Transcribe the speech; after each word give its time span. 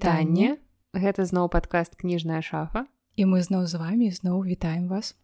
прывітанне 0.00 0.56
гэта 0.96 1.24
зноў 1.28 1.48
падкаст 1.52 1.96
кніжная 2.00 2.40
шафа 2.40 2.86
і 3.16 3.24
мы 3.28 3.42
зноў 3.44 3.66
з 3.68 3.76
вами 3.76 4.08
зноў 4.10 4.44
вітаем 4.48 4.88
вас. 4.88 5.16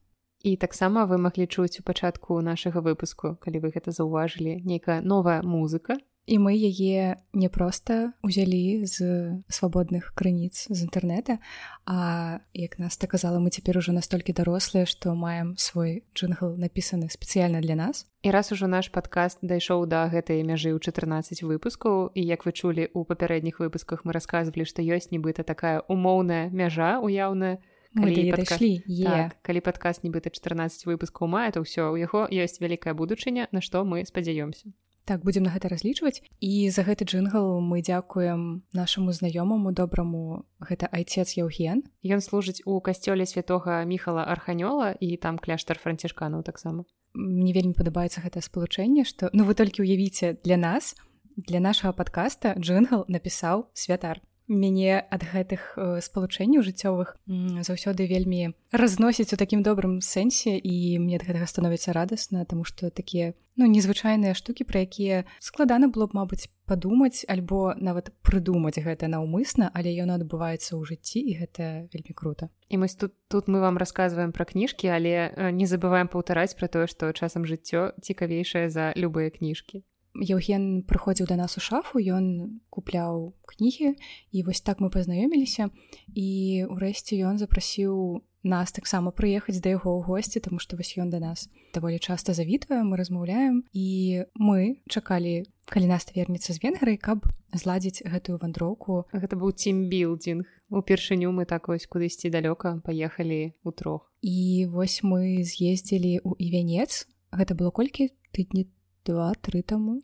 І 0.44 0.56
таксама 0.56 1.06
вы 1.08 1.16
маглі 1.16 1.46
чуць 1.46 1.80
у 1.80 1.82
пачатку 1.82 2.40
нашага 2.40 2.84
выпуску 2.84 3.36
калі 3.40 3.64
вы 3.64 3.72
гэта 3.72 3.90
заўважылі 3.90 4.60
нейкая 4.68 5.00
новая 5.00 5.40
музыка 5.42 5.96
і 6.26 6.38
мы 6.42 6.58
яе 6.58 7.22
не 7.32 7.48
проста 7.48 8.12
узялі 8.22 8.82
з 8.82 8.98
свабодных 9.46 10.10
крыніц 10.18 10.66
з 10.66 10.78
інтэрнэта 10.82 11.38
а 11.86 12.42
як 12.52 12.78
нас 12.82 12.98
так 12.98 13.14
казала 13.14 13.38
мы 13.38 13.54
цяпер 13.54 13.78
ужо 13.78 13.94
настолькі 13.94 14.34
дарослыя 14.34 14.90
што 14.90 15.14
маем 15.14 15.54
свой 15.56 16.02
джингл 16.18 16.58
напісаны 16.58 17.06
спецыяльна 17.08 17.62
для 17.62 17.78
нас. 17.78 18.10
І 18.26 18.34
раз 18.34 18.50
ужо 18.50 18.66
наш 18.66 18.90
падкаст 18.90 19.38
дайшоў 19.42 19.86
да 19.86 20.10
гэтай 20.10 20.42
мяжы 20.42 20.74
ў 20.74 20.82
14 20.82 21.46
выпускаў 21.46 22.10
і 22.10 22.22
як 22.26 22.42
вы 22.42 22.50
чулі 22.50 22.90
у 22.90 23.06
папярэдніх 23.06 23.62
выпусках 23.62 24.02
мы 24.02 24.10
расказвалі 24.10 24.66
што 24.66 24.82
ёсць 24.82 25.14
нібыта 25.14 25.46
такая 25.46 25.86
умоўная 25.86 26.50
мяжа 26.50 26.98
уяўная 26.98 27.62
калі 27.94 28.34
падка... 28.34 28.58
так, 28.58 29.38
калі 29.46 29.60
падкаст 29.62 30.02
нібыта 30.02 30.34
14 30.34 30.90
выпускаў 30.90 31.30
мае 31.30 31.54
то 31.54 31.62
ўсё 31.62 31.94
у 31.94 31.96
яго 31.96 32.26
ёсць 32.26 32.58
вялікая 32.58 32.98
будучыня 32.98 33.46
на 33.54 33.62
што 33.62 33.86
мы 33.86 34.02
спадзяёмся 34.02 34.74
так 35.06 35.22
будзем 35.22 35.46
на 35.46 35.54
гэта 35.54 35.70
разлічваць. 35.70 36.20
І 36.42 36.68
за 36.68 36.82
гэты 36.82 37.06
джингл 37.06 37.62
мы 37.62 37.80
дзякуем 37.80 38.66
нашаму 38.74 39.14
знаёмаму 39.14 39.72
добраму. 39.72 40.44
Гэта 40.60 40.90
айцец 40.90 41.38
Яўген. 41.38 41.86
Ён 42.02 42.20
служыць 42.20 42.60
у 42.66 42.80
касцёле 42.82 43.24
святого 43.24 43.86
міхала 43.86 44.26
арханёла 44.26 44.98
і 44.98 45.16
там 45.16 45.38
кляштар 45.38 45.78
францішканаў 45.78 46.42
таксама. 46.42 46.84
Мне 47.14 47.54
вельмі 47.54 47.72
падабаецца 47.72 48.20
гэта 48.20 48.42
спалучэнне 48.42 49.06
што 49.08 49.30
ну 49.32 49.48
вы 49.48 49.54
толькі 49.54 49.86
ўявіце 49.86 50.42
для 50.44 50.60
нас 50.60 50.92
для 51.36 51.60
нашага 51.60 51.96
падкаста 51.96 52.52
джингл 52.58 53.06
напісаў 53.08 53.70
святар 53.72 54.20
мяне 54.48 55.02
ад 55.02 55.22
гэтых 55.26 55.74
э, 55.76 56.00
спалучэнняў 56.00 56.62
жыццёвых 56.62 57.18
заўсёды 57.66 58.06
вельмі 58.06 58.54
разносіць 58.70 59.34
у 59.34 59.36
такім 59.36 59.62
добрым 59.62 60.00
сэнсе 60.00 60.54
і 60.58 60.98
мне 61.02 61.18
ад 61.18 61.26
гэтага 61.26 61.46
становіцца 61.46 61.92
радасна 61.92 62.44
тому 62.44 62.64
что 62.64 62.90
такія 62.90 63.34
ну 63.56 63.66
незвычайныя 63.66 64.34
штукі 64.38 64.64
пра 64.64 64.86
якія 64.86 65.24
складана 65.40 65.88
было 65.88 66.06
б 66.06 66.14
мабыць 66.14 66.46
падумаць 66.66 67.26
альбо 67.26 67.74
нават 67.74 68.14
прыдумаць 68.22 68.78
гэта 68.78 69.10
наўмысна 69.10 69.70
але 69.74 69.90
ён 69.98 70.14
адбываецца 70.14 70.78
ў 70.78 70.82
жыцці 70.86 71.18
і 71.18 71.32
гэта 71.42 71.90
вельмі 71.90 72.14
круто 72.14 72.48
і 72.68 72.78
мы 72.78 72.86
тут 72.86 73.18
тут 73.26 73.48
мы 73.48 73.58
вам 73.58 73.82
рассказываем 73.82 74.30
пра 74.30 74.46
кніжкі 74.46 74.86
але 74.94 75.34
э, 75.34 75.50
не 75.50 75.66
забываем 75.66 76.06
паўтараць 76.06 76.54
пра 76.54 76.68
тое 76.68 76.86
што 76.86 77.10
часам 77.10 77.42
жыццё 77.42 77.98
цікавейшае 77.98 78.70
за 78.70 78.92
любыя 78.94 79.30
кніжкі 79.30 79.82
Еўген 80.20 80.82
прыходзіў 80.88 81.26
да 81.28 81.36
нас 81.36 81.56
у 81.56 81.60
шафу, 81.60 82.00
ён 82.00 82.60
купляў 82.70 83.34
кнігі 83.46 83.96
і 84.32 84.38
вось 84.42 84.60
так 84.60 84.80
мы 84.80 84.88
пазнаёміліся 84.90 85.68
і 86.14 86.28
ўрэшце 86.70 87.20
ён 87.20 87.36
запрасіў 87.36 88.22
нас 88.46 88.72
таксама 88.72 89.10
прыехаць 89.10 89.58
да 89.60 89.74
яго 89.74 89.98
ў 89.98 90.06
госці, 90.06 90.40
таму 90.40 90.62
што 90.62 90.78
вось 90.78 90.94
ён 90.96 91.10
да 91.10 91.18
нас 91.18 91.50
даволі 91.74 91.98
часта 91.98 92.32
завітвае, 92.32 92.86
мы 92.86 92.96
размаўляем 92.96 93.66
і 93.74 94.24
мы 94.38 94.80
чакалі, 94.88 95.44
калі 95.66 95.86
нас 95.90 96.06
вернецца 96.14 96.54
з 96.54 96.62
венграй, 96.62 96.96
каб 96.96 97.26
зладзіць 97.52 98.06
гэтую 98.06 98.38
вандроўку. 98.38 99.10
Гэта 99.12 99.34
быў 99.36 99.52
тимбілдинг. 99.52 100.46
Упершыню 100.70 101.34
мы 101.34 101.44
так 101.44 101.68
вось 101.68 101.86
кудысьці 101.90 102.30
далёка 102.30 102.78
паехалі 102.86 103.58
ў 103.66 103.70
трох. 103.74 104.06
І 104.22 104.70
вось 104.70 105.02
мы 105.02 105.42
з'ездзілі 105.42 106.22
ў 106.22 106.30
івянец. 106.38 107.10
Гэта 107.34 107.58
было 107.58 107.74
колькі 107.74 108.14
тыдні 108.30 108.70
два-тры 109.06 109.62
таму 109.62 110.00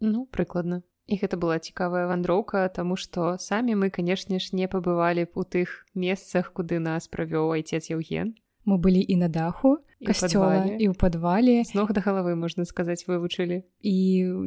ну 0.00 0.26
прыкладна 0.32 0.82
і 1.06 1.18
гэта 1.20 1.38
была 1.38 1.58
цікавая 1.62 2.06
вандроўка 2.10 2.66
таму 2.68 2.96
што 2.96 3.36
самі 3.38 3.78
мы 3.82 3.90
канешне 3.90 4.40
ж 4.42 4.58
не 4.58 4.66
пабывалі 4.66 5.28
б 5.30 5.42
у 5.42 5.44
тых 5.44 5.86
месцах 5.94 6.50
куды 6.52 6.82
нас 6.82 7.06
правёў 7.08 7.54
айцец 7.58 7.86
Еўген 7.90 8.34
мы 8.66 8.78
былі 8.82 9.00
і 9.00 9.16
на 9.16 9.28
даху 9.30 9.78
касцёла 10.02 10.66
і 10.76 10.90
ў 10.90 10.94
падвале 10.98 11.62
з 11.62 11.78
ног 11.78 11.94
да 11.94 12.02
галавы 12.02 12.34
можна 12.34 12.66
сказаць 12.66 13.06
вывучылі 13.06 13.62
і 13.80 13.96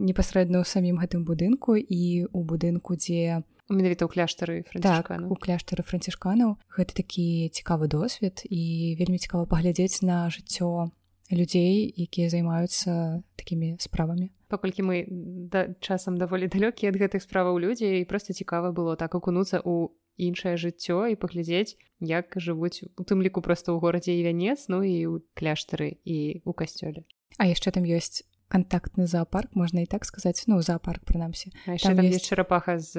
непасрэдна 0.09 0.61
ў 0.61 0.65
самім 0.67 0.99
гэтым 0.99 1.23
будынку 1.23 1.79
і 1.79 2.27
у 2.29 2.43
будынку 2.43 2.99
дзе 2.99 3.41
менавіта 3.71 4.05
ў 4.05 4.11
кляштары 4.11 4.57
так, 4.83 5.09
у 5.09 5.35
кляштары 5.39 5.87
францішканаў 5.87 6.59
гэта 6.75 6.91
такі 6.99 7.49
цікавы 7.55 7.87
досвед 7.87 8.43
і 8.45 8.95
вельмі 8.99 9.17
цікава 9.17 9.47
паглядзець 9.47 10.03
на 10.03 10.27
жыццё 10.27 10.91
людзей 11.31 11.93
якія 11.97 12.29
займаюцца 12.29 13.21
такімі 13.35 13.77
справамі. 13.79 14.31
Паколькі 14.49 14.83
мы 14.83 15.05
да 15.09 15.69
часам 15.79 16.17
даволі 16.17 16.49
далёкія 16.49 16.89
ад 16.89 16.97
гэтых 16.97 17.21
справаў 17.21 17.61
людзей 17.61 18.05
проста 18.05 18.33
цікава 18.33 18.73
было 18.73 18.97
так 18.97 19.13
акунуцца 19.13 19.61
ў 19.61 19.93
іншае 20.17 20.57
жыццё 20.57 21.07
і 21.13 21.15
паглядзець 21.15 21.77
як 22.01 22.33
жывуць 22.35 22.83
у 22.97 23.03
тым 23.05 23.21
ліку 23.21 23.41
проста 23.45 23.71
ў 23.71 23.79
горадзе 23.79 24.17
і 24.17 24.25
вянец 24.25 24.67
ну 24.67 24.81
і 24.81 25.05
ў 25.05 25.21
кляштары 25.37 26.01
і 26.03 26.41
у 26.43 26.51
касцёле. 26.51 27.05
А 27.37 27.45
яшчэ 27.45 27.71
там 27.71 27.85
ёсць 27.85 28.25
контактны 28.49 29.05
зоопарк 29.05 29.53
можна 29.53 29.85
і 29.85 29.87
так 29.87 30.03
сказаць 30.09 30.49
ну 30.49 30.59
зоопарк 30.65 31.05
прынамсі. 31.05 31.53
Там 31.65 32.01
есть 32.01 32.25
чарапаха 32.25 32.81
з 32.81 32.93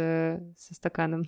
са 0.56 0.72
стаканам. 0.74 1.26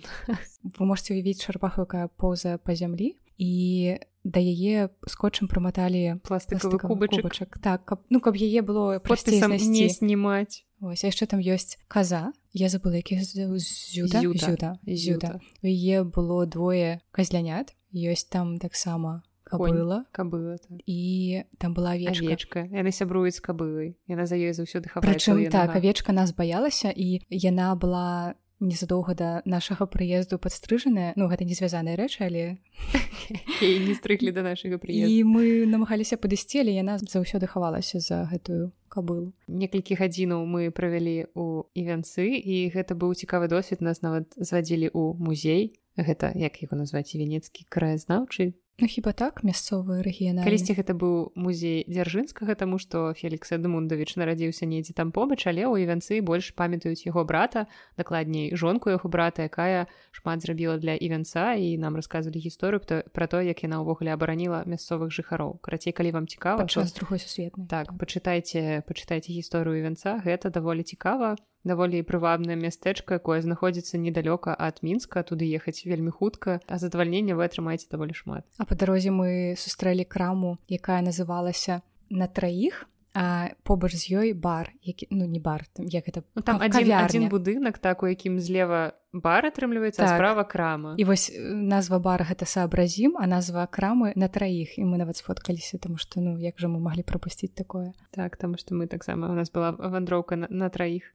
Вы 0.79 0.85
можете 0.87 1.13
уявіць 1.13 1.43
чарапаху 1.43 1.83
якая 1.83 2.07
поўза 2.07 2.57
па 2.57 2.73
зямлі 2.73 3.19
і 3.37 3.97
да 4.23 4.39
яе 4.39 4.89
скотчам 5.07 5.47
праматалі 5.51 6.19
пластыкавы 6.23 6.79
кубачак 6.79 7.59
так 7.59 7.83
каб 7.85 8.03
ну 8.09 8.23
каб 8.23 8.39
яе 8.39 8.61
было 8.61 9.01
не 9.03 9.89
знімаць 9.89 10.63
ось 10.83 11.03
яшчэ 11.03 11.27
там 11.27 11.39
ёсць 11.39 11.79
каза. 11.87 12.33
Я 12.51 12.67
забыла 12.67 12.99
які 12.99 13.19
зюда? 13.23 14.79
Зюда. 14.85 15.39
У 15.63 15.67
яе 15.67 16.03
было 16.03 16.45
двое 16.45 17.01
казлянят. 17.11 17.73
Ёсць 17.93 18.27
там 18.29 18.59
таксама 18.59 19.23
кабыла. 19.43 20.05
Кабыла 20.11 20.57
так. 20.57 20.81
і 20.85 21.43
там 21.57 21.73
была 21.73 21.95
вечка 21.95 22.67
яны 22.67 22.91
сябруюць 22.91 23.39
кабылай. 23.39 23.95
Яна 24.07 24.25
за 24.25 24.35
ёй 24.35 24.53
заўсёды 24.53 24.89
прычым 24.89 25.49
так 25.49 25.75
авечка 25.75 26.11
нас 26.11 26.33
баялася 26.33 26.91
і 26.91 27.21
яна 27.29 27.75
была 27.75 28.35
незадоўга 28.63 29.13
да 29.13 29.29
нашага 29.45 29.85
прыезду 29.85 30.39
падстрыжаная 30.39 31.11
ну 31.19 31.27
гэта 31.27 31.43
не 31.43 31.53
звязаныя 31.53 31.99
рэчы 31.99 32.23
але 32.23 32.43
не 33.87 33.93
стрыглі 33.99 34.31
да 34.31 34.43
нашага 34.47 34.79
прыезду. 34.79 35.11
І 35.11 35.27
мы 35.27 35.67
намагаліся 35.67 36.15
падысці 36.17 36.63
але 36.63 36.71
яна 36.79 36.97
заўсёды 36.97 37.47
хавалася 37.51 37.99
за 37.99 38.23
гэтую 38.31 38.71
кабылу. 38.87 39.33
Некалькі 39.47 39.97
гадзінаў 39.99 40.45
мы 40.47 40.71
правялі 40.71 41.27
у 41.35 41.67
івянцы 41.73 42.39
і 42.39 42.69
гэта 42.69 42.95
быў 42.95 43.17
цікавы 43.17 43.49
досвед. 43.49 43.81
Нас 43.81 44.05
нават 44.05 44.31
звадзілі 44.37 44.93
ў 44.93 45.17
музей. 45.17 45.75
Гэта 45.97 46.33
як 46.37 46.61
яго 46.61 46.77
назваць 46.77 47.13
венецкі 47.13 47.65
краязнаўчы 47.69 48.53
Ну 48.81 48.87
хіба 48.87 49.13
так 49.13 49.43
мясцовы 49.45 50.01
рэгіяна 50.01 50.41
калісьці 50.41 50.73
гэта 50.73 50.97
быў 50.97 51.29
музей 51.37 51.85
дзяржынскага 51.85 52.57
таму 52.57 52.81
што 52.81 53.13
Фелікс 53.13 53.53
Эдмундавіч 53.53 54.17
нарадзіўся 54.17 54.65
недзе 54.65 54.97
там 54.97 55.13
побач 55.13 55.45
але 55.45 55.69
ў 55.69 55.85
івянцы 55.85 56.25
больш 56.25 56.49
памятаюць 56.57 57.05
яго 57.05 57.21
брата 57.21 57.69
дакладней 58.01 58.49
жонку 58.57 58.89
яго 58.89 59.13
брата 59.13 59.45
якая 59.45 59.85
шмат 60.09 60.41
зрабіла 60.41 60.81
для 60.81 60.97
івянца 60.97 61.53
і 61.53 61.77
нам 61.77 61.93
расказвалі 62.01 62.41
гісторыю 62.41 62.81
то 62.81 63.05
пра 63.13 63.29
то 63.29 63.45
як 63.45 63.61
яна 63.61 63.85
ўвогуле 63.85 64.09
абараніла 64.09 64.65
мясцовых 64.65 65.13
жыхароў. 65.13 65.61
Карацей 65.61 65.93
калі 65.93 66.17
вам 66.17 66.25
цікава 66.25 66.65
час 66.65 66.97
другой 66.97 67.21
сусветны 67.21 67.69
так 67.69 67.93
пачытайце 67.93 68.81
пачытайце 68.89 69.37
гісторыю 69.37 69.85
івянца 69.85 70.17
гэта 70.25 70.49
даволі 70.49 70.81
цікава 70.81 71.37
даволі 71.63 72.03
прывабнае 72.03 72.55
мястэчка 72.59 73.19
якое 73.19 73.41
знаходзіцца 73.41 73.97
недалёка 73.97 74.55
ад 74.55 74.83
мінска 74.83 75.23
туды 75.23 75.47
ехаць 75.47 75.87
вельмі 75.87 76.11
хутка 76.11 76.59
а 76.67 76.77
задавальнення 76.77 77.35
вы 77.35 77.47
атрымаеце 77.47 77.87
даволі 77.91 78.13
шмат. 78.13 78.45
А 78.57 78.65
па 78.65 78.75
дарозе 78.75 79.11
мы 79.11 79.55
сустрэлі 79.57 80.05
краму 80.05 80.57
якая 80.67 81.01
называлася 81.01 81.81
на 82.09 82.27
траіх 82.27 82.85
а 83.13 83.53
побач 83.63 83.93
з 83.95 84.09
ёй 84.09 84.33
бар 84.33 84.73
які 84.81 85.07
ну 85.11 85.25
не 85.25 85.39
бар 85.39 85.65
там 85.73 85.85
як 85.85 86.07
это 86.09 86.23
ну, 86.35 86.41
там 86.41 86.57
адзін, 86.61 86.91
адзін 86.91 87.29
будынак 87.29 87.77
так 87.77 88.03
у 88.03 88.07
якім 88.07 88.39
злева 88.39 88.93
бар 89.13 89.45
атрымліваецца 89.45 90.01
так. 90.01 90.17
справа 90.17 90.43
крама. 90.43 90.95
І 90.97 91.05
вось 91.05 91.29
назва 91.37 91.99
бар 92.01 92.25
гэта 92.25 92.49
саабразім 92.49 93.13
а 93.21 93.29
назва 93.29 93.69
крамы 93.69 94.13
на 94.17 94.27
траіх. 94.27 94.73
І 94.81 94.89
мы 94.89 94.97
нават 94.97 95.21
сфоткаліся 95.21 95.77
тому 95.77 95.97
что 95.97 96.21
ну 96.21 96.39
як 96.41 96.57
жа 96.57 96.67
мы 96.67 96.81
маглі 96.81 97.05
прапусціць 97.05 97.53
такое. 97.53 97.93
Так 98.11 98.37
таму 98.37 98.57
што 98.57 98.73
мы 98.73 98.87
таксама 98.87 99.29
у 99.29 99.37
нас 99.37 99.53
была 99.53 99.71
вандроўка 99.77 100.35
на, 100.35 100.47
на 100.49 100.69
траіх. 100.69 101.13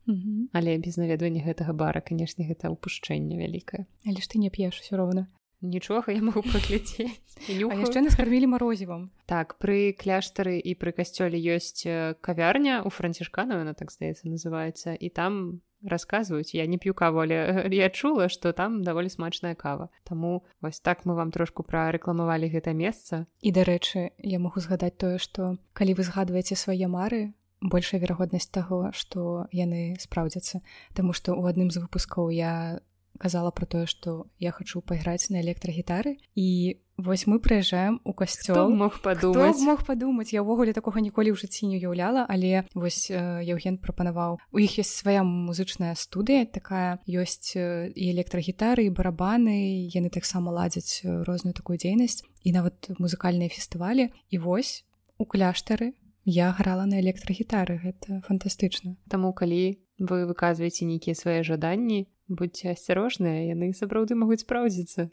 Але 0.54 0.78
без 0.78 0.96
наведвання 0.96 1.42
гэтага 1.42 1.74
бара 1.74 2.00
канешне 2.00 2.46
гэта 2.46 2.70
ўпушчэнне 2.70 3.34
вялікае. 3.34 3.90
Але 4.06 4.22
ж 4.22 4.30
ты 4.30 4.38
не 4.38 4.50
п'еш 4.50 4.78
все 4.78 4.94
роўна 4.94 5.26
нічога 5.60 6.12
я 6.16 6.22
могу 6.22 6.42
пракляцець 6.42 7.12
яшчэ 7.48 8.02
наскармілі 8.04 8.50
марозівам 8.54 9.10
так 9.26 9.56
пры 9.62 9.92
кляштары 9.92 10.58
і 10.58 10.74
пры 10.74 10.92
касцёле 10.96 11.38
ёсць 11.38 11.86
кавярня 12.20 12.82
у 12.82 12.90
францішкану 12.90 13.58
яна 13.62 13.74
так 13.74 13.94
здаецца 13.94 14.28
называецца 14.28 14.94
і 14.94 15.08
там 15.10 15.62
расказваюць 15.82 16.54
я 16.54 16.66
не 16.66 16.78
п'ю 16.78 16.94
каву 16.94 17.20
але 17.22 17.68
я 17.70 17.90
чула 17.90 18.28
што 18.28 18.52
там 18.52 18.82
даволі 18.82 19.08
смачная 19.08 19.54
кава. 19.54 19.90
Таму 20.04 20.44
вось 20.60 20.80
так 20.80 21.04
мы 21.04 21.14
вам 21.14 21.30
трошку 21.30 21.62
прарэкламавалі 21.62 22.50
гэта 22.50 22.74
месца. 22.74 23.26
І 23.40 23.52
дарэчы 23.52 24.10
я 24.18 24.38
магу 24.38 24.60
згадаць 24.60 24.98
тое 24.98 25.18
што 25.18 25.56
калі 25.72 25.94
вы 25.94 26.02
згадваеце 26.02 26.56
свае 26.56 26.88
мары 26.88 27.32
большая 27.60 28.00
верагоднасць 28.00 28.50
таго 28.50 28.90
што 28.92 29.46
яны 29.52 29.96
спраўдзяцца 29.98 30.62
Таму 30.94 31.12
што 31.12 31.34
ў 31.34 31.50
адным 31.50 31.70
з 31.70 31.82
выпускаў 31.82 32.30
я 32.30 32.80
казала 33.18 33.50
про 33.50 33.66
тое 33.66 33.86
што 33.86 34.30
я 34.38 34.50
хачу 34.54 34.80
пайграць 34.80 35.30
на 35.30 35.42
электрагітары. 35.42 36.16
І 36.34 36.78
вось 36.98 37.26
мы 37.26 37.38
прыязджаем 37.38 38.00
у 38.04 38.12
касцёл. 38.12 38.70
Мог 38.70 39.02
падумаць? 39.02 39.60
мог 39.62 39.84
падумаць? 39.86 40.32
Я 40.32 40.42
ўвогуле 40.42 40.72
такога 40.72 41.02
ніколі 41.02 41.34
ў 41.34 41.38
жыцці 41.38 41.66
не 41.70 41.78
уяўляла 41.78 42.26
але 42.28 42.66
вось 42.74 43.10
Яўген 43.10 43.78
прапанаваў. 43.78 44.38
У 44.50 44.58
іх 44.58 44.78
ёсць 44.82 44.98
свая 44.98 45.22
музычная 45.22 45.94
студыя 45.94 46.46
такая 46.46 46.98
ёсць 47.06 47.54
і 47.54 48.04
электрагітары 48.14 48.86
і 48.86 48.94
барабаны 48.94 49.90
яны 49.90 50.10
таксама 50.10 50.50
ладзяць 50.50 51.02
розную 51.04 51.54
такую 51.54 51.78
дзейнасць 51.78 52.22
і 52.42 52.52
нават 52.52 52.90
музыкальныя 52.98 53.48
фестывалі. 53.48 54.10
І 54.30 54.36
вось 54.38 54.84
у 55.18 55.24
кляштары 55.24 55.94
я 56.24 56.52
грала 56.52 56.84
на 56.86 57.00
электрагітары. 57.00 57.80
Гэта 57.82 58.20
фантастычна. 58.26 58.98
Таму 59.08 59.32
калі 59.32 59.78
вы 59.98 60.26
выказваеце 60.26 60.84
нейкія 60.84 61.14
свае 61.14 61.42
жаданні 61.42 62.06
будьце 62.28 62.72
асцярожныя 62.72 63.48
яны 63.48 63.72
сапраўды 63.72 64.14
могуць 64.14 64.44
спраўдзіцца. 64.44 65.08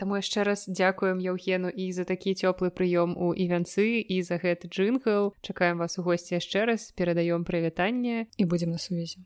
Таму 0.00 0.16
яшчэ 0.16 0.46
раз 0.48 0.64
дзякуем 0.66 1.20
Яўгену 1.20 1.68
і 1.68 1.92
за 1.92 2.08
такі 2.08 2.32
цёплы 2.32 2.72
прыём 2.72 3.12
у 3.12 3.34
івянцы 3.36 4.00
і 4.00 4.22
за 4.22 4.40
гэты 4.40 4.72
джингл 4.72 5.34
чакаем 5.42 5.78
вас 5.78 5.98
у 5.98 6.02
госці 6.02 6.40
яшчэ 6.40 6.64
раз 6.64 6.92
перадаём 6.96 7.44
прывітанне 7.44 8.26
і 8.36 8.44
будзем 8.44 8.70
на 8.70 8.78
сувязі. 8.78 9.20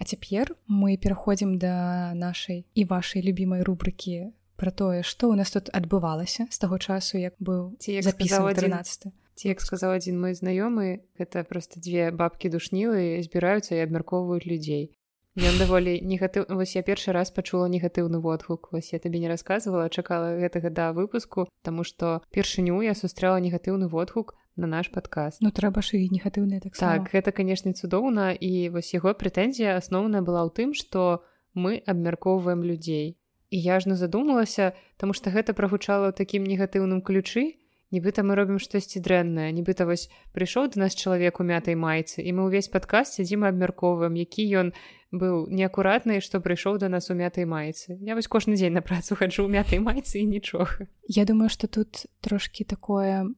А 0.00 0.04
цяпер 0.04 0.56
мы 0.66 0.96
пераходзім 0.96 1.58
да 1.62 2.14
нашай 2.14 2.64
і 2.74 2.82
вашай 2.90 3.22
любімай 3.22 3.62
рубрыкі 3.62 4.32
пра 4.56 4.70
тое 4.70 5.02
што 5.06 5.30
ў 5.30 5.38
нас 5.38 5.54
тут 5.54 5.70
адбывалася 5.70 6.46
з 6.50 6.58
таго 6.58 6.78
часу 6.78 7.18
як 7.22 7.38
быў 7.38 7.78
ці 7.78 7.98
як 7.98 8.06
запісаў 8.08 8.50
13 8.50 9.12
ці 9.42 9.50
як 9.50 9.60
сказаў 9.60 9.98
адзін 9.98 10.22
мой 10.22 10.38
знаёмы 10.38 11.02
гэта 11.18 11.42
просто 11.42 11.82
дзве 11.82 12.14
бабкі 12.14 12.54
душнілы 12.54 13.18
збіраюцца 13.26 13.74
і 13.74 13.82
абмяркоўваюць 13.82 14.46
людзей 14.46 14.94
Ён 15.32 15.56
даволі 15.56 15.96
негатыў 16.04 16.44
вось 16.52 16.76
я 16.76 16.82
першы 16.84 17.10
раз 17.16 17.32
пачула 17.34 17.66
негатыўны 17.66 18.20
водгук 18.20 18.68
вось 18.70 18.92
я 18.92 19.00
табе 19.00 19.18
не 19.18 19.32
рассказывала 19.32 19.88
чакала 19.88 20.36
гэтага 20.36 20.70
да 20.70 20.92
выпуску 20.92 21.48
тому 21.66 21.82
што 21.88 22.20
першыню 22.30 22.78
я 22.86 22.94
сустрэла 22.94 23.40
негатыўны 23.40 23.88
водгук 23.88 24.36
на 24.56 24.68
наш 24.70 24.92
падказ 24.92 25.40
Ну 25.40 25.50
трэба 25.50 25.82
ж 25.82 25.96
і 25.98 26.12
негатыўныя 26.12 26.60
так 26.60 26.76
так 26.76 27.10
гэта 27.10 27.32
канешне 27.32 27.72
цудоўна 27.72 28.36
і 28.36 28.68
вось 28.76 28.92
яго 28.94 29.16
прэтэнзія 29.16 29.74
асноўная 29.80 30.22
была 30.22 30.44
ў 30.44 30.52
тым 30.52 30.76
што 30.76 31.24
мы 31.56 31.82
абмяркоўваем 31.82 32.62
людзей 32.62 33.16
і 33.50 33.56
я 33.56 33.80
ж 33.80 33.88
не 33.88 33.96
задумалася 33.96 34.76
тому 35.00 35.16
что 35.16 35.32
гэта 35.32 35.56
прагучала 35.56 36.12
ў 36.12 36.16
такім 36.16 36.44
негатыўным 36.44 37.00
ключы 37.00 37.56
нібыта 37.92 38.24
мы 38.24 38.34
робім 38.34 38.58
штосьці 38.58 39.04
дрэннае. 39.04 39.52
Нібыта 39.52 39.84
вось 39.84 40.08
прыйшоў 40.32 40.72
до 40.72 40.80
нас 40.82 40.96
чалавек 40.96 41.38
у 41.40 41.44
мятай 41.44 41.76
майцы 41.76 42.24
і 42.24 42.32
мы 42.32 42.48
ўвесь 42.48 42.72
падказ 42.72 43.14
сядзім 43.14 43.44
абмяркоўваем 43.44 44.16
які 44.16 44.48
ён 44.64 44.72
быў 45.12 45.46
неакуратны 45.52 46.24
што 46.24 46.40
прыйшоў 46.40 46.80
до 46.80 46.88
нас 46.88 47.12
у 47.12 47.14
мятай 47.14 47.44
майцы. 47.44 48.00
Я 48.00 48.16
вось 48.16 48.26
кожны 48.32 48.56
дзень 48.56 48.72
на 48.72 48.82
працу 48.82 49.14
хаджу 49.14 49.44
ў 49.44 49.52
мятай 49.52 49.78
майцы 49.78 50.24
і 50.24 50.26
нічога. 50.26 50.88
Я 51.06 51.28
думаю 51.28 51.52
что 51.52 51.68
тут 51.68 52.08
трошки 52.24 52.64
такое 52.64 53.28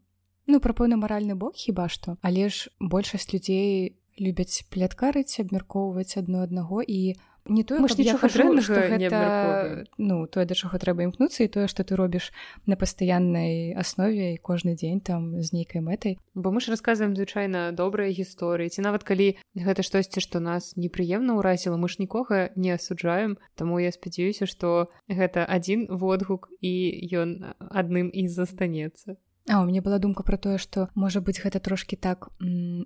ну 0.46 0.60
прапоўна 0.60 0.96
маральны 0.96 1.34
бок 1.34 1.58
хіба 1.58 1.90
што. 1.90 2.16
Але 2.22 2.48
ж 2.48 2.70
большасць 2.78 3.34
людзей 3.34 3.98
любяць 4.14 4.62
пляткарыць 4.70 5.42
абмяркоўваць 5.42 6.16
адно 6.16 6.46
аднаго 6.46 6.78
і 6.86 7.18
у 7.18 7.33
не 7.46 7.64
тое 7.64 7.80
ж 7.84 7.96
нічога 7.98 8.28
гэта 8.28 9.84
ну 9.98 10.26
тое 10.26 10.44
да 10.48 10.54
чаго 10.54 10.80
трэба 10.80 11.04
імкнуцца 11.04 11.44
і 11.44 11.52
тое 11.52 11.66
што 11.68 11.84
ты 11.84 11.96
робіш 11.96 12.32
на 12.64 12.76
пастаяннай 12.80 13.76
аснове 13.76 14.34
і 14.34 14.40
кожны 14.40 14.74
дзень 14.74 15.00
там 15.04 15.40
з 15.42 15.52
нейкай 15.52 15.84
мэтай 15.84 16.16
бо 16.34 16.50
мы 16.50 16.64
ж 16.64 16.72
расказваем 16.72 17.12
звычайна 17.12 17.72
добрыя 17.76 18.08
гісторыі 18.08 18.72
ці 18.72 18.80
нават 18.80 19.04
калі 19.04 19.36
гэта 19.52 19.84
штосьці 19.84 20.24
што 20.24 20.40
нас 20.40 20.72
непрыемна 20.80 21.36
ўразіла 21.36 21.76
мы 21.76 21.92
ж 21.92 22.00
нікога 22.00 22.50
не 22.56 22.72
асуджаем 22.72 23.36
Таму 23.54 23.78
я 23.78 23.92
спадзяюся 23.92 24.46
што 24.48 24.88
гэта 25.08 25.44
адзін 25.44 25.86
водгук 25.90 26.48
і 26.64 26.72
ён 27.12 27.54
адным 27.70 28.08
і 28.08 28.28
застанецца 28.28 29.20
А 29.46 29.60
у 29.60 29.68
мне 29.68 29.84
была 29.84 29.98
думка 30.00 30.24
пра 30.24 30.40
тое 30.40 30.56
што 30.56 30.88
можа 30.94 31.20
быць 31.20 31.44
гэта 31.44 31.60
трошки 31.60 31.96
так 31.96 32.32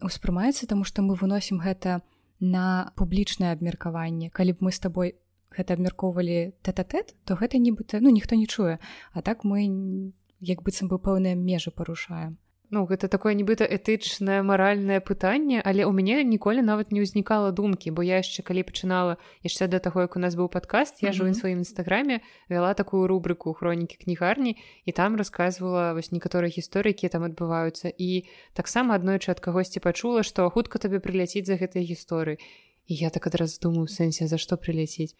успрымаецца 0.03 0.67
таму 0.67 0.83
што 0.83 1.07
мы 1.07 1.15
выносім 1.15 1.63
гэта 1.63 2.03
на 2.41 2.49
на 2.49 2.93
публічнае 2.97 3.53
абмеркаванне. 3.53 4.31
Калі 4.31 4.53
б 4.53 4.59
мы 4.61 4.73
з 4.73 4.79
табой 4.79 5.15
гэта 5.51 5.75
абмяркоўвалі 5.75 6.55
тэт-тэт 6.63 7.15
то 7.25 7.35
гэта 7.35 7.59
нібыта 7.59 8.01
ну 8.01 8.11
ніхто 8.11 8.37
не 8.37 8.47
чуе. 8.47 8.79
А 9.13 9.23
так 9.23 9.45
мы 9.45 10.15
як 10.41 10.63
быццам 10.63 10.89
бы 10.89 10.99
пэўныя 10.99 11.35
межы 11.35 11.71
парушаем 11.71 12.39
Ну 12.71 12.85
гэта 12.85 13.09
такое 13.09 13.33
нібыта 13.33 13.65
этычнае 13.65 14.45
маральнае 14.45 15.01
пытанне 15.01 15.65
але 15.65 15.89
ў 15.89 15.93
мяне 15.97 16.21
ніколі 16.21 16.61
нават 16.61 16.93
не 16.93 17.01
ўзнікала 17.01 17.49
думкі 17.57 17.97
бо 17.97 18.05
я 18.05 18.21
яшчэ 18.21 18.45
калі 18.45 18.69
пачынала 18.69 19.17
яшчэ 19.41 19.73
да 19.73 19.81
таго 19.81 20.05
як 20.05 20.17
у 20.17 20.21
нас 20.21 20.37
быў 20.37 20.53
падкаст 20.53 21.01
я 21.01 21.17
жыву 21.17 21.33
mm 21.33 21.33
-hmm. 21.33 21.41
сваім 21.41 21.61
нстаграме 21.65 22.21
вяла 22.53 22.75
такую 22.75 23.09
рубрыку 23.09 23.55
хронікі 23.55 23.97
кнігарні 24.05 24.57
і 24.85 24.93
там 24.93 25.17
рассказывала 25.17 25.95
вось 25.95 26.13
некаторыя 26.13 26.53
гісторыі 26.53 26.99
якія 26.99 27.11
там 27.11 27.23
адбываюцца. 27.23 27.93
І 27.95 28.27
таксама 28.53 28.99
аднойчы 28.99 29.31
ад 29.31 29.41
кагосьці 29.41 29.81
пачула 29.81 30.27
што 30.27 30.51
хутка 30.51 30.83
табе 30.83 30.99
прыляціць 30.99 31.47
за 31.47 31.55
гэтай 31.55 31.87
гісторыі. 31.87 32.43
І 32.89 32.95
я 32.95 33.11
так 33.11 33.31
адразу 33.31 33.61
думаю 33.63 33.87
сэнсе 33.87 34.27
за 34.27 34.39
што 34.39 34.57
прыляціць 34.57 35.15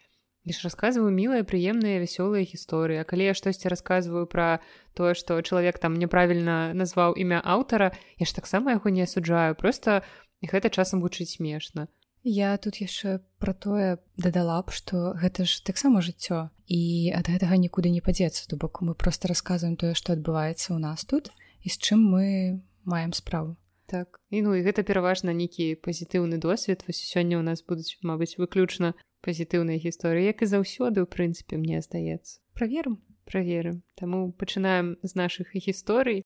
лишь 0.45 0.63
рассказываю 0.63 1.11
милые 1.11 1.43
прыемныя 1.43 1.99
вясёлыя 1.99 2.43
гісторыі 2.45 3.01
А 3.01 3.07
калі 3.07 3.31
я 3.31 3.33
штосьці 3.33 3.67
рассказываю 3.67 4.27
про 4.27 4.59
тое 4.93 5.13
что 5.13 5.41
чалавек 5.41 5.79
там 5.79 5.95
няправільна 5.95 6.73
назваў 6.73 7.15
імя 7.17 7.41
аўтара 7.43 7.91
я 8.17 8.25
ж 8.25 8.35
таксама 8.35 8.77
яго 8.77 8.89
не 8.89 9.03
асуджаю 9.03 9.55
просто 9.55 10.03
гэта 10.41 10.69
часам 10.69 11.01
гучыць 11.01 11.37
смешна 11.37 11.87
я 12.23 12.57
тут 12.57 12.75
яшчэ 12.75 13.19
про 13.39 13.53
тое 13.53 13.97
дадала 14.17 14.61
б 14.63 14.71
что 14.71 15.15
гэта 15.15 15.45
ж 15.45 15.63
таксама 15.63 16.01
жыццё 16.03 16.51
і 16.67 17.11
ад 17.15 17.31
гэтага 17.31 17.55
нікуды 17.55 17.89
не 17.89 18.01
падзецца. 18.01 18.45
То 18.47 18.57
бок 18.57 18.81
мы 18.81 18.93
просто 18.93 19.27
рассказываем 19.27 19.75
тое 19.75 19.95
что 19.95 20.13
адбываецца 20.13 20.75
ў 20.75 20.79
нас 20.83 21.05
тут 21.07 21.31
і 21.63 21.69
з 21.69 21.77
чым 21.79 22.03
мы 22.03 22.59
маем 22.83 23.13
справу. 23.13 23.55
Так. 23.87 24.19
І 24.29 24.43
ну 24.43 24.53
і 24.53 24.61
гэта 24.61 24.83
пераважна 24.83 25.33
нейкі 25.33 25.79
пазітыўны 25.81 26.37
досвед. 26.37 26.83
Вось 26.85 27.01
сёння 27.01 27.39
ў 27.39 27.43
нас 27.43 27.63
будуць 27.63 27.97
мабыць 28.03 28.37
выключна 28.37 28.93
пазітыўнай 29.25 29.79
гісторыі 29.79 30.29
як 30.29 30.41
і 30.43 30.49
заўсёды 30.49 31.03
ў 31.03 31.07
прынцыпе 31.07 31.59
мне 31.59 31.81
здаецца. 31.83 32.39
Праверым 32.55 32.99
праверым 33.29 33.83
Таму 33.95 34.31
пачынаем 34.33 34.97
з 35.03 35.13
нашых 35.15 35.53
гісторый. 35.53 36.25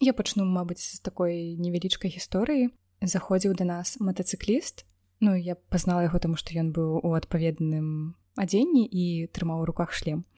Я 0.00 0.12
пачну 0.12 0.44
мабыць 0.44 0.84
з 0.84 1.00
такой 1.00 1.56
невялічкай 1.56 2.12
гісторыі. 2.12 2.68
Заходзіў 3.00 3.56
да 3.56 3.64
нас 3.64 3.96
матацыкліст. 4.00 4.84
Ну 5.20 5.32
я 5.32 5.56
пазнала 5.72 6.04
яго 6.04 6.20
таму 6.20 6.36
што 6.36 6.52
ён 6.52 6.76
быў 6.76 7.00
у 7.00 7.16
адпаведным 7.16 8.18
адзенні 8.36 8.84
і 8.84 9.32
трымаў 9.32 9.64
у 9.64 9.68
руках 9.68 9.96
шлем. 9.96 10.28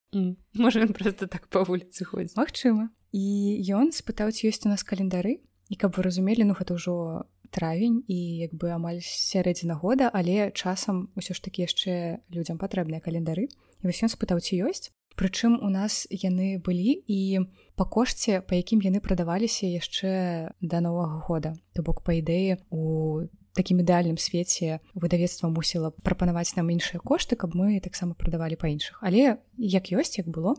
Можа 0.55 0.87
ён 0.87 0.95
просто 0.95 1.27
так 1.27 1.51
па 1.51 1.67
вуліцы 1.67 2.07
ходзіць. 2.07 2.39
Магчыма. 2.39 2.95
І 3.11 3.59
ён 3.75 3.91
спытаў 3.91 4.31
ці 4.31 4.49
ёсць 4.49 4.65
у 4.65 4.71
нас 4.71 4.87
календары. 4.87 5.43
І 5.69 5.75
каб 5.77 5.99
вы 5.99 6.07
разумелі 6.07 6.49
ну 6.49 6.55
гэта 6.55 6.79
ўжо 6.79 7.27
травень 7.51 8.05
і 8.07 8.19
як 8.45 8.55
бы 8.55 8.71
амаль 8.75 9.01
сярэдзіна 9.03 9.75
года 9.81 10.11
але 10.13 10.51
часам 10.53 11.09
усё 11.17 11.35
ж 11.35 11.43
такі 11.43 11.65
яшчэ 11.69 12.23
людзям 12.31 12.59
патрэбныя 12.59 13.01
календары. 13.01 13.49
І 13.81 13.85
вось 13.87 14.03
ён 14.03 14.11
спытаў 14.13 14.41
ці 14.41 14.63
ёсць. 14.67 14.91
Прычым 15.19 15.59
у 15.67 15.69
нас 15.69 16.07
яны 16.11 16.63
былі 16.63 16.95
і 17.07 17.43
па 17.75 17.85
кошце 17.85 18.39
па 18.39 18.55
якім 18.55 18.79
яны 18.87 19.03
прадаваліся 19.03 19.67
яшчэ 19.67 20.55
да 20.63 20.79
новага 20.81 21.19
года. 21.27 21.59
То 21.75 21.83
бок 21.83 22.07
па 22.07 22.15
ідэі 22.15 22.63
у 22.71 23.27
такім 23.59 23.83
ідэальным 23.83 24.15
свеце 24.15 24.79
выдавецтва 24.95 25.51
мусіла 25.51 25.91
прапанаваць 26.07 26.55
нам 26.55 26.71
іншыя 26.71 27.03
кошты 27.03 27.35
каб 27.35 27.59
мы 27.59 27.83
таксама 27.83 28.15
прадавалі 28.15 28.55
па 28.55 28.71
іншых 28.71 29.03
але 29.03 29.43
як 29.59 29.91
ёсць 29.91 30.23
як 30.23 30.31
было. 30.31 30.55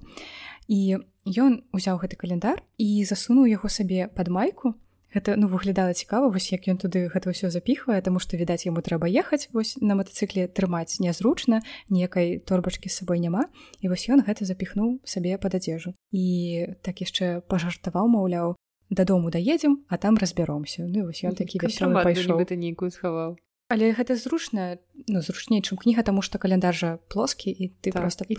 І 0.68 1.00
ён 1.24 1.64
узяў 1.72 2.04
гэты 2.04 2.20
календар 2.20 2.60
і 2.76 3.04
засунуў 3.08 3.48
яго 3.48 3.72
сабе 3.72 4.12
под 4.12 4.28
майку 4.28 4.76
гэта 5.14 5.36
ну 5.36 5.48
выглядала 5.50 5.94
цікава 5.94 6.30
вось 6.30 6.52
як 6.54 6.70
ён 6.70 6.78
туды 6.78 7.10
гэта 7.10 7.34
ўсё 7.34 7.50
запіхвае 7.50 8.02
таму 8.06 8.22
што 8.22 8.38
відаць 8.38 8.66
яму 8.66 8.82
трэба 8.86 9.10
ехаць 9.10 9.50
вось 9.54 9.78
на 9.82 9.98
матацыкле 9.98 10.48
трымаць 10.48 11.02
нязручна 11.02 11.62
ніякай 11.90 12.40
торбачкі 12.40 12.90
з 12.90 13.02
сабой 13.02 13.20
няма. 13.20 13.50
І 13.82 13.90
вось 13.90 14.06
ён 14.10 14.22
гэта 14.22 14.46
запіхнуў 14.46 15.02
сабе 15.04 15.38
пад 15.38 15.58
адзежу. 15.58 15.94
І 16.12 16.78
так 16.86 17.02
яшчэ 17.02 17.42
пажартаваў 17.50 18.08
маўляў 18.08 18.56
дадому 18.90 19.30
даедзем 19.30 19.86
а 19.90 19.98
там 19.98 20.18
разбяромся 20.18 20.86
ну 20.86 21.06
вось 21.06 21.24
ён 21.24 21.36
такі 21.36 21.60
пайшоў. 21.60 22.42
это 22.42 22.56
нейкую 22.56 22.92
схаваў? 22.92 23.38
Але 23.70 23.94
гэта 23.94 24.16
зручна 24.18 24.78
ну 25.08 25.22
зручней 25.22 25.62
чым 25.62 25.78
кніга 25.78 26.02
таму 26.02 26.22
што 26.22 26.38
каляндар 26.38 26.74
жа 26.74 26.98
плоскі 27.10 27.50
і 27.50 27.70
ты 27.82 27.94
так, 27.94 28.02
просто 28.02 28.26
і 28.26 28.38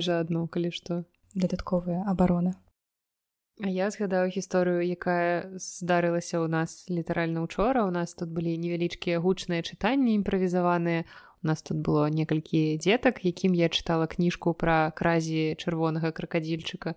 жа 0.00 0.20
адно 0.20 0.48
калі 0.48 0.72
што. 0.72 1.04
Дадатковая 1.34 2.02
абарона 2.08 2.56
я 3.64 3.90
згадаю 3.90 4.30
гісторыю, 4.30 4.80
якая 4.84 5.52
здарылася 5.60 6.40
ў 6.40 6.48
нас 6.48 6.88
літаральна 6.88 7.42
учора. 7.44 7.84
У 7.84 7.92
нас 7.92 8.14
тут 8.14 8.32
былі 8.32 8.56
невялічкія 8.56 9.20
гучныя 9.20 9.60
чытанні 9.60 10.16
імправізаваныя. 10.16 11.04
У 11.42 11.46
нас 11.46 11.62
тут 11.62 11.80
было 11.80 12.08
некалькі 12.08 12.76
дзетак, 12.76 13.24
якім 13.24 13.56
я 13.56 13.68
чытала 13.68 14.08
кніжку 14.08 14.52
пра 14.52 14.92
кразі 14.92 15.56
чырвонага 15.56 16.12
кракадзільчыка. 16.12 16.96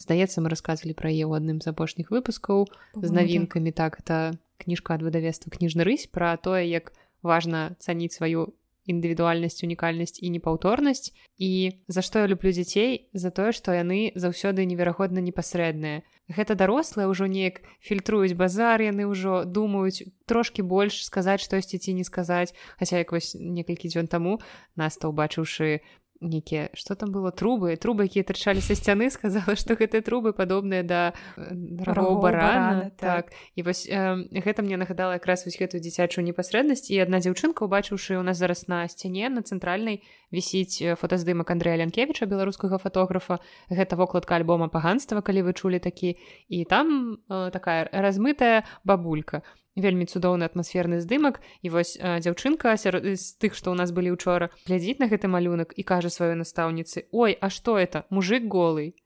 Здаецца, 0.00 0.40
мы 0.40 0.48
расказвалі 0.48 0.96
пра 0.96 1.12
яе 1.12 1.28
ў 1.28 1.36
адным 1.36 1.60
з 1.60 1.68
апошніх 1.70 2.08
выпускаў 2.10 2.66
з 2.96 3.10
навінкамі 3.12 3.72
так 3.72 4.00
это 4.00 4.36
кніжка 4.58 4.96
ад 4.96 5.02
выдавецтва 5.02 5.52
кніжны 5.52 5.84
рысь 5.86 6.08
пра 6.08 6.36
тое 6.36 6.64
як 6.66 6.94
важна 7.22 7.76
цаніць 7.78 8.14
сваю 8.14 8.54
індывідуальнасць 8.86 9.62
унікальнасць 9.62 10.18
і 10.18 10.30
непаўторнасць 10.34 11.12
і 11.38 11.78
за 11.86 12.02
што 12.02 12.24
я 12.24 12.26
люблю 12.26 12.50
дзяцей 12.50 13.08
за 13.12 13.30
тое 13.30 13.52
што 13.52 13.76
яны 13.76 14.10
заўсёды 14.14 14.66
неверагодна 14.66 15.22
непасрэдныя 15.22 16.02
гэта 16.32 16.54
дарослыя 16.54 17.06
ўжо 17.10 17.26
неяк 17.26 17.62
фільтруюць 17.82 18.38
базар 18.38 18.82
яны 18.82 19.06
ўжо 19.06 19.44
думаюць 19.44 20.06
трошки 20.26 20.62
больш 20.62 21.04
сказаць 21.04 21.44
штосьці 21.44 21.78
ці 21.78 21.94
не 21.94 22.04
сказаць. 22.04 22.54
Хаця 22.78 23.02
як 23.02 23.12
вось 23.12 23.34
некалькі 23.34 23.90
дзён 23.92 24.08
таму 24.08 24.38
наста 24.76 25.12
убачыўшы 25.12 25.84
нейкія 26.22 26.70
что 26.74 26.94
там 26.94 27.12
было? 27.12 27.30
Трубы. 27.30 27.76
Трубы 27.76 28.06
якія 28.06 28.24
тырчалі 28.24 28.60
са 28.62 28.74
сцяны 28.74 29.10
сказала 29.10 29.56
что 29.56 29.74
гэтыя 29.74 30.02
трубы 30.02 30.32
падобныя 30.32 30.82
да 30.82 31.12
барана. 31.36 32.90
так. 32.96 33.26
так. 33.26 33.32
І 33.54 33.62
вось 33.62 33.86
э, 33.90 34.24
гэта 34.30 34.62
мне 34.62 34.76
нагадала 34.76 35.18
якраз 35.18 35.44
вось 35.44 35.58
гэтую 35.58 35.82
дзіцячую 35.82 36.24
непасрэднасць 36.24 36.90
і 36.90 36.98
адна 37.02 37.18
дзяўчынка 37.18 37.66
убачыўшы 37.66 38.16
у 38.16 38.22
нас 38.22 38.38
зараз 38.38 38.68
на 38.68 38.86
сцяне 38.88 39.28
на 39.28 39.42
цэнтральнай 39.42 40.02
вісіць 40.32 40.96
фотаздымак 40.96 41.50
Андрэя 41.50 41.76
лянкевича 41.82 42.26
беларускага 42.26 42.78
фотографа 42.78 43.38
гэта 43.68 43.96
вокладка 43.96 44.36
альбома 44.36 44.68
паганства 44.68 45.20
калі 45.20 45.50
вы 45.50 45.52
чулі 45.52 45.78
такі. 45.78 46.16
І 46.48 46.64
там 46.64 47.18
э, 47.28 47.50
такая 47.50 47.88
размытая 47.92 48.64
бабулька 48.84 49.42
вельмі 49.76 50.06
цудоўны 50.06 50.44
атмасферны 50.44 51.00
здымак. 51.00 51.40
І 51.62 51.72
вось 51.72 51.96
а, 52.00 52.20
дзяўчынка 52.20 52.76
з 52.76 53.26
тых 53.40 53.56
што 53.56 53.72
ў 53.72 53.76
нас 53.76 53.92
былі 53.92 54.12
учора 54.12 54.50
глядзіць 54.68 55.00
на 55.00 55.08
гэты 55.08 55.28
малюнак 55.28 55.72
і 55.76 55.82
кажа 55.82 56.12
сваёй 56.12 56.36
настаўніцы 56.36 57.08
ой 57.12 57.36
а 57.40 57.50
што 57.50 57.78
это? 57.78 58.04
Мужик 58.10 58.44
голый 58.46 58.96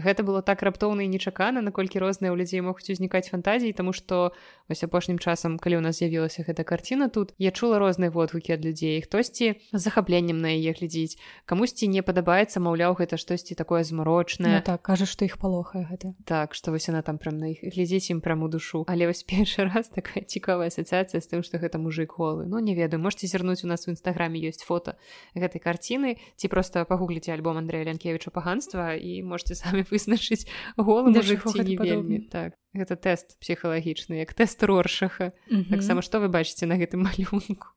гэта 0.00 0.24
было 0.24 0.42
так 0.42 0.62
раптоўна 0.62 1.04
і 1.04 1.12
нечакана 1.12 1.60
наколькі 1.60 2.00
розныя 2.00 2.32
ў 2.32 2.40
людзей 2.40 2.64
могуць 2.64 2.90
узнікаць 2.90 3.28
фантазіі 3.28 3.76
тому 3.76 3.92
што 3.92 4.32
вось 4.70 4.82
апошнім 4.86 5.18
часам 5.18 5.58
калі 5.58 5.78
ў 5.78 5.82
нас 5.84 6.00
з'явілася 6.00 6.46
гэта 6.46 6.64
карціна 6.64 7.10
тут 7.10 7.34
я 7.38 7.50
чула 7.50 7.78
розныя 7.82 8.10
водгукі 8.10 8.54
ад 8.54 8.64
людзей. 8.64 9.02
Хтосьці 9.02 9.58
захапленнем 9.72 10.38
на 10.38 10.54
яе 10.54 10.72
глядзіць 10.72 11.18
камусьці 11.44 11.90
не 11.90 12.02
падабаецца 12.06 12.62
маўляў 12.62 12.94
гэта 12.96 13.18
штосьці 13.18 13.58
такое 13.58 13.82
змарочнае 13.84 14.60
ну, 14.60 14.64
так 14.64 14.82
кажа 14.86 15.04
што 15.10 15.26
іх 15.26 15.36
палохае 15.42 15.86
гэта. 15.90 16.14
Так 16.24 16.54
што 16.54 16.70
вось 16.70 16.86
яна 16.86 17.02
там 17.02 17.18
прям 17.18 17.36
на 17.42 17.50
іх 17.50 17.60
глядзець 17.66 18.14
ім 18.14 18.22
праму 18.22 18.48
душу. 18.48 18.86
Але 18.86 19.10
вось 19.10 19.26
першы 19.26 19.66
раз 19.66 19.90
такая 19.90 20.22
цікавая 20.22 20.70
асацыяцыя 20.70 21.18
з 21.20 21.26
тым 21.26 21.42
што 21.42 21.58
гэта 21.58 21.82
мужик 21.82 22.14
голы. 22.16 22.46
Ну 22.46 22.62
не 22.62 22.78
ведаю 22.78 23.02
можете 23.02 23.26
зірнуць 23.26 23.64
у 23.64 23.68
нас 23.68 23.88
у 23.88 23.92
нстаграме 23.92 24.38
ёсць 24.38 24.62
фото 24.62 24.94
гэтай 25.34 25.58
карціны 25.58 26.16
ці 26.36 26.46
просто 26.48 26.84
пагугліце 26.86 27.34
альбом 27.34 27.58
Андрэя 27.58 27.84
лянкевича 27.90 28.30
паганства 28.30 28.94
і 28.94 29.22
можете 29.22 29.54
самі 29.58 29.82
вызначыць 29.90 30.46
голым 30.76 31.12
не 31.14 31.76
вельмі. 31.76 32.22
Так 32.30 32.54
гэта 32.74 32.94
тэст 32.96 33.36
псіхалагічны 33.42 34.22
як 34.22 34.34
тэст 34.34 34.62
роршаха. 34.62 35.34
Таксама 35.70 36.02
што 36.02 36.22
вы 36.22 36.30
бачыце 36.30 36.70
на 36.70 36.78
гэтым 36.78 37.04
малюнку? 37.06 37.74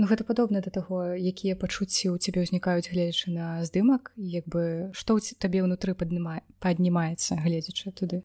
Ну 0.00 0.08
гэта 0.08 0.24
падобна 0.24 0.64
да 0.64 0.72
таго 0.72 1.12
якія 1.12 1.52
пачуцці 1.52 2.08
ў 2.08 2.16
цябе 2.16 2.48
ўзнікаюць 2.48 2.88
гледзячы 2.88 3.28
на 3.28 3.60
здымак 3.60 4.16
як 4.16 4.48
бы 4.48 4.88
што 4.96 5.20
ў 5.20 5.36
табе 5.36 5.60
ўнутры 5.60 5.92
паднімае 5.92 6.40
паднімаецца 6.64 7.36
гледзячы 7.44 7.92
туды. 7.92 8.24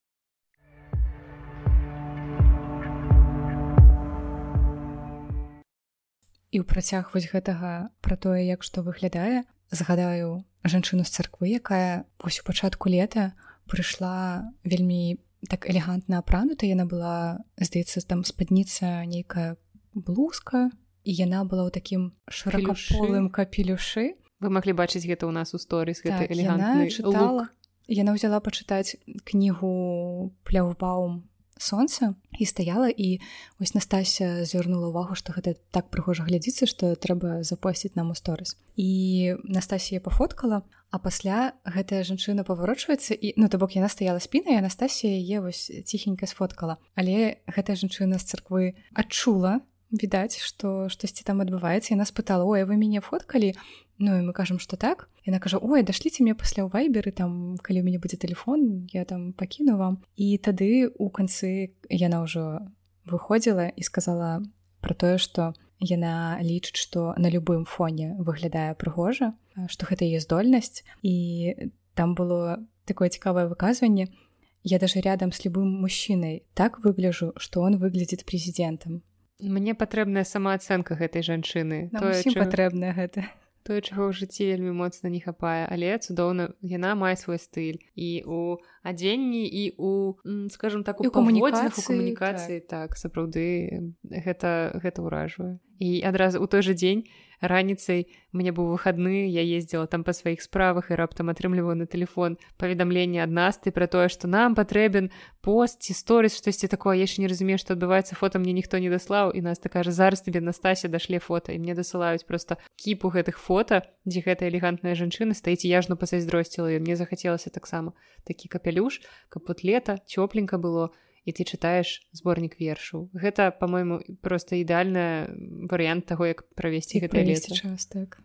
І 6.55 6.63
ў 6.63 6.63
працяг 6.63 7.12
вось 7.12 7.27
гэтага 7.27 7.91
пра 8.00 8.15
тое 8.15 8.48
як 8.48 8.63
што 8.63 8.79
выглядае 8.79 9.43
згадаю 9.71 10.45
жанчыну 10.63 11.03
з 11.03 11.12
царквы 11.12 11.51
якая 11.55 12.05
вось 12.19 12.39
у 12.41 12.47
пачатку 12.47 12.89
лета 12.89 13.33
прыйшла 13.67 14.47
вельмі 14.63 15.19
так 15.50 15.69
элегантна 15.69 16.19
апранута 16.24 16.65
яна 16.65 16.86
была 16.89 17.43
здаецца 17.59 18.01
там 18.07 18.24
спадніца 18.24 19.05
нейкая 19.05 19.57
блузка 19.93 20.71
і 21.07 21.12
яна 21.15 21.43
была 21.47 21.67
ў 21.67 21.71
такім 21.71 22.01
шырокаполым 22.27 23.31
капелюшы. 23.31 24.19
вы 24.39 24.50
маглі 24.51 24.74
бачыць 24.75 25.07
гэта 25.07 25.25
ў 25.25 25.33
нас 25.33 25.55
у 25.55 25.59
сторыс 25.59 26.03
так, 26.03 26.29
яна 26.29 26.86
чытала. 26.91 27.50
Яна 27.88 28.12
ўзяла 28.12 28.43
пачытаць 28.43 29.00
кнігу 29.24 30.36
пляўбаум 30.43 31.24
сонца 31.59 32.15
і 32.39 32.45
стаяла 32.45 32.89
і 32.89 33.19
вось 33.59 33.73
Настася 33.73 34.45
звярнула 34.45 34.89
увагу 34.89 35.15
што 35.15 35.33
гэта 35.33 35.55
так 35.71 35.89
прыгожа 35.89 36.23
глядзіцца 36.23 36.67
што 36.69 36.95
трэба 36.95 37.43
запосціць 37.43 37.95
нам 37.95 38.11
у 38.11 38.15
сторыс. 38.15 38.57
І 38.75 39.35
Настасія 39.43 40.01
пафоткала 40.01 40.63
а 40.91 40.99
пасля 40.99 41.53
гэтая 41.67 42.03
жанчына 42.07 42.47
паварочваецца 42.47 43.13
і 43.13 43.33
ну 43.37 43.49
то 43.49 43.57
бок 43.57 43.75
яна 43.75 43.89
стаяла 43.89 44.19
спінай 44.23 44.57
Анастасія 44.57 45.19
е 45.19 45.41
вось 45.43 45.67
ціхенька 45.85 46.27
сфоткала. 46.27 46.77
Але 46.95 47.43
гэтая 47.47 47.75
жанчына 47.75 48.19
з 48.19 48.25
царквы 48.25 48.75
адчула 48.93 49.59
відаць 49.91 50.39
што 50.43 50.87
штосьці 50.91 51.23
там 51.23 51.39
адбываецца 51.43 51.95
яна 51.95 52.07
спытала 52.07 52.43
ой 52.43 52.67
вы 52.67 52.75
мяне 52.75 52.99
фоткалі 52.99 53.55
Ну 53.99 54.13
і 54.13 54.21
мы 54.21 54.33
кажам 54.33 54.59
што 54.59 54.77
так. 54.77 55.09
Яна 55.25 55.39
кажа 55.41 55.57
ой 55.57 55.81
дашліце 55.81 56.21
мне 56.21 56.37
пасля 56.37 56.63
ў 56.65 56.69
вайберы 56.69 57.09
там 57.11 57.57
калі 57.57 57.81
у 57.81 57.85
мяне 57.85 57.97
будзе 57.97 58.17
телефон 58.17 58.85
я 58.93 59.05
там 59.05 59.33
пакіну 59.33 59.77
вам 59.77 60.05
і 60.15 60.37
тады 60.37 60.85
у 60.93 61.09
канцы 61.09 61.73
яна 61.89 62.21
ўжо 62.21 62.61
выходзіла 63.09 63.73
і 63.73 63.81
сказала 63.81 64.45
про 64.85 64.93
тое 64.93 65.17
што 65.17 65.57
яна 65.81 66.37
лічыць 66.45 66.77
што 66.77 67.17
на 67.17 67.33
любым 67.33 67.65
фоне 67.65 68.13
выглядае 68.21 68.77
прыгожа 68.77 69.33
што 69.65 69.89
гэта 69.89 70.05
є 70.05 70.21
здольнасць. 70.21 70.85
І 71.01 71.57
там 71.97 72.13
было 72.13 72.61
такое 72.85 73.09
цікавае 73.09 73.49
выказванне. 73.49 74.13
Я 74.61 74.77
даже 74.79 75.01
рядом 75.01 75.31
с 75.31 75.41
любым 75.41 75.73
мужчынай 75.81 76.45
так 76.53 76.79
выгляжу 76.85 77.33
што 77.37 77.65
он 77.65 77.81
выглядзіць 77.81 78.29
прэзідэнтам 78.29 79.01
Мне 79.37 79.73
патрэбная 79.77 80.25
самаацэнка 80.25 80.97
гэтай 80.97 81.21
жанчыны. 81.21 81.89
Патрэбная 81.93 82.93
гэта 82.93 83.25
тое 83.67 83.83
чаго 83.83 84.07
ў 84.07 84.15
жыцці 84.15 84.47
вельмі 84.47 84.71
моцна 84.71 85.12
не 85.12 85.19
хапае. 85.19 85.67
Але 85.67 86.00
цудоўна 86.00 86.55
яна 86.63 86.95
мае 86.95 87.19
свой 87.19 87.36
стыль. 87.36 87.83
І 88.00 88.24
у 88.24 88.63
адзенні 88.88 89.43
і 89.43 89.75
у 89.75 90.15
скажем 90.47 90.88
так 90.88 91.03
у 91.03 91.12
камунікацыі 91.12 91.83
камунікацыі 91.83 92.63
так. 92.63 92.95
так 92.95 93.00
сапраўды 93.00 93.91
гэта 94.07 94.79
гэта 94.79 95.03
ўражвае. 95.03 95.59
І 95.83 96.00
адразу 96.07 96.39
у 96.39 96.47
той 96.47 96.63
жа 96.63 96.71
дзень 96.71 97.03
раніцай 97.41 98.08
мне 98.32 98.51
быў 98.51 98.74
выхадны 98.74 99.29
я 99.29 99.41
ездзіла 99.41 99.88
там 99.88 100.03
па 100.03 100.13
сваіх 100.13 100.41
справах 100.41 100.91
і 100.91 100.98
раптам 101.00 101.29
атрымліваю 101.29 101.75
на 101.77 101.86
телефон 101.86 102.38
паведамленне 102.58 103.24
ад 103.24 103.32
нас 103.32 103.58
ты 103.58 103.72
пра 103.72 103.88
тое 103.88 104.10
што 104.10 104.27
нам 104.27 104.56
патрэбен 104.56 105.10
пост 105.41 105.82
ці 105.82 105.94
сторыс 105.94 106.38
штосьці 106.38 106.67
такое 106.67 106.98
яшчэ 106.98 107.22
не 107.22 107.32
разумею 107.32 107.58
што 107.62 107.74
адбываецца 107.77 108.17
фото 108.20 108.39
мне 108.39 108.53
ніхто 108.53 108.77
не 108.77 108.89
даслаў 108.89 109.32
і 109.32 109.41
нас 109.41 109.60
такая 109.60 109.84
зараз 109.84 110.22
тебе 110.22 110.41
настасе 110.41 110.88
дашле 110.88 111.20
фото 111.20 111.51
і 111.53 111.60
мне 111.60 111.74
дасылаюць 111.74 112.25
просто 112.25 112.58
кіпу 112.75 113.10
гэтых 113.13 113.38
фото 113.38 113.82
дзе 114.06 114.22
гэта 114.25 114.48
элегантная 114.50 114.96
жанчына 114.96 115.34
стаіць 115.34 115.65
яжну 115.65 115.98
пасайздросціла 115.98 116.74
і 116.74 116.79
мне 116.79 116.96
захацелася 116.96 117.50
таксама 117.50 117.94
такі 118.25 118.50
капялюш 118.50 119.01
каб 119.29 119.44
вот 119.48 119.63
лета 119.63 120.01
цёпленька 120.06 120.58
было. 120.58 120.89
і 120.94 121.06
і 121.27 121.36
ты 121.36 121.43
чытаеш 121.43 122.07
зборнік 122.15 122.55
вершаў. 122.55 123.12
Гэта 123.12 123.51
по-мойму 123.51 124.00
просто 124.24 124.55
ідэальны 124.55 125.27
варыянт 125.67 126.07
таго 126.07 126.31
як 126.31 126.48
правесці 126.55 127.03
гэта 127.03 127.19
час 127.27 127.91
так 127.91 128.24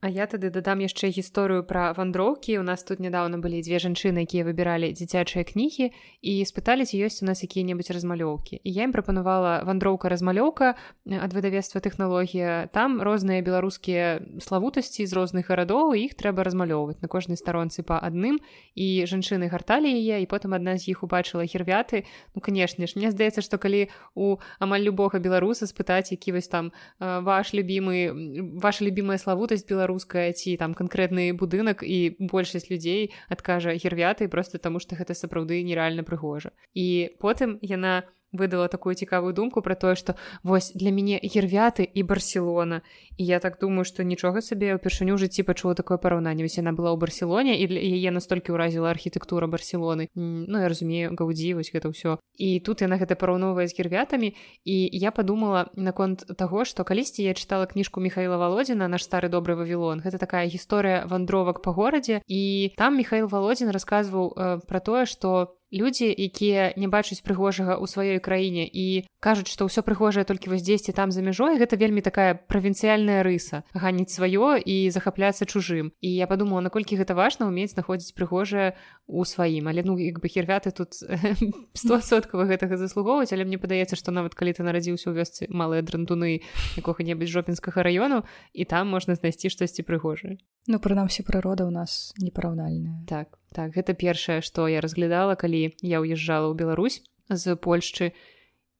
А 0.00 0.08
я 0.12 0.26
тады 0.28 0.52
дадам 0.52 0.84
яшчэ 0.84 1.08
гісторыю 1.08 1.64
пра 1.64 1.96
вандроўкі. 1.96 2.60
У 2.60 2.62
нас 2.62 2.84
тут 2.84 3.00
нядаўна 3.00 3.40
былі 3.40 3.64
дзве 3.64 3.80
жанчыны, 3.80 4.28
якія 4.28 4.44
выбіралі 4.44 4.92
дзіцячыя 4.92 5.40
кнігі 5.40 5.88
і 6.20 6.32
спыталіся 6.44 7.00
ёсць 7.00 7.24
у 7.24 7.26
нас 7.26 7.40
якія-небудзь 7.40 7.96
размалёўкі. 7.96 8.60
І 8.60 8.70
я 8.76 8.84
ім 8.84 8.92
прапанавала 8.92 9.64
вандроўка 9.64 10.12
размалёўка 10.12 10.76
ад 11.08 11.32
выдавецтва 11.32 11.80
тэхналогія. 11.80 12.68
Там 12.76 13.00
розныя 13.00 13.40
беларускія 13.40 14.20
славутасці 14.36 15.08
з 15.08 15.12
розных 15.16 15.48
гарадоў 15.48 15.96
іх 15.96 16.12
трэба 16.12 16.44
размалёўваць 16.44 17.00
на 17.00 17.08
кожнай 17.08 17.40
старонцы 17.40 17.80
па 17.80 17.96
адным 17.96 18.36
і 18.76 19.08
жанчыны 19.08 19.48
гарталі 19.48 19.88
яе 19.88 20.20
і 20.20 20.28
потым 20.28 20.52
адна 20.52 20.76
з 20.76 20.92
іх 20.92 21.08
убачыла 21.08 21.48
хервяты. 21.48 22.04
Ну 22.36 22.44
канешне 22.44 22.84
ж, 22.84 23.00
мне 23.00 23.08
здаецца, 23.16 23.40
што 23.40 23.56
калі 23.56 23.88
у 24.12 24.36
амаль 24.60 24.84
любога 24.84 25.24
беларуса 25.24 25.64
спытаць, 25.64 26.12
які 26.12 26.36
вось 26.36 26.52
там 26.52 26.76
ваш 27.00 27.56
любімы 27.56 28.12
ваша 28.60 28.84
любімая 28.84 29.16
славутасць 29.16 29.64
беларус 29.64 29.85
беларуская 29.86 30.32
ці 30.34 30.56
там 30.58 30.74
канкрэтны 30.74 31.30
будынак 31.38 31.86
і 31.86 32.18
большасць 32.18 32.66
людзей 32.70 33.14
адкажа 33.30 33.78
гервяты 33.78 34.28
просто 34.28 34.58
таму 34.58 34.82
што 34.82 34.98
гэта 34.98 35.14
сапраўды 35.14 35.62
нереальна 35.62 36.02
прыгожа. 36.02 36.50
І 36.74 37.14
потым 37.22 37.58
яна 37.62 38.02
выдала 38.32 38.68
такую 38.68 38.94
цікавую 38.94 39.32
думку 39.32 39.62
про 39.62 39.74
тое 39.74 39.94
что 39.94 40.14
вось 40.42 40.72
для 40.74 40.90
мяне 40.90 41.20
гервяты 41.22 41.84
і 41.84 42.02
барселона 42.02 42.82
і 43.16 43.24
я 43.24 43.38
так 43.38 43.58
думаю 43.60 43.84
что 43.84 44.02
нічога 44.02 44.40
сабе 44.40 44.74
ўпершыню 44.74 45.16
жыцці 45.16 45.42
пачула 45.42 45.74
такое 45.74 45.98
параўнанне 45.98 46.42
вось 46.42 46.58
яна 46.58 46.72
была 46.72 46.92
ў 46.92 46.98
барселоне 46.98 47.56
і 47.56 47.64
яе 47.70 48.10
настолькі 48.10 48.52
ўразіла 48.52 48.90
архітэктура 48.90 49.46
барселоны. 49.46 50.08
Ну 50.14 50.58
я 50.58 50.68
разумею 50.68 51.14
гаўдзі 51.14 51.54
вось 51.54 51.72
гэта 51.72 51.90
ўсё 51.90 52.18
і 52.36 52.60
тут 52.60 52.82
яна 52.82 53.00
гэта 53.00 53.16
параўновае 53.16 53.68
з 53.68 53.76
гервятамі 53.78 54.34
і 54.64 54.76
я 54.92 55.10
подумала 55.10 55.70
наконт 55.74 56.26
таго 56.36 56.64
что 56.64 56.84
калісьці 56.84 57.22
я 57.22 57.34
чытала 57.34 57.66
кніжку 57.66 58.00
михаила 58.00 58.36
володзіна 58.36 58.88
наш 58.88 59.04
стары 59.04 59.28
добры 59.28 59.56
вавілон 59.56 60.00
гэта 60.04 60.18
такая 60.18 60.46
гісторыя 60.46 61.06
вандровак 61.06 61.62
па 61.62 61.72
горадзе 61.72 62.20
і 62.26 62.72
там 62.76 62.96
михаил 62.96 63.28
володзін 63.28 63.70
расказваў 63.70 64.32
э, 64.36 64.60
про 64.66 64.80
тое 64.80 65.06
что 65.06 65.55
людзі 65.72 66.08
якія 66.10 66.72
не 66.76 66.88
бачаць 66.88 67.22
прыгожага 67.26 67.74
ў 67.74 67.84
сваёй 67.90 68.18
краіне 68.22 68.66
і 68.66 69.06
кажуць 69.18 69.50
што 69.50 69.66
ўсё 69.66 69.82
прыгожае 69.82 70.22
толькі 70.22 70.54
вось 70.54 70.62
дзесьці 70.62 70.94
там 70.94 71.10
за 71.10 71.22
мяжой 71.22 71.58
гэта 71.58 71.74
вельмі 71.74 72.00
такая 72.00 72.38
правінцыяльная 72.38 73.26
рыса 73.26 73.66
ганіць 73.74 74.14
сваё 74.14 74.60
і 74.62 74.90
захапляцца 74.90 75.46
чужым. 75.46 75.90
І 76.00 76.14
я 76.14 76.26
подумала 76.26 76.62
наколькі 76.62 76.94
гэта 76.94 77.18
важна 77.18 77.50
ўмець 77.50 77.74
знаходзіць 77.74 78.14
прыгожае 78.14 78.78
у 79.06 79.24
сваім. 79.24 79.66
Але 79.66 79.82
ну 79.82 79.98
як 79.98 80.22
бы 80.22 80.28
хервяты 80.30 80.70
тут 80.70 80.94
стосоткава 81.74 82.46
гэтага 82.46 82.78
заслугоўваць 82.78 83.32
але 83.34 83.44
мне 83.44 83.58
падаецца 83.58 83.98
што 83.98 84.14
нават 84.14 84.38
калі 84.38 84.54
ты 84.54 84.62
нарадзіўся 84.62 85.10
ў 85.10 85.14
вёсцы 85.18 85.42
малыя 85.50 85.82
драндуны 85.82 86.46
якога-небудзь 86.78 87.32
жопінскага 87.32 87.82
раёну 87.82 88.22
і 88.54 88.62
там 88.64 88.88
можна 88.88 89.18
знайсці 89.18 89.50
штосьці 89.50 89.82
прыгожае. 89.82 90.38
Ну 90.70 90.78
прынамсі 90.78 91.26
прырода 91.26 91.66
ў 91.66 91.72
нас 91.74 92.14
непараўнальная. 92.22 93.02
Так 93.06 93.38
так 93.56 93.72
гэта 93.72 93.96
першае 93.96 94.40
што 94.44 94.68
я 94.68 94.84
разглядала 94.84 95.34
калі 95.40 95.72
я 95.80 96.04
ўязджала 96.04 96.52
ў 96.52 96.54
Беларусь 96.60 97.00
з 97.28 97.56
Польшчы. 97.56 98.12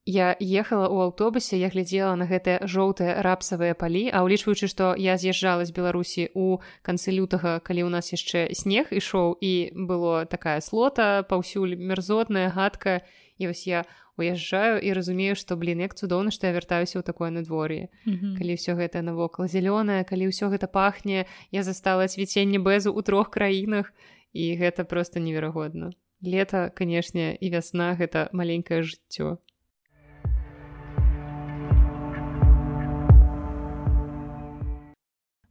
Я 0.07 0.37
ехала 0.39 0.87
ў 0.87 1.11
аўтобусе 1.11 1.59
я 1.59 1.67
глядзела 1.67 2.15
на 2.15 2.31
гэтыя 2.31 2.63
жоўтыя 2.63 3.19
рапсавыя 3.27 3.75
палі 3.75 4.07
а 4.15 4.23
ўлічваючы 4.23 4.71
што 4.71 4.95
я 4.95 5.19
з'язджала 5.19 5.67
з 5.67 5.75
беларусі 5.75 6.31
у 6.39 6.63
канцы 6.87 7.11
лютага 7.11 7.59
калі 7.59 7.89
ў 7.89 7.91
нас 7.91 8.15
яшчэ 8.15 8.55
снег 8.55 8.95
ішоў 8.95 9.35
і 9.43 9.75
было 9.75 10.23
такая 10.31 10.63
слота 10.63 11.27
паўсюль 11.27 11.75
мерзотная 11.75 12.55
гадка 12.55 13.03
і 13.43 13.51
вось 13.51 13.67
я 13.67 13.83
уязджаю 14.17 14.81
і 14.81 14.93
разумею 14.97 15.37
што 15.37 15.57
блин 15.61 15.83
як 15.83 15.99
цудоўна 15.99 16.31
што 16.31 16.49
я 16.49 16.57
вяртаюся 16.57 16.99
ў 16.99 17.03
такое 17.03 17.31
надвор'е. 17.31 17.89
Mm 18.07 18.15
-hmm. 18.15 18.33
калі 18.39 18.53
ўсё 18.57 18.73
гэта 18.79 19.03
навокал 19.03 19.47
зялёнае 19.47 20.05
калі 20.05 20.31
ўсё 20.31 20.49
гэта 20.55 20.67
пахне 20.67 21.27
я 21.51 21.63
застала 21.63 22.09
цвіценне 22.09 22.59
бэзу 22.59 22.95
ў 22.95 23.03
трох 23.03 23.31
краінах 23.31 23.93
і 24.33 24.57
гэта 24.57 24.85
просто 24.85 25.21
неверагодна 25.21 25.93
лета 26.23 26.71
канешне 26.71 27.37
і 27.37 27.51
вясна 27.51 27.95
гэта 27.95 28.29
маленькае 28.33 28.83
жыццё 28.83 29.37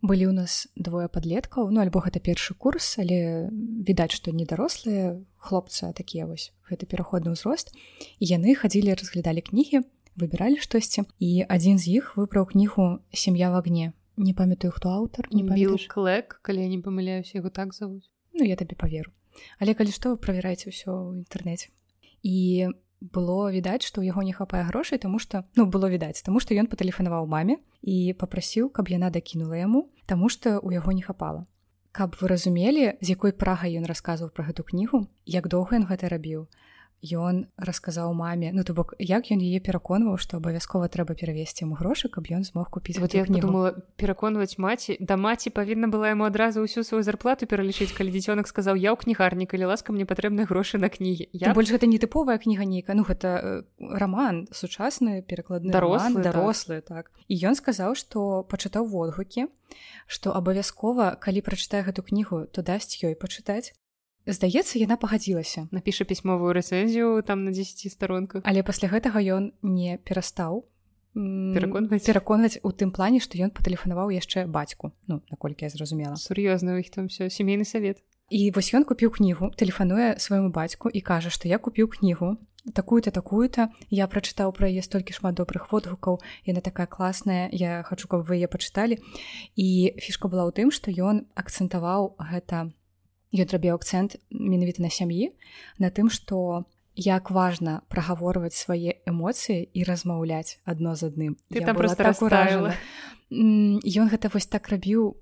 былі 0.06 0.30
ў 0.30 0.34
нас 0.38 0.70
двое 0.78 1.10
падлеткаў 1.10 1.74
ну 1.74 1.82
альбо 1.82 2.00
гэта 2.06 2.22
першы 2.22 2.54
курс 2.54 3.02
але 3.02 3.50
відаць 3.52 4.14
што 4.14 4.32
не 4.32 4.46
дарослыя 4.46 5.18
хлопцы 5.42 5.92
такія 5.98 6.30
вось. 6.30 6.54
Гэты 6.70 6.86
пераходны 6.86 7.34
ўзрост 7.34 7.74
і 7.74 8.26
яны 8.26 8.54
хадзілі 8.54 8.94
разглядалі 8.94 9.42
кнігі 9.42 9.82
выбіралі 10.16 10.62
штосьці. 10.62 11.06
І 11.20 11.44
адзін 11.50 11.82
з 11.82 12.00
іх 12.00 12.16
выбраў 12.18 12.54
кнігу 12.54 13.02
сям'я 13.14 13.50
в 13.52 13.60
агне 13.60 13.94
не 14.18 14.34
памятаю 14.34 14.72
хто 14.72 14.90
аўтар 14.90 15.28
не 15.32 15.44
клек 15.92 16.40
калі 16.42 16.64
я 16.64 16.70
не 16.72 16.80
памыляюсь 16.80 17.36
яго 17.36 17.50
так 17.50 17.74
завуць 17.74 18.08
ну 18.36 18.44
я 18.44 18.56
табе 18.60 18.76
паверу 18.76 19.12
але 19.60 19.74
калі 19.74 19.92
што 19.96 20.16
правяраеце 20.16 20.70
ўсё 20.72 20.92
ў 20.92 21.24
інтэрнэце 21.24 21.72
і 22.24 22.70
было 23.02 23.52
відаць 23.52 23.84
што 23.84 24.02
ў 24.02 24.12
яго 24.12 24.24
не 24.24 24.34
хапае 24.34 24.64
грошай 24.70 25.00
тому 25.00 25.20
что 25.20 25.44
ну 25.56 25.66
было 25.66 25.90
відаць 25.92 26.24
тому 26.24 26.40
что 26.40 26.56
ён 26.56 26.68
патэлефанаваў 26.72 27.28
маме 27.28 27.60
і 27.82 28.14
попрасіў 28.20 28.70
каб 28.70 28.90
яна 28.90 29.10
дакінула 29.10 29.60
яму 29.60 29.90
таму 30.06 30.30
что 30.30 30.60
у 30.60 30.72
яго 30.72 30.92
не 30.92 31.04
хапала 31.04 31.46
каб 31.92 32.16
вы 32.20 32.28
разумелі 32.28 33.00
з 33.02 33.08
якой 33.16 33.32
прагай 33.32 33.76
ён 33.80 33.86
расказваў 33.88 34.32
пра 34.36 34.48
гэту 34.52 34.68
кнігу 34.68 35.08
як 35.26 35.48
доўга 35.48 35.80
ён 35.80 35.88
гэта 35.92 36.12
рабіў 36.12 36.48
ён 37.04 37.48
расказаў 37.58 38.14
маме 38.14 38.52
ну 38.54 38.64
то 38.64 38.74
бок 38.74 38.94
як 39.00 39.32
ён 39.32 39.42
яе 39.44 39.60
пераконваў 39.60 40.18
што 40.18 40.38
абавязкова 40.38 40.88
трэба 40.90 41.14
перавесці 41.14 41.66
яму 41.66 41.76
грошы 41.76 42.10
каб 42.10 42.26
ён 42.32 42.44
змог 42.48 42.70
купіць 42.70 42.98
вот 43.00 43.14
я 43.14 43.26
думала 43.26 43.76
пераконваць 43.98 44.58
маці 44.58 44.98
да 45.00 45.18
маці 45.18 45.50
павінна 45.50 45.88
была 45.88 46.16
яму 46.16 46.26
адразу 46.26 46.64
ўсю 46.66 46.84
сваю 46.84 47.04
зарплату 47.04 47.46
пералічыць 47.46 47.94
калі 47.94 48.10
дзіцёнак 48.16 48.48
сказаў 48.48 48.80
я 48.80 48.94
ў 48.94 48.98
кнігарні 48.98 49.46
калі 49.46 49.70
ласка 49.70 49.94
мне 49.94 50.06
патрэбны 50.06 50.48
грошы 50.50 50.78
на 50.82 50.90
кнігі 50.90 51.30
я 51.34 51.54
больш 51.54 51.70
гэта 51.70 51.86
не 51.86 52.00
тыповая 52.02 52.38
кніга 52.42 52.66
нейка 52.66 52.96
ну 52.98 53.04
гэта 53.04 53.30
э, 53.44 53.64
роман 53.80 54.48
сучасны 54.52 55.22
перакладны 55.22 55.72
дарослы 55.72 56.24
дарослы 56.24 56.82
так. 56.82 57.12
і 57.28 57.36
ён 57.36 57.56
сказаў 57.56 57.96
што 57.96 58.48
пачытаў 58.50 58.88
водгукі 58.90 59.48
што 60.08 60.34
абавязкова 60.34 61.16
калі 61.22 61.42
прачытае 61.42 61.84
гэту 61.86 62.02
кнігу 62.02 62.46
то 62.50 62.62
дасць 62.62 62.98
ёй 63.04 63.16
пачытаць 63.16 63.74
здаецца 64.26 64.80
яна 64.82 64.98
пагадзілася. 64.98 65.68
Напіша 65.72 66.06
пісьмовую 66.06 66.54
рэцэнзію 66.54 67.22
там 67.22 67.46
на 67.46 67.52
10 67.52 67.92
старонках. 67.92 68.42
Але 68.46 68.64
пасля 68.64 68.90
гэтага 68.90 69.22
ён 69.22 69.54
не 69.62 69.98
перастаў 70.02 70.66
пераконваць? 71.16 72.04
пераконваць 72.04 72.58
у 72.64 72.72
тым 72.72 72.92
плане 72.92 73.22
што 73.22 73.38
ён 73.38 73.54
патэлефанаваў 73.54 74.12
яшчэ 74.12 74.46
бацьку. 74.50 74.92
Ну 75.08 75.22
наколькі 75.30 75.66
я 75.66 75.70
зразумела. 75.70 76.18
Сур'ёзна 76.18 76.80
іх 76.82 76.90
там 76.90 77.08
все 77.08 77.30
сямейны 77.30 77.66
савет. 77.66 78.02
І 78.30 78.50
вось 78.52 78.74
ён 78.74 78.84
купіў 78.84 79.14
кнігу 79.14 79.54
тэлефануе 79.54 80.18
свайму 80.18 80.50
бацьку 80.50 80.90
і 80.90 81.02
кажа 81.02 81.30
што 81.30 81.48
я 81.48 81.58
купіў 81.58 81.88
кнігу 81.88 82.38
такую-то 82.74 83.14
такую-то. 83.14 83.70
Я 83.94 84.10
прачытаў 84.10 84.50
пра 84.52 84.66
яе 84.66 84.82
столькі 84.82 85.14
шмат 85.14 85.38
добрых 85.38 85.70
водгукаў 85.72 86.20
яна 86.50 86.66
такая 86.66 86.90
класная 86.90 87.48
я 87.54 87.86
хачу 87.86 88.10
каб 88.10 88.26
вы 88.26 88.42
яе 88.42 88.50
пачыталі. 88.50 88.98
І 89.56 89.94
фішка 90.02 90.28
была 90.28 90.50
ў 90.50 90.52
тым 90.52 90.74
што 90.74 90.90
ён 90.90 91.30
акцэнтаваў 91.38 92.18
гэта 92.18 92.74
на 92.74 92.85
ён 93.36 93.48
рабіў 93.52 93.76
акцэнт 93.76 94.18
менавіта 94.32 94.82
на 94.82 94.90
сям'і 94.90 95.36
на 95.78 95.92
тым 95.92 96.10
што 96.10 96.66
як 96.96 97.30
важна 97.32 97.84
прагаворваць 97.92 98.56
свае 98.56 99.04
эмоцыі 99.04 99.68
і 99.68 99.84
размаўляць 99.84 100.64
адно 100.64 100.96
з 100.96 101.12
адным. 101.12 101.36
Там 101.52 101.76
просто 101.76 102.04
так 102.04 102.22
уражала 102.24 102.72
ён 103.32 104.08
гэта 104.08 104.30
вось 104.32 104.48
так 104.48 104.70
рабіў. 104.70 105.18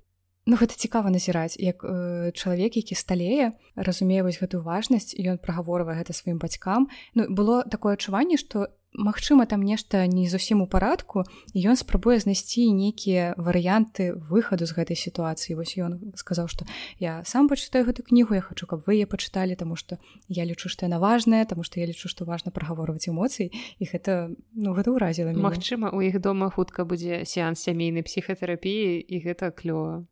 Ну 0.45 0.59
гэта 0.59 0.75
цікава 0.75 1.07
назіраць 1.07 1.55
як 1.55 1.87
э, 1.87 2.31
чалавек 2.35 2.75
які 2.75 2.95
сталее 2.95 3.55
разумее 3.75 4.23
вось 4.23 4.43
гэтую 4.43 4.61
важнасць 4.61 5.15
ён 5.15 5.39
прагаворвае 5.39 6.03
гэта 6.03 6.13
сваім 6.13 6.37
бацькам. 6.37 6.91
Ну 7.15 7.31
было 7.31 7.63
такое 7.63 7.95
адчуванне 7.95 8.37
што 8.37 8.67
Магчыма, 8.93 9.45
там 9.45 9.61
нешта 9.61 10.05
не 10.05 10.29
зусім 10.29 10.61
у 10.61 10.67
парадку 10.67 11.25
і 11.53 11.59
ён 11.65 11.75
спрабуе 11.75 12.21
знайсці 12.21 12.69
нейкія 12.69 13.33
варыянты 13.41 14.13
выхаду 14.13 14.69
з 14.69 14.77
гэтай 14.77 14.93
сітуацыі. 14.93 15.57
Вось 15.57 15.73
ён 15.81 16.13
сказаў, 16.13 16.45
што 16.45 16.69
я 17.01 17.25
сам 17.25 17.49
пачытаю 17.49 17.89
гэту 17.89 18.05
кнігу, 18.05 18.37
я 18.37 18.45
хачу, 18.45 18.69
каб 18.69 18.85
вы 18.85 19.01
яе 19.01 19.09
пачыталі, 19.09 19.57
таму 19.57 19.73
што 19.73 19.97
я 20.29 20.45
лічу, 20.45 20.69
што 20.69 20.85
яна 20.85 21.01
важная, 21.01 21.41
таму 21.49 21.65
што 21.65 21.81
я 21.81 21.89
лічу, 21.89 22.05
што 22.05 22.25
важна 22.29 22.53
прагаворваць 22.53 23.09
эмоцыі 23.09 23.49
і 23.49 23.83
гэта 23.89 24.29
ну, 24.53 24.77
гэта 24.77 24.93
ўразіла. 24.93 25.33
Магчыма, 25.33 25.89
у 25.89 26.01
іх 26.05 26.21
дома 26.21 26.53
хутка 26.53 26.85
будзе 26.85 27.25
сеанс 27.25 27.65
сямейнай 27.65 28.05
псіхатэрапіі 28.05 29.01
і 29.01 29.15
гэта 29.25 29.49
клёва. 29.49 30.05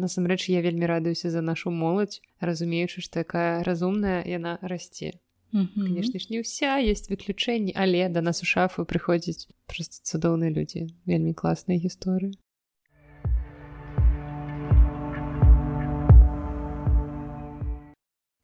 Насамрэч 0.00 0.48
я 0.48 0.64
вельмі 0.64 0.88
радуюся 0.88 1.28
за 1.28 1.44
нашу 1.44 1.68
моладзь, 1.68 2.24
разумеючы, 2.40 3.04
што 3.04 3.20
якая 3.20 3.60
разумная 3.60 4.24
яна 4.24 4.56
расце 4.64 5.20
конечно 5.52 6.18
ж 6.18 6.26
не 6.30 6.40
ўся 6.40 6.80
есть 6.80 7.12
выключэнні 7.12 7.76
але 7.76 8.08
да 8.08 8.24
нас 8.24 8.42
у 8.42 8.46
шафу 8.48 8.84
прыходзяць 8.88 9.48
просто 9.68 10.00
цудоўныя 10.00 10.48
людзі 10.48 10.88
вельмі 11.04 11.36
класныя 11.36 11.76
гісторыі 11.76 12.32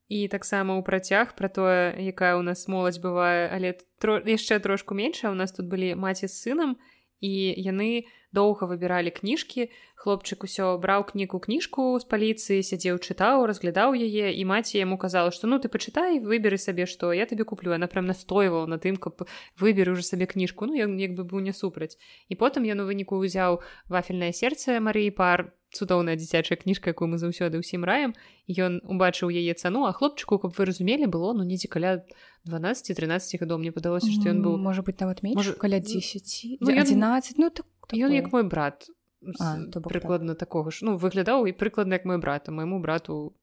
і 0.08 0.28
таксама 0.28 0.76
ў 0.76 0.84
працяг 0.84 1.32
пра 1.32 1.48
тое 1.48 1.96
якая 1.96 2.36
ў 2.36 2.44
нас 2.44 2.68
моладзь 2.68 3.00
бывае 3.00 3.48
але 3.48 3.76
тро 4.00 4.20
яшчэ 4.20 4.60
трошку 4.60 4.92
меншая 4.92 5.32
у 5.32 5.36
нас 5.36 5.52
тут 5.52 5.68
былі 5.68 5.96
маці 5.96 6.28
з 6.28 6.34
сынам 6.36 6.76
і 7.24 7.32
яны 7.56 8.08
доўга 8.32 8.68
выбіралі 8.68 9.12
кніжкі 9.12 9.72
хлопчык 9.98 10.46
усё 10.46 10.78
браў 10.78 11.04
кніку 11.10 11.42
кніжку 11.42 11.98
з 11.98 12.06
паліцыі 12.06 12.62
сядзеў 12.62 13.02
чытаў 13.02 13.46
разглядаў 13.50 13.98
яе 13.98 14.30
і 14.30 14.42
маці 14.46 14.78
яму 14.78 14.94
казала 14.94 15.34
што 15.34 15.50
ну 15.50 15.58
ты 15.58 15.66
пачытай 15.66 16.22
выберы 16.22 16.58
сабе 16.58 16.86
што 16.86 17.10
я 17.12 17.26
табе 17.26 17.42
куплю 17.42 17.74
она 17.74 17.90
прям 17.90 18.06
настойвала 18.06 18.66
на 18.66 18.78
тым 18.78 18.96
каб 18.96 19.26
выберы 19.58 19.92
уже 19.92 20.02
сабе 20.02 20.26
кніжку. 20.26 20.66
Ну 20.66 20.78
ён 20.78 20.96
як 20.98 21.14
бы 21.18 21.24
быў 21.24 21.40
не 21.40 21.52
супраць. 21.52 21.98
І 22.28 22.34
потым 22.38 22.62
ён 22.62 22.80
у 22.80 22.86
выніку 22.86 23.18
ўзяў 23.18 23.60
вафельнае 23.88 24.32
сердце 24.32 24.78
Марыі 24.78 25.10
пар 25.10 25.52
цудоўная 25.74 26.16
дзіцячая 26.16 26.56
кніжка 26.56 26.94
якую 26.94 27.10
мы 27.12 27.18
заўсёды 27.18 27.58
ўсім 27.58 27.84
раем. 27.84 28.14
Ён 28.46 28.80
убачыў 28.86 29.28
яе 29.34 29.52
цану 29.54 29.84
а 29.84 29.92
хлопчыку 29.92 30.38
каб 30.38 30.54
вы 30.54 30.64
разумелі 30.64 31.10
было 31.10 31.34
ну 31.34 31.42
недзе 31.42 31.68
каля 31.68 32.06
12-13 32.46 33.42
гадоў 33.42 33.58
мне 33.58 33.72
падалося 33.72 34.08
што 34.08 34.30
ён 34.30 34.40
быў. 34.46 34.56
можа 34.56 34.82
быть 34.82 35.00
нават 35.00 35.22
менш 35.22 35.58
каля 35.58 35.80
10 35.80 36.62
ну, 36.62 36.70
11 36.70 37.38
ну 37.38 37.50
так 37.50 37.66
ён 37.92 38.12
як 38.12 38.32
мой 38.32 38.44
брат 38.44 38.88
а, 39.40 39.58
прыкладна 39.70 40.34
такога 40.34 40.70
ж 40.70 40.84
ну 40.86 40.96
выглядаў 40.96 41.46
і 41.46 41.52
прыкладна 41.52 41.98
як 41.98 42.04
мой 42.04 42.18
брат 42.18 42.48
а 42.48 42.52
майму 42.52 42.80
брату 42.80 43.34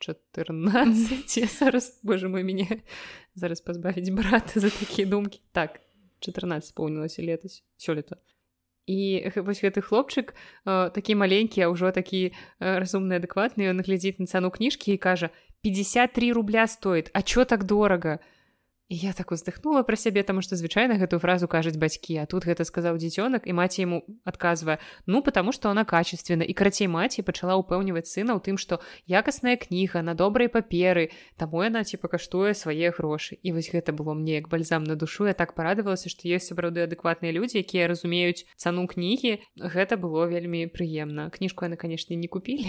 14 0.00 1.50
зараз 1.58 2.00
боже 2.02 2.28
мой 2.28 2.44
мяне 2.44 2.82
зараз 3.34 3.60
пазбавіць 3.60 4.10
брата 4.10 4.60
за 4.64 4.70
такія 4.70 5.08
думкі 5.08 5.40
так 5.52 5.80
14 6.20 6.68
споўнілася 6.68 7.22
летась 7.22 7.64
сёлета 7.76 8.20
і 8.86 9.24
вось 9.40 9.64
гэты 9.64 9.80
хлопчык 9.80 10.36
э, 10.68 10.90
такі 10.92 11.14
маленькі 11.16 11.64
а 11.64 11.72
ўжо 11.72 11.88
такі 11.88 12.28
э, 12.28 12.32
разумны 12.60 13.16
адэкватны 13.16 13.64
ён 13.72 13.80
глядзіць 13.80 14.20
на 14.20 14.26
цану 14.28 14.52
кніжкі 14.52 14.92
і 14.92 15.00
кажа 15.00 15.30
53 15.64 16.32
рубля 16.32 16.66
стоит. 16.66 17.10
А 17.14 17.22
чё 17.22 17.44
так 17.44 17.64
дорага 17.64 18.20
І 18.88 18.96
я 18.96 19.12
так 19.16 19.32
уздыхнула 19.32 19.80
пра 19.80 19.96
сябе 19.96 20.20
таму 20.28 20.44
што 20.44 20.60
звычайна 20.60 21.00
гэтую 21.00 21.16
фразу 21.16 21.48
кажуць 21.48 21.80
бацькі 21.80 22.20
а 22.20 22.28
тут 22.28 22.44
гэта 22.44 22.68
сказаў 22.68 23.00
дзіцёнак 23.00 23.48
і 23.48 23.56
маці 23.56 23.80
яму 23.80 24.04
адказвае 24.28 24.76
ну 25.08 25.22
потому 25.24 25.56
что 25.56 25.72
она 25.72 25.88
качественна 25.88 26.44
і 26.44 26.52
карацей 26.52 26.84
маці 26.84 27.24
пачала 27.24 27.56
ўпэўніваць 27.64 28.12
сына 28.12 28.36
ў 28.36 28.44
тым 28.44 28.60
што 28.60 28.84
якасная 29.08 29.56
кніга 29.56 30.04
на 30.04 30.12
добрай 30.12 30.52
паперы 30.52 31.08
таму 31.40 31.64
яна 31.64 31.80
ці 31.80 31.96
пакаштуе 31.96 32.52
свае 32.52 32.92
грошы 32.92 33.40
і 33.40 33.56
вось 33.56 33.72
гэта 33.72 33.96
было 33.96 34.12
мне 34.12 34.36
як 34.36 34.52
бальзам 34.52 34.84
на 34.84 35.00
душу. 35.00 35.24
Я 35.24 35.32
так 35.32 35.56
парадавалася 35.56 36.12
што 36.12 36.28
ёсць 36.28 36.52
сапраўды 36.52 36.84
адэкватныя 36.84 37.32
людзі 37.32 37.64
якія 37.64 37.88
разумеюць 37.88 38.44
цану 38.60 38.84
кнігі 38.84 39.40
гэта 39.64 39.96
было 39.96 40.28
вельмі 40.28 40.68
прыемна 40.68 41.32
кніжку 41.32 41.64
яны 41.64 41.80
канешне 41.80 42.20
не 42.20 42.28
купілі 42.28 42.68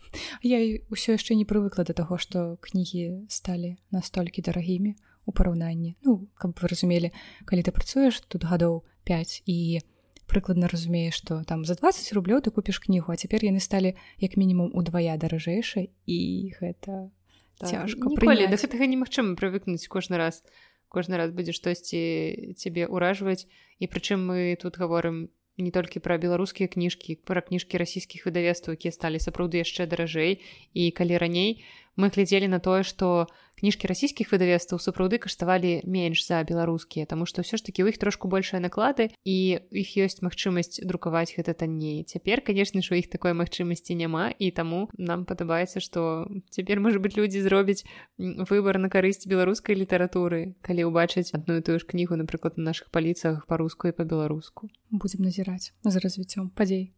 я 0.46 0.62
ўсё 0.94 1.18
яшчэ 1.18 1.34
не 1.34 1.42
прывыкла 1.42 1.82
да 1.82 1.90
таго 1.90 2.22
што 2.22 2.54
кнігі 2.62 3.26
сталі 3.26 3.74
настолькі 3.90 4.46
дарагімі 4.46 4.94
у 5.26 5.32
параўнанні. 5.32 5.96
Ну 6.06 6.30
каб 6.38 6.56
вы 6.62 6.70
разумелі 6.70 7.12
калі 7.44 7.66
ты 7.66 7.74
працуеш 7.74 8.22
тут 8.30 8.46
гадоў 8.46 8.86
5 9.04 9.42
і 9.46 9.82
прыкладна 10.30 10.70
разумееш 10.70 11.18
што 11.18 11.42
там 11.44 11.66
за 11.66 11.74
20 11.74 12.14
рублёў 12.14 12.40
ты 12.46 12.54
купіш 12.54 12.78
кнігу 12.78 13.12
а 13.12 13.20
цяпер 13.20 13.44
яны 13.44 13.60
сталі 13.60 13.94
як 14.22 14.38
мінімум 14.38 14.70
удвая 14.74 15.18
даражэйшай 15.18 15.90
і 16.06 16.18
гэта 16.56 17.10
так, 17.58 17.70
цяжка 17.70 18.12
прыля 18.12 18.48
да 18.50 18.58
гэтага 18.60 18.86
немагчыма 18.86 19.36
прывыкнуць 19.36 19.86
кожны 19.88 20.20
раз. 20.20 20.44
Кожны 20.92 21.16
раз 21.16 21.32
будзе 21.32 21.52
штосьці 21.56 22.54
цябе 22.56 22.86
ўражваць. 22.86 23.48
І 23.80 23.88
прычым 23.90 24.22
мы 24.28 24.56
тут 24.60 24.76
гаворым 24.78 25.28
не 25.56 25.72
толькі 25.72 26.04
пра 26.04 26.20
беларускія 26.20 26.68
кніжкі 26.68 27.16
пра 27.24 27.40
кніжкі 27.40 27.80
расійскіх 27.80 28.28
выдавецтваў 28.28 28.76
якія 28.76 28.92
сталі 28.92 29.18
сапраўды 29.18 29.64
яшчэ 29.64 29.88
даражэй. 29.88 30.44
І 30.76 30.90
калі 30.92 31.16
раней 31.16 31.64
мы 31.96 32.12
глядзелі 32.12 32.48
на 32.48 32.60
тое 32.60 32.84
што 32.84 33.26
кніжкі 33.56 33.88
расійскіх 33.88 34.30
выдавецтваў 34.32 34.80
сапраўды 34.80 35.18
каштавалі 35.18 35.80
менш 35.88 36.20
за 36.28 36.44
беларускія 36.44 37.08
Таму 37.08 37.24
што 37.24 37.40
ўсё 37.40 37.56
ж 37.56 37.64
такі 37.64 37.88
ў 37.88 37.92
іх 37.92 37.98
трошку 37.98 38.28
большыя 38.28 38.60
наклады 38.60 39.08
і 39.24 39.36
іх 39.72 39.88
ёсць 39.96 40.20
магчымасць 40.20 40.84
друкаваць 40.84 41.32
гэта 41.32 41.56
танней 41.56 42.04
цяпер 42.04 42.44
канешне 42.44 42.84
ж 42.84 42.92
у 42.92 43.00
іх 43.00 43.08
такой 43.08 43.32
магчымасці 43.32 43.96
няма 43.96 44.28
і 44.36 44.52
таму 44.52 44.92
нам 45.00 45.24
падабаецца 45.24 45.80
што 45.80 46.28
цяпер 46.52 46.84
можа 46.84 47.00
быть 47.00 47.16
людзі 47.16 47.40
зробяць 47.40 47.88
выбар 48.20 48.76
на 48.76 48.92
карысць 48.92 49.24
беларускай 49.24 49.76
літаратуры 49.80 50.52
калі 50.60 50.92
ўбачыць 50.92 51.32
адну 51.32 51.58
і 51.58 51.64
тую 51.64 51.80
ж 51.80 51.88
кнігу 51.88 52.20
напрыклад 52.20 52.60
на 52.60 52.76
наших 52.76 52.92
паліцах 52.92 53.48
па-руску 53.48 53.88
і 53.88 53.96
па-беларуску 53.96 54.68
будзем 54.92 55.24
назіраць 55.24 55.72
за 55.80 55.98
развіццём 56.04 56.52
падзей 56.52 56.92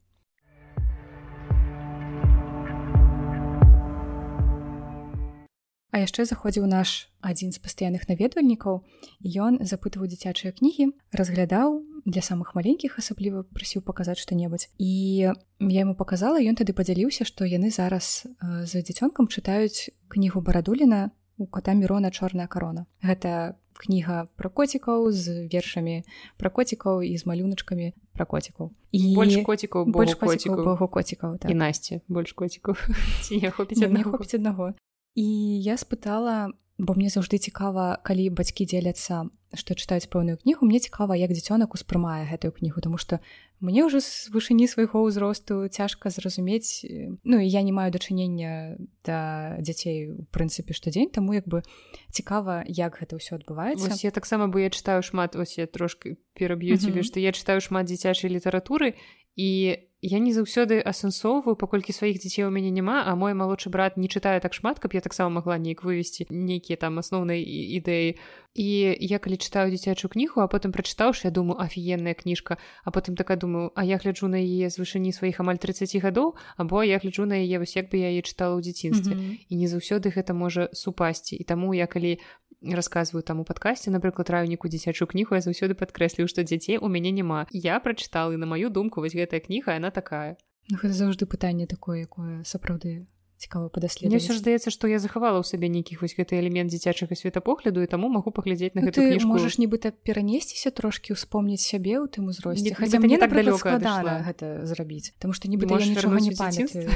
А 5.91 6.05
яшчэ 6.05 6.29
заходзіў 6.29 6.69
наш 6.69 7.09
адзін 7.25 7.53
з 7.53 7.59
пастаянных 7.65 8.09
наведвальнікаў 8.13 8.85
ён 9.25 9.59
запытываў 9.65 10.09
дзіцячыя 10.13 10.53
кнігі 10.53 10.93
разглядаў 11.17 11.81
для 12.05 12.21
самых 12.21 12.53
маленькіх 12.53 13.01
асабліва 13.01 13.49
прасіў 13.57 13.81
паказаць 13.83 14.21
што-небудзь. 14.21 14.69
І 14.77 15.33
я 15.65 15.81
ему 15.83 15.97
показала 15.97 16.37
ён 16.41 16.61
тады 16.61 16.77
падзяліўся 16.77 17.25
што 17.25 17.49
яны 17.49 17.73
зараз 17.73 18.29
за 18.41 18.79
дзіцёнкам 18.85 19.33
чытаюць 19.33 19.89
кнігу 20.13 20.45
барадуліна 20.45 21.11
у 21.39 21.47
кота 21.47 21.73
мірона 21.73 22.13
чорная 22.13 22.47
карона 22.47 22.85
гэта 23.01 23.57
кніга 23.79 24.27
пра 24.37 24.51
коцікаў 24.51 25.09
з 25.15 25.49
вершамі 25.49 26.03
пра 26.37 26.51
коцікаў 26.51 27.01
і 27.07 27.15
з 27.17 27.25
малюначкамі 27.25 27.95
пра 28.13 28.27
коцікаў. 28.27 28.75
І 28.93 29.15
больш 29.15 29.39
коцікаў 29.47 29.87
больш 29.87 30.19
коцікаў 30.19 30.77
коцікаў. 30.91 31.39
так. 31.39 31.51
і 31.51 31.55
насці 31.55 32.03
больш 32.09 32.35
коцікаў. 32.35 32.75
Хопіць 33.57 33.81
хопіць 34.11 34.35
аднаго 34.35 34.75
і 35.19 35.27
я 35.59 35.75
спытала 35.75 36.55
бо 36.79 36.95
мне 36.95 37.11
заўжды 37.11 37.43
цікава 37.43 37.99
калі 38.07 38.31
бацькі 38.31 38.63
дзеляцца 38.63 39.27
што 39.59 39.75
чытаюць 39.75 40.07
пэўную 40.07 40.39
кнігу 40.39 40.63
мне 40.63 40.79
цікава 40.79 41.19
як 41.19 41.35
дзіцёнак 41.35 41.75
успрымае 41.75 42.31
гэтую 42.31 42.55
кнігу 42.55 42.79
тому 42.79 43.03
что 43.03 43.19
мне 43.59 43.83
ўжо 43.83 43.99
з 43.99 44.31
вышыні 44.31 44.71
свайго 44.71 45.03
ўзросту 45.03 45.67
цяжка 45.75 46.15
зразумець 46.15 46.87
Ну 47.27 47.43
і 47.43 47.51
я 47.51 47.67
не 47.67 47.75
маю 47.75 47.91
дачынення 47.91 48.79
да 49.03 49.59
дзяцей 49.59 50.15
у 50.15 50.23
прынцыпе 50.31 50.71
штодзень 50.71 51.11
таму 51.11 51.35
як 51.35 51.51
бы 51.51 51.67
цікава 52.15 52.63
як 52.71 53.03
гэта 53.03 53.19
ўсё 53.19 53.43
адбываецца. 53.43 53.91
Вось 53.91 54.07
я 54.07 54.15
таксама 54.15 54.47
бо 54.47 54.63
я 54.63 54.71
чытаю 54.71 55.03
шмат 55.03 55.35
вось 55.35 55.59
я 55.59 55.67
трошки 55.67 56.15
пераб'ю 56.39 56.79
цябе 56.79 57.03
што 57.03 57.19
я 57.19 57.35
чытаю 57.35 57.59
шмат 57.59 57.91
дзіцячай 57.91 58.31
літаратуры 58.31 58.95
і 59.35 59.83
я 60.03 60.19
не 60.19 60.31
заўсёды 60.31 60.79
асэнсоўваю 60.79 61.59
паколькі 61.59 61.91
сваіх 61.91 62.23
дзяцей 62.23 62.47
у 62.47 62.51
мяне 62.55 62.71
няма 62.71 63.03
а 63.03 63.15
мой 63.19 63.35
малодшы 63.35 63.67
брат 63.71 63.97
не 63.99 64.07
чытае 64.07 64.39
так 64.39 64.55
шмат 64.55 64.79
каб 64.79 64.95
я 64.95 65.01
таксама 65.01 65.43
магла 65.43 65.59
неяк 65.59 65.83
вывесці 65.83 66.31
нейкія 66.31 66.79
там 66.79 66.99
асноўныя 67.03 67.43
ідэі. 67.43 68.15
І 68.59 68.69
я 68.99 69.19
калі 69.19 69.39
чытаю 69.39 69.71
дзіцячую 69.71 70.11
кнігу 70.11 70.43
а 70.43 70.47
потым 70.47 70.71
прачытаўшы 70.71 71.27
я 71.27 71.31
думаю 71.31 71.59
афіенная 71.59 72.15
кніжка 72.15 72.59
а 72.85 72.91
потым 72.91 73.19
такая 73.19 73.37
думаю 73.37 73.73
а 73.75 73.85
я 73.85 73.99
гляджу 73.99 74.31
на 74.31 74.39
яе 74.39 74.71
з 74.71 74.79
вышыні 74.79 75.11
сваіх 75.11 75.43
амаль 75.43 75.59
30 75.59 75.99
гадоў 75.99 76.39
або 76.57 76.83
я 76.83 76.99
гляджу 76.99 77.27
на 77.27 77.35
яе 77.35 77.59
вось 77.59 77.75
як 77.75 77.91
бы 77.91 77.99
я 77.99 78.15
яе 78.15 78.23
чытала 78.23 78.55
ў 78.59 78.63
дзяцінстве 78.63 79.15
mm 79.15 79.19
-hmm. 79.19 79.39
і 79.49 79.55
не 79.57 79.67
заўсёды 79.67 80.15
гэта 80.15 80.33
можа 80.33 80.71
супасці. 80.73 81.37
І 81.37 81.45
таму 81.45 81.75
я 81.75 81.87
калі 81.87 82.19
расказваю 82.63 83.23
там 83.23 83.41
у 83.41 83.45
падкасці 83.45 83.91
напрыклад 83.91 84.31
раніку 84.31 84.69
дзіцячую 84.69 85.09
кнігу 85.09 85.39
я 85.39 85.43
заўсёды 85.43 85.79
падкрэслю 85.79 86.27
што 86.27 86.43
дзяцей 86.43 86.79
у 86.79 86.89
мяне 86.89 87.11
няма 87.11 87.47
я 87.53 87.79
прачытала 87.81 88.35
і 88.35 88.41
на 88.41 88.47
маю 88.47 88.71
думку 88.71 89.01
вось 89.01 89.15
гэтая 89.15 89.41
кніга 89.41 89.79
яна 89.79 89.91
такая. 89.91 90.37
Ну, 90.69 90.77
гэта 90.77 90.93
заўжды 90.93 91.25
пытанне 91.25 91.67
такое 91.67 92.03
якое 92.03 92.45
сапраўды 92.45 93.07
цікава 93.39 93.71
падаслед 93.71 94.11
ўсё 94.11 94.35
ж 94.35 94.43
здаецца 94.43 94.75
што 94.75 94.91
я 94.91 94.99
захавала 94.99 95.39
ў 95.39 95.47
сабе 95.47 95.71
нейкіх 95.71 96.03
вось 96.03 96.19
гэты 96.19 96.43
элемент 96.43 96.75
дзіцячага 96.75 97.15
светапогляду 97.15 97.81
і 97.81 97.87
таму 97.87 98.11
магу 98.11 98.35
паглядзець 98.35 98.75
на 98.75 98.83
ну, 98.83 98.91
гэту 98.91 99.07
кніжку 99.07 99.31
можаш 99.31 99.63
нібыта 99.63 99.95
перанесціся 99.95 100.75
трошки 100.75 101.15
ўспомніць 101.15 101.63
сябе 101.63 102.03
ў 102.03 102.11
тым 102.11 102.29
узросце 102.35 102.75
хаця 102.75 102.99
мне 102.99 103.23
так 103.23 103.31
далёка 103.31 103.79
гэта 103.79 104.67
зрабіць 104.67 105.15
Таму 105.23 105.33
што 105.39 105.47
нібыта 105.47 105.79
нічога 105.79 106.19
не 106.19 106.35
памятаю 106.35 106.91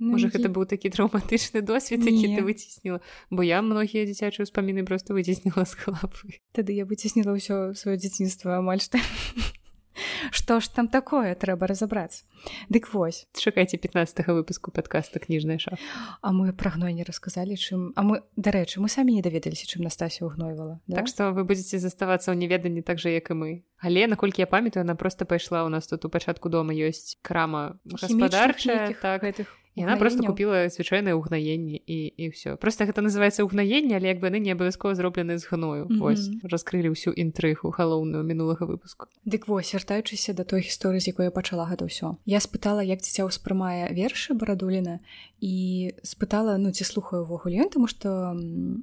Ну, 0.00 0.16
Можа 0.16 0.32
гэта 0.32 0.48
быў 0.48 0.64
такі 0.64 0.88
траўматычны 0.88 1.60
досвед 1.60 2.00
які 2.08 2.32
ты 2.32 2.40
выцісніла 2.40 3.04
бо 3.28 3.44
я 3.44 3.60
многія 3.60 4.08
дзіцячыя 4.08 4.48
ўспаміны 4.48 4.88
просто 4.88 5.12
выцісніла 5.12 5.68
з 5.68 5.76
хлапы 5.76 6.40
тады 6.56 6.72
я 6.72 6.88
выцісніла 6.88 7.36
ўсё 7.36 7.76
сваё 7.76 8.00
дзяцінства 8.00 8.56
амаль 8.56 8.80
што 8.80 8.96
Што 10.32 10.60
ж 10.64 10.72
там 10.72 10.88
такое 10.88 11.36
трэба 11.36 11.68
разабрацца 11.68 12.24
Дык 12.72 12.88
вось 12.96 13.28
чакайце 13.36 13.76
15 13.76 14.24
выпуску 14.32 14.72
падкаста 14.72 15.20
кніжная 15.20 15.60
ша 15.60 15.76
А 16.24 16.32
мы 16.32 16.56
пра 16.56 16.72
гной 16.80 16.96
не 16.96 17.04
расказалі 17.04 17.60
чым 17.60 17.92
А 17.92 18.00
мы 18.00 18.24
дарэчы 18.40 18.80
мы 18.80 18.88
самі 18.88 19.12
не 19.12 19.20
даведаліся 19.20 19.68
чым 19.68 19.84
Настасія 19.84 20.24
ўгнойвала 20.32 20.80
да? 20.88 21.04
Так 21.04 21.12
што 21.12 21.36
вы 21.36 21.44
будзеце 21.44 21.76
заставацца 21.76 22.32
ў 22.32 22.40
неведанні 22.40 22.80
так 22.80 22.96
жа 22.96 23.12
як 23.12 23.28
і 23.30 23.36
мы. 23.36 23.50
Але 23.84 24.08
наколькі 24.08 24.40
я 24.40 24.48
памятаю 24.48 24.88
она 24.88 24.96
просто 24.96 25.28
пайшла 25.28 25.64
у 25.64 25.68
нас 25.68 25.86
тут 25.92 26.04
у 26.04 26.08
пачатку 26.08 26.48
дома 26.48 26.72
ёсць 26.72 27.20
крама 27.20 27.76
гаспадарчая 27.84 28.96
так. 28.96 29.20
гэтых 29.20 29.60
яна 29.80 29.96
просто 29.96 30.22
купила 30.22 30.68
звычайнае 30.68 31.14
ўгнаенне 31.16 31.80
і 31.80 31.98
і 32.16 32.24
ўсё 32.30 32.56
просто 32.56 32.84
гэта 32.84 33.00
называется 33.00 33.44
ўгнаенне 33.44 33.96
але 33.96 34.12
як 34.12 34.20
бы 34.20 34.28
яны 34.28 34.40
не 34.40 34.52
абавязкова 34.52 34.94
зроблены 34.94 35.38
з 35.38 35.46
гною. 35.48 35.86
Mm 35.86 35.98
-hmm. 35.98 36.04
ось 36.04 36.30
раскрылі 36.44 36.92
ўсю 36.92 37.10
інтрыгу 37.10 37.72
галоўную 37.72 38.22
мінулага 38.22 38.66
выпуску. 38.66 39.06
Дык 39.26 39.46
вось 39.46 39.74
вяртаючыся 39.74 40.32
да 40.32 40.44
той 40.44 40.60
гісторыі 40.60 41.00
з 41.00 41.08
якой 41.08 41.24
я 41.24 41.30
пачала 41.30 41.64
гэта 41.64 41.84
ўсё. 41.84 42.16
Я 42.26 42.38
спытала 42.38 42.82
як 42.82 43.00
дзіця 43.00 43.24
ўспрымае 43.24 43.92
вершы 43.94 44.34
барадуліна 44.34 45.00
і 45.40 45.90
спытала 46.02 46.58
ну 46.58 46.70
ці 46.70 46.84
слухаю 46.84 47.22
увогуле 47.22 47.62
ён 47.64 47.68
таму 47.68 47.86
што 47.86 48.36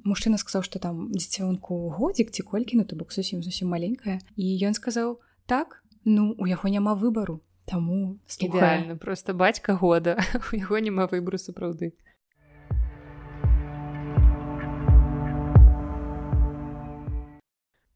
мужчына 0.04 0.38
сказаў 0.38 0.62
што 0.62 0.78
там 0.78 1.10
дзіцёнку 1.12 1.88
годзік 1.90 2.30
ці 2.30 2.42
колькі 2.42 2.76
ну 2.76 2.84
то 2.84 2.96
бок 2.96 3.12
зусім 3.12 3.42
зусім 3.42 3.68
маленькая. 3.68 4.18
І 4.36 4.46
ён 4.66 4.74
сказаў 4.74 5.20
так 5.46 5.82
ну 6.04 6.34
у 6.38 6.46
яго 6.46 6.68
няма 6.68 6.94
выбару 6.94 7.40
Таму 7.68 8.16
ідэальна 8.40 8.96
просто 8.96 9.34
бацька 9.34 9.76
года. 9.76 10.16
У 10.48 10.56
яго 10.56 10.80
няма 10.80 11.04
выбру 11.06 11.36
сапраўды. 11.36 11.92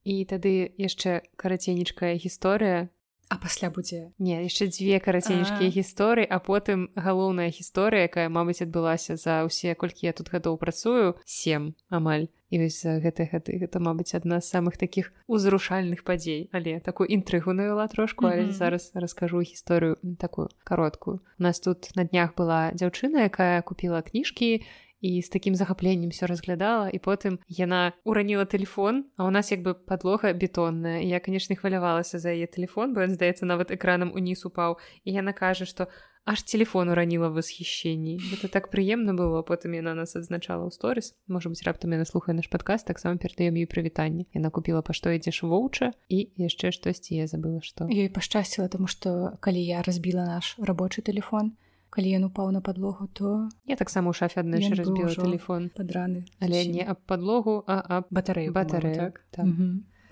І 0.04 0.14
тады 0.28 0.74
яшчэ 0.76 1.22
караценечкая 1.40 2.18
гісторыя 2.20 2.92
А 3.32 3.38
пасля 3.40 3.70
будзе? 3.72 4.12
Не 4.20 4.44
яшчэ 4.44 4.68
дзве 4.68 5.00
караценечкія 5.00 5.72
гісторыі 5.72 6.28
а 6.28 6.36
потым 6.36 6.92
галоўная 7.00 7.48
гісторыя 7.48 8.04
якая 8.04 8.28
мабыць 8.28 8.60
адбылася 8.60 9.16
за 9.16 9.48
ўсе 9.48 9.72
колькі 9.72 10.04
я 10.04 10.12
тут 10.12 10.28
гадоў 10.28 10.60
працую 10.60 11.16
сем 11.24 11.72
амаль. 11.88 12.28
І 12.52 12.60
вось 12.60 12.84
гэтай 12.84 13.32
гады 13.32 13.56
гэта 13.56 13.80
мабыць 13.80 14.12
адна 14.12 14.44
з 14.44 14.52
самых 14.52 14.76
такіх 14.76 15.16
узрушальных 15.24 16.04
падзей. 16.04 16.52
Але 16.52 16.76
такую 16.84 17.08
інтрыгу 17.08 17.56
навяла 17.56 17.88
трошку 17.88 18.28
але 18.28 18.44
mm 18.44 18.48
-hmm. 18.52 18.60
зараз 18.60 18.92
раскажу 18.92 19.40
гісторыю 19.40 19.96
такую 20.20 20.52
кароткую. 20.60 21.24
У 21.40 21.42
нас 21.42 21.56
тут 21.60 21.88
на 21.96 22.04
днях 22.04 22.36
была 22.36 22.76
дзяўчына 22.76 23.32
якая 23.32 23.62
купила 23.62 24.02
кніжкі 24.02 24.60
і 25.02 25.22
з 25.22 25.28
такім 25.28 25.54
захапленнем 25.54 26.14
все 26.14 26.26
разглядала 26.30 26.88
і 26.88 26.98
потым 27.02 27.42
яна 27.50 27.92
ураніла 28.06 28.46
телефон 28.46 29.04
а 29.18 29.26
у 29.26 29.30
нас 29.30 29.50
як 29.50 29.60
бы 29.62 29.74
подлога 29.74 30.32
бетонная. 30.32 31.02
Я 31.02 31.20
конечно 31.20 31.56
хвалявалася 31.56 32.18
за 32.18 32.30
яе 32.30 32.46
телефон 32.46 32.94
бо 32.94 33.02
ён 33.02 33.10
здаецца 33.10 33.44
нават 33.44 33.74
экранам 33.74 34.14
уніз 34.14 34.46
упаў. 34.46 34.78
І 35.04 35.12
яна 35.12 35.34
кажа 35.34 35.66
что 35.66 35.90
аж 36.24 36.42
телефон 36.46 36.88
ураніла 36.88 37.28
восхищенні 37.28 38.22
это 38.32 38.48
так 38.48 38.70
прыемна 38.70 39.12
было. 39.12 39.42
Потым 39.42 39.74
яна 39.74 39.94
нас 39.94 40.14
адзначала 40.14 40.70
ў 40.70 40.70
сторис. 40.70 41.18
Можа 41.26 41.50
быть 41.50 41.66
раптам 41.66 41.90
яна 41.90 42.06
слухае 42.06 42.38
наш 42.38 42.46
подкаст 42.46 42.86
таксама 42.86 43.18
перадаем 43.18 43.58
ёй 43.58 43.66
прывітанне. 43.66 44.30
Яна 44.32 44.54
купила 44.54 44.86
па 44.86 44.94
што 44.94 45.10
ідзеш 45.10 45.42
воўча? 45.42 45.92
і 46.08 46.30
яшчэ 46.38 46.70
штосьці 46.70 47.18
я 47.18 47.26
забыла 47.26 47.58
что 47.58 47.90
ёй 47.90 48.06
пашчасціла 48.06 48.70
тому 48.70 48.86
что 48.86 49.34
калі 49.42 49.58
я 49.58 49.82
разбіла 49.82 50.24
наш 50.30 50.54
рабочий 50.62 51.02
телефон 51.02 51.58
калі 51.92 52.08
ён 52.18 52.26
упаў 52.32 52.50
на 52.56 52.64
подлогу 52.64 53.06
то 53.12 53.52
я 53.68 53.76
таксама 53.76 54.10
у 54.10 54.16
шафе 54.16 54.40
адна 54.40 54.58
разбіла 54.58 55.14
телефон 55.14 55.70
падраны 55.76 56.24
але 56.40 56.64
не 56.66 56.82
аб 56.82 57.04
подлогу 57.06 57.62
а 57.68 57.80
аб 58.00 58.10
батарею 58.10 58.52
батарею 58.52 58.96
так, 58.96 59.24
так. 59.30 59.46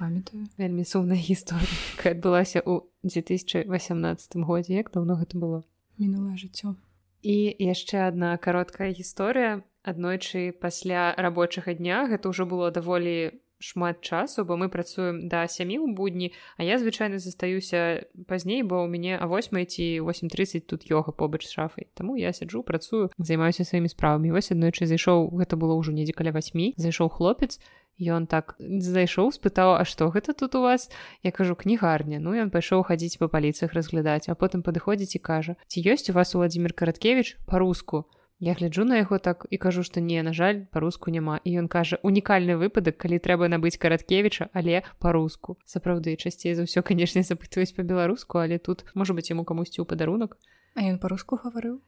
памятаю. 0.00 0.48
Вельмі 0.58 0.84
сумная 0.84 1.20
гісторыя 1.30 1.68
адбылася 2.08 2.64
ў 2.64 2.88
2018 3.04 4.40
годзе. 4.48 4.80
Як 4.80 4.88
даўно 4.96 5.20
гэта 5.20 5.36
было? 5.36 5.60
Мінулае 6.00 6.40
жыццё. 6.40 6.74
І 7.20 7.52
яшчэ 7.60 8.08
одна 8.08 8.36
кароткая 8.40 8.96
гісторыя. 8.96 9.60
Аднойчы 9.84 10.52
пасля 10.56 11.12
рабочага 11.16 11.76
дня 11.76 12.08
гэта 12.08 12.32
ўжо 12.32 12.48
было 12.48 12.72
даволі 12.72 13.36
шмат 13.60 14.00
часу 14.00 14.44
бо 14.44 14.56
мы 14.56 14.68
працуем 14.68 15.28
да 15.28 15.46
сямі 15.46 15.78
ў 15.78 15.94
будні 15.94 16.32
а 16.56 16.64
я 16.64 16.80
звычайна 16.80 17.20
застаюся 17.20 18.08
пазней 18.26 18.64
бо 18.64 18.82
ў 18.82 18.88
мяне 18.88 19.14
а 19.20 19.28
8 19.28 19.52
ці 19.68 20.00
830 20.00 20.66
тут 20.66 20.88
йога 20.88 21.12
побач 21.12 21.44
шафай. 21.46 21.86
Таму 21.94 22.16
я 22.16 22.32
сяджу 22.32 22.62
працую 22.62 23.12
займаюся 23.18 23.64
сваімі 23.64 23.92
справамі. 23.92 24.32
Вось 24.32 24.50
аднойчы 24.50 24.88
зайшоў 24.88 25.30
гэта 25.36 25.60
было 25.60 25.76
ўжо 25.76 25.92
недзе 25.92 26.16
каля 26.16 26.32
8 26.32 26.74
зайшоў 26.80 27.12
хлопец 27.12 27.60
ён 28.00 28.24
так 28.26 28.56
зайшоў 28.58 29.28
спытаў 29.28 29.76
А 29.76 29.84
што 29.84 30.08
гэта 30.08 30.32
тут 30.32 30.54
у 30.56 30.64
вас? 30.64 30.88
Я 31.22 31.30
кажу 31.30 31.54
кнігарня 31.54 32.18
ну 32.18 32.32
ён 32.32 32.48
пайшоў 32.48 32.88
хадзіць 32.88 33.20
па 33.20 33.28
паліцах 33.28 33.76
разглядаць 33.76 34.32
а 34.32 34.34
потым 34.34 34.64
падыходзіць 34.64 35.16
і 35.16 35.20
кажа 35.20 35.52
ці 35.68 35.84
ёсць 35.84 36.08
у 36.08 36.16
вас 36.16 36.34
владимир 36.34 36.72
караткевич 36.72 37.36
по-руску 37.44 38.08
я 38.40 38.54
гляджу 38.54 38.84
на 38.84 38.96
яго 38.96 39.18
так 39.18 39.46
і 39.50 39.56
кажу 39.60 39.82
што 39.84 40.00
не 40.00 40.22
на 40.22 40.32
жаль 40.32 40.64
па-руску 40.72 41.10
няма. 41.12 41.40
І 41.44 41.60
ён 41.60 41.68
кажа 41.68 42.00
унікальны 42.02 42.56
выпадак 42.56 42.96
калі 42.96 43.20
трэба 43.20 43.52
набыць 43.52 43.76
караткевіча 43.76 44.48
але 44.56 44.82
па-руску 44.98 45.60
сапраўды 45.68 46.16
часцей 46.16 46.56
за 46.56 46.64
ўсё 46.64 46.80
канешне 46.80 47.20
запытваюць 47.22 47.76
па-беларуску 47.76 48.40
але 48.40 48.56
тут 48.58 48.88
можа 48.94 49.12
быть 49.12 49.28
яму 49.28 49.44
камусьці 49.44 49.84
ў 49.84 49.86
падарунак. 49.86 50.40
А 50.74 50.88
ён 50.88 50.96
па-руску 51.02 51.36
гаварыў? 51.36 51.84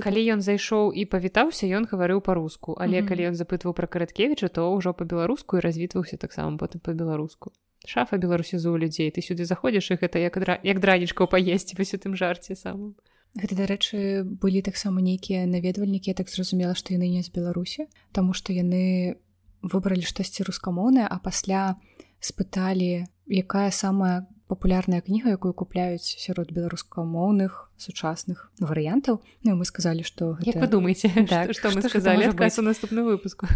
Калі 0.00 0.20
ён 0.32 0.40
зайшоў 0.40 0.96
і 0.96 1.04
павітаўся 1.04 1.68
ён 1.68 1.84
гаварыў 1.84 2.24
па-руску. 2.24 2.78
Але 2.80 3.00
mm 3.00 3.04
-hmm. 3.04 3.08
калі 3.08 3.22
ён 3.30 3.34
запытваў 3.36 3.76
пра 3.76 3.86
караткевіча 3.86 4.48
то 4.48 4.72
ўжо 4.72 4.94
па-беларуску 4.94 5.58
і 5.58 5.60
развітваўся 5.60 6.16
таксама 6.16 6.56
потым 6.56 6.80
па-беларуску. 6.80 7.52
Шафа 7.84 8.16
беларусізу 8.16 8.78
людзей. 8.78 9.10
Ты 9.10 9.20
сюды 9.20 9.44
заходзіш 9.44 9.90
і 9.90 9.94
гэта 9.94 10.18
як 10.18 10.38
дра... 10.38 10.60
як 10.62 10.80
дранічкаў 10.80 11.26
паесці 11.26 11.76
вось 11.78 11.94
у 11.94 11.98
тым 11.98 12.16
жарце 12.16 12.54
самым 12.54 12.94
Гэта 13.38 13.54
дарэчы 13.54 14.26
былі 14.42 14.62
таксама 14.66 14.98
нейкія 14.98 15.46
наведвальнікі 15.46 16.14
так 16.18 16.30
зразумела 16.32 16.74
што 16.74 16.94
яны 16.96 17.06
не 17.10 17.22
з 17.22 17.30
беларусі 17.30 17.86
Таму 18.10 18.34
што 18.34 18.50
яны 18.52 19.16
выбралі 19.62 20.02
штосьці 20.02 20.46
рускамоўнае 20.48 21.06
а 21.06 21.16
пасля 21.22 21.78
спыталі 22.18 23.06
якая 23.30 23.70
самая 23.70 24.26
папулярная 24.50 25.00
кніга 25.00 25.30
якую 25.38 25.54
купляюць 25.54 26.02
сярод 26.02 26.50
беларускамоўных 26.50 27.70
сучасных 27.78 28.50
варыянтаў. 28.58 29.22
Ну 29.46 29.54
мы 29.54 29.64
сказалі 29.64 30.02
что 30.02 30.34
гэта... 30.42 30.58
вы 30.58 30.66
думаете 30.66 31.08
так, 31.30 31.54
что, 31.54 31.70
что 31.70 31.78
мы 31.78 31.86
сказали 31.86 32.26
у 32.26 32.62
наступны 32.62 33.06
выпуск 33.06 33.46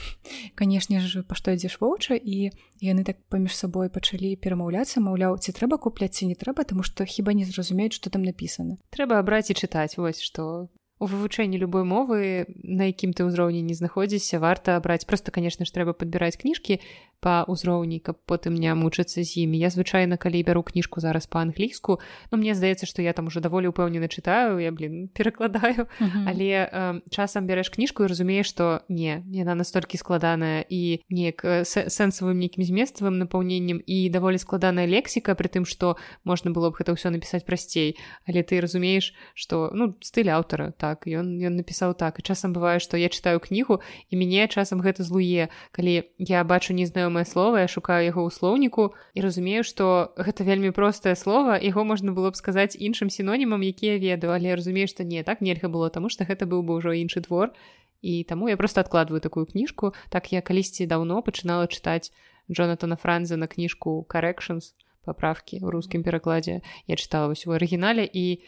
канешне 0.54 1.02
ж 1.02 1.26
па 1.26 1.34
што 1.34 1.50
ідзеш 1.50 1.82
воўча 1.82 2.14
і 2.14 2.54
яны 2.78 3.02
так 3.02 3.18
паміж 3.28 3.58
сабой 3.58 3.90
пачалі 3.90 4.38
перамаўляцца 4.38 5.02
маўляў 5.02 5.42
ці 5.42 5.50
трэба 5.50 5.82
купляць 5.82 6.14
ці 6.14 6.30
не 6.30 6.38
трэба 6.38 6.64
тому 6.64 6.86
что 6.86 7.04
хіба 7.04 7.34
не 7.34 7.44
зразумеюць 7.44 7.98
что 7.98 8.10
там 8.10 8.22
написано 8.22 8.78
трэба 8.94 9.18
абраць 9.18 9.50
і 9.50 9.58
чытаць 9.58 9.98
вось 9.98 10.22
что 10.22 10.70
у 10.98 11.06
вывучэнні 11.06 11.60
любой 11.60 11.84
мовы 11.84 12.48
на 12.64 12.88
якім 12.88 13.12
ты 13.12 13.28
ўзроўні 13.28 13.60
не 13.60 13.76
знаходзіся 13.76 14.40
варта 14.40 14.80
браць 14.80 15.04
просто 15.04 15.28
конечно 15.30 15.68
ж 15.68 15.72
трэба 15.72 15.92
падбіраць 15.92 16.40
кніжкі 16.40 16.80
па 17.20 17.44
ўзроўні 17.48 18.00
каб 18.00 18.18
потым 18.26 18.54
не 18.54 18.72
мучыцца 18.74 19.22
з 19.22 19.44
імі. 19.44 19.58
Я 19.58 19.70
звычайна 19.70 20.16
калі 20.16 20.42
бяру 20.42 20.62
кніжку 20.62 21.00
зараз 21.00 21.26
па-англійску 21.26 21.98
Ну 22.30 22.38
мне 22.38 22.54
здаецца 22.54 22.86
што 22.86 23.02
я 23.02 23.12
там 23.12 23.26
уже 23.26 23.40
даволі 23.40 23.72
ўпэўнена 23.72 24.08
чытаю 24.08 24.58
я 24.58 24.72
блин 24.72 25.08
перакладаю. 25.16 25.86
Uh 26.00 26.08
-huh. 26.08 26.24
але 26.28 26.70
э, 26.72 27.00
часам 27.10 27.46
бярэш 27.46 27.68
кніжку 27.68 28.04
і 28.04 28.06
разумееш 28.06 28.46
што 28.46 28.80
не 28.88 29.22
яна 29.32 29.54
настолькі 29.54 29.98
складаная 29.98 30.64
і 30.68 31.00
неяк 31.10 31.44
сэнсавым 31.64 32.38
нейкім 32.38 32.64
зместавым 32.64 33.18
напаўненнем 33.18 33.82
і 33.86 34.10
даволі 34.10 34.38
складаная 34.38 34.86
лексіка 34.86 35.34
при 35.34 35.48
тым 35.48 35.64
што 35.64 35.96
можна 36.24 36.50
было 36.50 36.70
б 36.70 36.76
гэта 36.78 36.92
ўсё 36.92 37.10
напісаць 37.10 37.44
прасцей. 37.44 37.96
Але 38.28 38.42
ты 38.42 38.60
разумееш 38.60 39.14
што 39.34 39.70
ну 39.74 39.94
стыль 40.00 40.30
аўтара 40.30 40.72
так 40.72 41.06
ён 41.06 41.38
ён 41.40 41.56
напісаў 41.56 41.94
так. 41.94 42.18
І 42.18 42.22
часам 42.22 42.52
бывае 42.52 42.78
што 42.78 42.96
я 42.96 43.08
чытаю 43.08 43.40
кнігу 43.40 43.80
і 44.10 44.16
мяне 44.16 44.48
часам 44.48 44.80
гэта 44.80 45.02
злуе. 45.02 45.48
Калі 45.72 46.02
я 46.18 46.44
бачу 46.44 46.72
незнаёмае 47.06 47.24
слова 47.24 47.60
я 47.62 47.68
шукаю 47.68 48.04
яго 48.04 48.26
ў 48.26 48.30
слоўніку 48.34 48.94
і 49.14 49.20
разумею 49.22 49.62
што 49.62 50.12
гэта 50.18 50.42
вельмі 50.42 50.74
простае 50.74 51.14
слово 51.14 51.54
яго 51.62 51.84
можна 51.84 52.12
было 52.12 52.30
б 52.30 52.36
сказаць 52.36 52.74
іншым 52.74 53.10
сінонімам 53.10 53.62
якія 53.62 53.98
ведаю. 53.98 54.34
Але 54.34 54.54
разумею 54.54 54.88
што 54.88 55.04
не 55.04 55.22
так 55.22 55.40
нельга 55.40 55.68
было 55.68 55.90
таму 55.90 56.10
што 56.10 56.26
гэта 56.26 56.46
быў 56.46 56.66
бы 56.66 56.82
ўжо 56.82 56.90
іншы 56.92 57.22
твор. 57.22 57.54
І 58.02 58.24
таму 58.24 58.48
я 58.48 58.56
просто 58.56 58.80
адкладваю 58.80 59.20
такую 59.20 59.46
кніжку. 59.46 59.94
Так 60.10 60.32
я 60.32 60.42
калісьці 60.42 60.86
даўно 60.86 61.22
пачынала 61.22 61.66
чытаць 61.70 62.10
Джонатана 62.50 62.96
франза 62.96 63.36
на 63.36 63.46
кніжку 63.46 64.06
corrections 64.10 64.74
паправкі 65.06 65.62
ў 65.62 65.70
рускім 65.70 66.02
перакладзе. 66.02 66.62
Я 66.86 66.96
чытала 66.96 67.30
вось 67.30 67.46
у 67.46 67.54
арыгінале 67.54 68.02
і 68.02 68.42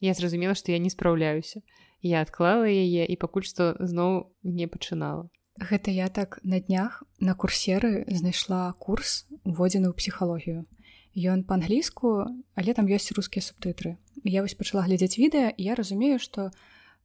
я 0.00 0.12
зразумела 0.12 0.54
што 0.54 0.72
я 0.72 0.78
не 0.78 0.92
спраўляюся. 0.92 1.64
Я 2.02 2.20
адклала 2.20 2.68
яе 2.68 3.08
і 3.08 3.16
пакуль 3.16 3.48
што 3.48 3.76
зноў 3.80 4.36
не 4.42 4.68
пачынала 4.68 5.32
гэта 5.58 5.90
я 5.90 6.08
так 6.08 6.38
на 6.42 6.60
днях 6.60 7.02
на 7.20 7.34
курсеры 7.34 8.04
знайшла 8.08 8.72
курс 8.78 9.26
уводзены 9.44 9.92
ў 9.92 9.94
псіхалогію. 9.96 10.64
Ён 11.12 11.44
па-англійску 11.44 12.28
але 12.56 12.72
там 12.72 12.88
ёсць 12.88 13.12
рускія 13.12 13.44
субтытры. 13.44 13.96
Я 14.24 14.42
вось 14.42 14.56
пачала 14.56 14.84
глядзець 14.84 15.18
відэа 15.18 15.52
я 15.56 15.74
разумею 15.74 16.18
што 16.18 16.50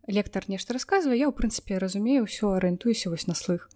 лектар 0.07 0.47
нешта 0.47 0.73
расказвае 0.73 1.19
я 1.19 1.27
ў 1.27 1.35
прынцыпе 1.35 1.77
разумею 1.77 2.23
ўсё 2.23 2.55
арыентуюся 2.55 3.11
вось 3.11 3.27
на 3.27 3.35
слых. 3.35 3.67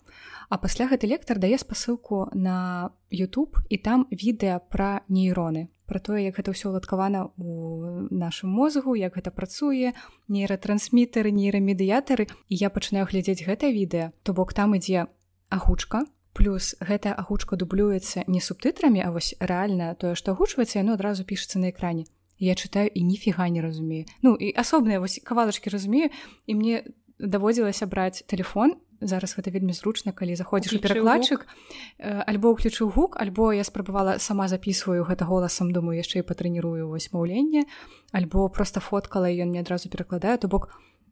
А 0.47 0.57
пасля 0.57 0.87
гэты 0.87 1.07
лектар 1.07 1.39
дае 1.39 1.59
спасылку 1.59 2.31
на 2.33 2.91
YouTube 3.11 3.59
і 3.67 3.77
там 3.77 4.07
відэа 4.11 4.63
пра 4.71 5.03
нейроны 5.07 5.67
пра 5.91 5.99
тое 5.99 6.23
як 6.31 6.39
гэта 6.39 6.55
ўсё 6.55 6.71
уладкавана 6.71 7.35
у 7.35 8.07
нашым 8.07 8.55
мозгу 8.55 8.95
як 8.95 9.19
гэта 9.19 9.35
працуе 9.35 9.91
нейратрансмітары 10.31 11.35
нейрамедыятары. 11.35 12.31
І 12.47 12.55
я 12.55 12.71
пачынаю 12.71 13.03
глядзець 13.11 13.43
гэта 13.43 13.67
відэа. 13.67 14.15
То 14.23 14.31
бок 14.31 14.55
там 14.55 14.79
ідзе 14.79 15.11
агучка 15.51 16.07
плюс 16.31 16.79
гэтая 16.79 17.11
агучка 17.11 17.59
дублюецца 17.59 18.23
не 18.31 18.39
субтытрамі 18.39 19.03
а 19.03 19.11
вось 19.11 19.35
рэальна 19.43 19.91
тое 19.99 20.15
што 20.15 20.31
агучваецца 20.31 20.79
яно 20.79 20.95
адразу 20.95 21.27
пішацца 21.27 21.59
на 21.59 21.75
экране. 21.75 22.07
Я 22.39 22.55
чытаю 22.55 22.87
і 22.87 23.03
ніфіга 23.03 23.51
не 23.51 23.59
разумею. 23.59 24.07
Ну 24.23 24.39
і 24.39 24.55
асобныя 24.55 25.03
вось 25.03 25.19
кавалачкі 25.19 25.69
разумею 25.69 26.09
і 26.47 26.55
мне 26.55 26.87
даводзілася 27.19 27.85
браць 27.85 28.23
телефон 28.25 28.79
зараз 29.01 29.35
гэта 29.35 29.51
вельмі 29.51 29.73
зручна 29.73 30.13
калі 30.13 30.35
заходзіш 30.35 30.77
у 30.77 30.79
перакладчык 30.79 31.45
э, 31.97 32.23
альбо 32.25 32.53
ўключыў 32.53 32.93
гук 32.93 33.17
альбо 33.17 33.51
я 33.51 33.63
спрабавала 33.63 34.17
сама 34.19 34.47
записываю 34.47 35.03
гэта 35.03 35.25
голасам 35.25 35.73
думаю 35.73 35.97
яшчэ 35.97 36.21
і 36.21 36.27
патрэнірую 36.27 36.87
вось 36.87 37.11
маўленне 37.11 37.65
альбо 38.13 38.47
просто 38.49 38.79
фоткала 38.79 39.27
ён 39.27 39.49
мне 39.49 39.61
адразу 39.65 39.89
перакладаю 39.89 40.37
то 40.37 40.47
бок 40.47 40.69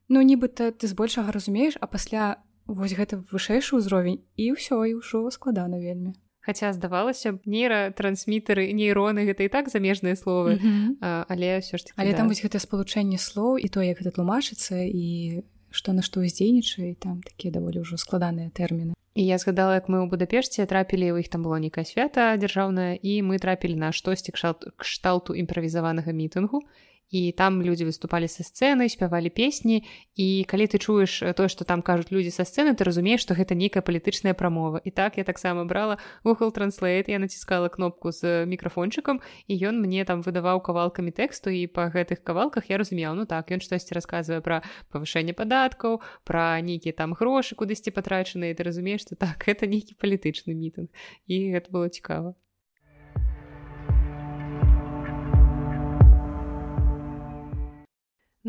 ну 0.08 0.22
нібыта 0.22 0.72
ты 0.72 0.88
збольшага 0.88 1.32
разумееш 1.32 1.78
а 1.82 1.88
пасля 1.88 2.38
вось 2.70 2.94
гэта 2.94 3.26
вышэйшы 3.34 3.82
ўзровень 3.82 4.22
і 4.38 4.54
ўсё 4.54 4.86
і 4.86 5.02
ўжо 5.02 5.30
складана 5.34 5.82
вельмі 5.82 6.14
Хаця 6.40 6.72
здавалася 6.74 7.36
б 7.36 7.44
нейратрансмітары 7.46 8.72
нейроны 8.72 9.28
гэта 9.28 9.44
і 9.44 9.52
так 9.52 9.70
замежныя 9.70 10.16
словы 10.16 10.56
mm 10.56 10.62
-hmm. 10.62 10.88
а, 11.02 11.26
але 11.30 11.60
ўсё 11.60 11.78
ж 11.78 11.92
але 11.98 12.12
да. 12.12 12.18
там 12.18 12.28
вось 12.28 12.46
гэта 12.46 12.60
спалучэнне 12.60 13.18
слоў 13.18 13.58
і 13.58 13.68
то 13.68 13.82
як 13.82 14.00
гэта 14.00 14.16
тлумачыцца 14.16 14.78
і 14.86 15.44
што 15.72 15.94
на 15.94 16.02
што 16.06 16.22
ўздзейнічае 16.26 16.96
там 17.00 17.22
такія 17.26 17.54
даволі 17.54 17.86
ўжо 17.86 17.98
складаныя 17.98 18.50
тэрміны 18.50 18.94
і 19.20 19.24
я 19.26 19.38
згадала 19.42 19.78
як 19.78 19.90
мы 19.90 20.02
ў 20.02 20.08
будапешце 20.10 20.66
трапілі 20.66 21.12
у 21.14 21.18
іх 21.22 21.30
там 21.30 21.44
было 21.46 21.60
нейкае 21.60 21.86
свята 21.86 22.34
дзяржаўнае 22.38 22.98
і 23.02 23.22
мы 23.26 23.40
трапілі 23.40 23.76
на 23.76 23.90
штосьці 23.92 24.32
кшталту 24.34 25.36
імправізаванага 25.36 26.16
мітынгу 26.16 26.64
і 26.64 26.89
там 27.36 27.62
людзі 27.62 27.90
выступалі 27.90 28.30
са 28.30 28.46
сцэны 28.46 28.86
спявалі 28.86 29.34
песні 29.34 29.82
і 30.14 30.46
калі 30.46 30.66
ты 30.70 30.78
чуеш 30.78 31.26
тое 31.34 31.50
што 31.50 31.66
там 31.66 31.82
кажуць 31.82 32.14
людзі 32.14 32.30
са 32.30 32.46
сцэны 32.46 32.78
ты 32.78 32.86
разумееш 32.86 33.26
што 33.26 33.34
гэта 33.34 33.58
нейкая 33.58 33.82
палітычная 33.82 34.38
прамова 34.38 34.78
і 34.86 34.92
так 34.94 35.18
я 35.18 35.26
таксама 35.26 35.66
брала 35.66 35.98
Google 36.24 36.54
транслейт 36.54 37.10
я 37.10 37.18
націскала 37.18 37.70
кнопку 37.70 38.12
з 38.14 38.46
мікрафончыкам 38.46 39.22
і 39.48 39.54
ён 39.58 39.82
мне 39.82 40.06
там 40.06 40.22
выдаваў 40.22 40.62
кавалкамі 40.62 41.10
тэксту 41.10 41.50
і 41.50 41.66
па 41.66 41.90
гэтых 41.90 42.22
кавалках 42.22 42.70
я 42.70 42.78
разумеў 42.78 43.18
ну 43.18 43.26
так 43.26 43.50
ён 43.50 43.58
штосьці 43.58 43.98
расказвае 43.98 44.42
пра 44.46 44.62
павышэнне 44.94 45.34
падаткаў 45.34 46.02
пра 46.30 46.62
нейкія 46.62 46.94
там 46.94 47.18
грошы 47.18 47.58
кудысьці 47.58 47.90
патрачаныя 47.90 48.54
ты 48.54 48.62
разумееш 48.62 49.10
што 49.10 49.18
так 49.18 49.48
это 49.52 49.66
нейкі 49.66 49.98
палітычны 49.98 50.54
мітынг 50.54 50.94
і 51.26 51.58
гэта 51.58 51.74
было 51.74 51.90
цікава 51.90 52.38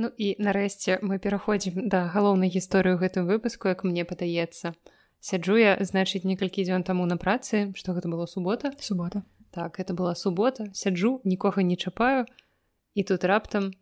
Ну 0.01 0.09
і 0.17 0.33
нарэшце 0.41 0.97
мы 1.05 1.19
пераходзім 1.21 1.85
да 1.93 2.07
галоўнай 2.09 2.49
гісторыі 2.49 2.97
ў 2.97 3.05
гэтым 3.05 3.29
выпуску, 3.29 3.69
як 3.69 3.85
мне 3.85 4.09
падаецца. 4.09 4.73
Сяджу 5.21 5.61
я 5.61 5.77
значыць 5.77 6.25
некалькі 6.25 6.65
дзён 6.65 6.89
таму 6.89 7.05
на 7.05 7.21
працы, 7.21 7.69
што 7.77 7.93
гэта 7.93 8.09
было 8.09 8.25
субота 8.25 8.73
субота. 8.81 9.29
Так 9.53 9.77
это 9.77 9.93
была 9.93 10.15
субота, 10.17 10.73
сяджу, 10.73 11.21
нікога 11.25 11.61
не 11.61 11.77
чапаю 11.77 12.25
і 12.95 13.05
тут 13.05 13.29
раптам 13.29 13.77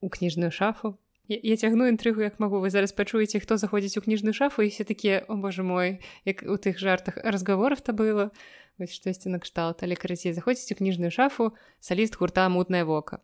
у 0.00 0.08
кніжную 0.14 0.54
шафу. 0.54 0.94
Я, 1.26 1.42
я 1.42 1.56
цягну 1.56 1.90
інтрыгу, 1.90 2.22
як 2.22 2.38
магу 2.38 2.62
вы 2.62 2.70
зараз 2.70 2.94
пачуеце, 2.94 3.42
хто 3.42 3.58
заходзіць 3.58 3.98
у 3.98 4.06
кніжную 4.06 4.30
шафу 4.30 4.62
і 4.62 4.70
все 4.70 4.86
такія 4.86 5.26
о 5.26 5.34
боже 5.34 5.66
мой, 5.66 5.98
як 6.22 6.46
у 6.46 6.54
тых 6.54 6.78
жартах 6.78 7.18
разгаворов 7.26 7.82
то 7.82 7.90
было 7.90 8.30
вось 8.78 8.94
штосьці 8.94 9.34
накшталт, 9.34 9.82
але 9.82 9.98
карацей 9.98 10.38
заходзіць 10.38 10.70
у 10.70 10.78
кніжную 10.78 11.10
шафу 11.10 11.50
саліст 11.82 12.14
гурта 12.14 12.46
мутнае 12.46 12.86
вока. 12.86 13.18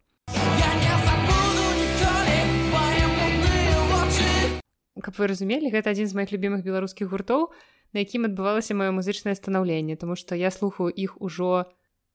Каб 5.00 5.16
вы 5.16 5.30
разумелі 5.32 5.72
гэта 5.72 5.96
адзін 5.96 6.08
з 6.08 6.16
моихх 6.18 6.34
любимых 6.36 6.64
беларускіх 6.66 7.08
гуртоў 7.08 7.48
на 7.96 8.04
якім 8.04 8.28
адбывалася 8.28 8.76
маё 8.76 8.92
музычнае 8.92 9.36
станаўленне 9.38 9.96
тому 9.96 10.16
что 10.16 10.36
я 10.36 10.50
слухаю 10.50 10.92
іх 10.92 11.16
ужо 11.20 11.70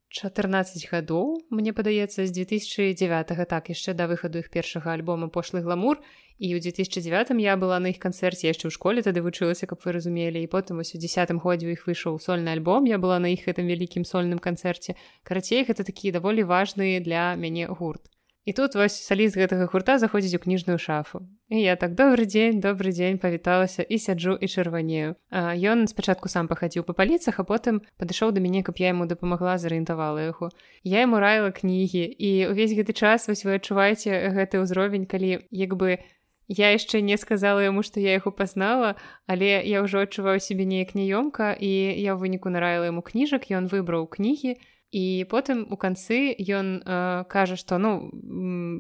14 0.10 0.88
гадоў 0.90 1.34
мне 1.50 1.74
падаецца 1.74 2.24
з 2.24 2.32
2009 2.32 3.48
так 3.50 3.70
яшчэ 3.74 3.94
да 3.94 4.08
выхаду 4.08 4.40
іх 4.40 4.50
першага 4.54 4.94
альбома 4.94 5.28
пошлы 5.28 5.62
гламур 5.66 6.00
і 6.40 6.54
ў 6.56 6.64
2009 6.64 7.36
я 7.44 7.58
была 7.58 7.80
на 7.84 7.92
іх 7.92 8.00
канцэрце 8.00 8.48
яшчэ 8.48 8.70
ў 8.70 8.74
школе 8.78 9.04
тады 9.04 9.20
вучылася 9.26 9.68
каб 9.68 9.84
вы 9.84 9.98
разумелі 9.98 10.40
і 10.40 10.48
потым 10.48 10.80
вось 10.80 10.96
у 10.96 11.02
десятым 11.02 11.44
годзе 11.44 11.68
у 11.68 11.76
іх 11.76 11.90
выйшаў 11.90 12.22
сольны 12.24 12.56
альбом 12.56 12.88
я 12.88 13.02
была 13.02 13.20
на 13.20 13.34
іх 13.36 13.44
гэтым 13.50 13.68
вялікім 13.68 14.08
сольным 14.08 14.40
канцэрце. 14.40 14.96
Карацей 15.28 15.68
гэта 15.68 15.84
такі 15.84 16.16
даволі 16.16 16.48
важны 16.48 17.04
для 17.04 17.36
мяне 17.36 17.68
гурт 17.68 18.08
І 18.48 18.54
тут 18.56 18.80
вось 18.80 18.96
саліст 18.96 19.36
гэтага 19.36 19.68
гурта 19.68 19.98
заходзіць 20.00 20.40
у 20.40 20.40
кніжную 20.40 20.80
шафу. 20.80 21.20
І 21.52 21.60
я 21.60 21.76
так 21.76 22.00
добры 22.00 22.24
дзень, 22.24 22.64
добры 22.64 22.96
дзень 22.96 23.20
павіталася 23.20 23.84
і 23.84 24.00
сяджу 24.00 24.40
і 24.40 24.48
чырванею. 24.48 25.20
Ён 25.36 25.84
спачатку 25.92 26.32
сам 26.32 26.48
пахадзіў 26.48 26.88
па 26.88 26.96
паліцах, 26.96 27.44
а 27.44 27.44
потым 27.44 27.84
падышоў 28.00 28.32
да 28.32 28.40
мяне, 28.40 28.64
каб 28.64 28.80
я 28.80 28.96
яму 28.96 29.04
дапамагла 29.04 29.60
зарыентавала 29.60 30.32
яго. 30.32 30.48
Я 30.88 31.04
яму 31.04 31.20
раіла 31.20 31.52
кнігі 31.52 32.08
і 32.08 32.56
ўвесь 32.56 32.72
гэты 32.72 32.96
час 32.96 33.28
вось 33.28 33.44
вы 33.44 33.60
адчуваеце 33.60 34.32
гэты 34.32 34.64
ўзровень, 34.64 35.12
калі 35.12 35.44
як 35.52 35.76
бы 35.76 36.00
я 36.48 36.72
яшчэ 36.72 37.04
не 37.04 37.20
сказала 37.20 37.60
яму, 37.60 37.84
што 37.84 38.00
я 38.00 38.16
яго 38.16 38.32
пазнала, 38.32 38.96
але 39.28 39.60
я 39.60 39.84
ўжо 39.84 40.08
адчуваю 40.08 40.40
сябе 40.40 40.64
неяк 40.64 40.96
няёмка 40.96 41.52
і 41.52 41.68
я 42.00 42.16
ў 42.16 42.24
выніку 42.24 42.48
нараіла 42.48 42.96
яму 42.96 43.04
кніжак, 43.04 43.52
ён 43.52 43.68
выбраў 43.68 44.08
кнігі, 44.08 44.56
і 44.92 45.26
потым 45.30 45.68
у 45.70 45.78
канцы 45.78 46.36
ён 46.40 46.80
э, 46.80 47.24
кажа 47.28 47.56
што 47.56 47.78
ну 47.78 48.10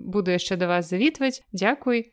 буду 0.08 0.32
яшчэ 0.32 0.56
да 0.56 0.68
вас 0.68 0.90
завітваць 0.90 1.44
дзякуй 1.52 2.12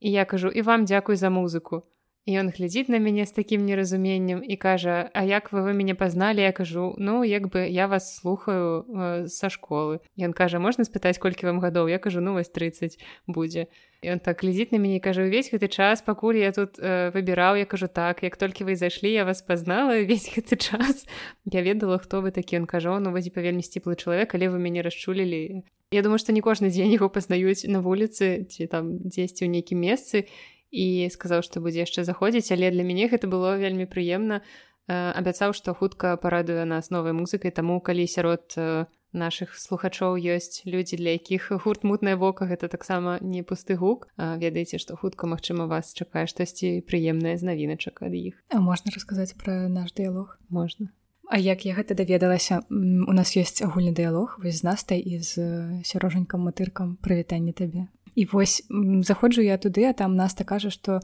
і 0.00 0.08
я 0.10 0.24
кажу 0.24 0.48
і 0.48 0.62
вам 0.62 0.84
дзякуй 0.86 1.16
за 1.16 1.30
музыку 1.30 1.82
ён 2.26 2.54
глядзіць 2.54 2.86
на 2.86 3.02
мяне 3.02 3.26
з 3.26 3.34
такім 3.34 3.66
неразуменнем 3.66 4.42
і 4.46 4.56
кажа 4.56 5.10
А 5.14 5.24
як 5.26 5.50
вы 5.52 5.66
вы 5.66 5.74
мяне 5.74 5.94
пазналі 5.94 6.38
я 6.38 6.52
кажу 6.52 6.94
ну 6.98 7.24
як 7.24 7.50
бы 7.50 7.66
я 7.66 7.86
вас 7.86 8.14
слухаю 8.14 8.86
э, 8.86 9.26
са 9.26 9.50
школы 9.50 9.98
ён 10.14 10.32
кажа 10.32 10.62
можна 10.62 10.84
спытаць 10.84 11.18
колькі 11.18 11.46
вам 11.46 11.58
гадоў 11.58 11.90
я 11.90 11.98
кажу 11.98 12.20
ну 12.20 12.34
вось 12.38 12.48
30 12.48 12.98
будзе 13.26 13.66
ён 14.06 14.22
так 14.22 14.38
глядзіць 14.38 14.70
на 14.70 14.78
мяне 14.78 15.00
кажа 15.00 15.26
увесь 15.26 15.50
гэты 15.50 15.66
час 15.66 16.02
пакуль 16.02 16.38
я 16.38 16.52
тут 16.52 16.78
э, 16.78 17.10
выбіраў 17.10 17.58
я 17.58 17.66
кажу 17.66 17.90
так 17.90 18.22
як 18.22 18.36
толькі 18.36 18.70
вы 18.70 18.76
зайшлі 18.76 19.10
я 19.10 19.24
вас 19.24 19.42
пазнала 19.42 19.98
весь 19.98 20.30
гэты 20.36 20.54
час 20.56 21.06
я 21.50 21.62
ведала 21.62 21.98
хто 21.98 22.22
вы 22.22 22.30
такі. 22.30 22.62
Ён 22.62 22.66
кажа 22.66 22.94
ну 23.02 23.10
вазі 23.10 23.34
павельмі 23.34 23.66
сціплы 23.66 23.98
чалавек 23.98 24.34
але 24.34 24.46
вы 24.46 24.62
мяне 24.62 24.82
расчулілі 24.82 25.66
Я 25.92 26.00
думаю 26.00 26.18
што 26.18 26.32
не 26.32 26.40
кожны 26.40 26.70
дзень 26.70 26.94
яго 26.94 27.10
пазнаюць 27.10 27.68
на 27.68 27.82
вуліцы 27.82 28.46
ці 28.48 28.66
там 28.70 29.02
дзесьці 29.02 29.44
ў 29.44 29.50
нейкім 29.58 29.82
месцы 29.82 30.30
і 30.72 31.06
сказаў 31.12 31.44
што 31.46 31.60
будзе 31.60 31.84
яшчэ 31.84 32.08
заходзіць 32.08 32.50
але 32.56 32.72
для 32.72 32.82
мяне 32.82 33.06
гэта 33.12 33.28
было 33.28 33.54
вельмі 33.60 33.86
прыемна 33.86 34.40
абяцаў 34.88 35.52
што 35.52 35.76
хутка 35.76 36.16
парадуе 36.16 36.64
нас 36.64 36.90
новай 36.90 37.12
музыкай 37.12 37.52
таму 37.52 37.78
калі 37.80 38.08
сярод 38.08 38.56
у 38.56 38.88
наших 39.12 39.56
слухачоў 39.58 40.16
ёсць 40.16 40.64
людзі 40.64 40.96
для 40.96 41.16
якіх 41.16 41.52
гурт 41.64 41.84
мутнае 41.84 42.16
вока 42.16 42.48
гэта 42.48 42.68
таксама 42.68 43.18
не 43.20 43.42
пусты 43.42 43.76
гук. 43.76 44.08
Ведаеце 44.16 44.80
што 44.80 44.96
хутка 44.96 45.28
магчыма 45.28 45.68
вас 45.68 45.92
чакае 45.94 46.26
штосьці 46.26 46.80
прыемнае 46.88 47.36
з 47.36 47.44
навіначак 47.44 48.02
ад 48.02 48.16
іх. 48.16 48.40
А 48.48 48.60
можна 48.60 48.92
расказаць 48.94 49.36
пра 49.36 49.68
наш 49.68 49.92
дыялог? 49.92 50.40
Можна. 50.48 50.90
А 51.28 51.38
як 51.38 51.64
я 51.64 51.72
гэта 51.76 51.94
даведалася? 51.94 52.64
У 52.68 53.12
нас 53.12 53.36
ёсць 53.36 53.62
агульны 53.62 53.92
дыялог 53.92 54.40
вось 54.42 54.60
з 54.60 54.66
настай 54.68 55.00
і 55.00 55.20
з 55.20 55.84
сярожанькам 55.84 56.48
матыркам. 56.48 56.96
Прывітанне 57.00 57.52
табе 57.52 57.88
і 58.14 58.24
вось 58.32 58.62
заходжу 59.02 59.42
я 59.42 59.58
туды 59.58 59.84
а 59.88 59.92
там 59.92 60.16
наста 60.16 60.44
кажа 60.44 60.70
што 60.70 61.00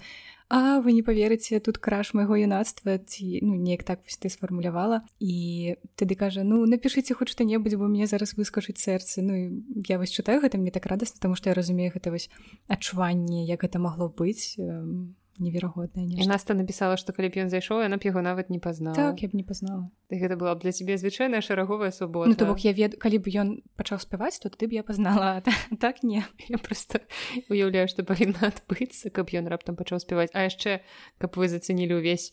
а 0.49 0.81
вы 0.81 0.93
не 0.93 1.03
поверыце 1.03 1.61
тут 1.61 1.77
краш 1.77 2.15
майго 2.17 2.37
юнацтва 2.41 2.97
ці 2.99 3.41
ну 3.45 3.55
неяк 3.55 3.85
так 3.85 4.01
вось 4.01 4.17
ты 4.17 4.33
сфармулявала. 4.33 5.05
І 5.21 5.77
тады 5.95 6.17
кажа 6.17 6.41
ну 6.43 6.65
напишитеце 6.65 7.15
хоць 7.15 7.29
што-небудзь 7.29 7.77
бо 7.77 7.85
мне 7.85 8.09
зараз 8.09 8.33
выскажыць 8.33 8.81
сэрцы 8.81 9.21
Ну 9.21 9.61
я 9.85 9.99
вось 9.99 10.13
чытаю 10.13 10.41
гэта 10.41 10.57
мне 10.57 10.71
так 10.71 10.87
радасна 10.87 11.21
тому 11.21 11.37
што 11.37 11.51
я 11.51 11.55
разумею 11.55 11.93
гэта 11.93 12.11
вось 12.11 12.31
адчуванне 12.69 13.45
як 13.45 13.61
гэта 13.61 13.79
магло 13.79 14.09
быць 14.09 14.57
неверагодная 15.39 16.05
не 16.05 16.27
наста 16.27 16.55
написала 16.55 16.97
что 16.97 17.13
калі 17.13 17.29
б 17.29 17.47
ён 17.47 17.49
зайшоў 17.49 17.83
яна 17.83 17.97
б 17.97 18.07
яго 18.07 18.21
нават 18.21 18.51
не 18.51 18.59
пазнала 18.59 18.95
так, 18.95 19.23
я 19.23 19.29
б 19.29 19.35
не 19.35 19.45
пазнала 19.45 19.91
ты 20.09 20.21
гэта 20.21 20.37
была 20.37 20.55
б 20.55 20.63
для 20.63 20.73
цябе 20.73 20.99
звычайная 20.99 21.41
шараговая 21.41 21.91
свабода 21.91 22.31
ну, 22.31 22.37
то 22.37 22.47
бок 22.47 22.61
я 22.63 22.73
вед 22.73 22.97
калі 23.01 23.19
б 23.19 23.33
ён 23.33 23.49
пачаў 23.77 23.99
спяваць 23.99 24.39
то 24.39 24.51
ты 24.51 24.69
б 24.69 24.75
я 24.75 24.83
пазнала 24.83 25.43
так 25.81 26.03
не. 26.03 26.25
Я 26.49 26.59
просто 26.59 27.01
уяўляю 27.49 27.89
што 27.89 28.05
павінна 28.05 28.51
адбыцца 28.51 29.11
каб 29.11 29.31
ён 29.33 29.49
раптам 29.49 29.77
пачаў 29.77 30.01
спяваць. 30.01 30.31
А 30.35 30.47
яшчэ 30.49 30.81
каб 31.19 31.37
вы 31.37 31.49
зацэнілі 31.49 32.01
ўвесь 32.01 32.33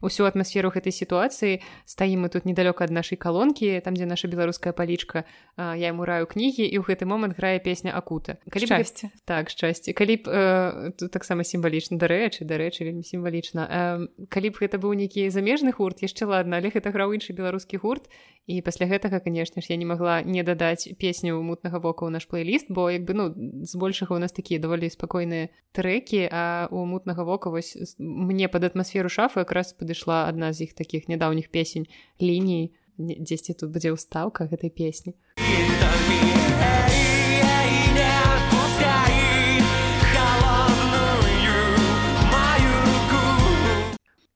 усю 0.00 0.24
атмасферу 0.28 0.70
гэтай 0.70 0.92
сітуацыі 0.92 1.60
стаім 1.88 2.26
мы 2.26 2.28
тут 2.28 2.44
недалёка 2.44 2.84
ад 2.84 2.92
нашай 2.92 3.16
калонкі 3.16 3.80
там 3.80 3.96
дзе 3.96 4.06
наша 4.06 4.28
беларуская 4.28 4.72
палічка 4.72 5.24
я 5.56 5.88
яму 5.88 6.04
раю 6.04 6.26
кнігі 6.28 6.64
і 6.68 6.76
ў 6.76 6.84
гэты 6.84 7.08
момант 7.08 7.36
грае 7.36 7.58
песня 7.60 7.96
акута 7.96 8.36
калі 8.52 8.66
шчасце 8.68 9.10
так 9.24 9.48
шчасце 9.50 9.96
калі 9.96 10.20
б 10.20 10.24
э, 10.28 10.92
тут 10.98 11.10
таксама 11.10 11.44
сімвалічна 11.44 11.96
дарэчы 11.96 12.44
дарэчы 12.44 12.84
вельмі 12.84 13.04
сімвалічна 13.04 13.62
э, 13.64 14.26
калі 14.28 14.48
б 14.52 14.54
гэта 14.60 14.76
быў 14.76 14.92
нейкі 15.00 15.30
замежны 15.32 15.72
гурт 15.72 16.04
яшчэ 16.04 16.28
ладно 16.28 16.60
але 16.60 16.68
гэта 16.68 16.92
граў 16.92 17.16
іншы 17.16 17.32
беларускі 17.32 17.80
гурт 17.80 18.10
і 18.46 18.62
пасля 18.62 18.86
гэтага 18.86 19.18
канешне 19.20 19.62
ж 19.62 19.72
я 19.74 19.76
не 19.76 19.84
магла 19.88 20.22
не 20.22 20.42
дадаць 20.46 20.86
песню 21.00 21.42
мутнага 21.42 21.80
вока 21.82 22.06
ў 22.06 22.14
наш 22.14 22.28
плейліст 22.30 22.70
бо 22.70 22.90
як 22.90 23.02
бы 23.02 23.14
ну 23.14 23.24
збольшага 23.66 24.14
у 24.14 24.20
нас 24.22 24.32
такія 24.32 24.60
даволі 24.60 24.86
спакойныя 24.86 25.50
трэкі 25.74 26.28
а 26.30 26.68
у 26.70 26.86
мутнага 26.86 27.24
вока 27.24 27.50
вось 27.50 27.74
мне 27.98 28.48
пад 28.48 28.64
атмасферу 28.64 29.10
шафы 29.10 29.42
якраз 29.42 29.74
падышла 29.86 30.26
адна 30.26 30.50
з 30.50 30.66
іх 30.66 30.74
такіх 30.74 31.06
нядаўніх 31.06 31.46
песень 31.54 31.86
ліній 32.18 32.74
дзесьці 32.98 33.54
тут 33.54 33.70
будзе 33.70 33.94
ўстаўка 33.94 34.50
гэтай 34.50 34.74
песні 34.74 35.14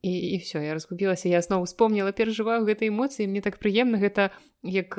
і, 0.06 0.12
і 0.14 0.36
все 0.38 0.62
я 0.62 0.78
разгубілася 0.78 1.26
я 1.26 1.42
зноў 1.42 1.66
вспомніла 1.66 2.14
перажываю 2.14 2.62
гэтай 2.62 2.94
эмоцыі 2.94 3.26
мне 3.26 3.42
так 3.42 3.58
прыемна 3.58 3.98
гэта 3.98 4.30
як 4.62 4.94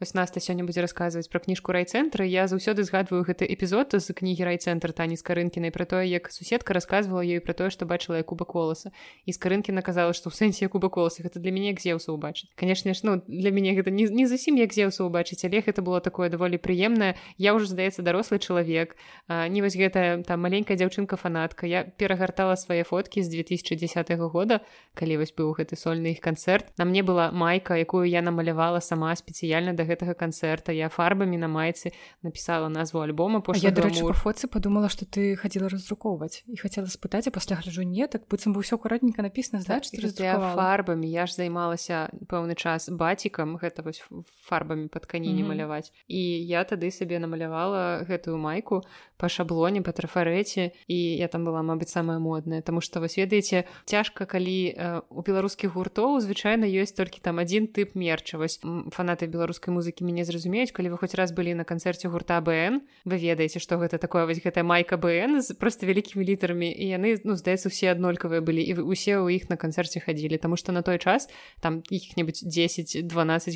вось 0.00 0.14
наста 0.14 0.40
сёння 0.40 0.64
будзе 0.64 0.80
расказваць 0.80 1.28
пра 1.28 1.40
кніжку 1.44 1.72
райцэнтра 1.76 2.24
я 2.24 2.48
заўсёды 2.48 2.82
згадваю 2.82 3.22
гэты 3.24 3.44
эпізод 3.44 3.94
з 4.00 4.16
кнігі 4.16 4.48
райцэнтр 4.48 4.92
тані 4.96 5.20
з 5.20 5.22
карынкінай 5.22 5.70
пра 5.70 5.84
тое 5.84 6.08
як 6.08 6.32
суседка 6.32 6.72
рассказывала 6.72 7.20
ёй 7.20 7.40
пра 7.44 7.52
тое 7.52 7.70
што 7.70 7.84
бачыла 7.84 8.18
я 8.18 8.24
кубак 8.24 8.50
коласа 8.56 8.90
і 9.26 9.32
з 9.32 9.38
карынкі 9.38 9.76
наказала 9.76 10.16
што 10.16 10.32
ў 10.32 10.34
сэнсе 10.34 10.72
куба 10.72 10.88
коласа 10.88 11.22
гэта 11.22 11.38
для 11.38 11.52
мяне 11.52 11.76
як 11.76 11.84
зеўса 11.84 12.16
ўбачыць 12.16 12.50
канешне 12.56 12.96
ж 12.96 13.04
ну 13.04 13.20
для 13.28 13.52
мяне 13.52 13.76
гэта 13.76 13.92
не, 13.92 14.08
не 14.08 14.26
зусім 14.26 14.56
як 14.56 14.72
зеўса 14.72 15.04
ўбачыць 15.04 15.44
але 15.44 15.60
гэта 15.60 15.84
было 15.84 16.00
такое 16.00 16.32
даволі 16.32 16.56
прыемнае 16.56 17.14
я 17.36 17.52
ўжо 17.52 17.68
здаецца 17.68 18.00
дарослы 18.00 18.40
чалавек 18.40 18.96
не 19.28 19.60
вось 19.60 19.76
гэтая 19.76 20.24
там 20.24 20.40
маленькая 20.40 20.80
дзяўчынка 20.80 21.20
фанатка 21.20 21.66
я 21.66 21.84
перагартала 21.84 22.56
свае 22.56 22.84
фоткі 22.84 23.22
з 23.22 23.28
2010 23.28 24.10
года. 24.32 24.60
Калі 24.94 25.20
вось 25.20 25.34
быў 25.36 25.52
гэты 25.58 25.76
сольны 25.76 26.16
іх 26.16 26.20
канцэрт 26.24 26.72
на 26.78 26.84
мне 26.84 27.02
была 27.02 27.30
майка 27.30 27.76
якую 27.76 28.08
я 28.08 28.22
намалявала 28.22 28.80
сама 28.80 29.14
спецыяльна 29.14 29.76
да 29.76 29.84
гэтага 29.90 30.14
канцэрта. 30.14 30.72
Я 30.72 30.88
фарбамі 30.88 31.36
на 31.36 31.48
майцы 31.50 31.90
напісала 32.22 32.70
назву 32.70 33.02
альбома 33.02 33.42
по 33.42 33.54
я 33.58 33.74
дарэчы 33.74 34.06
па 34.06 34.14
фоце 34.14 34.46
подумала 34.46 34.88
что 34.88 35.04
ты 35.04 35.34
хадзіла 35.34 35.68
раздрукоўваць. 35.68 36.46
І 36.46 36.56
хацела 36.62 36.86
спытаць 36.86 37.26
а 37.26 37.34
пасля 37.34 37.58
гляджу 37.58 37.82
не 37.82 38.06
так 38.06 38.30
быццам 38.30 38.54
бы 38.54 38.62
ўсё 38.62 38.78
акуратненька 38.78 39.22
напісана 39.26 39.62
значит 39.62 39.98
так, 40.14 40.54
фарбамі. 40.54 41.10
Я 41.10 41.26
ж 41.26 41.34
займалася 41.34 42.10
пэўны 42.30 42.54
час 42.54 42.86
бацікам 42.88 43.58
гэта 43.58 43.82
вось 43.82 44.02
фарбамі 44.46 44.86
па 44.86 45.02
тканіне 45.02 45.42
mm 45.42 45.44
-hmm. 45.44 45.48
маляваць. 45.48 45.92
І 46.06 46.46
я 46.46 46.62
тады 46.64 46.90
сабе 46.90 47.18
намалявала 47.18 48.06
гэтую 48.06 48.38
майку 48.38 48.82
па 49.20 49.28
шаблоне 49.28 49.84
па 49.84 49.92
трафарэце 49.92 50.72
і 50.88 50.98
я 51.20 51.28
там 51.28 51.44
была 51.44 51.60
мабыць 51.60 51.92
самая 51.92 52.18
модная 52.18 52.62
тому 52.62 52.80
что 52.80 53.00
вось 53.00 53.20
ведаеце 53.20 53.68
цяжка 53.84 54.24
калі 54.24 54.72
э, 54.72 55.00
у 55.10 55.20
беларускіх 55.20 55.76
гуртоў 55.76 56.20
звычайна 56.24 56.64
ёсць 56.64 56.96
толькі 56.96 57.20
там 57.20 57.38
один 57.38 57.68
тып 57.68 57.92
мерча 57.94 58.40
вось 58.40 58.60
фанаты 58.96 59.28
беларускай 59.28 59.74
музыкі 59.74 60.08
мяне 60.08 60.24
зразумеюць 60.24 60.72
калі 60.72 60.96
вы 60.96 60.98
хоць 60.98 61.14
раз 61.14 61.36
былі 61.36 61.54
на 61.54 61.68
канцэрце 61.68 62.08
гурта 62.08 62.40
бн 62.40 62.80
вы 63.04 63.16
ведаеце 63.20 63.60
што 63.60 63.76
гэта 63.76 64.00
такое 64.00 64.24
вось 64.24 64.40
гэтая 64.40 64.64
майка 64.64 64.96
бн 64.96 65.44
з 65.44 65.52
просто 65.52 65.84
вялікімі 65.84 66.24
літарамі 66.24 66.72
і 66.72 66.88
яны 66.96 67.20
ну 67.24 67.36
здаецца 67.36 67.68
усе 67.68 67.92
аднолькавыя 67.92 68.40
былі 68.40 68.64
і 68.64 68.80
усе 68.80 69.20
ў 69.20 69.36
іх 69.36 69.52
на 69.52 69.60
канцэрце 69.60 70.00
хадзілі 70.00 70.40
тому 70.40 70.56
что 70.56 70.72
на 70.72 70.80
той 70.80 70.96
час 70.96 71.28
там 71.60 71.82
іх-небудзь 71.90 72.46
10-12 72.48 73.04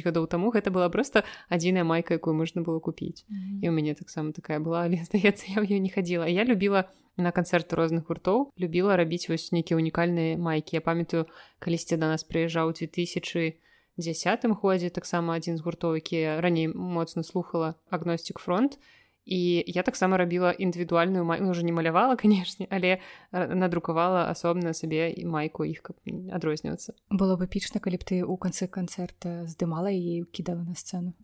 гадоў 0.05 0.29
таму 0.29 0.53
гэта 0.53 0.69
была 0.69 0.93
просто 0.93 1.25
адзіная 1.49 1.85
майка 1.85 2.21
якую 2.21 2.37
можна 2.37 2.61
было 2.61 2.81
купіць 2.81 3.25
mm 3.25 3.35
-hmm. 3.35 3.65
і 3.65 3.69
у 3.69 3.73
мяне 3.73 3.95
таксама 3.95 4.33
такая 4.33 4.61
была 4.61 4.85
але 4.87 5.05
здаецца 5.05 5.47
я 5.55 5.63
ў 5.63 5.71
ёй 5.71 5.81
не 5.81 5.91
хадзіла 5.95 6.27
я 6.27 6.45
любіла 6.45 6.91
на 7.17 7.31
канцэрты 7.31 7.79
розных 7.79 8.11
гуртоў 8.11 8.51
любіла 8.59 8.99
рабіць 8.99 9.31
вось 9.31 9.53
нейкія 9.55 9.79
унікальныя 9.79 10.35
майкі 10.37 10.79
я 10.79 10.83
памятаю 10.83 11.31
калісьці 11.63 11.97
да 12.03 12.11
нас 12.11 12.27
прыязджаў 12.27 12.75
2000 12.75 13.55
десятым 13.97 14.59
годзе 14.59 14.91
таксама 14.91 15.39
адзін 15.39 15.57
з 15.59 15.63
гуртоў 15.63 15.95
які 16.03 16.43
раней 16.43 16.67
моцна 16.69 17.23
слухала 17.23 17.75
агностик 17.91 18.43
фронт 18.43 18.79
і 19.25 19.65
я 19.67 19.83
таксама 19.83 20.17
рабіла 20.19 20.53
індывідуальную 20.53 21.25
май 21.25 21.41
уже 21.41 21.63
не 21.65 21.73
малявала 21.73 22.17
канешне 22.23 22.67
але 22.71 22.99
надрукавала 23.33 24.27
асобна 24.31 24.75
сабе 24.75 25.11
і 25.13 25.25
майку 25.25 25.65
іх 25.65 25.83
каб 25.83 25.97
адрознівацца 26.33 26.95
было 27.11 27.39
бы 27.39 27.47
эпічна 27.47 27.81
калі 27.81 27.97
б 27.97 28.05
ты 28.05 28.17
ў 28.27 28.35
канцы 28.37 28.67
канцэрта 28.67 29.47
здымала 29.47 29.95
і 29.95 30.27
кідала 30.35 30.67
на 30.67 30.75
сцэну 30.75 31.15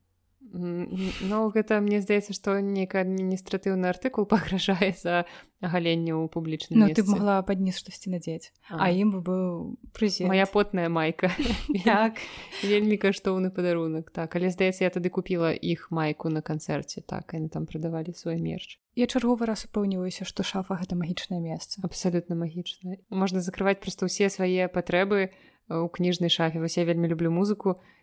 Ну 0.52 1.50
гэта 1.54 1.78
мне 1.78 2.00
здаецца 2.02 2.34
што 2.34 2.58
нейкі 2.58 2.98
адміністратыўны 3.06 3.86
артыкул 3.86 4.26
пагражае 4.32 4.90
за 4.98 5.22
галенне 5.62 6.10
ў 6.10 6.26
публічным 6.26 6.82
Ну 6.82 6.90
ты 6.90 7.06
б 7.06 7.14
могла 7.14 7.38
паднес 7.46 7.78
штосьці 7.78 8.10
надзець 8.10 8.50
а, 8.66 8.82
а. 8.82 8.90
ім 8.90 9.14
бы 9.14 9.20
быў 9.22 9.46
прызе 9.94 10.26
моя 10.26 10.50
потная 10.50 10.90
майка. 10.90 11.30
Так. 11.86 12.18
вельмі 12.66 12.98
каштоўны 12.98 13.54
падарунак 13.54 14.10
так. 14.10 14.34
Але 14.34 14.50
здаецца 14.50 14.82
я 14.82 14.90
тады 14.90 15.06
купіла 15.06 15.54
іх 15.54 15.90
майку 15.94 16.34
на 16.34 16.42
канцэрце 16.42 17.06
так 17.06 17.30
яны 17.38 17.46
там 17.46 17.70
прадавалі 17.70 18.10
свой 18.18 18.42
мерч. 18.42 18.82
Я 18.98 19.06
чарговы 19.06 19.46
раз 19.46 19.70
упэўніваюся 19.70 20.26
што 20.26 20.42
шафа 20.42 20.82
гэта 20.82 20.98
магічнае 20.98 21.38
месца. 21.38 21.78
Абсалютна 21.86 22.34
магічна. 22.34 22.98
Можна 23.10 23.38
закрываць 23.38 23.78
проста 23.78 24.10
ўсе 24.10 24.26
свае 24.26 24.66
патрэбы 24.66 25.30
у 25.70 25.86
кніжнай 25.86 26.26
шафе. 26.26 26.58
Вось 26.58 26.74
я 26.74 26.84
вельмі 26.84 27.06
люблю 27.06 27.30
музыку. 27.30 27.78
і 27.78 27.99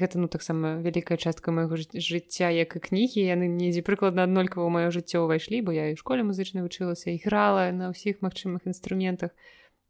гэта 0.00 0.16
ну 0.16 0.28
таксама 0.32 0.80
вялікая 0.80 1.20
частка 1.20 1.52
майго 1.52 1.76
жыцця 1.76 2.48
як 2.48 2.76
і 2.76 2.80
кнігі. 2.80 3.20
Яны 3.20 3.44
недзе 3.44 3.84
прыкладна 3.84 4.24
аднолькава 4.24 4.72
маё 4.72 4.88
жыццё 4.88 5.28
ўвайшлі 5.28 5.60
бо 5.60 5.76
я 5.76 5.92
і 5.92 6.00
школе 6.00 6.24
музычна 6.24 6.64
вучылася 6.64 7.12
і 7.12 7.20
грала 7.20 7.68
на 7.68 7.92
ўсіх 7.92 8.24
магчымых 8.24 8.64
інструментах. 8.64 9.36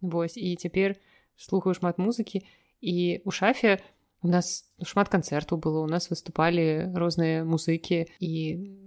Вось 0.02 0.34
і 0.34 0.56
цяпер 0.58 0.98
слухаю 1.38 1.78
шмат 1.78 2.02
музыкі. 2.02 2.42
І 2.80 3.22
у 3.22 3.30
шафе 3.30 3.78
у 3.78 3.99
нас 4.28 4.68
шмат 4.84 5.08
канцэртаў 5.08 5.56
было 5.60 5.80
у 5.80 5.88
нас 5.88 6.10
выступалі 6.12 6.92
розныя 6.92 7.44
музыкі 7.44 8.04
і 8.20 8.32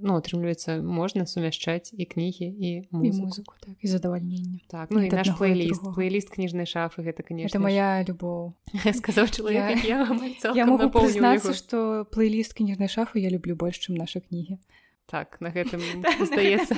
ну 0.01 0.17
атрымліваецца 0.21 0.77
можна 0.81 1.25
сумяшчаць 1.25 1.89
і 1.93 2.05
кнігі 2.05 2.47
і 2.53 2.69
музыку. 2.93 3.57
так, 3.61 3.73
і 3.81 3.87
задавальнення 3.87 4.59
так 4.69 4.91
ну 4.91 5.01
і 5.01 5.09
наш 5.09 5.33
плейліст 5.33 5.81
плейліст 5.97 6.29
кніжнай 6.29 6.69
шафы 6.69 7.01
гэта 7.01 7.25
конечно 7.25 7.49
это 7.49 7.59
моя 7.59 8.05
любоў 8.05 8.53
сказаў 9.01 9.29
чалавек 9.33 9.81
я, 9.85 10.05
я, 10.05 10.53
я 10.61 10.65
могу 10.69 10.89
прызнацца 10.93 11.53
што 11.57 12.05
плейліст 12.13 12.53
кніжнай 12.53 12.89
шафы 12.89 13.17
я 13.17 13.33
люблю 13.33 13.57
больш 13.57 13.81
чым 13.81 13.97
наша 13.97 14.21
кнігі 14.21 14.61
так 15.05 15.39
на 15.41 15.49
гэтым 15.49 15.81
здаецца 16.29 16.77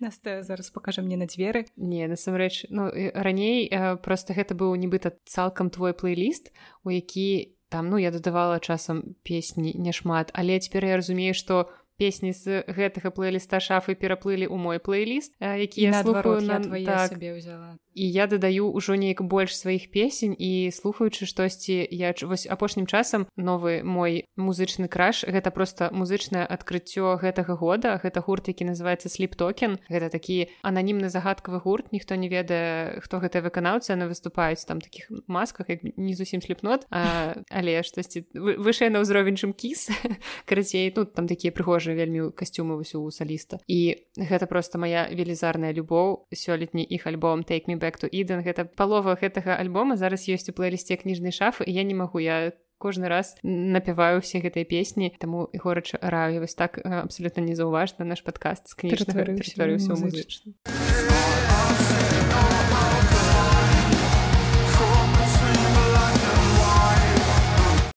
нас 0.00 0.20
зараз 0.22 0.70
пакажа 0.70 1.02
мне 1.02 1.16
на 1.16 1.26
дзверы. 1.26 1.66
Не 1.76 2.06
насамрэч 2.08 2.66
ну 2.70 2.90
раней 3.14 3.70
просто 4.02 4.34
гэта 4.34 4.54
быў 4.54 4.74
нібыта 4.76 5.16
цалкам 5.24 5.70
твой 5.70 5.92
плейліст 5.92 6.52
у 6.84 6.90
які 6.90 7.54
там 7.68 7.90
ну 7.90 7.98
я 7.98 8.10
дадавала 8.10 8.60
часам 8.60 9.16
песні 9.22 9.74
няшмат. 9.76 10.30
Але 10.34 10.60
цяпер 10.60 10.84
я 10.84 10.96
разумею 10.96 11.34
што 11.34 11.68
песні 11.98 12.32
з 12.32 12.62
гэтага 12.68 13.10
плейліста 13.10 13.58
шафы 13.58 13.98
пераплылі 13.98 14.46
ў 14.46 14.56
мой 14.56 14.78
плейліст 14.78 15.34
які 15.40 15.90
я 15.90 16.02
слухаю 16.02 16.40
на 16.40 16.62
твае 16.62 16.86
так. 16.86 17.10
сабе 17.10 17.34
ўзяла 17.34 17.76
і 17.98 18.06
я 18.06 18.30
дадаю 18.30 18.70
ўжо 18.70 18.94
неяк 18.94 19.26
больш 19.26 19.58
сваіх 19.58 19.90
песень 19.90 20.38
і 20.38 20.70
слухаючы 20.70 21.26
штосьці 21.26 21.82
я 21.90 22.14
вось 22.22 22.46
апошнім 22.46 22.86
часам 22.86 23.26
новы 23.34 23.82
мой 23.82 24.30
музычны 24.38 24.86
краш 24.86 25.26
гэта 25.26 25.50
просто 25.50 25.90
музычнае 25.90 26.46
адкрыццё 26.46 27.18
гэтага 27.18 27.58
года. 27.58 27.98
Гэта 27.98 28.22
гурт 28.22 28.46
які 28.46 28.70
называется 28.70 29.10
сліптокен 29.10 29.82
гэта 29.90 30.14
такі 30.14 30.46
ананімны 30.62 31.10
загадкавы 31.10 31.58
гурт 31.58 31.90
ніхто 31.90 32.14
не 32.14 32.30
ведае 32.30 33.02
хто 33.02 33.18
гэтая 33.18 33.42
выканаўца 33.42 33.98
на 33.98 34.06
выступаюць 34.06 34.62
там 34.62 34.78
таких 34.78 35.10
масках 35.26 35.66
як 35.66 35.82
не 35.82 36.14
зусім 36.14 36.38
слепнот 36.38 36.86
але 36.94 37.82
штосьці 37.82 38.30
вышэй 38.34 38.94
на 38.94 39.02
ўзровень 39.02 39.34
чым 39.34 39.50
кіс 39.50 39.90
карацей. 40.46 40.90
Тут 40.94 41.18
там 41.18 41.26
такія 41.26 41.50
прыгожыя 41.50 41.98
вельмі 41.98 42.30
касцюмы 42.30 42.78
вось 42.78 42.94
у 42.94 43.10
саліста. 43.10 43.58
І 43.66 44.06
гэта 44.14 44.46
просто 44.46 44.78
моя 44.78 45.10
велізарная 45.10 45.74
любоў. 45.74 46.30
Сёлетні 46.30 46.86
іх 46.86 47.10
альбом 47.10 47.42
take 47.42 47.66
me 47.66 47.74
back 47.74 47.87
to 47.96 48.10
Eden 48.12 48.44
гэта 48.44 48.68
палова 48.68 49.16
гэтага 49.16 49.56
альбома. 49.56 49.96
Зараз 49.96 50.28
ёсць 50.28 50.50
у 50.50 50.52
плейлісце 50.52 51.00
кніжнай 51.00 51.32
шафы 51.32 51.64
я 51.64 51.82
не 51.82 51.96
магу 51.96 52.20
я 52.20 52.52
кожны 52.78 53.08
раз 53.08 53.34
напяваю 53.42 54.22
усе 54.22 54.38
гэтыя 54.38 54.64
песні 54.64 55.10
таму 55.18 55.50
і 55.52 55.58
горача 55.58 55.98
раю 56.02 56.40
вось 56.46 56.54
так 56.54 56.78
абсолютно 56.78 57.42
незаўважна 57.42 58.06
наш 58.06 58.22
падкаст 58.22 58.70
з 58.70 58.74
кніжнага 58.78 59.26
музычна 59.34 61.17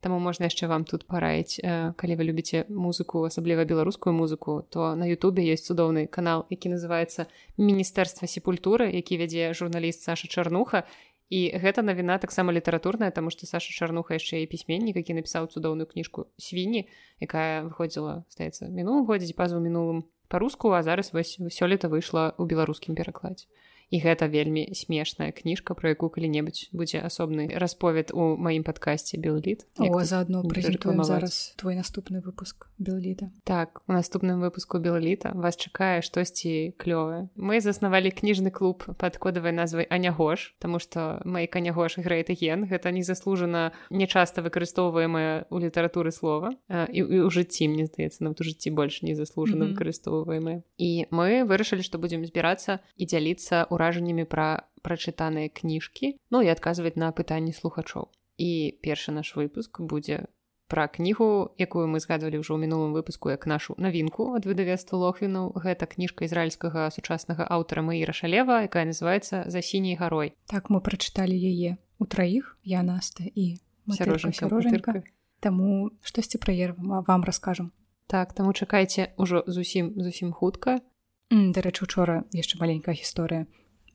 Таму 0.02 0.18
можна 0.18 0.50
яшчэ 0.50 0.66
вам 0.66 0.82
тут 0.90 1.06
параіць 1.06 1.62
калі 1.62 2.14
вы 2.18 2.26
любіце 2.26 2.66
музыку 2.74 3.22
асабліва 3.30 3.70
беларускую 3.70 4.14
музыку 4.18 4.66
то 4.74 4.96
на 4.98 5.06
Ютубе 5.06 5.46
ёсць 5.46 5.70
цудоўны 5.70 6.08
канал 6.10 6.46
які 6.50 6.74
называется 6.74 7.30
міністэрства 7.62 8.26
сепультуры 8.26 8.90
які 8.90 9.22
вядзе 9.22 9.54
журналіст 9.54 10.02
Саша 10.02 10.26
чарнуха 10.26 10.90
і 11.30 11.54
гэта 11.54 11.86
навіна 11.86 12.18
таксама 12.18 12.50
літаратурная 12.50 13.14
таму 13.14 13.30
што 13.30 13.46
Саша 13.46 13.70
чарнуха 13.78 14.18
яшчэ 14.18 14.42
і 14.42 14.50
пісьменнік 14.50 14.98
які 14.98 15.14
напісаў 15.22 15.54
цудоўную 15.54 15.86
кніжку 15.86 16.26
свіні 16.42 16.90
якая 17.22 17.70
выходзіла 17.70 18.26
стаецца 18.34 18.74
мінулым 18.74 19.06
годзе 19.06 19.30
пазву 19.38 19.62
мінулым 19.62 20.02
па-руску 20.34 20.74
а 20.74 20.82
зараз 20.82 21.14
вось 21.14 21.38
сёлета 21.54 21.94
выйшла 21.94 22.34
ў 22.42 22.50
беларускім 22.50 22.98
перакладзе 22.98 23.46
і 23.92 24.00
гэта 24.00 24.32
вельмі 24.32 24.72
смешная 24.74 25.36
кніжка 25.36 25.76
про 25.76 25.92
якую 25.92 26.10
калі-небудзь 26.10 26.72
будзе 26.72 27.04
асобны 27.04 27.52
расповед 27.60 28.16
у 28.16 28.40
маім 28.40 28.64
падкасці 28.64 29.20
белліт 29.20 29.68
заодно 29.76 30.42
прэзентуем 30.48 31.04
зараз 31.04 31.54
твой 31.60 31.76
наступны 31.76 32.24
выпуск 32.24 32.72
белліта 32.80 33.30
так 33.44 33.84
у 33.88 33.94
наступным 33.94 34.40
выпуску 34.40 34.80
белліта 34.80 35.36
вас 35.36 35.60
чакае 35.60 36.00
штосьці 36.02 36.72
клёвае 36.80 37.28
мы 37.36 37.60
заснавалі 37.60 38.16
кніжны 38.16 38.50
клуб 38.50 38.88
под 38.96 39.20
кодавай 39.20 39.52
назвай 39.52 39.86
анягош 39.92 40.56
тому 40.64 40.80
что 40.80 41.20
мой 41.28 41.52
канягош 41.52 42.00
грэйт 42.00 42.32
ген 42.40 42.66
гэта 42.72 42.96
не 42.96 43.04
заслужана 43.04 43.76
нечаста 43.92 44.42
выкарыстоўваемая 44.42 45.52
у 45.52 45.60
літаратуры 45.60 46.16
слова 46.16 46.56
і 46.72 47.28
у 47.28 47.30
жыцці 47.30 47.68
мне 47.68 47.92
здаецца 47.92 48.24
нам 48.24 48.40
у 48.40 48.44
жыцці 48.44 48.72
больш 48.72 49.04
не 49.04 49.20
заслужана 49.20 49.68
выкарыстоўваемая 49.68 50.64
і 50.80 51.12
мы 51.12 51.44
вырашылі 51.44 51.84
што 51.84 52.00
будзем 52.00 52.24
збірацца 52.24 52.80
і 52.96 53.04
дзяліцца 53.04 53.68
ў 53.68 53.81
ўражаннямі 53.82 54.30
пра 54.30 54.70
прачытаныя 54.86 55.50
кніжкі 55.50 56.14
ну 56.30 56.46
і 56.46 56.54
адказваць 56.54 56.94
на 57.02 57.10
пытанні 57.10 57.58
слухачоў. 57.58 58.14
І 58.38 58.78
першы 58.86 59.10
наш 59.10 59.34
выпуск 59.34 59.82
будзе 59.82 60.30
пра 60.72 60.88
кнігу 60.88 61.52
якую 61.60 61.84
мы 61.92 62.00
згадвалі 62.00 62.40
ўжо 62.40 62.56
ў 62.56 62.64
мінулым 62.64 62.96
выпуску 62.96 63.28
як 63.28 63.44
нашу 63.44 63.76
навінку 63.76 64.32
ад 64.40 64.48
выдавецтва 64.48 64.96
лохвіну 65.04 65.52
гэта 65.58 65.84
кніжка 65.84 66.24
ізраільскага 66.24 66.88
сучаснага 66.96 67.44
аўтара 67.44 67.84
маіра 67.84 68.16
шалева 68.16 68.64
якая 68.64 68.88
называется 68.88 69.44
за 69.52 69.60
сіняй 69.60 70.00
гарой 70.00 70.32
так 70.48 70.72
мы 70.72 70.80
прачыталі 70.80 71.36
яе 71.36 71.76
у 72.00 72.08
траіх 72.08 72.56
я 72.64 72.88
наста 72.88 73.28
і 73.28 73.60
сярожанька 73.92 75.04
Таму 75.42 75.90
штосьці 76.06 76.38
праервам 76.38 77.02
вам 77.02 77.24
раскажам. 77.26 77.74
Так 78.06 78.34
таму 78.38 78.54
чакайце 78.54 79.10
ўжо 79.18 79.42
зусім 79.50 79.98
зусім 79.98 80.32
хутка. 80.38 80.86
Дарэчы 81.34 81.84
учора 81.90 82.30
яшчэ 82.30 82.62
маленькая 82.62 82.94
гісторыя 82.94 83.50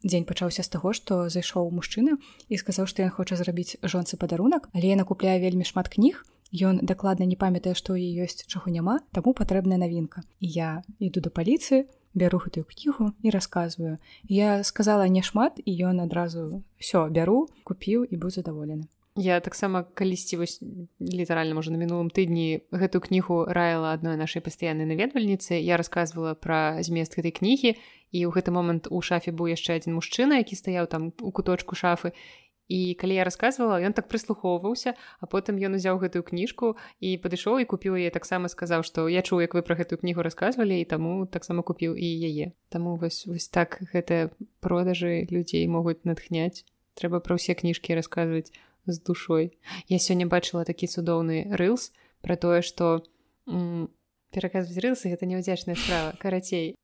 дзень 0.07 0.25
пачаўся 0.31 0.63
з 0.63 0.73
таго 0.73 0.95
што 0.95 1.27
зайшоў 1.29 1.69
мужчына 1.75 2.17
і 2.49 2.63
сказаў 2.63 2.87
што 2.87 3.03
ён 3.03 3.13
хоча 3.19 3.37
зрабіць 3.37 3.77
жонцы 3.83 4.17
падарунак 4.17 4.71
але 4.73 4.95
яна 4.95 5.05
купляе 5.05 5.37
вельмі 5.43 5.69
шмат 5.69 5.93
кніг 5.93 6.25
Ён 6.55 6.79
дакладна 6.83 7.27
не 7.27 7.35
памятае, 7.35 7.75
што 7.75 7.99
ў 7.99 8.07
ёй 8.07 8.23
ёсць 8.23 8.47
чаго 8.47 8.71
няма, 8.71 9.03
таму 9.11 9.35
патрэбная 9.35 9.83
навінка. 9.83 10.23
І 10.39 10.47
я 10.47 10.71
іду 11.03 11.19
да 11.21 11.31
паліцыі, 11.31 11.91
бяру 12.15 12.39
гэтую 12.39 12.65
кнігу 12.65 13.13
і 13.23 13.31
расказваю. 13.35 13.99
Я 14.31 14.63
сказала 14.63 15.11
няшмат 15.11 15.59
і 15.61 15.73
ён 15.91 16.01
адразу 16.07 16.63
ўсё 16.81 17.11
бяру, 17.11 17.51
купіў 17.67 18.07
і 18.07 18.15
быў 18.17 18.31
задаволены. 18.31 18.87
Я 19.17 19.41
таксама 19.41 19.83
калісьці 19.83 20.37
вось 20.37 20.61
літаральна 21.01 21.57
можа 21.57 21.73
на 21.73 21.81
мінулым 21.81 22.13
тыдні 22.13 22.69
гэтую 22.69 23.01
кнігу 23.01 23.49
раіла 23.49 23.97
адной 23.97 24.21
нашай 24.21 24.45
пастаяннай 24.45 24.85
наведвальніцы. 24.85 25.57
Я 25.57 25.81
рассказывала 25.81 26.37
пра 26.37 26.85
змест 26.85 27.17
гэтай 27.17 27.33
кнігі 27.33 27.81
і 28.13 28.19
ў 28.21 28.31
гэты 28.37 28.53
момант 28.53 28.93
у 28.93 29.01
шафе 29.01 29.33
быў 29.33 29.57
яшчэ 29.57 29.81
адзін 29.81 29.97
мужчына, 29.97 30.45
які 30.45 30.61
стаяў 30.61 30.85
там 30.85 31.17
у 31.25 31.33
куточку 31.33 31.73
шафы. 31.73 32.13
І 32.69 32.93
калі 33.01 33.17
я 33.17 33.25
рассказывала 33.25 33.81
ён 33.81 33.97
так 33.97 34.05
прыслухоўваўся 34.13 35.01
а 35.01 35.25
потым 35.25 35.57
ён 35.57 35.81
узяў 35.81 35.97
гэтую 35.97 36.21
кніжку 36.21 36.77
і 37.01 37.17
падышоў 37.17 37.63
і 37.63 37.69
купіў 37.73 37.97
яе 37.97 38.13
таксама 38.13 38.53
сказаў 38.53 38.85
што 38.85 39.09
я 39.09 39.25
чуў 39.25 39.41
як 39.41 39.57
вы 39.57 39.63
пра 39.63 39.81
гэтую 39.81 40.03
кнігу 40.03 40.21
рассказывалі 40.21 40.77
і 40.77 40.85
таму 40.85 41.25
таксама 41.25 41.63
купіў 41.65 41.97
і 41.97 42.05
яе. 42.05 42.53
Таму 42.69 43.01
вось 43.01 43.25
вось 43.25 43.49
так 43.49 43.81
гэтыя 43.81 44.29
продажы 44.61 45.25
людзей 45.31 45.65
могуць 45.71 46.05
натхняць. 46.05 46.69
Трэба 46.99 47.25
пра 47.25 47.39
ўсе 47.39 47.55
кніжкі 47.55 47.97
расказваць 47.97 48.51
з 48.87 49.03
душой. 49.03 49.59
Я 49.89 49.99
сёння 49.99 50.27
бачыла 50.27 50.65
такі 50.65 50.87
цудоўны 50.87 51.53
рылс 51.55 51.93
пра 52.23 52.37
тое 52.37 52.63
што 52.63 53.07
пераказваць 54.35 54.83
рылсы 54.83 55.13
гэта 55.13 55.27
неўдзячная 55.31 55.77
справа 55.79 56.17
карацей 56.23 56.75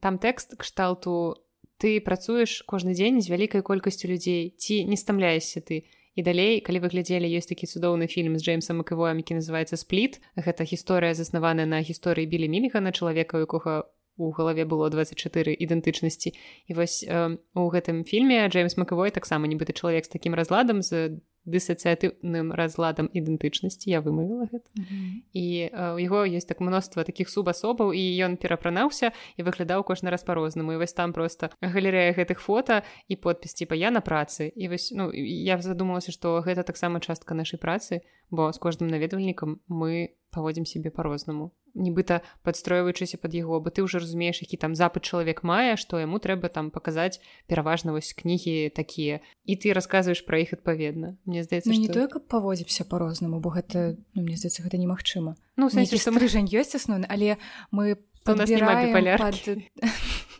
там 0.00 0.18
тэкст 0.18 0.56
кшталту 0.58 1.40
ты 1.82 1.98
працуеш 2.00 2.62
кожны 2.70 2.94
дзень 2.94 3.20
з 3.20 3.30
вялікай 3.30 3.62
колькасцю 3.66 4.08
людзей 4.08 4.54
ці 4.56 4.84
не 4.86 4.96
стамляешся 4.96 5.60
ты 5.60 5.84
і 6.14 6.22
далей 6.22 6.62
калі 6.62 6.86
вы 6.86 6.94
глядзелі 6.94 7.26
ёсць 7.26 7.50
такі 7.50 7.66
цудоўны 7.66 8.06
фільм 8.06 8.38
з 8.38 8.46
джеймсом 8.46 8.78
маквоем 8.82 9.18
які 9.18 9.42
называется 9.42 9.76
спліт 9.76 10.22
гэта 10.38 10.62
гісторыя 10.62 11.14
заснаваная 11.18 11.66
на 11.66 11.82
гісторыі 11.82 12.30
білі 12.30 12.48
міліга 12.48 12.80
на 12.80 12.94
чалавека 12.94 13.42
у 13.42 13.44
якога 13.46 13.90
у 14.16 14.30
галаве 14.30 14.62
было 14.64 14.86
24 14.90 15.50
ідэнтычнасці 15.58 16.30
і 16.70 16.72
вось 16.74 17.02
э, 17.02 17.36
у 17.58 17.66
гэтым 17.66 18.06
фільме 18.06 18.46
джеймс 18.46 18.78
маквой 18.78 19.10
таксама 19.10 19.50
нібыта 19.50 19.74
чалавек 19.74 20.06
з 20.06 20.14
такім 20.14 20.38
разладам 20.38 20.82
з 20.82 21.18
дысацыятыўным 21.46 22.52
разладам 22.52 23.08
ідэнтычнасці 23.12 23.90
я 23.90 24.00
вымавіла 24.00 24.48
гэта. 24.52 24.68
Mm 24.76 24.84
-hmm. 24.84 25.10
і 25.32 25.70
у 25.94 25.98
яго 25.98 26.24
есть 26.24 26.48
так 26.48 26.60
мноства 26.60 27.04
таких 27.04 27.28
субасобаў 27.28 27.92
і 27.92 28.24
ён 28.24 28.36
перапранаўся 28.36 29.12
і 29.36 29.42
выглядаў 29.42 29.84
кожны 29.84 30.10
раз 30.10 30.22
по-рознаму 30.22 30.72
і 30.72 30.76
вось 30.76 30.92
там 30.92 31.12
просто 31.12 31.50
галерэя 31.60 32.12
гэтых 32.12 32.38
фото 32.38 32.82
і 33.08 33.16
подпіс 33.16 33.54
типа 33.54 33.74
я 33.74 33.90
на 33.90 34.00
працы 34.00 34.52
і 34.56 34.68
вось 34.68 34.92
ну 34.96 35.12
я 35.12 35.60
задумалася 35.60 36.12
что 36.12 36.40
гэта 36.40 36.62
таксама 36.62 37.00
частка 37.00 37.34
нашай 37.34 37.60
працы 37.60 38.00
бо 38.30 38.52
з 38.52 38.58
кожным 38.58 38.88
наведвальнікам 38.88 39.60
мы 39.68 40.08
паводзім 40.30 40.66
сябе 40.66 40.90
по-рознаму 40.90 41.52
нібыта 41.74 42.22
падстройваючыся 42.42 43.18
под 43.18 43.34
яго 43.34 43.60
бо 43.60 43.70
ты 43.70 43.82
ўжо 43.82 43.98
разумееш 43.98 44.40
які 44.42 44.56
там 44.56 44.74
запад 44.74 45.04
чалавек 45.04 45.42
мае 45.42 45.76
што 45.76 45.98
яму 45.98 46.22
трэба 46.22 46.48
там 46.48 46.70
паказаць 46.70 47.20
пераважна 47.46 47.92
вось 47.92 48.14
кнігі 48.14 48.70
такія. 48.70 49.20
І 49.44 49.58
ты 49.58 49.74
расказваеш 49.74 50.24
пра 50.24 50.40
іх 50.40 50.54
адпаведна. 50.54 51.18
Мне 51.26 51.42
здаецца 51.42 51.70
ну, 51.70 51.78
не 51.78 51.90
што... 51.90 51.94
тое 51.94 52.06
каб 52.08 52.26
паводзіся 52.30 52.86
по-рознаму 52.86 53.42
бо 53.42 53.50
гэта 53.50 53.98
ну, 54.14 54.22
мне 54.22 54.38
здаецца 54.38 54.62
гэта 54.62 54.78
немагчыма. 54.78 55.36
Ну 55.56 55.70
сэнсе, 55.70 55.98
што 55.98 56.14
мы 56.14 56.24
жень 56.30 56.48
ёсць 56.48 56.78
асноўны 56.78 57.10
але 57.10 57.36
мы 57.70 57.98
падбіраем 58.24 59.18
пад... 59.18 59.36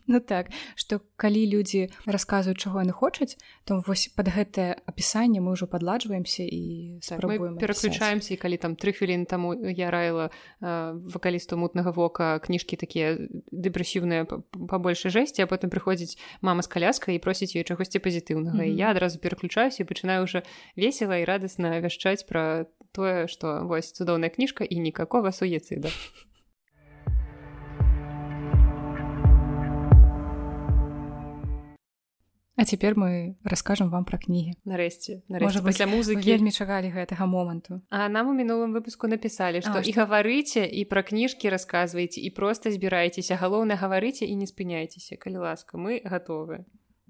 Ну 0.07 0.21
так 0.21 0.51
што 0.77 1.01
калі 1.17 1.47
людзі 1.49 1.89
расказваюць 2.05 2.61
чаго 2.61 2.85
яны 2.85 2.93
хочуць 2.93 3.41
то 3.65 3.81
вось 3.87 4.13
под 4.13 4.29
гэтае 4.29 4.77
апісанне 4.85 5.41
мы 5.41 5.57
ўжо 5.57 5.65
падладжваемся 5.65 6.45
і 6.45 7.01
так, 7.01 7.25
пераключаемся 7.57 8.35
і 8.35 8.41
калі 8.41 8.57
там 8.61 8.77
тры 8.77 8.93
хвіліны 8.93 9.25
таму 9.25 9.57
я 9.57 9.89
раіла 9.89 10.29
э, 10.29 10.93
вакалісту 11.09 11.57
мутнага 11.57 11.91
вока 11.97 12.39
кніжкі 12.45 12.77
такія 12.77 13.17
дэпрэсіўныя 13.49 14.29
па 14.29 14.77
большай 14.77 15.09
жэсці 15.09 15.41
а 15.41 15.49
потым 15.49 15.73
прыходзіць 15.73 16.21
мама 16.45 16.61
з 16.61 16.69
каляскай 16.69 17.17
і 17.17 17.23
просіць 17.25 17.57
ёй 17.57 17.65
чагосьці 17.65 17.99
пазітыўнага. 18.05 18.61
Mm 18.61 18.69
-hmm. 18.69 18.77
я 18.77 18.91
адразу 18.93 19.19
пераключаюся 19.19 19.83
і 19.83 19.87
пачынаю 19.87 20.25
уже 20.25 20.43
весела 20.77 21.17
і 21.17 21.25
радасна 21.25 21.81
вяшчаць 21.81 22.29
пра 22.29 22.67
тое 22.93 23.27
што 23.29 23.65
вось 23.65 23.93
цудоўная 23.93 24.31
кніжка 24.31 24.65
і 24.65 24.77
никакого 24.81 25.33
суецыда 25.33 25.89
А 32.57 32.65
цяпер 32.65 32.95
мы 32.95 33.35
раскажам 33.43 33.91
вам 33.91 34.05
пра 34.07 34.19
кнігі. 34.19 34.55
Нарэшце 34.63 35.19
пасля 35.59 35.91
музыкі. 35.91 36.23
вельмі 36.23 36.55
чакалі 36.55 36.95
гэтага 36.95 37.27
моманту. 37.27 37.83
А 37.91 38.09
нам 38.09 38.31
у 38.31 38.35
мінулым 38.35 38.71
выпуску 38.71 39.11
напісалі 39.11 39.59
што 39.59 39.83
і 39.83 39.91
гаварыце 39.91 40.63
і 40.63 40.87
пра 40.87 41.03
кніжкі 41.03 41.51
расказваеце 41.51 42.23
і 42.23 42.31
проста 42.31 42.71
збірайцеся. 42.71 43.35
Галоўна 43.35 43.75
гаварыце 43.75 44.23
і 44.25 44.39
не 44.39 44.47
спыняйцеся 44.47 45.19
калі 45.19 45.43
ласка 45.43 45.79
мы 45.79 45.99
гатовы 46.05 46.63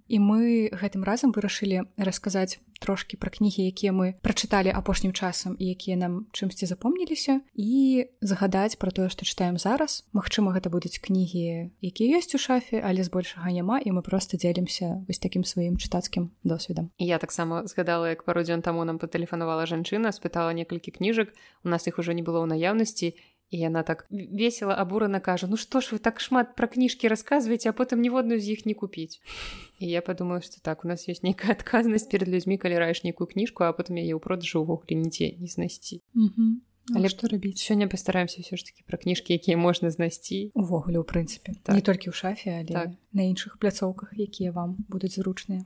і 0.09 0.21
мы 0.21 0.69
гэтым 0.73 1.05
разам 1.05 1.33
вырашылі 1.33 1.89
расказаць 1.97 2.61
трошкі 2.85 3.17
пра 3.17 3.33
кнігі 3.33 3.65
якія 3.65 3.97
мы 3.97 4.15
прачыталі 4.21 4.69
апошнім 4.75 5.17
часам 5.17 5.57
і 5.57 5.73
якія 5.73 5.97
нам 5.97 6.29
чымсьці 6.37 6.69
запомніліся 6.69 7.41
і 7.57 8.05
загадаць 8.21 8.77
пра 8.77 8.93
тое 8.93 9.09
што 9.09 9.25
чытаем 9.25 9.57
зараз. 9.57 10.05
Мачыма 10.13 10.53
гэта 10.53 10.69
будуць 10.69 11.01
кнігі 11.01 11.73
якія 11.81 12.21
ёсць 12.21 12.37
у 12.37 12.41
шафе 12.41 12.85
але 12.85 13.01
збольшага 13.01 13.49
няма 13.49 13.81
і 13.81 13.97
мы 13.97 14.03
просто 14.05 14.37
дзелімся 14.37 15.05
вось 15.09 15.23
такім 15.23 15.45
сваім 15.49 15.81
чытацкім 15.81 16.31
досведам. 16.45 16.93
Я 16.99 17.19
таксама 17.19 17.65
згадала 17.65 18.13
як 18.13 18.25
пару 18.29 18.45
дзён 18.45 18.61
таму 18.61 18.85
нам 18.85 19.01
патэлефанавала 19.01 19.65
жанчына 19.65 20.13
спытала 20.13 20.53
некалькі 20.53 20.93
кніжак. 20.93 21.33
У 21.65 21.69
нас 21.73 21.89
іх 21.89 21.99
ужо 21.99 22.13
не 22.13 22.23
было 22.23 22.45
ў 22.45 22.53
наяўнасці 22.53 23.17
і 23.55 23.59
яна 23.63 23.83
так 23.87 24.07
весела 24.11 24.75
абурана 24.75 25.21
кажа 25.23 25.47
ну 25.47 25.57
што 25.57 25.79
ж 25.79 25.95
вы 25.95 26.03
так 26.03 26.19
шмат 26.19 26.59
пра 26.59 26.67
кніжкі 26.67 27.07
расказваеце 27.13 27.71
а 27.71 27.77
потым 27.79 28.03
ніводную 28.03 28.43
з 28.43 28.59
іх 28.59 28.67
не 28.67 28.75
купіць 28.75 29.23
і 29.79 29.87
я 29.95 30.03
падумаю 30.03 30.43
што 30.43 30.59
так 30.59 30.83
у 30.85 30.91
нас 30.91 31.07
ёсць 31.07 31.23
нейкая 31.23 31.55
адказнасць 31.55 32.11
перад 32.11 32.29
людзьмі 32.35 32.59
калі 32.59 32.83
раеш 32.83 33.07
нейкую 33.07 33.31
кніжку 33.31 33.63
а 33.63 33.71
потым 33.79 34.03
яе 34.03 34.11
ў 34.11 34.21
продажу 34.27 34.67
ўвогуле 34.67 34.99
нідзе 34.99 35.39
не 35.39 35.47
знайсці 35.47 36.03
mm 36.03 36.31
-hmm. 36.35 36.51
але 36.99 37.09
што 37.09 37.31
рабіць 37.31 37.63
сёння 37.63 37.87
пастараемся 37.87 38.43
ўсё 38.43 38.59
ж 38.59 38.67
таки 38.67 38.83
пра 38.91 38.99
кніжкі 38.99 39.39
якія 39.39 39.57
можна 39.57 39.95
знайсці 39.95 40.51
увогуле 40.55 40.99
ў 40.99 41.07
прынцыпе 41.07 41.55
так. 41.63 41.75
не 41.79 41.83
толькі 41.83 42.11
ў 42.11 42.15
шафе 42.15 42.51
але 42.59 42.75
так. 42.75 42.91
на 43.13 43.23
іншых 43.23 43.59
пляцоўках 43.63 44.19
якія 44.19 44.51
вам 44.51 44.77
будуць 44.89 45.15
зручныя 45.15 45.63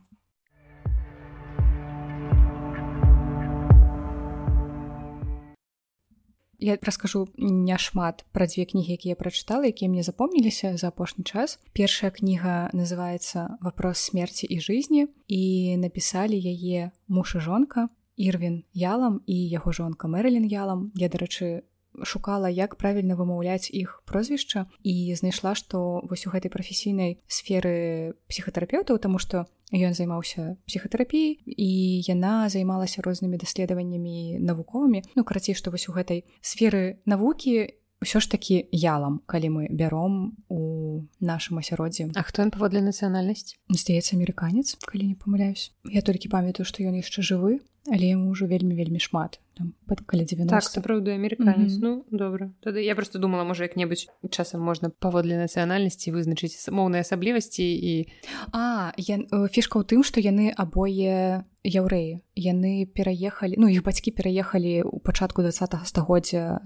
Я 6.59 6.79
раскажу 6.83 7.29
няшмат 7.39 8.25
пра 8.35 8.47
дзве 8.51 8.67
кнігі, 8.67 8.99
якія 8.99 9.15
прачытала, 9.15 9.71
якія 9.71 9.89
мне 9.91 10.03
запомніліся 10.03 10.77
за 10.77 10.89
апошні 10.91 11.25
час. 11.25 11.63
Першая 11.73 12.11
кніга 12.11 12.71
называется 12.75 13.59
вопрос 13.63 13.99
смерти 13.99 14.47
і 14.51 14.61
жизни 14.61 15.09
і 15.29 15.77
напісалі 15.79 16.35
яе 16.35 16.91
муж 17.09 17.35
і 17.37 17.41
жонка 17.41 17.89
Ірвін 18.19 18.65
ялам 18.75 19.23
і 19.27 19.49
яго 19.49 19.73
жонка 19.73 20.11
Мэрылін 20.11 20.43
ялам. 20.51 20.91
Я 20.99 21.07
дарэчы, 21.07 21.63
шукала 22.03 22.51
як 22.51 22.75
правільна 22.75 23.15
вымаўляць 23.15 23.71
іх 23.71 24.03
прозвішча 24.07 24.67
і 24.83 25.15
знайшла 25.15 25.55
што 25.55 26.03
вось 26.03 26.27
у 26.27 26.35
гэтай 26.35 26.51
прафесійнай 26.51 27.19
сферы 27.27 28.19
псіхатэрапеўтаў 28.27 28.99
таму 28.99 29.19
што 29.19 29.47
ён 29.73 29.93
займаўся 29.93 30.57
псіхатэрапіяй 30.69 31.45
і 31.45 31.71
яна 32.09 32.49
займалася 32.49 33.05
рознымі 33.05 33.37
даследаваннямі 33.37 34.41
навуковымі. 34.41 35.05
Ну 35.17 35.25
карацей 35.25 35.55
што 35.55 35.71
вось 35.71 35.89
у 35.89 35.97
гэтай 35.97 36.25
сферы 36.41 37.01
навукі 37.05 37.69
ўсё 37.99 38.23
ж 38.23 38.31
такі 38.31 38.71
ялам 38.71 39.21
калі 39.27 39.49
мы 39.51 39.63
бяром 39.69 40.39
у 40.49 41.03
нашым 41.21 41.59
асяроддзі. 41.59 42.15
А 42.15 42.23
хто 42.23 42.47
ён 42.47 42.55
паводле 42.55 42.81
нацыянальнасць 42.81 43.59
здаецца 43.69 44.15
амерыканец 44.15 44.79
калі 44.87 45.13
не 45.13 45.17
памыляюсь. 45.19 45.75
Я 45.85 46.03
толькі 46.03 46.31
памятаю 46.31 46.65
што 46.65 46.87
ён 46.87 46.95
яшчэ 46.95 47.27
жывы 47.27 47.61
але 47.93 48.15
яму 48.15 48.31
ўжо 48.33 48.47
вельмі 48.47 48.75
вельмі 48.75 49.01
шмат 49.01 49.41
там 49.59 49.75
под 49.87 50.01
каля 50.07 50.25
90 50.25 50.49
так, 50.49 50.63
сапраўды 50.63 51.11
амерыканец. 51.11 51.73
Mm 51.73 51.79
-hmm. 51.79 51.83
ну 51.83 52.05
добра. 52.11 52.51
Тады 52.63 52.79
я 52.79 52.95
просто 52.95 53.19
думала 53.19 53.45
можа 53.45 53.65
як-небудзь 53.65 54.09
часам 54.31 54.61
можна 54.61 54.91
паводле 54.91 55.35
нацыянальнасці 55.35 56.13
вызначыць 56.13 56.71
моўныя 56.71 57.01
асаблівасці 57.01 57.65
і 57.65 58.09
а 58.53 58.93
я 58.97 59.17
э, 59.17 59.49
фішка 59.49 59.79
ў 59.79 59.85
тым 59.85 60.03
што 60.03 60.21
яны 60.21 60.53
абое 60.57 61.45
яўрэі. 61.65 62.23
Яны 62.39 62.87
пераехалі 62.87 63.55
ну 63.59 63.69
іх 63.69 63.83
бацькі 63.83 64.11
пераехалі 64.11 64.83
ў 64.87 65.01
пачатку 65.03 65.43
два 65.43 65.51
стагоддзя 65.85 66.61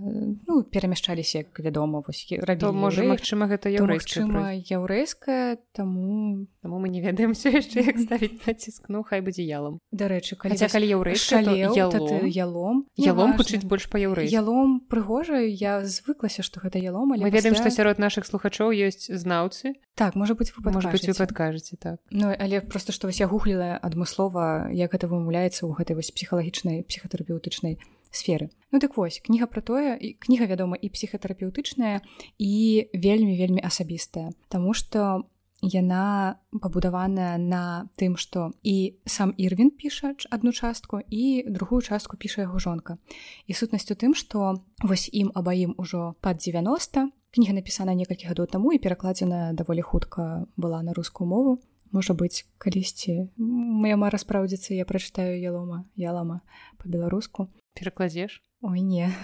ну 0.46 0.62
перамяшчаліся 0.62 1.38
як 1.38 1.60
вядома 1.60 2.02
вось 2.06 2.28
можа 2.72 3.02
магчыма 3.02 3.48
гэта 3.48 3.72
яўрэйчыма 3.72 4.52
яўрэйская 4.68 5.56
таму 5.72 6.46
таму 6.62 6.78
мы 6.78 6.88
не 6.88 7.00
ведаем 7.00 7.32
все 7.36 7.50
яшчэ 7.50 7.86
як 7.88 7.98
ставіць 7.98 8.46
націск. 8.46 8.88
Ну 8.88 9.02
хай 9.02 9.20
будзе 9.20 9.42
ялам. 9.42 9.80
Дарэчы 9.92 10.36
калі 10.36 10.56
калі 10.56 10.86
яўрэйска 11.12 12.26
ялом. 12.26 12.86
ялом. 12.96 13.36
Гучыць 13.36 13.64
больш 13.64 13.88
па-яўрэй 13.88 14.28
ялом 14.28 14.80
прыгожа 14.88 15.40
я 15.42 15.84
звыклася 15.84 16.42
што 16.42 16.60
гэта 16.60 16.78
ялом 16.78 17.12
але 17.12 17.24
мы 17.24 17.30
ведаем 17.30 17.54
што 17.54 17.70
сярод 17.70 17.98
нашых 17.98 18.26
слухачоў 18.26 18.72
ёсць 18.72 19.08
знаўцы. 19.08 19.74
Так 19.94 20.14
можа 20.14 20.34
быть 20.34 20.52
вы 20.56 20.72
может 20.72 20.90
быть 20.90 21.06
вы 21.06 21.14
падкажаце. 21.14 21.76
так. 21.76 22.00
Ну 22.10 22.32
але 22.32 22.60
просто 22.60 22.92
што 22.92 23.06
вось 23.06 23.20
я 23.20 23.26
гугліла 23.26 23.78
адмыслова 23.82 24.72
як 24.72 24.92
гэта 24.92 25.08
вымаўляецца 25.08 25.66
ў 25.66 25.76
гэтай 25.76 25.96
вось 25.96 26.10
псіхалагічнай 26.10 26.84
псіхатэрапеўтычнай 26.84 27.78
сферы. 28.12 28.50
Ну 28.70 28.78
дык 28.78 28.96
вось 28.96 29.20
кніга 29.24 29.46
про 29.46 29.60
тое 29.60 29.96
і 29.96 30.12
кніга 30.20 30.46
вядома 30.46 30.76
і 30.76 30.88
псіхатэрапеўтычная 30.92 32.04
і 32.38 32.52
вельмі 32.92 33.36
вельмі 33.40 33.60
асабістая. 33.64 34.32
Таму 34.48 34.74
что 34.74 35.24
яна 35.62 36.36
пабудаваная 36.50 37.38
на 37.38 37.88
тым 37.94 38.18
што 38.18 38.50
і 38.66 38.98
сам 39.06 39.30
ірвін 39.38 39.70
піша 39.70 40.14
одну 40.34 40.52
частку 40.52 41.00
і 41.06 41.46
другую 41.46 41.82
частку 41.82 42.18
піша 42.18 42.42
яго 42.42 42.58
жонка. 42.58 42.98
І 43.46 43.54
сутнасць 43.54 43.90
у 43.90 43.96
тым 43.96 44.14
што 44.18 44.58
вось 44.82 45.08
ім 45.12 45.30
абаім 45.34 45.78
ужо 45.78 46.18
пад 46.20 46.42
90 46.42 47.14
кніга 47.32 47.54
напісана 47.56 47.94
некалькі 47.94 48.28
гадоў 48.28 48.50
таму 48.50 48.74
і 48.74 48.82
перакладзена 48.82 49.54
даволі 49.56 49.80
хутка 49.80 50.44
была 50.58 50.82
на 50.82 50.92
рускую 50.92 51.30
мову. 51.30 51.62
Можа 51.92 52.12
быць 52.12 52.44
калісьці 52.58 53.30
моя 53.38 53.96
мара 53.96 54.18
спраўдзіцца 54.18 54.74
я 54.74 54.84
прачытаю 54.84 55.38
ялома 55.38 55.84
ялама 55.96 56.42
по-беларуску 56.82 57.48
перакладзеш? 57.78 58.42
Ой 58.60 58.80
не. 58.80 59.14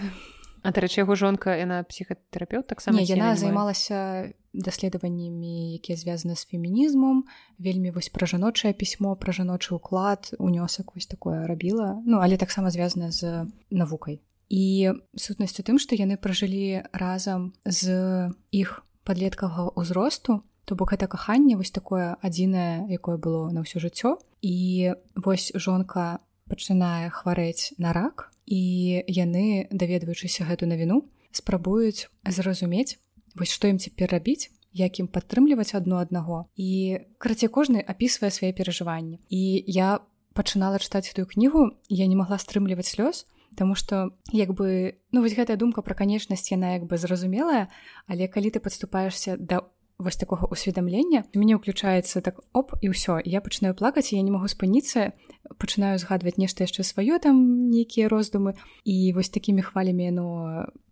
А 0.62 0.72
дарэчы 0.72 1.02
яго 1.02 1.16
жонка 1.16 1.56
яна 1.56 1.82
псіхатэрапеўт 1.84 2.68
таксама 2.68 3.00
яна 3.02 3.34
займалася 3.36 4.32
даследаваннямі 4.54 5.74
якія 5.74 5.96
звязаны 5.96 6.36
з 6.36 6.46
фемінізмом. 6.46 7.24
Вельмі 7.58 7.90
вось 7.90 8.08
пра 8.08 8.26
жаночае 8.26 8.72
пісьмо 8.72 9.16
пра 9.16 9.32
жаночы 9.32 9.74
ўклад 9.76 10.34
унёсак 10.38 10.94
вось 10.94 11.06
такое 11.06 11.46
рабіла. 11.46 12.02
Ну 12.06 12.18
але 12.18 12.36
таксама 12.36 12.70
звязана 12.70 13.10
з 13.10 13.46
навукай. 13.70 14.20
І 14.48 14.92
сутнасць 15.16 15.60
у 15.60 15.64
тым 15.64 15.76
што 15.78 15.94
яны 15.94 16.16
пражылі 16.16 16.88
разам 16.92 17.52
з 17.64 18.32
іх 18.50 18.84
падлеткага 19.04 19.72
ўзросту 19.76 20.42
то 20.68 20.76
бок 20.76 20.92
гэта 20.92 21.08
каханне 21.08 21.56
вось 21.56 21.72
такое 21.72 22.20
адзінае 22.20 22.92
якое 22.92 23.16
было 23.16 23.48
на 23.48 23.64
ўсё 23.64 23.80
жыццё. 23.80 24.20
І 24.44 24.92
вось 25.16 25.52
жонка 25.56 26.20
пачынае 26.48 27.08
хварэць 27.08 27.76
на 27.80 27.92
рак 27.92 28.32
і 28.44 29.04
яны 29.08 29.68
даведваючыся 29.72 30.44
гэту 30.48 30.68
навіну 30.68 31.08
спрабуюць 31.32 32.08
зразумець 32.24 33.00
вось 33.34 33.52
што 33.52 33.68
ім 33.68 33.78
цяпер 33.78 34.10
рабіць 34.12 34.50
як 34.72 35.00
ім 35.00 35.08
падтрымліваць 35.08 35.74
адно 35.74 35.98
аднаго 35.98 36.46
і 36.56 37.00
карацей 37.18 37.48
кожны 37.48 37.80
апісвае 37.80 38.30
свае 38.30 38.52
перажыванні. 38.52 39.18
І 39.28 39.64
я 39.66 40.00
пачынала 40.36 40.78
чытаць 40.78 41.08
гэтую 41.10 41.26
кнігу 41.26 41.74
я 41.88 42.06
не 42.06 42.16
магла 42.16 42.38
стрымліваць 42.38 42.94
слёз 42.94 43.26
Таму 43.56 43.74
што 43.74 44.12
як 44.30 44.52
бы 44.52 45.00
ну 45.10 45.24
вось 45.24 45.34
гэтая 45.34 45.56
думка 45.56 45.82
пра 45.82 45.96
канечнасць 45.96 46.52
яна 46.52 46.76
як 46.76 46.84
бы 46.86 47.00
зразумелая 47.00 47.72
але 48.06 48.28
калі 48.28 48.52
ты 48.54 48.60
падступаешься 48.60 49.36
да 49.40 49.64
вось 49.98 50.16
такога 50.16 50.46
усведамлення 50.46 51.26
мяне 51.34 51.58
ўключаецца 51.58 52.22
так 52.22 52.38
оп 52.54 52.78
і 52.78 52.94
ўсё. 52.94 53.18
Я 53.26 53.42
пачынаю 53.42 53.74
плакаць 53.74 54.14
я 54.14 54.22
не 54.22 54.30
магу 54.30 54.46
спыніцца. 54.46 55.10
Пачынаю 55.58 55.98
згадваць 55.98 56.38
нешта 56.38 56.62
яшчэ 56.62 56.86
сваё 56.86 57.18
там 57.18 57.66
нейкія 57.74 58.06
роздумы. 58.06 58.54
І 58.86 59.10
вось 59.12 59.28
такімі 59.34 59.66
хвалямі 59.66 60.06
яно 60.06 60.28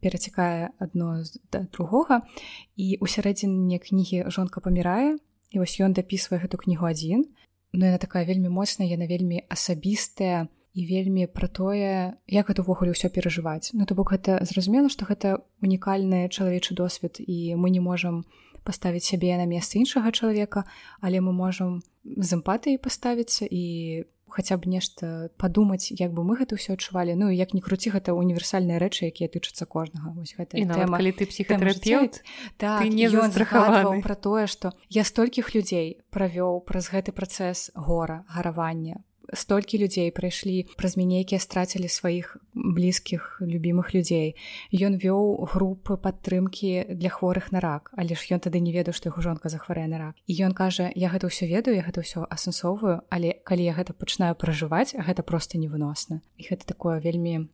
перацікае 0.02 0.74
адно 0.82 1.22
да 1.54 1.70
другога. 1.70 2.26
І 2.74 2.98
у 2.98 3.06
сярэдзіне 3.06 3.78
кнігі 3.78 4.26
жонка 4.26 4.58
памірае. 4.58 5.22
І 5.54 5.62
вось 5.62 5.78
ён 5.78 5.94
дапісвае 5.94 6.42
гэту 6.42 6.58
кнігу 6.58 6.90
адзін. 6.90 7.30
Ну 7.78 7.86
яна 7.86 8.02
такая 8.02 8.26
вельмі 8.26 8.50
моцная 8.50 8.90
яна 8.90 9.06
вельмі 9.06 9.46
асабістая 9.46 10.50
і 10.74 10.82
вельмі 10.82 11.30
пра 11.30 11.46
тое 11.46 12.18
як 12.26 12.50
это 12.50 12.66
увогуле 12.66 12.90
ўсё 12.90 13.06
перажываць. 13.06 13.70
Ну 13.70 13.86
то 13.86 13.94
бок 13.94 14.10
гэта 14.18 14.42
зразумела 14.42 14.90
што 14.90 15.06
гэта 15.06 15.46
унікальны 15.62 16.26
чалавечы 16.26 16.74
досвед 16.74 17.22
і 17.22 17.54
мы 17.54 17.70
не 17.70 17.78
можам 17.78 18.26
не 18.26 18.45
паставіць 18.66 19.06
сябе 19.06 19.38
на 19.38 19.46
месца 19.46 19.78
іншага 19.78 20.10
чалавека 20.10 20.66
але 21.00 21.22
мы 21.22 21.30
можам 21.30 21.80
з 22.02 22.30
эмпатыяй 22.34 22.82
паставіцца 22.82 23.46
і 23.46 24.04
хаця 24.28 24.56
б 24.58 24.66
нешта 24.68 25.30
падумаць 25.38 25.94
як 25.94 26.10
бы 26.12 26.26
мы 26.26 26.36
гэта 26.36 26.58
ўсё 26.58 26.74
адчувалі. 26.74 27.14
Ну 27.14 27.30
як 27.30 27.54
не 27.54 27.62
круці 27.62 27.94
гэта 27.94 28.12
універсальныя 28.12 28.82
рэчы 28.82 29.08
якія 29.08 29.30
тычацца 29.30 29.64
кожнага. 29.64 30.12
Вось 30.12 30.34
гэта 30.34 30.58
тэма 30.58 30.98
калі 30.98 31.12
ты 31.14 31.30
псіхатэрапеўт 31.30 32.20
так, 32.58 32.82
не 32.84 33.08
застрахаваны. 33.08 34.02
пра 34.02 34.14
тое 34.18 34.50
што 34.50 34.74
я 34.90 35.06
столькіх 35.06 35.54
людзей 35.54 36.02
правёў 36.10 36.60
праз 36.66 36.90
гэты 36.90 37.14
працэс 37.14 37.70
гора 37.74 38.26
гаравання 38.28 39.00
столькі 39.32 39.78
людзей 39.78 40.10
прайшлі 40.10 40.66
праз 40.76 40.96
нейкія 40.96 41.40
страцілі 41.40 41.88
сваіх 41.88 42.36
блізкіх 42.54 43.42
любімых 43.42 43.94
людзей 43.94 44.36
ён 44.72 44.98
вёў 44.98 45.46
групы 45.50 45.96
падтрымкі 45.96 46.96
для 46.96 47.10
хворых 47.10 47.52
на 47.52 47.60
рак 47.60 47.90
але 47.96 48.14
ж 48.14 48.34
ён 48.34 48.40
тады 48.40 48.60
не 48.60 48.72
ведаў 48.72 48.94
што 48.94 49.10
яго 49.10 49.22
жонка 49.22 49.48
захварае 49.48 49.86
на 49.86 49.98
рак. 49.98 50.14
І 50.26 50.32
ён 50.46 50.52
кажа 50.52 50.90
я 50.94 51.08
гэта 51.12 51.28
ўсё 51.28 51.46
ведаю 51.46 51.76
я 51.76 51.84
гэта 51.84 52.02
ўсё 52.02 52.26
асэнсоўваю 52.30 53.02
але 53.10 53.36
калі 53.44 53.62
я 53.66 53.74
гэта 53.74 53.92
пачынаю 53.92 54.34
пражываць 54.34 54.94
гэта 54.94 55.22
просто 55.22 55.58
невыносна 55.58 56.22
і 56.38 56.42
гэта 56.48 56.66
такое 56.66 57.00
вельмі 57.00 57.48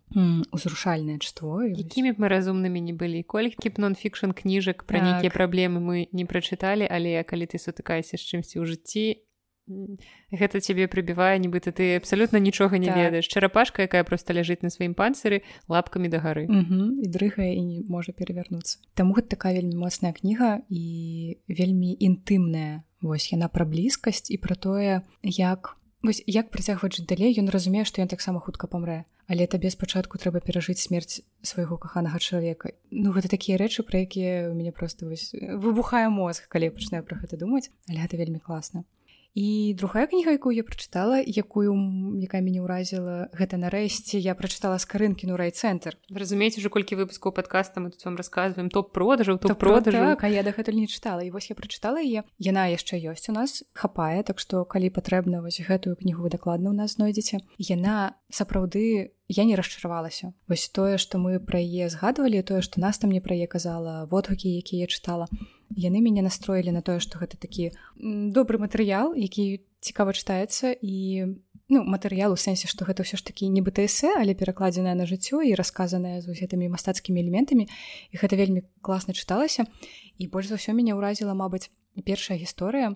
узрушальнае 0.53 1.19
чство. 1.19 1.63
Якімі 1.65 2.13
б 2.13 2.23
мы 2.23 2.29
разумнымі 2.29 2.81
не 2.81 2.95
былі 2.95 3.23
колькі 3.23 3.69
б 3.69 3.75
нон-фікшн 3.79 4.37
кніжак 4.37 4.85
пра 4.85 5.01
так. 5.01 5.07
нейкія 5.09 5.31
праблемы 5.31 5.81
мы 5.81 6.09
не 6.13 6.25
прачыталі 6.25 6.87
але 6.87 7.23
калі 7.25 7.47
ты 7.47 7.59
сутыкаешся 7.59 8.17
з 8.17 8.25
чымсьці 8.25 8.61
ў 8.61 8.65
жыцці 8.67 9.32
гэта 9.69 10.61
цябе 10.61 10.89
прыбівае 10.91 11.39
нібыта 11.39 11.71
ты 11.71 11.95
абсалютна 11.97 12.43
нічога 12.43 12.79
не 12.79 12.91
так. 12.91 12.97
ведаеш. 12.97 13.29
Чарапашка 13.29 13.87
якая 13.87 14.03
просто 14.05 14.35
ляжыць 14.35 14.63
на 14.63 14.71
сваім 14.71 14.95
панцыры 14.95 15.43
лапкамі 15.69 16.11
да 16.11 16.19
гары. 16.19 16.47
І 16.51 17.07
дрыгае 17.07 17.55
і 17.55 17.63
не 17.63 17.79
можа 17.87 18.13
перавярнуцца. 18.13 18.83
Таму 18.95 19.15
гэта 19.15 19.39
такая 19.39 19.55
вельмі 19.55 19.79
моцная 19.79 20.13
кніга 20.13 20.67
і 20.69 21.39
вельмі 21.47 21.95
інтымная. 21.95 22.83
Вось 23.03 23.31
яна 23.31 23.47
пра 23.49 23.65
блізкасць 23.65 24.31
і 24.31 24.39
пра 24.43 24.59
тое 24.59 25.03
як 25.23 25.79
вось 26.03 26.23
як 26.27 26.51
працягваць 26.51 26.99
жыць 26.99 27.07
далей. 27.07 27.31
Ён 27.39 27.47
разумее 27.49 27.87
што 27.87 28.03
ён 28.03 28.11
таксама 28.11 28.43
хутка 28.43 28.67
памрэ 28.67 29.07
але 29.31 29.47
табе 29.47 29.71
спачатку 29.71 30.19
трэба 30.19 30.43
перажыць 30.43 30.83
смерць 30.83 31.23
свайго 31.47 31.79
каханага 31.79 32.19
чалавека. 32.19 32.75
Ну 32.91 33.15
гэта 33.15 33.31
такія 33.31 33.57
рэчы 33.57 33.87
пра 33.87 34.03
якія 34.03 34.51
у 34.51 34.55
мяне 34.59 34.75
просто 34.75 35.07
вось 35.07 35.31
выбухае 35.33 36.11
мозг 36.11 36.51
калі 36.51 36.75
пачынаю 36.75 37.07
пра 37.07 37.17
гэта 37.23 37.39
думаць 37.39 37.71
але 37.89 38.03
гэта 38.03 38.19
вельмі 38.19 38.43
класна 38.43 38.85
і 39.35 39.75
другая 39.79 40.07
кніга 40.07 40.37
якую 40.37 40.53
я 40.53 40.65
прачытала 40.65 41.25
якую 41.25 41.73
якая 42.21 42.45
мяне 42.45 42.61
ўразіла 42.61 43.33
гэта 43.33 43.57
нарэшце 43.57 44.21
я 44.21 44.37
прачытала 44.37 44.77
з 44.77 44.85
карынкіну 44.85 45.41
райцэнтр. 45.41 45.97
Разумееце 46.13 46.61
уже 46.61 46.69
колькі 46.69 47.01
выпускаў 47.01 47.33
падкаста 47.33 47.81
мы 47.81 47.91
тут 47.91 48.05
вам 48.05 48.21
рассказываем 48.21 48.69
топ 48.69 48.93
продажаў 48.93 49.41
то 49.41 49.55
продажу 49.57 49.97
так, 49.97 50.29
я 50.29 50.43
дагэтуль 50.45 50.77
не 50.77 50.87
чытала. 50.87 51.25
І 51.25 51.33
вось 51.33 51.49
я 51.49 51.57
прачытала 51.57 51.97
яе 52.05 52.29
яна 52.37 52.69
яшчэ 52.69 53.01
ёсць 53.01 53.33
у 53.33 53.33
нас 53.33 53.65
хапае 53.73 54.21
так 54.23 54.37
што 54.37 54.69
калі 54.69 54.93
патрэбна 54.93 55.41
вось 55.41 55.65
гэтую 55.65 55.97
кнігу 55.97 56.29
вы 56.29 56.29
дакладна 56.29 56.69
ў 56.71 56.77
нас 56.77 57.01
знойдзеце. 57.01 57.41
Яна 57.57 58.21
сапраўды 58.29 59.17
я 59.33 59.45
не 59.49 59.57
расчаравалася. 59.57 60.37
Вось 60.45 60.69
тое 60.69 61.01
што 61.01 61.17
мы 61.17 61.41
пра 61.41 61.57
яе 61.57 61.89
згадвалі 61.89 62.45
тое 62.45 62.61
што 62.61 62.85
нас 62.85 63.01
там 63.01 63.09
не 63.09 63.25
пра 63.25 63.33
яе 63.33 63.49
казала 63.49 64.05
водгукі 64.13 64.53
якія 64.61 64.87
чытала 64.93 65.25
яны 65.77 66.01
мяне 66.01 66.23
настроілі 66.23 66.73
на 66.73 66.83
тое 66.83 67.01
што 67.01 67.19
гэта 67.19 67.37
такі 67.41 67.73
добры 67.99 68.59
матэрыял 68.59 69.15
які 69.15 69.65
цікава 69.83 70.15
чытаецца 70.15 70.77
і 70.79 70.97
ну 71.73 71.83
матэрыял 71.89 72.33
у 72.33 72.39
сэнсе 72.39 72.69
што 72.69 72.85
гэта 72.85 73.03
ўсё 73.03 73.17
ж 73.17 73.25
такі 73.25 73.49
нібыта 73.49 73.85
эсэ 73.89 74.13
але 74.21 74.37
перакладзеная 74.37 74.95
на 74.95 75.09
жыццё 75.09 75.41
і 75.41 75.57
расказаная 75.57 76.21
з 76.21 76.29
гэтымі 76.37 76.69
мастацкімі 76.69 77.19
элементамі. 77.25 77.65
І 78.13 78.15
гэта 78.21 78.37
вельмі 78.37 78.69
класна 78.85 79.17
чыталася. 79.17 79.65
І 80.21 80.29
больш 80.29 80.53
за 80.53 80.61
ўсё 80.61 80.77
мяне 80.77 80.93
ўразіла 80.93 81.33
мабыць 81.33 81.73
першая 82.05 82.37
гісторыя 82.37 82.93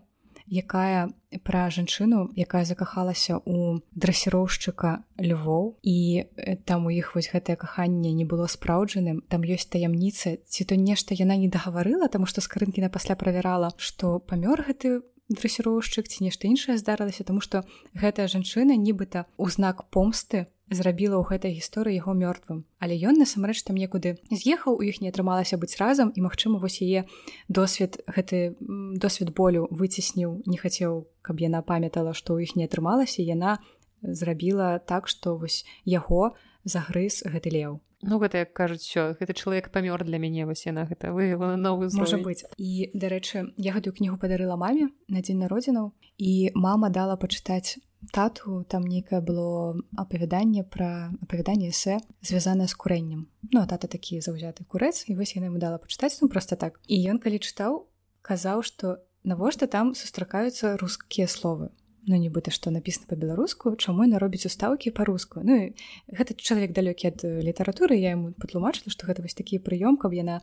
якая 0.51 1.11
пра 1.42 1.68
жанчыну 1.70 2.30
якая 2.36 2.64
закахалася 2.64 3.38
у 3.44 3.82
драсіроўшчыка 3.94 5.05
Львоў 5.18 5.76
і 5.82 6.24
э, 6.24 6.57
там 6.64 6.86
у 6.86 6.90
іх 6.90 7.14
вось 7.14 7.30
гэтае 7.32 7.57
каханне 7.57 8.12
не 8.12 8.24
было 8.24 8.47
спраўджаным 8.47 9.22
там 9.28 9.42
ёсць 9.42 9.68
таямніца 9.68 10.38
ці 10.47 10.64
то 10.64 10.76
нешта 10.76 11.14
яна 11.18 11.36
не 11.36 11.49
дагаварыла 11.49 12.09
таму 12.09 12.26
што 12.26 12.40
скрынкіна 12.40 12.88
пасля 12.88 13.16
правярала 13.16 13.74
што 13.76 14.18
памёр 14.18 14.62
гэты 14.62 15.03
драсіроўшчык 15.28 16.07
ці 16.09 16.24
нешта 16.24 16.47
іншае 16.47 16.78
здарылася 16.78 17.26
тому 17.26 17.42
што 17.42 17.66
гэтая 17.94 18.30
жанчына 18.30 18.78
нібыта 18.78 19.26
у 19.36 19.51
знак 19.51 19.84
помсты 19.90 20.47
зрабіла 20.70 21.22
ў 21.22 21.24
гэтай 21.30 21.52
гісторыі 21.54 21.98
яго 22.02 22.12
мёртвым. 22.16 22.66
Але 22.82 22.98
ён 22.98 23.22
насамрэч 23.22 23.62
там 23.62 23.78
некуды 23.78 24.18
з'ехаў 24.30 24.78
у 24.78 24.82
іх 24.82 24.98
не 25.00 25.14
атрымалася 25.14 25.56
быць 25.56 25.78
разам 25.78 26.10
і 26.10 26.26
магчыма 26.26 26.58
вось 26.58 26.82
яе 26.82 27.06
досвед 27.48 28.02
гэты 28.10 28.58
досвед 28.98 29.30
болю 29.30 29.70
выцесніў 29.70 30.42
не 30.46 30.58
хацеў 30.58 31.06
каб 31.22 31.38
яна 31.38 31.62
памятала 31.62 32.14
што 32.14 32.34
ў 32.34 32.50
іх 32.50 32.58
не 32.58 32.66
атрымалася 32.66 33.22
яна 33.22 33.62
зрабіла 34.02 34.78
так 34.78 35.06
што 35.06 35.38
вось 35.38 35.62
яго 35.86 36.34
загрыз 36.66 37.22
гэты 37.22 37.54
леў. 37.54 37.80
Ну 38.02 38.18
гэта 38.20 38.44
як 38.44 38.52
кажуць 38.52 38.84
все 38.84 39.16
гэты 39.16 39.32
чалавек 39.32 39.70
памёр 39.72 40.04
для 40.04 40.18
мяне 40.18 40.44
вось 40.46 40.66
яна 40.66 40.84
гэта 40.84 41.14
вывела 41.14 41.54
на 41.54 41.56
новую 41.56 41.88
можа 41.94 42.18
быць. 42.18 42.44
І 42.58 42.90
дарэчы 42.92 43.54
я 43.56 43.72
гэтую 43.72 43.94
кнігу 43.94 44.18
падарыла 44.18 44.58
маме 44.58 44.90
на 45.08 45.22
дзень 45.22 45.40
народзінаў 45.40 45.94
і 46.18 46.50
мама 46.54 46.90
дала 46.90 47.16
пачытаць 47.16 47.78
тату 48.12 48.64
там 48.68 48.84
нейкае 48.84 49.20
было 49.20 49.76
апавяданне 49.97 50.64
пра 50.64 51.12
апавяданне 51.22 51.70
эсэ 51.70 51.99
звязанае 52.22 52.68
з 52.68 52.74
курэннем 52.74 53.26
Ну 53.53 53.61
а 53.61 53.66
тата 53.66 53.86
такі 53.86 54.20
заўзяты 54.20 54.64
курэц 54.64 55.07
і 55.07 55.14
вось 55.14 55.36
яна 55.36 55.49
ему 55.49 55.59
дала 55.59 55.78
пачытаць 55.78 56.18
ну 56.20 56.28
просто 56.28 56.57
так. 56.57 56.80
І 56.86 56.99
ён 57.11 57.18
калі 57.22 57.38
чытаў 57.38 57.86
казаў 58.22 58.62
што 58.66 58.99
навошта 59.22 59.66
там 59.66 59.94
сустракаюцца 59.94 60.76
рускія 60.76 61.26
словы 61.26 61.70
ну 62.07 62.16
нібыта 62.16 62.54
што 62.54 62.70
напісана 62.70 63.11
па-беларуску 63.11 63.74
чаму 63.76 64.07
яна 64.07 64.18
робіць 64.22 64.46
устаўкі 64.46 64.94
па-руску. 64.94 65.42
Ну 65.42 65.74
гэта 66.07 66.38
чалавек 66.38 66.72
далёкі 66.72 67.11
ад 67.11 67.22
літаратуры 67.22 67.98
я 67.98 68.14
яму 68.14 68.32
патлумачыла 68.38 68.94
што 68.94 69.11
гэта 69.11 69.26
вось 69.26 69.34
такі 69.34 69.59
прыём 69.59 69.98
каб 69.98 70.14
яна 70.14 70.40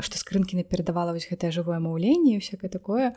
што 0.00 0.18
скрынкі 0.18 0.56
напердавала 0.56 1.12
вось 1.12 1.28
гэтае 1.28 1.52
жывое 1.52 1.78
маўленне 1.78 2.40
всякое 2.40 2.72
такое. 2.72 3.12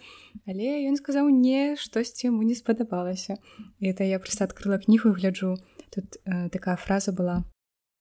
Але 0.45 0.83
ён 0.87 0.99
сказаў 0.99 1.31
не 1.31 1.75
штосьці 1.79 2.27
яму 2.27 2.43
не 2.43 2.55
спадабалася 2.55 3.39
это 3.79 4.03
я 4.03 4.19
проста 4.19 4.45
адкрыла 4.45 4.77
кнігу 4.77 5.15
гляджу. 5.15 5.55
Тут 5.89 6.19
э, 6.25 6.49
такая 6.49 6.75
фраза 6.75 7.11
была 7.11 7.47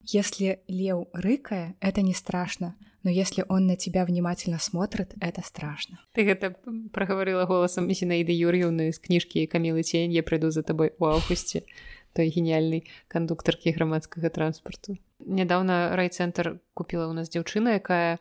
если 0.07 0.63
леў 0.69 1.09
рыкае 1.13 1.75
это 1.81 2.03
не 2.03 2.15
страшно 2.15 2.77
но 3.07 3.13
если 3.13 3.45
он 3.49 3.69
на 3.69 3.77
тебя 3.77 4.05
внимательно 4.05 4.59
смотрит, 4.59 5.15
это 5.21 5.41
страшно. 5.41 6.01
Ты 6.13 6.29
это 6.29 6.57
проговорила 6.93 7.45
голосом 7.45 7.89
Зинаиды 7.89 8.33
Юрьевны 8.33 8.89
из 8.89 8.99
книжки 8.99 9.47
Камилы 9.47 9.85
Тень 9.85 10.13
«Я 10.13 10.25
приду 10.25 10.51
за 10.51 10.65
тобой 10.65 10.93
у 10.99 11.05
августе». 11.05 11.63
той 12.17 12.33
геніяльнай 12.33 12.83
кандуктаркі 13.09 13.71
грамадскага 13.77 14.31
транспарту. 14.33 14.97
Нядаўна 15.21 15.95
райцэнтр 15.95 16.59
купіла 16.75 17.07
ў 17.07 17.15
нас 17.15 17.29
дзяўчына, 17.31 17.77
якая 17.77 18.19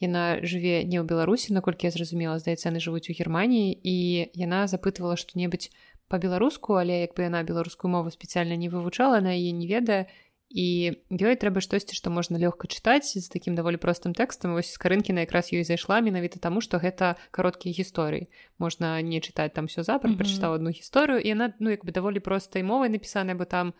яна 0.00 0.40
жыве 0.46 0.86
не 0.86 0.96
ў 0.96 1.04
Беларусі, 1.04 1.52
наколькі 1.52 1.90
я 1.90 1.92
зразумела, 1.92 2.38
здаецца, 2.38 2.70
яны 2.70 2.80
жывуць 2.80 3.10
у 3.10 3.16
Геррманіі 3.18 3.74
і 3.74 3.96
яна 4.38 4.64
запытвала 4.70 5.18
што-небудзь 5.18 5.74
па-беларуску, 6.06 6.78
але 6.78 7.02
як 7.02 7.18
бы 7.18 7.26
яна 7.26 7.42
беларускую 7.42 7.90
мову 7.90 8.14
спецыяльна 8.14 8.56
не 8.56 8.70
вывучала, 8.70 9.18
на 9.20 9.34
яе 9.34 9.50
не 9.50 9.66
ведае 9.66 10.06
і 10.52 11.00
ёй 11.08 11.34
трэба 11.40 11.64
штосьці 11.64 11.96
што 11.96 12.12
можна 12.12 12.36
лёгка 12.36 12.68
чытаць 12.68 13.16
з 13.16 13.24
такім 13.32 13.56
даволі 13.56 13.80
простым 13.80 14.12
тэкстам 14.12 14.52
вось 14.52 14.68
з 14.68 14.78
карынкі 14.78 15.16
на 15.16 15.24
якраз 15.24 15.48
ёй 15.48 15.64
зайшла 15.64 16.04
менавіта 16.04 16.38
таму 16.38 16.60
што 16.60 16.76
гэта 16.76 17.16
кароткія 17.32 17.72
гісторыі 17.72 18.28
можна 18.60 19.00
не 19.00 19.24
чытаць 19.24 19.56
там 19.56 19.66
все 19.66 19.82
запар 19.82 20.10
mm 20.10 20.14
-hmm. 20.14 20.20
прачытаў 20.20 20.50
одну 20.60 20.70
гісторыю 20.70 21.18
і 21.18 21.28
яна 21.28 21.52
ну 21.58 21.70
як 21.70 21.84
бы 21.84 21.92
даволі 21.92 22.20
простай 22.20 22.62
мовай 22.62 22.88
напісаная 22.88 23.34
бы 23.34 23.46
там 23.46 23.72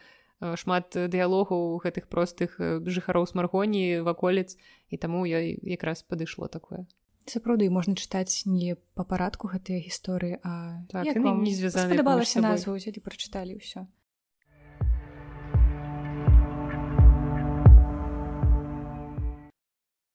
шмат 0.57 0.97
дыялогаў 0.97 1.79
гэтых 1.85 2.09
простых 2.11 2.59
жыхароў 2.59 3.27
смаргоні 3.27 4.01
ваколіц 4.01 4.57
і 4.91 4.97
таму 4.97 5.25
ёй 5.27 5.59
якраз 5.63 6.03
падышло 6.03 6.49
такое. 6.49 6.87
Сапраўды 7.27 7.71
можна 7.71 7.95
чытаць 7.95 8.43
не 8.47 8.75
па 8.99 9.05
парадку 9.05 9.47
гэтыя 9.47 9.79
гісторыі 9.79 10.43
а 10.43 10.83
так, 10.91 11.07
не 11.07 11.55
звязаны 11.55 11.95
назву 12.43 12.75
взялі 12.75 12.99
прачыталі 12.99 13.63
ўсё 13.63 13.87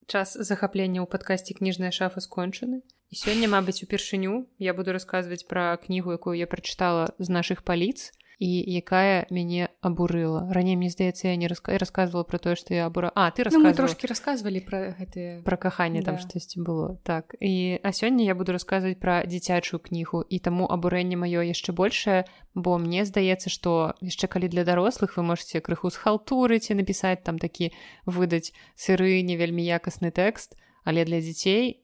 час 0.07 0.35
захаплення 0.39 1.03
ў 1.03 1.07
падкасці 1.11 1.57
кніжная 1.59 1.91
шафа 1.91 2.23
скончаны 2.23 2.81
і 3.11 3.15
сёння 3.15 3.47
мабыць 3.51 3.83
упершыню 3.83 4.47
я 4.59 4.73
буду 4.73 4.95
расказваць 4.95 5.47
пра 5.47 5.75
кнігу 5.83 6.15
якую 6.15 6.35
я 6.39 6.47
прачытала 6.47 7.11
з 7.19 7.27
нашых 7.31 7.63
паліц 7.63 8.11
і 8.39 8.49
якая 8.79 9.27
мяне 9.29 9.66
абурыла 9.87 10.45
раней 10.51 10.75
мне 10.75 10.89
здаецца 10.89 11.29
я 11.29 11.35
не 11.35 11.47
раска... 11.47 11.77
рассказывала 11.77 12.23
про 12.23 12.37
тое 12.37 12.55
что 12.55 12.73
я 12.73 12.85
абура 12.85 13.11
А 13.15 13.31
ты 13.31 13.47
ну, 13.51 13.73
трошки 13.73 14.05
рассказывалі 14.05 14.59
про 14.59 14.93
гэты 14.99 15.41
про 15.43 15.57
каханне 15.57 16.01
да. 16.01 16.11
там 16.11 16.19
штосьці 16.19 16.61
было. 16.61 16.99
Так 17.03 17.35
і 17.39 17.79
а 17.83 17.91
сёння 17.91 18.25
я 18.25 18.35
буду 18.35 18.51
рассказывать 18.51 18.99
про 18.99 19.23
дзіцячую 19.25 19.79
кнігу 19.79 20.21
і 20.21 20.39
таму 20.39 20.67
абурэнне 20.67 21.15
маё 21.15 21.41
яшчэ 21.41 21.71
большее 21.71 22.25
бо 22.53 22.77
мне 22.77 23.05
здаецца 23.05 23.49
что 23.49 23.95
яшчэ 24.01 24.27
калі 24.27 24.47
для 24.47 24.63
дарослых 24.63 25.17
вы 25.17 25.23
можете 25.23 25.61
крыху 25.61 25.89
схалтурыць 25.89 26.69
і 26.69 26.77
напісаць 26.77 27.23
там 27.23 27.39
такі 27.39 27.71
выдаць 28.05 28.53
сыры 28.75 29.21
не 29.21 29.37
вельмі 29.37 29.63
якасны 29.63 30.11
тэкст 30.11 30.57
але 30.83 31.05
для 31.05 31.21
дзяцей 31.21 31.83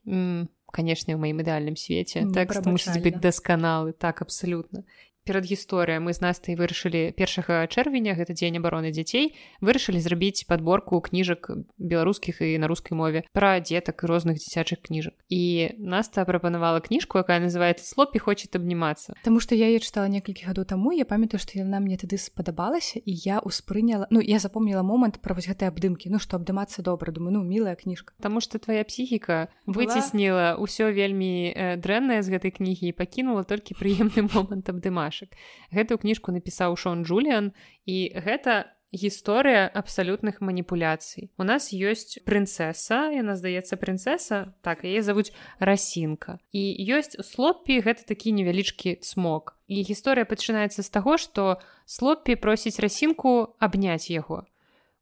канешне 0.73 1.13
ў 1.13 1.19
маім 1.21 1.45
ідэальным 1.45 1.77
свеце 1.77 2.25
тэкст 2.33 2.65
мусіць 2.65 2.97
быць 3.05 3.21
дасканалы 3.21 3.93
так 3.93 4.25
абсалютна 4.25 4.83
перад 5.23 5.47
гісторыя 5.47 6.03
мы 6.03 6.13
з 6.13 6.19
настай 6.19 6.55
вырашылі 6.59 7.15
першага 7.15 7.63
чэрвеня 7.71 8.15
гэта 8.19 8.35
дзень 8.35 8.59
абароны 8.59 8.91
дзяцей 8.91 9.35
вырашылі 9.63 10.03
зрабіць 10.03 10.43
подборку 10.45 10.99
кніжак 10.99 11.49
беларускіх 11.79 12.43
і 12.43 12.59
на 12.59 12.67
рускай 12.67 12.95
мове 12.95 13.23
пра 13.31 13.59
дзетак 13.63 14.03
і 14.03 14.07
розных 14.11 14.37
дзіцячых 14.37 14.83
кніжак. 14.83 15.15
І 15.31 15.73
наста 15.79 16.25
прапанавала 16.27 16.83
кніжку 16.83 17.17
якая 17.23 17.39
называется 17.39 17.87
слопі 17.87 18.19
хочет 18.19 18.55
абнімацца 18.55 19.15
Таму 19.23 19.39
што 19.39 19.55
я 19.55 19.71
чытала 19.79 20.11
некалькі 20.11 20.43
гадоў 20.51 20.67
таму 20.67 20.91
я 20.91 21.07
памятаю 21.07 21.39
што 21.39 21.55
яна 21.55 21.79
мне 21.79 21.95
тады 21.95 22.19
спадабалася 22.19 22.99
і 22.99 23.11
я 23.15 23.39
успрыняла 23.39 24.07
Ну 24.11 24.19
я 24.19 24.39
запомніла 24.39 24.83
момант 24.83 25.23
пра 25.23 25.35
вось 25.35 25.47
гэтай 25.47 25.71
абдымкі. 25.71 26.11
Ну 26.11 26.19
што 26.19 26.37
абдымацца 26.37 26.83
добра 26.83 27.11
думаю 27.15 27.39
ну 27.39 27.43
мілая 27.43 27.75
кніжка. 27.79 28.13
Таму 28.19 28.43
што 28.43 28.59
твоя 28.59 28.83
псіхіка 28.83 29.47
выцесніла 29.65 30.59
ўсё 30.59 30.91
вельмі 30.91 31.53
э, 31.55 31.79
дрэннае 31.79 32.19
з 32.19 32.27
гэтай 32.35 32.51
кнігі 32.51 32.91
і 32.91 32.97
пакінула 32.97 33.47
толькі 33.47 33.79
прыемны 33.79 34.27
момант 34.27 34.67
абдымаш 34.67 35.12
пташак. 35.13 35.37
Гэтую 35.71 35.97
кніжку 36.01 36.31
напісаў 36.33 36.75
Шон 36.75 37.05
Джуліан 37.05 37.53
і 37.85 38.11
гэта 38.13 38.73
гісторыя 38.93 39.69
абсалютных 39.73 40.41
маніпуляцый. 40.41 41.33
У 41.37 41.43
нас 41.43 41.73
ёсць 41.73 42.21
прынцэса, 42.25 43.09
яна 43.09 43.33
здаецца 43.35 43.77
прынцэса, 43.77 44.53
так 44.61 44.85
яе 44.85 45.01
завуць 45.01 45.33
расінка. 45.57 46.37
І 46.53 46.77
ёсць 46.93 47.17
слоппі 47.25 47.81
гэта 47.81 48.05
такі 48.05 48.33
невялічкі 48.37 49.01
смок. 49.01 49.57
І 49.65 49.81
гісторыя 49.81 50.29
пачынаецца 50.29 50.85
з 50.85 50.89
таго, 50.89 51.17
што 51.17 51.57
слоппі 51.85 52.37
просіць 52.37 52.77
расінку 52.77 53.57
абняць 53.57 54.13
яго. 54.13 54.45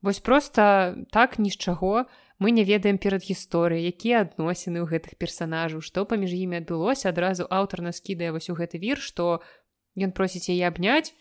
Вось 0.02 0.24
проста 0.24 0.96
так 1.12 1.38
ні 1.38 1.52
з 1.52 1.58
чаго, 1.60 2.08
Мы 2.42 2.50
не 2.50 2.64
ведаем 2.64 2.98
перад 2.98 3.22
гісторыяй, 3.22 3.86
якія 3.94 4.26
адносіны 4.26 4.82
ў 4.82 4.90
гэтых 4.90 5.14
персанажаў, 5.22 5.86
што 5.86 6.10
паміж 6.10 6.34
імі 6.34 6.58
адбылося 6.58 7.14
адразу 7.14 7.46
аўтар 7.46 7.86
наскідае 7.86 8.34
вось 8.34 8.50
у 8.50 8.58
гэты 8.58 8.82
вір, 8.82 8.98
што 8.98 9.46
Ён 9.96 10.12
просіць 10.12 10.50
яе 10.50 10.68
абняць, 10.68 11.14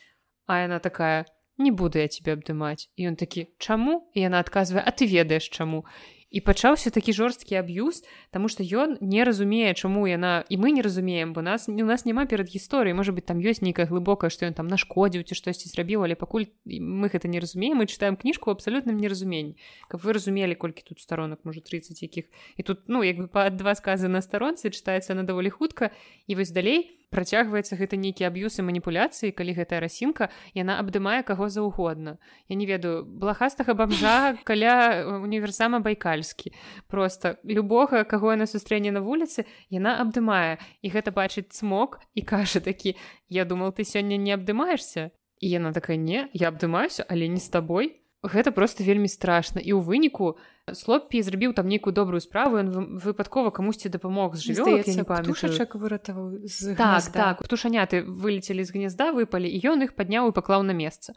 а 0.46 0.62
яна 0.66 0.78
такая: 0.78 1.26
не 1.58 1.70
буду 1.70 1.98
я 1.98 2.08
тебе 2.08 2.32
абдымаць. 2.38 2.88
І 2.96 3.10
ён 3.10 3.16
такі 3.16 3.50
чаму 3.58 4.10
і 4.14 4.26
яна 4.26 4.40
адказвае, 4.40 4.82
а 4.86 4.90
ты 4.90 5.06
ведаеш 5.06 5.48
чаму 5.48 5.84
і 6.30 6.40
пачаўся 6.40 6.90
такі 6.94 7.12
жорсткі 7.12 7.58
аб'юз 7.58 8.02
тому 8.30 8.48
что 8.48 8.62
ён 8.62 8.96
не 9.02 9.24
разумее 9.26 9.74
чаму 9.74 10.06
яна 10.06 10.46
і 10.48 10.56
мы 10.56 10.70
не 10.70 10.82
разумеем 10.82 11.32
бо 11.34 11.42
нас 11.42 11.68
у 11.68 11.74
нас 11.74 12.06
няма 12.06 12.26
перад 12.26 12.46
гісторыяй 12.46 12.94
можа 12.94 13.12
быть 13.12 13.26
там 13.26 13.42
ёсць 13.42 13.62
нейкая 13.62 13.86
глыбокая 13.90 14.30
што 14.30 14.46
ён 14.46 14.54
там 14.54 14.70
нашкодзіў 14.70 15.26
ці 15.26 15.34
штосьці 15.34 15.68
зрабіў 15.68 16.06
але 16.06 16.14
пакуль 16.14 16.46
мы 16.64 17.10
гэта 17.10 17.26
не 17.26 17.42
разумеем 17.42 17.82
мы 17.82 17.90
чытаем 17.90 18.14
кніжку 18.14 18.54
абсалютным 18.54 18.96
неразуменні 19.02 19.58
каб 19.90 20.00
вы 20.06 20.14
разумелі 20.14 20.54
колькі 20.54 20.86
тут 20.86 21.02
сторонок 21.02 21.42
можа 21.44 21.60
30 21.60 22.02
якіх 22.02 22.30
і 22.56 22.62
тут 22.62 22.86
ну 22.86 23.02
як 23.02 23.18
бы 23.18 23.26
па 23.26 23.50
два 23.50 23.74
сказы 23.74 24.06
на 24.06 24.22
старонцы 24.22 24.70
чытаецца 24.70 25.18
на 25.18 25.26
даволі 25.26 25.50
хутка 25.50 25.90
і 26.30 26.38
вось 26.38 26.54
далей 26.54 26.99
працягваецца 27.10 27.74
гэта 27.74 27.98
нейкі 27.98 28.30
аб'юз 28.30 28.62
і 28.62 28.66
маніпуляцыі 28.70 29.34
калі 29.34 29.58
гэтая 29.58 29.82
расінка 29.82 30.30
яна 30.54 30.78
абдымае 30.78 31.26
каго 31.26 31.50
заўгодна. 31.50 32.22
Я 32.46 32.54
не 32.54 32.70
ведаю 32.70 33.02
блахастага 33.02 33.74
бамжа 33.74 34.38
каля 34.48 35.02
універсама 35.18 35.82
байкаль 35.82 36.20
пальскі 36.20 36.52
просто 36.88 37.38
любога 37.44 38.04
каго 38.04 38.32
яна 38.36 38.46
сустрэне 38.46 38.92
на 38.92 39.00
вуліцы 39.00 39.46
яна 39.70 39.96
абдымае. 40.04 40.58
І 40.82 40.90
гэта 40.92 41.12
бачыць 41.16 41.48
цмок 41.48 42.00
і 42.14 42.22
кажа 42.22 42.60
такі 42.60 42.96
я 43.28 43.44
думал 43.44 43.72
ты 43.72 43.84
сёння 43.84 44.20
не 44.20 44.36
абдымаешься 44.36 45.10
і 45.40 45.46
яна 45.48 45.72
такая 45.72 45.96
не 45.96 46.28
я 46.32 46.48
абдымаюся 46.52 47.06
але 47.08 47.28
не 47.28 47.40
з 47.40 47.48
табой 47.48 47.99
гэта 48.22 48.52
просто 48.52 48.84
вельмі 48.84 49.08
страшна. 49.08 49.60
І 49.60 49.72
ў 49.72 49.80
выніку 49.80 50.36
слоппі 50.68 51.22
зрабіў 51.24 51.56
там 51.56 51.68
нейкую 51.68 51.92
добрую 51.96 52.20
справу 52.20 52.60
ён 52.60 53.00
выпадкова 53.00 53.50
камусьці 53.50 53.88
дапамог 53.88 54.36
з 54.36 54.52
жывёлачак 54.52 55.74
выратаваў 55.74 56.44
так 56.76 57.02
так 57.12 57.34
птушаняты 57.40 58.04
вылецелі 58.04 58.64
з 58.64 58.70
гнезда 58.70 59.12
выпалі 59.16 59.48
і 59.48 59.58
ён 59.64 59.88
іх 59.88 59.96
падняў 59.96 60.30
і 60.30 60.36
паклаў 60.36 60.62
на 60.62 60.76
месца. 60.76 61.16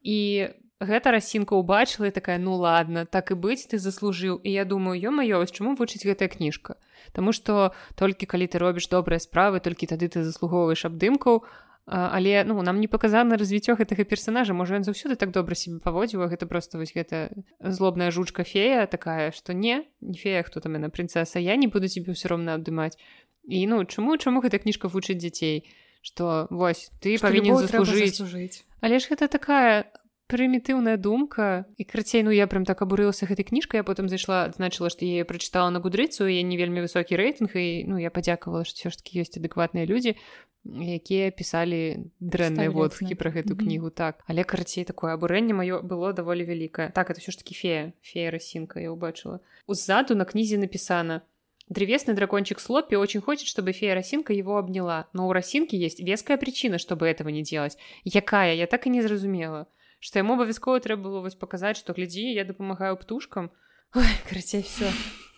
І 0.00 0.54
гэта 0.78 1.10
расінка 1.10 1.58
ўбачыла 1.58 2.14
такая 2.14 2.38
ну 2.38 2.54
ладно 2.54 3.04
так 3.04 3.34
і 3.34 3.38
быць 3.38 3.66
ты 3.66 3.82
заслужыў 3.82 4.38
і 4.38 4.50
я 4.50 4.64
думаю 4.64 4.94
ё-маё 4.94 5.42
чаму 5.50 5.74
вучыць 5.74 6.06
гэтая 6.06 6.30
кніжка? 6.30 6.78
Таму 7.12 7.34
што 7.34 7.74
толькі 7.98 8.30
калі 8.30 8.46
ты 8.46 8.62
робіш 8.62 8.88
добрыя 8.88 9.18
справы 9.18 9.58
толькі 9.58 9.90
тады 9.90 10.06
ты 10.06 10.22
заслугоўваеш 10.22 10.86
абдымкаў 10.86 11.42
але 11.86 12.44
ну 12.44 12.62
нам 12.62 12.80
не 12.80 12.88
паказана 12.88 13.36
развіццё 13.36 13.76
гэтага 13.76 14.04
персонажа 14.08 14.54
можа 14.56 14.76
ён 14.80 14.84
заўсёды 14.88 15.16
так 15.20 15.30
добра 15.36 15.54
себе 15.54 15.80
паводзіў 15.84 16.24
гэта 16.32 16.46
просто 16.46 16.78
вось 16.78 16.96
гэта 16.96 17.28
злобная 17.60 18.10
жучка 18.10 18.44
фея 18.44 18.86
такая 18.86 19.32
что 19.32 19.52
не 19.52 19.84
не 20.00 20.16
фея 20.16 20.42
хто 20.42 20.60
там 20.60 20.74
яна 20.80 20.88
прынцеса 20.88 21.38
я 21.38 21.56
не 21.56 21.68
буду 21.68 21.88
тебе 21.88 22.16
ўсё 22.16 22.32
роўна 22.32 22.56
абдымаць. 22.56 22.96
І 23.44 23.66
ну 23.68 23.84
чаму 23.84 24.16
чаму 24.16 24.40
гэта 24.40 24.58
кніжка 24.58 24.88
вучыць 24.88 25.20
дзяцей? 25.20 25.68
Что 26.00 26.48
вось 26.50 26.92
ты 27.00 27.16
павінен 27.20 27.56
заслужыць. 27.56 28.64
Але 28.80 29.00
ж 29.00 29.08
гэта 29.12 29.28
такая 29.28 29.88
прымітыўная 30.34 30.98
думка. 30.98 31.64
І 31.78 31.86
крыцей 31.86 32.26
ну 32.26 32.34
я 32.34 32.50
прям 32.50 32.66
так 32.66 32.82
абурылася 32.82 33.30
гэтай 33.30 33.46
кніжкай 33.46 33.80
я 33.80 33.86
потым 33.86 34.10
зайшла 34.10 34.50
значыла 34.50 34.90
што 34.90 35.06
я 35.06 35.22
прачытала 35.22 35.70
на 35.70 35.78
гудрыцу 35.78 36.26
я 36.26 36.42
не 36.42 36.58
вельмі 36.58 36.82
высокі 36.82 37.14
рэйтынг 37.14 37.54
і 37.54 37.86
ну 37.86 38.02
я 38.02 38.10
падзякавала 38.10 38.66
што 38.66 38.82
ўсё 38.82 38.90
ж 38.90 38.98
таки 38.98 39.22
ёсць 39.22 39.38
адэкватныя 39.38 39.86
людзі 39.86 40.18
якія 40.64 41.30
пісалі 41.30 42.10
дрэнныя 42.18 42.72
водхі 42.72 43.14
пра 43.14 43.30
гэту 43.30 43.54
кнігу 43.54 43.94
так. 43.94 44.24
Але 44.26 44.42
карацей 44.42 44.82
такое 44.82 45.14
абурэнне 45.14 45.54
маё 45.54 45.84
было 45.84 46.10
даволі 46.10 46.42
вялікае. 46.42 46.90
Так 46.90 47.14
это 47.14 47.22
ўсё 47.22 47.30
ж 47.30 47.38
таки 47.38 47.54
фея 47.54 47.94
фея 48.02 48.34
расінка 48.34 48.80
я 48.80 48.90
ўбачыла. 48.90 49.38
Узаду 49.70 50.18
на 50.18 50.26
кнізе 50.26 50.58
напісана 50.58 51.22
Древесный 51.68 52.12
дракончик 52.12 52.60
Слоппи 52.60 52.94
очень 52.94 53.22
хочет, 53.22 53.48
чтобы 53.48 53.72
фея 53.72 53.94
Росинка 53.94 54.34
его 54.34 54.58
обняла, 54.58 55.08
но 55.14 55.26
у 55.26 55.32
Росинки 55.32 55.74
есть 55.74 55.98
веская 55.98 56.36
причина, 56.36 56.76
чтобы 56.76 57.06
этого 57.06 57.30
не 57.30 57.42
делать. 57.42 57.78
Якая, 58.04 58.54
я 58.54 58.66
так 58.66 58.86
и 58.86 58.90
не 58.90 59.00
зразумела, 59.00 59.66
что 60.04 60.18
ему 60.18 60.34
обовязково 60.34 60.80
трэба 60.80 61.02
было 61.04 61.20
вось 61.20 61.34
показать, 61.34 61.78
что 61.78 61.94
гляди, 61.94 62.34
я 62.34 62.44
допомагаю 62.44 62.96
птушкам. 62.98 63.50
Ой, 63.94 64.04
карацей, 64.28 64.62
все 64.62 64.92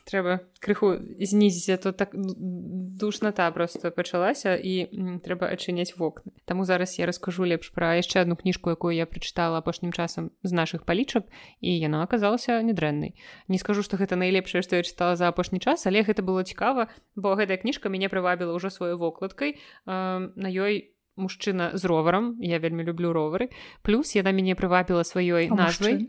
трэба 0.07 0.47
крыху 0.63 0.95
знізіць 1.19 1.83
то 1.83 1.93
так 1.93 2.15
душната 2.15 3.51
просто 3.51 3.91
пачалася 3.91 4.55
і 4.55 4.87
трэба 5.23 5.51
адчыняць 5.51 5.99
вокны. 5.99 6.31
Таму 6.47 6.65
зараз 6.65 6.99
я 6.99 7.07
раскажу 7.07 7.43
лепш 7.43 7.75
пра 7.75 7.99
яшчэ 7.99 8.23
одну 8.23 8.39
кніжку 8.39 8.71
якую 8.71 8.95
я 8.95 9.07
прачытала 9.07 9.59
апошнім 9.59 9.93
часам 9.93 10.31
з 10.47 10.53
наших 10.55 10.87
палічак 10.87 11.27
і 11.61 11.75
яна 11.79 12.07
аказалася 12.07 12.63
недрэннай 12.63 13.19
не 13.51 13.59
скажу 13.59 13.83
что 13.83 13.99
гэта 13.99 14.15
найлепшае 14.15 14.63
што 14.63 14.79
я 14.79 14.87
чытала 14.87 15.19
за 15.19 15.27
апошні 15.27 15.59
час 15.59 15.87
але 15.91 16.07
гэта 16.07 16.23
было 16.23 16.47
цікава 16.47 16.87
бо 17.19 17.35
гэтая 17.35 17.59
кніжка 17.59 17.91
мяне 17.91 18.07
прывабіла 18.07 18.55
ўжо 18.55 18.71
сваёй 18.71 18.95
вокладкай 18.95 19.59
на 19.87 20.49
ёй 20.49 20.96
мужчына 21.17 21.73
з 21.75 21.85
роварам 21.85 22.37
я 22.41 22.59
вельмі 22.59 22.85
люблю 22.85 23.13
ровары 23.13 23.49
плюс 23.83 24.15
яна 24.17 24.33
мяне 24.33 24.55
прывабіла 24.55 25.05
сваёй 25.05 25.49
назвай 25.51 26.09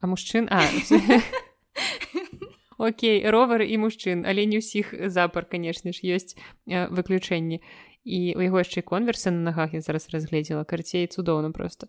а 0.00 0.06
мужчын 0.06 0.48
а 0.50 0.62
Окей, 2.78 3.24
ровары 3.24 3.64
і 3.72 3.80
мужчын, 3.80 4.28
але 4.28 4.44
не 4.44 4.60
ўсіх 4.60 4.92
запар, 5.08 5.48
канешне 5.48 5.96
ж, 5.96 6.04
ёсць 6.04 6.36
э, 6.68 6.84
выключэнні. 6.92 7.64
І 8.04 8.36
у 8.36 8.40
яго 8.44 8.60
яшчэ 8.60 8.84
конверсы 8.84 9.32
на 9.32 9.50
нагах 9.50 9.72
я 9.72 9.80
зараз 9.80 10.12
разгледзела 10.12 10.68
карцей 10.68 11.08
цудоўна 11.08 11.50
просто. 11.56 11.88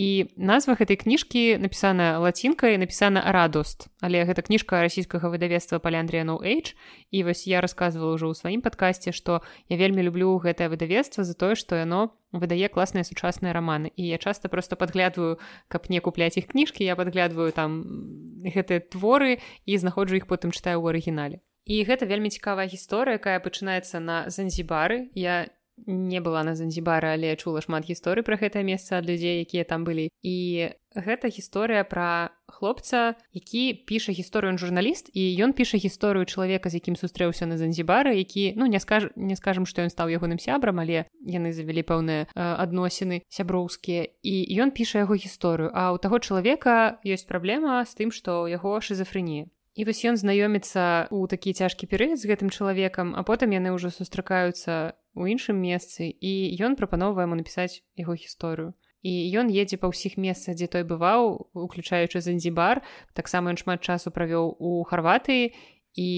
І 0.00 0.32
назва 0.40 0.80
гэтай 0.80 0.96
кніжкі 0.96 1.60
напісана 1.60 2.16
лацінкай 2.24 2.80
напісана 2.80 3.20
радост 3.36 3.92
але 4.00 4.24
гэта 4.24 4.40
кніжка 4.40 4.80
расійскага 4.80 5.28
выдавецтва 5.28 5.76
паляндрія 5.76 6.24
no 6.24 6.40
H 6.40 6.72
і 7.12 7.18
вось 7.28 7.44
я 7.44 7.60
рассказывала 7.60 8.16
ўжо 8.16 8.32
ў 8.32 8.34
сваім 8.40 8.64
падкасці 8.64 9.12
што 9.12 9.44
я 9.68 9.76
вельмі 9.76 10.00
люблю 10.00 10.40
гэтае 10.40 10.72
выдавецтва 10.72 11.28
за 11.28 11.36
тое 11.36 11.52
што 11.52 11.76
яно 11.76 12.16
выдае 12.32 12.72
класныя 12.72 13.04
сучасныя 13.04 13.52
раманы. 13.52 13.92
І 13.92 14.08
я 14.08 14.16
часта 14.16 14.48
просто 14.48 14.72
падглядваю 14.80 15.36
каб 15.68 15.92
не 15.92 16.00
купляць 16.00 16.40
іх 16.40 16.48
кніжкі 16.48 16.80
я 16.80 16.96
падглядваю 16.96 17.52
там 17.52 17.84
гэтыя 18.40 18.80
творы 18.80 19.36
і 19.68 19.76
знаходжу 19.76 20.16
іх 20.16 20.24
потым 20.24 20.48
чытаю 20.48 20.80
ў 20.80 20.96
арыгінале. 20.96 21.44
І 21.68 21.84
гэта 21.84 22.08
вельмі 22.08 22.32
цікавая 22.32 22.72
гісторыя 22.72 23.20
якая 23.20 23.36
пачынаецца 23.36 24.00
на 24.00 24.32
занзібары. 24.32 25.12
Я 25.12 25.44
не 25.44 25.59
не 25.86 26.20
была 26.20 26.42
на 26.44 26.54
занзібары 26.56 27.14
але 27.14 27.36
чула 27.36 27.60
шмат 27.60 27.86
гісторый 27.88 28.24
пра 28.26 28.36
гэтае 28.36 28.64
месца 28.64 28.98
ад 28.98 29.06
людзей 29.06 29.40
якія 29.44 29.64
там 29.64 29.84
былі. 29.84 30.10
І 30.22 30.70
гэта 30.94 31.30
гісторыя 31.30 31.84
пра 31.84 32.34
хлопца 32.48 33.14
які 33.32 33.86
піша 33.86 34.12
гісторыю 34.12 34.58
журналіст 34.58 35.10
і 35.14 35.22
ён 35.44 35.52
піша 35.52 35.78
гісторыю 35.78 36.26
чалавека 36.26 36.68
з 36.68 36.82
якім 36.82 36.96
сустрэўся 36.96 37.46
на 37.46 37.56
занзібары 37.56 38.16
які 38.18 38.54
ну 38.56 38.66
не 38.66 38.80
скаж 38.80 39.08
не 39.16 39.36
скажам 39.36 39.66
што 39.66 39.82
ён 39.86 39.90
стаў 39.90 40.10
ягоным 40.10 40.42
сябрам 40.42 40.82
але 40.82 41.06
яны 41.24 41.52
завялі 41.52 41.86
пэўныя 41.86 42.26
адносіны 42.34 43.22
сяброўскія. 43.28 44.10
І 44.22 44.34
ён 44.60 44.74
піша 44.74 45.06
яго 45.06 45.14
гісторыю. 45.14 45.70
А 45.72 45.94
ў 45.94 45.98
таго 46.02 46.18
чалавека 46.18 46.98
ёсць 47.06 47.24
праблема 47.24 47.84
з 47.86 47.94
тым 47.94 48.10
што 48.10 48.44
ў 48.44 48.58
яго 48.58 48.80
шизофрэнія 48.80 49.46
І 49.78 49.84
вось 49.86 50.02
ён 50.02 50.18
знаёміцца 50.18 51.08
ў 51.14 51.30
такі 51.30 51.54
цяжкі 51.54 51.86
перыяд 51.86 52.18
з 52.18 52.26
гэтым 52.26 52.50
чалавекам, 52.50 53.14
а 53.14 53.22
потым 53.22 53.54
яны 53.54 53.70
ўжо 53.70 53.94
сустракаюцца 53.94 54.98
у 55.14 55.26
іншым 55.26 55.58
месцы 55.58 56.08
і 56.08 56.32
ён 56.60 56.76
прапановвае 56.76 57.26
яму 57.26 57.38
напісаць 57.38 57.82
яго 57.96 58.14
гісторыю. 58.14 58.74
І 59.02 59.32
ён 59.40 59.48
едзе 59.48 59.80
па 59.80 59.88
ўсіх 59.88 60.20
месцах 60.20 60.60
дзе 60.60 60.68
той 60.68 60.84
бываў 60.84 61.48
уключаючы 61.56 62.20
занзібар 62.20 62.84
таксама 63.16 63.50
ён 63.50 63.56
шмат 63.56 63.80
часу 63.80 64.12
правёў 64.12 64.56
у 64.60 64.84
харватыі 64.84 65.56
і 65.96 66.08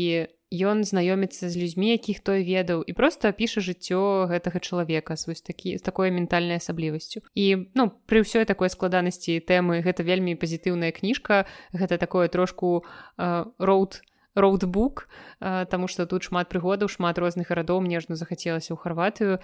ён 0.52 0.84
знаёміцца 0.84 1.48
з 1.48 1.56
людзьмі 1.56 1.96
якіх 1.96 2.20
той 2.20 2.44
ведаў 2.44 2.84
і 2.84 2.92
просто 2.92 3.32
піша 3.32 3.64
жыццё 3.64 4.28
гэтага 4.28 4.60
чалавека 4.60 5.16
вось 5.26 5.40
такі 5.40 5.78
з 5.78 5.82
такой 5.82 6.10
ментальнай 6.10 6.60
асаблівасцю. 6.60 7.24
І 7.32 7.72
ну 7.74 7.88
пры 8.04 8.20
ўсёй 8.20 8.44
такой 8.44 8.68
складанасці 8.68 9.40
тэмы 9.40 9.80
гэта 9.80 10.04
вельмі 10.04 10.36
пазітыўная 10.36 10.92
кніжка 10.92 11.48
гэта 11.72 11.96
такое 11.96 12.28
трошку 12.28 12.84
роуд 13.16 13.92
uh, 13.96 14.11
роутбук 14.34 15.08
Таму 15.40 15.88
что 15.88 16.06
тут 16.06 16.22
шмат 16.22 16.48
прыгодаў 16.48 16.88
шмат 16.88 17.18
розных 17.18 17.48
гарадоў. 17.50 17.82
Нежно 17.82 18.16
захацелася 18.16 18.74
ў 18.74 18.78
харватыю 18.78 19.38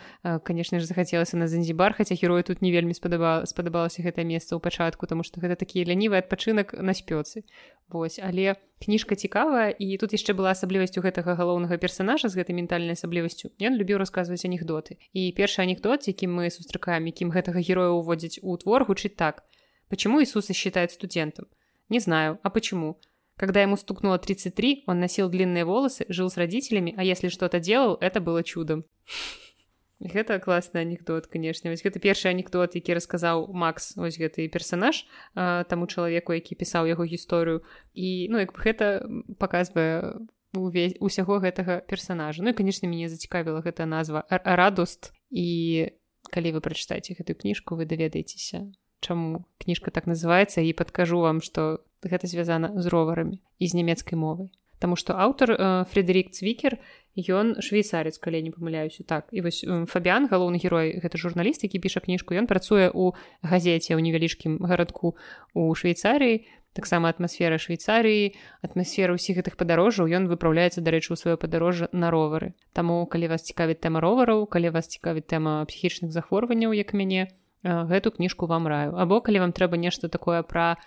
конечно 0.45 0.78
ж 0.80 0.86
захацелася 0.86 1.36
на 1.36 1.49
занзібар 1.49 1.93
хаця 1.95 2.14
герою 2.14 2.43
тут 2.45 2.62
не 2.62 2.72
вельмі 2.72 2.95
спадабала 2.95 3.47
спадабалася 3.47 4.03
гэтае 4.03 4.24
месца 4.24 4.57
ў 4.57 4.61
пачатку 4.61 5.07
тому 5.07 5.22
что 5.22 5.41
гэта 5.41 5.57
такі 5.57 5.84
лянівы 5.84 6.18
адпачынак 6.18 6.72
на 6.78 6.95
спёцы. 6.95 7.45
Вось 7.89 8.20
але 8.22 8.57
кніжка 8.80 9.16
цікавая 9.16 9.74
і 9.74 9.97
тут 9.99 10.12
яшчэ 10.12 10.32
была 10.32 10.55
асаблівасцю 10.55 11.03
гэтага 11.03 11.34
галоўнага 11.34 11.76
персонажа 11.76 12.28
з 12.28 12.39
гэтай 12.39 12.55
ментальнай 12.55 12.95
асаблівасцю. 12.95 13.51
Ён 13.59 13.74
любіў 13.74 13.99
расказваць 13.99 14.45
анекдоты. 14.45 14.97
І 15.12 15.32
першы 15.32 15.62
анекдот 15.66 16.09
якім 16.09 16.32
мы 16.32 16.51
сустракаем 16.51 17.05
якім 17.11 17.34
гэтага 17.34 17.61
героя 17.61 17.93
уводзіць 17.97 18.41
у 18.43 18.57
твор 18.57 18.84
гучыць 18.84 19.16
так. 19.16 19.45
Почему 19.89 20.20
Иисуса 20.20 20.53
считает 20.53 20.93
студентом? 20.93 21.47
Не 21.89 22.01
знаю. 22.01 22.39
А 22.43 22.51
почему 22.51 23.01
Когда 23.39 23.62
ему 23.62 23.76
стукнуло 23.76 24.18
33, 24.18 24.84
он 24.86 24.99
носил 24.99 25.28
длинные 25.28 25.64
волосы, 25.64 26.05
жил 26.09 26.28
с 26.28 26.36
родителями, 26.36 26.93
а 26.97 27.05
если 27.05 27.28
что-то 27.28 27.61
делал, 27.61 27.97
это 28.01 28.20
было 28.20 28.43
чудом. 28.43 28.84
Гэта 30.01 30.39
класны 30.39 30.78
анекдот 30.78 31.26
канешне 31.26 31.70
вось 31.70 31.82
гэта 31.82 31.99
першы 31.99 32.28
анекдот 32.28 32.76
які 32.78 32.95
расказаў 32.95 33.49
Макс 33.51 33.99
ось 33.99 34.14
гэты 34.14 34.47
персонаж 34.47 35.07
а, 35.34 35.64
таму 35.64 35.91
чалавеку 35.91 36.32
які 36.32 36.55
пісаў 36.55 36.86
яго 36.86 37.03
гісторыю. 37.03 37.66
І 37.95 38.30
ну 38.30 38.39
як 38.39 38.55
бы 38.55 38.62
гэта 38.62 39.03
паказвае 39.43 40.22
увесь 40.55 40.95
усяго 41.01 41.43
гэтага 41.43 41.82
персонажа 41.82 42.43
Ну 42.43 42.51
і 42.51 42.55
канешне 42.55 42.86
мяне 42.86 43.11
зацікавіла 43.11 43.59
гэта 43.59 43.91
назва 43.91 44.22
радост 44.30 45.11
і 45.34 45.91
калі 46.30 46.55
вы 46.55 46.61
прачытаеце 46.62 47.18
гэтую 47.18 47.34
кніжку 47.34 47.74
вы 47.74 47.82
даведаецеся 47.82 48.70
чаму 49.03 49.51
кніжка 49.59 49.91
так 49.91 50.07
называется 50.07 50.62
і 50.62 50.72
падкажу 50.78 51.18
вам 51.18 51.43
что 51.43 51.82
гэта 52.03 52.26
звязана 52.26 52.72
з 52.76 52.86
роварамі 52.86 53.40
і 53.59 53.66
з 53.66 53.74
нямецкай 53.74 54.18
мовай 54.18 54.51
Таму 54.78 54.94
што 54.94 55.18
аўтар 55.18 55.51
э, 55.51 55.84
Фредерік 55.90 56.30
цвікер 56.30 56.78
ён 57.18 57.59
швейцарец 57.59 58.14
калі 58.22 58.38
не 58.46 58.55
памыляюся 58.55 59.03
так. 59.03 59.26
І 59.34 59.42
вось 59.42 59.66
э, 59.66 59.86
фабіан 59.90 60.30
галоўны 60.30 60.62
герой 60.62 61.03
гэта 61.03 61.18
журналіст 61.18 61.66
які 61.66 61.82
піша 61.82 62.01
кніжку 62.01 62.38
ён 62.38 62.46
працуе 62.46 62.86
ў 62.86 63.18
газеце 63.42 63.99
ў 63.99 64.01
невялічкім 64.07 64.62
гарадку 64.62 65.18
у 65.55 65.74
швейцарыі 65.74 66.46
таксама 66.78 67.11
атмасфера 67.11 67.59
швейцарыі 67.59 68.38
атмасфера 68.62 69.18
ўсіх 69.18 69.42
гэтых 69.42 69.59
падарожжаў 69.59 70.07
ён 70.07 70.30
выпраўляецца 70.30 70.78
дарэчы 70.78 71.11
ў 71.11 71.18
сваё 71.18 71.34
падарожжа 71.34 71.90
на 71.90 72.14
ровары 72.14 72.55
Таму 72.70 73.03
калі 73.11 73.34
вас 73.34 73.42
цікавіць 73.51 73.82
тэма 73.82 73.99
ровараў 73.99 74.46
калі 74.46 74.70
вас 74.70 74.86
цікавіць 74.86 75.26
тэма 75.26 75.66
псіхічных 75.66 76.14
захворванняў 76.14 76.70
як 76.70 76.94
мяне 76.94 77.34
гэту 77.64 78.14
кніжку 78.14 78.46
вам 78.46 78.70
раю. 78.70 78.94
Або 78.94 79.18
калі 79.20 79.42
вам 79.42 79.53
трэба 79.53 79.74
нешта 79.74 80.07
такое 80.09 80.46
пра 80.46 80.78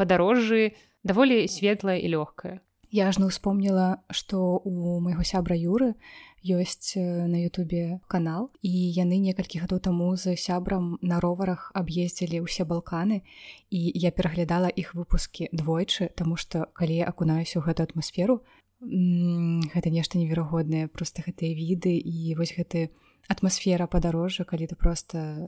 падарожжы 0.00 0.72
даволі 1.04 1.44
светлае 1.52 2.00
і 2.00 2.16
лёгкае 2.16 2.56
я 2.90 3.12
ж 3.12 3.20
не 3.22 3.26
успомніла 3.30 4.02
што 4.10 4.58
у 4.64 4.98
майго 5.04 5.22
сябра 5.22 5.54
юры 5.54 5.94
ёсць 6.40 6.96
на 6.96 7.38
Ютубе 7.44 8.00
канал 8.08 8.48
і 8.64 8.72
яны 8.72 9.20
некалькі 9.20 9.60
гадоў 9.62 9.84
таму 9.84 10.08
з 10.16 10.34
сябрам 10.40 10.96
на 11.04 11.20
роварах 11.20 11.68
аб'ездзілі 11.76 12.40
ўсе 12.48 12.64
балканы 12.64 13.20
і 13.68 13.80
я 13.94 14.10
пераглядала 14.10 14.72
іх 14.72 14.96
выпускі 14.96 15.52
двойчы 15.52 16.10
таму 16.16 16.40
што 16.40 16.66
калі 16.72 17.04
я 17.04 17.12
акунаюся 17.12 17.60
ў 17.60 17.68
гэту 17.68 17.84
атмасферу 17.84 18.40
гэта 18.80 19.92
нешта 19.92 20.16
неверагоднае 20.16 20.88
просто 20.88 21.22
гэтыя 21.22 21.52
віды 21.52 21.92
і 22.00 22.34
вось 22.40 22.56
гэты 22.56 22.88
атмасфера 23.28 23.86
падарожжа 23.86 24.48
калі 24.48 24.66
ты 24.66 24.74
просто 24.74 25.46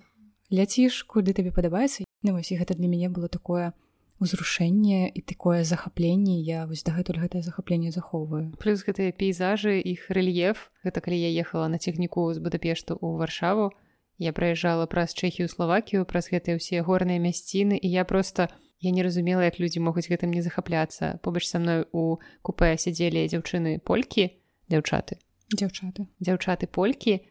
ляціш 0.53 1.03
куды 1.09 1.33
табе 1.33 1.51
падабаецца. 1.51 2.05
Ну, 2.23 2.37
вось 2.37 2.53
і 2.53 2.61
гэта 2.61 2.77
для 2.77 2.87
мяне 2.87 3.09
было 3.09 3.29
такое 3.29 3.73
узрушэнне 4.23 5.11
і 5.11 5.21
такое 5.27 5.67
захапленне 5.67 6.39
я 6.41 6.67
вось 6.71 6.87
дагэтуль 6.87 7.19
гэтае 7.19 7.43
захапленне 7.43 7.91
захоўваю. 7.91 8.55
Плюс 8.63 8.87
гэтыя 8.87 9.11
пейзажы 9.11 9.83
іх 9.83 10.07
рэльеф. 10.15 10.71
Гэта 10.87 11.03
калі 11.03 11.19
я 11.19 11.31
ехала 11.43 11.67
на 11.67 11.83
цягніку 11.83 12.31
з 12.31 12.39
будапешту 12.39 12.95
ў 12.95 13.19
варшаву. 13.19 13.75
Я 14.23 14.31
праязджала 14.31 14.87
праз 14.87 15.11
чэхію 15.19 15.51
славакію 15.51 16.07
праз 16.07 16.31
гэтыя 16.31 16.63
ўсе 16.63 16.87
горныя 16.87 17.19
мясціны 17.19 17.75
і 17.75 17.89
я 17.91 18.07
просто 18.07 18.47
я 18.79 18.91
не 18.95 19.03
разумела 19.03 19.43
як 19.43 19.59
людзі 19.59 19.83
могуць 19.83 20.07
гэтым 20.07 20.31
не 20.31 20.43
захапляцца. 20.43 21.19
Побач 21.23 21.51
са 21.51 21.59
мной 21.59 21.91
у 21.91 22.23
купе 22.47 22.79
сядзелі 22.79 23.27
дзяўчыны 23.27 23.83
полькі 23.83 24.39
дзяўчаты. 24.71 25.19
Дзяўчаты. 25.51 26.07
Дзяўчаты 26.23 26.71
полькі 26.71 27.27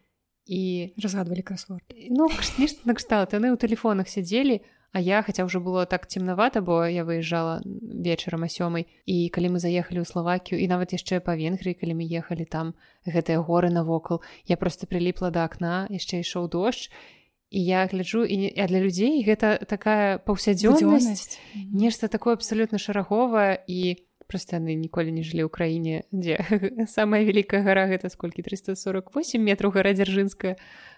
і 0.51 0.91
разгадвалі 0.99 1.43
красворд. 1.47 1.87
Ну 2.11 2.27
нешта 2.59 2.83
накшталт 2.83 3.31
яны 3.31 3.55
ў 3.55 3.57
тэлефонах 3.59 4.11
сядзелі 4.11 4.59
а 4.91 4.99
я 4.99 5.23
хаця 5.23 5.47
ўжо 5.47 5.63
было 5.63 5.85
так 5.85 6.07
цемнавата 6.07 6.61
бо 6.61 6.83
я 6.85 7.07
выязджала 7.07 7.63
вечарам 7.65 8.43
а 8.43 8.49
сёмай 8.51 8.87
і 9.07 9.31
калі 9.31 9.55
мы 9.55 9.59
заехалі 9.63 10.03
ў 10.03 10.07
славакію 10.07 10.59
і 10.59 10.67
нават 10.67 10.91
яшчэ 10.91 11.23
па 11.23 11.35
венгрыі 11.39 11.79
калі 11.79 11.95
мы 11.95 12.03
ехалі 12.03 12.43
там 12.43 12.75
гэтыя 13.07 13.39
горы 13.39 13.71
навокал 13.71 14.21
я 14.45 14.57
просто 14.59 14.87
прыліпла 14.87 15.31
да 15.31 15.47
акна 15.47 15.87
яшчэ 15.87 16.21
ішоў 16.21 16.51
дождж 16.51 16.91
і 17.51 17.59
я 17.63 17.87
гляджу 17.87 18.23
і 18.23 18.51
а 18.55 18.67
для 18.67 18.83
людзей 18.83 19.23
гэта 19.23 19.63
такая 19.63 20.19
паўсядзённасць 20.19 21.39
нешта 21.71 22.07
такое 22.07 22.35
абсалютна 22.35 22.79
шараговае 22.79 23.63
і 23.67 23.95
просто 24.31 24.55
яны 24.59 24.75
ніколі 24.79 25.11
не 25.11 25.23
жылі 25.27 25.47
ў 25.47 25.51
краіне 25.51 26.07
дзе 26.15 26.39
самая 26.87 27.27
вялікая 27.27 27.63
гара 27.67 27.87
гэта 27.91 28.07
сколькі 28.07 28.43
348 28.43 29.39
метраў 29.39 29.75
гара 29.75 29.91
дзяржынская 29.91 30.55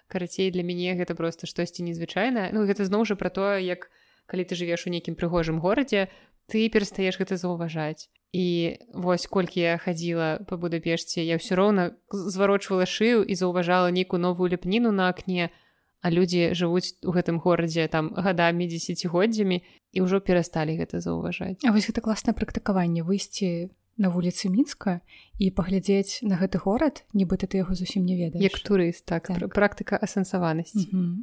карацей 0.08 0.52
для 0.52 0.64
мяне 0.64 0.96
гэта 1.00 1.16
просто 1.16 1.48
штосьці 1.48 1.84
незвычайнае 1.84 2.52
ну 2.54 2.66
гэта 2.68 2.86
зноў 2.86 3.06
жа 3.06 3.16
пра 3.16 3.30
тое 3.30 3.64
як 3.64 3.90
калі 4.26 4.44
ты 4.48 4.56
жывеш 4.56 4.88
у 4.88 4.94
нейкім 4.94 5.16
прыгожым 5.20 5.60
горадзе 5.60 6.08
ты 6.48 6.68
перастаеш 6.70 7.20
гэта 7.20 7.38
заўважаць. 7.38 8.10
І 8.34 8.78
вось 8.94 9.28
колькі 9.30 9.62
я 9.62 9.78
хадзіла 9.78 10.42
па 10.50 10.58
будапешце 10.58 11.22
я 11.22 11.38
ўсё 11.38 11.54
роўна 11.54 11.94
зварочвала 12.10 12.90
шыю 12.90 13.22
і 13.22 13.38
заўважала 13.38 13.94
нейкую 13.94 14.20
новую 14.20 14.50
ляпніну 14.50 14.90
на 14.92 15.14
акне 15.14 15.54
а 16.02 16.10
людзі 16.12 16.52
жывуць 16.58 16.98
у 17.06 17.14
гэтым 17.14 17.38
горадзе 17.40 17.88
там 17.88 18.12
гадамі 18.18 18.68
дзесяцігоддзямі 18.68 19.62
і 19.64 20.00
ўжо 20.02 20.20
перасталі 20.20 20.76
гэта 20.82 21.00
заўважаць. 21.00 21.62
А 21.64 21.72
вось 21.72 21.88
гэта 21.88 22.02
класнае 22.02 22.34
практыкаванне 22.34 23.06
выйсці 23.06 23.70
на 23.98 24.10
вуліцы 24.10 24.50
мінска 24.50 25.02
і 25.38 25.52
паглядзець 25.52 26.22
на 26.24 26.38
гэты 26.40 26.58
горад 26.64 27.04
нібыта 27.14 27.46
ты 27.46 27.62
яго 27.62 27.76
зусім 27.76 28.06
не 28.06 28.18
ведаеш 28.18 28.44
як 28.44 28.58
турыст 28.60 29.06
так, 29.06 29.28
так. 29.28 29.54
практыка 29.54 29.98
асэнсаванасці 29.98 30.90
mm 30.90 30.96
-hmm. 30.96 31.16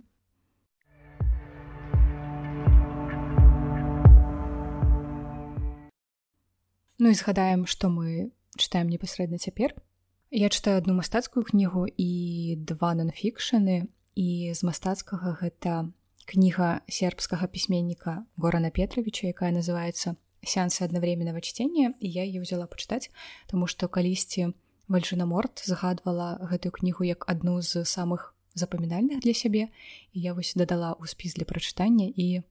Ну 7.02 7.08
і 7.08 7.14
згадаем 7.14 7.66
што 7.66 7.88
мы 7.88 8.30
чытаем 8.58 8.92
непасрэдна 8.92 9.38
цяпер 9.38 9.74
я 10.30 10.48
чытаю 10.48 10.78
одну 10.78 10.94
мастацкую 10.94 11.44
кнігу 11.44 11.86
і 11.96 12.56
два 12.58 12.94
нонфікшаны 12.94 13.86
і 14.14 14.52
з 14.54 14.64
мастацкага 14.64 15.38
гэта 15.42 15.90
кніга 16.26 16.80
сербскага 16.88 17.46
пісьменніка 17.46 18.24
горана 18.36 18.70
петровича 18.70 19.26
якая 19.26 19.50
называется 19.50 20.16
сеансы 20.45 20.84
аднавременного 20.84 21.41
чтения 21.41 21.95
і 22.01 22.09
я 22.09 22.24
ее 22.24 22.41
взяла 22.41 22.66
пачытаць 22.66 23.11
тому 23.47 23.66
что 23.66 23.88
калісьці 23.88 24.55
вальжына 24.88 25.26
морт 25.26 25.62
загадвала 25.64 26.38
гэтую 26.41 26.72
кнігу 26.72 27.05
як 27.05 27.28
адну 27.28 27.62
з 27.62 27.84
самых 27.84 28.34
запамінальных 28.55 29.20
для 29.20 29.34
сябе 29.34 29.68
і 30.12 30.20
я 30.20 30.34
вось 30.34 30.55
дадала 30.57 30.97
ў 30.99 31.07
спіс 31.07 31.34
для 31.38 31.47
прачытання 31.47 32.11
і 32.11 32.43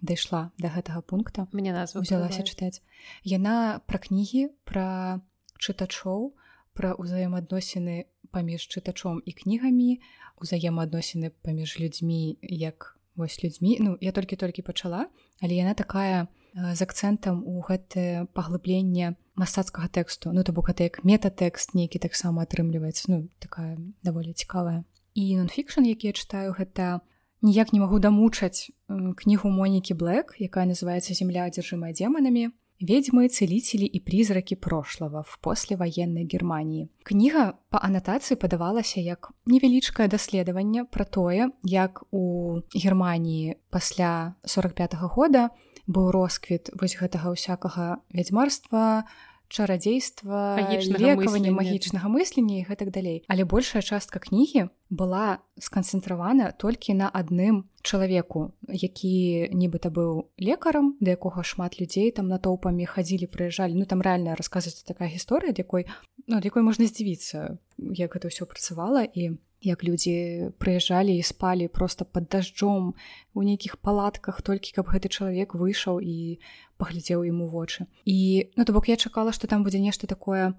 дайшла 0.00 0.50
до 0.58 0.68
гэтага 0.68 1.02
пункта. 1.02 1.48
Мне 1.52 1.72
назву 1.72 2.02
взялася 2.02 2.46
чытаць 2.46 2.82
яна 3.24 3.82
пра 3.86 3.98
кнігі 3.98 4.54
пра 4.62 5.18
чытачоў 5.58 6.38
пра 6.78 6.94
ўзаемаадносіны 6.94 8.06
паміж 8.30 8.70
чытачом 8.70 9.18
і 9.24 9.32
кнігамі 9.34 9.98
узаемаадносіны 10.38 11.34
паміж 11.42 11.82
людзьмі 11.82 12.38
як 12.42 12.94
вось 13.18 13.42
людзьмі 13.42 13.78
ну 13.82 13.98
я 14.00 14.14
толькі-толькі 14.14 14.62
пачала 14.62 15.10
але 15.42 15.58
яна 15.58 15.74
такая 15.74 16.30
з 16.58 16.80
акцэнтам 16.82 17.42
у 17.46 17.62
гэтае 17.62 18.26
паглыбленне 18.34 19.14
мастацкага 19.38 19.88
тэксту. 19.88 20.32
Ну 20.34 20.42
то 20.42 20.52
бок 20.52 20.70
гэта 20.70 20.90
як 20.90 21.04
метатэкст 21.06 21.74
нейкі 21.78 22.02
таксама 22.02 22.42
атрымліваецца 22.42 23.04
ну 23.08 23.18
такая 23.38 23.78
даволі 24.02 24.34
цікавая. 24.34 24.82
І 25.14 25.38
нонфікшн 25.38 25.86
які 25.86 26.10
я 26.10 26.14
чытаю 26.14 26.54
гэта 26.58 27.00
ніяк 27.42 27.72
не 27.72 27.80
магу 27.80 28.02
дамучаць 28.02 28.70
кнігу 28.90 29.50
монікі 29.50 29.94
блэк 29.94 30.34
якая 30.42 30.66
называется 30.66 31.14
земля 31.14 31.46
адзяржымая 31.46 31.94
демонамі. 31.94 32.50
Ведьмы, 32.80 33.28
целители 33.28 33.84
и 33.86 33.98
призраки 33.98 34.54
прошлого 34.54 35.24
в 35.26 35.40
послевоенной 35.40 36.24
Германии. 36.24 36.88
Кніга 37.02 37.58
па 37.74 37.82
анатацыі 37.82 38.38
падавалася 38.38 39.02
як 39.02 39.34
невялічкае 39.50 40.06
даследаванне 40.06 40.84
пра 40.86 41.02
тое, 41.02 41.50
як 41.64 42.04
у 42.14 42.60
Германіі 42.70 43.58
пасля 43.70 44.34
45 44.46 44.94
-го 44.94 45.08
года 45.10 45.50
быў 45.88 46.10
росквіт 46.14 46.70
вось 46.80 46.96
гэтага 47.00 47.32
ўсякага 47.32 47.86
вядзьмарства, 48.12 49.08
чарадзейства 49.48 50.60
лекавання 50.60 51.52
магічнага 51.52 52.08
мыслення 52.08 52.60
і 52.60 52.66
гэтак 52.68 52.92
далей 52.92 53.24
але 53.28 53.44
большая 53.44 53.82
частка 53.82 54.20
кнігі 54.20 54.68
была 54.90 55.40
сканцэнтравана 55.60 56.52
толькі 56.56 56.94
на 56.94 57.08
адным 57.08 57.68
чалавеку 57.82 58.52
які 58.68 59.48
нібыта 59.52 59.88
быў 59.88 60.28
лекарам 60.36 60.96
да 61.00 61.16
якога 61.16 61.44
шмат 61.44 61.80
людзей 61.80 62.12
там 62.12 62.28
натоўпамі 62.28 62.84
хадзілі 62.84 63.28
прыязджалі. 63.32 63.76
Ну 63.76 63.84
там 63.88 64.04
рэальна 64.04 64.36
расказваецца 64.36 64.84
такая 64.84 65.08
гісторыя 65.08 65.52
якой 65.56 65.88
ну, 66.26 66.40
якой 66.44 66.62
можна 66.62 66.84
здзівіцца 66.84 67.56
як 67.78 68.16
гэта 68.16 68.28
ўсё 68.28 68.44
працавала 68.44 69.04
і 69.04 69.40
як 69.60 69.82
людзі 69.82 70.54
прыязджалі 70.62 71.16
і 71.18 71.22
спалі 71.22 71.68
просто 71.68 72.04
под 72.04 72.28
дажджом 72.30 72.94
у 73.34 73.42
нейкіх 73.42 73.76
палатках 73.76 74.42
толькі 74.42 74.72
каб 74.76 74.86
гэты 74.86 75.10
чалавек 75.10 75.54
выйшаў 75.54 75.98
і 75.98 76.38
паглядзеў 76.78 77.26
ему 77.26 77.48
вочы 77.52 77.86
і 78.04 78.48
ну 78.56 78.64
то 78.64 78.72
бок 78.72 78.88
я 78.88 78.96
чакала 78.96 79.34
што 79.36 79.50
там 79.50 79.66
будзе 79.66 79.82
нешта 79.82 80.06
такое 80.06 80.54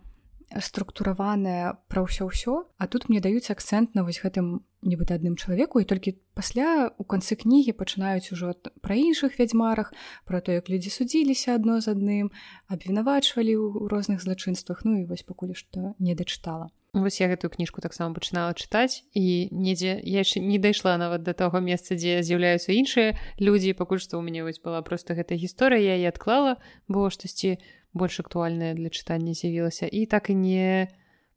структураванае 0.58 1.78
пра 1.88 2.02
ўсё 2.06 2.30
ўсё 2.30 2.66
а 2.78 2.88
тут 2.88 3.10
мне 3.10 3.22
даюць 3.22 3.54
акцэнт 3.54 3.94
на 3.94 4.02
вось 4.02 4.22
гэтым 4.24 4.66
нібыта 4.82 5.20
адным 5.20 5.36
чалавеку 5.36 5.84
і 5.84 5.90
толькі 5.90 6.18
пасля 6.34 6.90
у 6.98 7.04
канцы 7.04 7.38
кнігі 7.38 7.78
пачынаюць 7.78 8.32
ужо 8.34 8.56
пра 8.82 8.96
іншых 8.96 9.38
вядзьмарах 9.38 9.94
пра 10.26 10.42
то 10.42 10.56
як 10.56 10.70
людзі 10.72 10.90
судзіліся 10.90 11.60
адно 11.60 11.78
з 11.84 11.94
адным 11.94 12.34
абвінавачвалі 12.72 13.54
ў 13.54 13.92
розных 13.92 14.24
злачынствах 14.26 14.82
ну 14.88 14.98
і 15.02 15.06
вось 15.06 15.28
пакуль 15.28 15.54
што 15.54 15.94
не 16.00 16.16
дачытала. 16.16 16.74
Вось 16.94 17.22
я 17.22 17.30
гэтую 17.30 17.54
кніжку 17.54 17.86
таксама 17.86 18.18
пачынала 18.18 18.58
чытаць 18.58 19.06
і 19.14 19.54
недзе 19.54 20.02
я 20.02 20.26
яшчэ 20.26 20.42
не 20.42 20.58
дайшла 20.58 20.98
нават 20.98 21.22
да 21.22 21.38
таго 21.38 21.62
месца, 21.62 21.94
дзе 21.94 22.26
з'яўляюцца 22.26 22.74
іншыя 22.74 23.14
людзі, 23.38 23.78
пакуль 23.78 24.02
што 24.02 24.18
ў 24.18 24.26
мяне 24.26 24.42
вось 24.42 24.58
была 24.58 24.82
проста 24.82 25.14
гэта 25.14 25.38
гісторыя, 25.38 25.86
я 25.86 25.96
і 26.02 26.10
адклала, 26.10 26.58
бо 26.90 27.14
штосьці 27.14 27.62
больш 27.94 28.20
актуальнае 28.20 28.74
для 28.74 28.90
чытання 28.90 29.34
з'явілася 29.34 29.90
і 29.92 30.06
так 30.06 30.30
і 30.30 30.36
не 30.36 30.88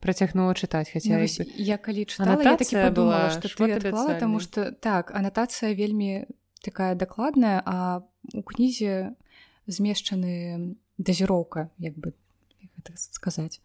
працягнула 0.02 0.54
чытаць 0.58 0.90
хаця 0.90 1.14
ну, 1.14 1.46
я 1.56 1.78
калі 1.78 2.04
чытала, 2.04 2.42
я 2.42 2.56
такі 2.58 2.76
подумала, 2.82 3.30
што 3.30 3.46
ты 3.48 3.70
адклала, 3.78 4.18
таму 4.18 4.42
што 4.42 4.72
так 4.74 5.14
анатацыя 5.14 5.72
вельмі 5.78 6.26
такая 6.62 6.94
дакладная, 6.94 7.62
а 7.64 8.02
у 8.34 8.42
кнізе 8.42 9.14
змешчаны 9.66 10.74
дазіроўка 10.98 11.70
як 11.78 11.94
бы 11.98 12.14
гэта 12.58 12.98
сказаць. 12.98 13.62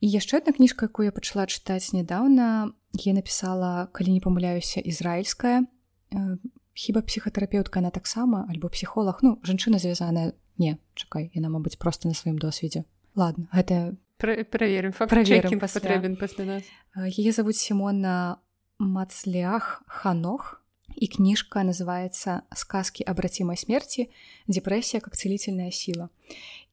І 0.00 0.12
яшчэ 0.12 0.44
одна 0.44 0.52
кніжка 0.52 0.86
якую 0.86 1.08
я 1.08 1.12
пачала 1.12 1.48
чытаць 1.48 1.90
нядаўна 1.96 2.70
я 2.94 3.12
напісала 3.12 3.88
калі 3.92 4.12
не 4.12 4.20
памыляюся 4.20 4.80
ізраільская 4.80 5.64
э, 5.64 6.36
хіба 6.72 7.02
псіхатэрапеўтка 7.02 7.80
она 7.80 7.90
таксама 7.90 8.46
альбо 8.48 8.68
псіхолог 8.68 9.18
ну 9.22 9.40
жанчына 9.42 9.82
звязаная 9.82 10.32
не 10.58 10.78
чакай 10.94 11.30
яна 11.34 11.48
мабыць 11.48 11.78
просто 11.78 12.08
на 12.08 12.14
сваім 12.14 12.38
досведзе 12.38 12.84
ладно 13.14 13.48
гэта 13.52 13.96
праверым 14.18 14.92
праверым 14.92 15.60
патрэбен 15.62 16.16
пасля 16.16 16.44
нас. 16.44 16.62
Яе 16.94 17.32
завуць 17.32 17.58
сімона 17.58 18.38
мацлях 18.78 19.82
ханох 19.86 20.62
і 20.94 21.06
кніжка 21.06 21.62
называется 21.62 22.42
сказки 22.54 23.02
абрацімай 23.02 23.56
смерти 23.56 24.10
депрэсія 24.46 25.00
как 25.00 25.16
целительная 25.16 25.70
сила 25.70 26.10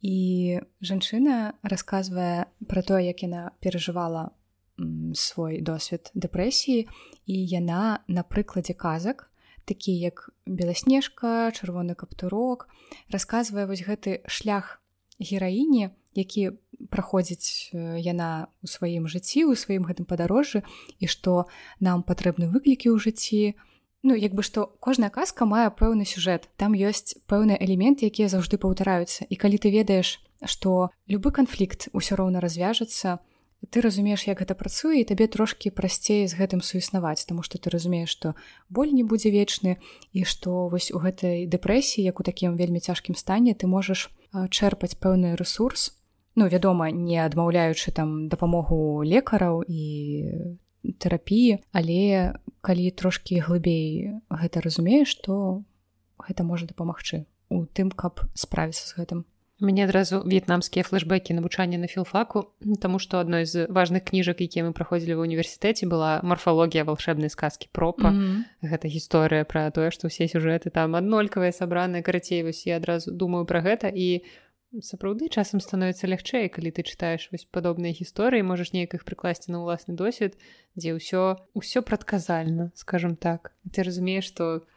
і 0.01 0.61
жанчына 0.81 1.53
рассказывае 1.61 2.49
про 2.67 2.81
тое 2.81 3.05
як 3.05 3.21
яна 3.21 3.51
перажывала 3.61 4.33
свой 5.13 5.61
досвед 5.61 6.11
дэпрэсіі 6.13 6.89
і 7.25 7.35
яна 7.35 8.01
на 8.07 8.23
прыкладзе 8.23 8.73
казак 8.73 9.29
такі 9.65 9.93
як 9.97 10.29
беласнежка 10.45 11.51
чырвоны 11.51 11.95
каптурок 11.95 12.69
рассказывае 13.09 13.65
вось 13.65 13.85
гэты 13.85 14.21
шлях 14.29 14.79
гераіні 15.19 15.91
які 16.15 16.55
праходзіць 16.89 17.75
яна 17.99 18.47
у 18.63 18.67
сваім 18.71 19.07
жыцці 19.11 19.45
у 19.51 19.55
сваім 19.55 19.85
гэтым 19.85 20.07
падарожжы 20.07 20.63
і 20.99 21.05
што 21.11 21.45
нам 21.79 22.03
патрэбны 22.07 22.49
выклікі 22.49 22.91
ў 22.91 22.97
жыцці. 22.99 23.55
Ну 24.05 24.15
як 24.15 24.33
бы 24.37 24.43
што 24.45 24.65
кожная 24.79 25.11
казка 25.11 25.45
мае 25.45 25.69
пэўны 25.73 26.07
сюжэт. 26.07 26.49
Там 26.55 26.73
ёсць 26.73 27.19
пэўныя 27.27 27.59
элементы 27.59 28.07
якія 28.07 28.31
заўжды 28.31 28.57
паўтараюцца. 28.61 29.27
І 29.27 29.35
калі 29.35 29.59
ты 29.59 29.71
ведаеш 29.73 30.21
што 30.45 30.89
любы 31.07 31.31
канфлікт 31.35 31.89
усё 31.91 32.15
роўна 32.15 32.39
развяжацца 32.39 33.19
ты 33.69 33.81
разумееш 33.81 34.27
як 34.27 34.39
гэта 34.39 34.55
працуе 34.55 35.01
і 35.01 35.07
табе 35.07 35.27
трошкі 35.27 35.71
прасцей 35.75 36.27
з 36.27 36.37
гэтым 36.37 36.61
суіснаваць 36.61 37.25
тому 37.25 37.43
што 37.43 37.57
ты 37.57 37.69
разумееш 37.73 38.09
што 38.11 38.35
боль 38.69 38.93
не 38.93 39.03
будзе 39.03 39.31
вечны 39.31 39.77
і 40.13 40.23
што 40.23 40.67
вось 40.69 40.91
у 40.91 41.01
гэтай 41.01 41.45
дэпрэсіі 41.49 42.05
як 42.05 42.19
у 42.19 42.23
такім 42.23 42.55
вельмі 42.55 42.79
цяжкім 42.79 43.15
стане 43.15 43.53
ты 43.53 43.67
можаш 43.67 44.11
чэрпаць 44.31 44.99
пэўны 44.99 45.35
ресурс 45.35 45.95
ну 46.35 46.47
вядома 46.47 46.91
не 46.91 47.19
адмаўляючы 47.23 47.91
там 47.91 48.27
дапамогу 48.29 49.03
лекараў 49.03 49.63
і 49.67 49.83
тэрапіі 50.99 51.63
але 51.71 52.35
калі 52.61 52.91
трошкі 52.91 53.39
глыбей 53.39 54.19
гэта 54.29 54.61
разумееш 54.61 55.15
то 55.25 55.63
гэта 56.19 56.43
можа 56.43 56.67
дапамагчы 56.69 57.25
у 57.49 57.65
тым 57.65 57.91
каб 57.91 58.21
справіцца 58.33 58.85
з 58.87 58.93
гэтым 58.99 59.25
мне 59.59 59.85
адразу 59.85 60.19
в'етнамскія 60.25 60.83
флешбекі 60.83 61.33
навучання 61.33 61.77
на 61.77 61.87
філфаку 61.87 62.51
Таму 62.81 62.99
што 62.99 63.19
адной 63.19 63.45
з 63.45 63.67
важных 63.67 64.03
кніжак 64.11 64.41
якія 64.41 64.67
мы 64.67 64.71
праходзілі 64.75 65.15
ва 65.15 65.23
універсітэце 65.23 65.87
была 65.87 66.19
марфалогія 66.23 66.83
волшебнай 66.83 67.29
сказкі 67.29 67.69
пропа 67.71 68.11
mm 68.11 68.19
-hmm. 68.19 68.69
гэта 68.71 68.87
гісторыя 68.87 69.43
пра 69.43 69.71
тое 69.71 69.91
што 69.91 70.07
ўсе 70.07 70.27
сюжэты 70.27 70.69
там 70.69 70.95
аднолькавыя 70.95 71.51
сабраныя 71.51 72.03
карацей 72.03 72.43
вось 72.43 72.67
я 72.67 72.77
адразу 72.77 73.11
думаю 73.11 73.45
пра 73.45 73.61
гэта 73.61 73.91
і 73.95 74.23
сапраўды 74.81 75.29
часам 75.29 75.59
становіцца 75.63 76.07
лягчэй 76.07 76.49
калі 76.49 76.71
ты 76.71 76.83
чытаеш 76.83 77.31
вось 77.31 77.47
падобныя 77.47 77.95
гісторыі 77.95 78.43
можаш 78.43 78.73
неяк 78.73 78.93
іх 78.93 79.03
прыкласці 79.07 79.51
на 79.51 79.63
ўласны 79.63 79.95
досвед 79.95 80.35
дзе 80.75 80.99
ўсё 80.99 81.39
ўсё 81.55 81.79
прадказальна 81.81 82.71
скажем 82.75 83.15
так 83.15 83.55
ты 83.71 83.83
разумееш 83.83 84.25
што 84.25 84.67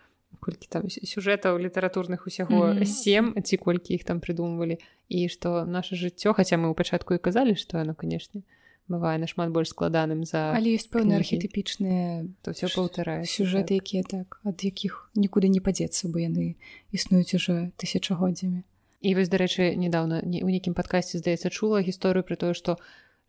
колькі 0.40 0.68
там 0.70 0.88
сюжэтаў 0.88 1.58
літаратурных 1.58 2.26
усяго 2.26 2.84
сем 2.84 3.34
ці 3.42 3.56
колькі 3.56 3.94
іх 3.96 4.04
там 4.04 4.20
прыдумвалі 4.20 4.78
і 5.08 5.28
што 5.28 5.64
наше 5.64 5.96
жыццё 5.96 6.32
хаця 6.36 6.60
мы 6.60 6.70
ў 6.70 6.74
пачатку 6.78 7.16
і 7.16 7.22
казалі 7.22 7.56
што 7.56 7.80
яно 7.80 7.94
канешне 7.94 8.44
бывае 8.88 9.18
нашмат 9.18 9.52
больш 9.52 9.72
складаным 9.72 10.24
за 10.24 10.52
але 10.56 10.76
ёсць 10.76 10.88
пэўныя 10.88 11.20
архетыпічныя 11.20 12.28
то 12.42 12.56
все 12.56 12.68
паўтарае 12.72 13.24
сюжэты 13.24 13.76
так. 13.76 13.84
якія 13.84 14.02
так 14.02 14.40
ад 14.44 14.64
якіх 14.64 15.10
нікуды 15.14 15.52
не 15.52 15.60
падзецца 15.60 16.08
бо 16.08 16.20
яны 16.22 16.56
існуюць 16.92 17.34
уже 17.34 17.72
тысячагоддзямі. 17.76 18.64
І 19.00 19.14
вось 19.14 19.30
дарэчы 19.30 19.76
недавно 19.78 20.20
не 20.24 20.42
у 20.42 20.48
нейкім 20.50 20.74
падкасці 20.74 21.20
здаецца 21.22 21.52
чула 21.52 21.84
гісторыю 21.84 22.24
про 22.24 22.36
тое 22.36 22.54
што 22.56 22.80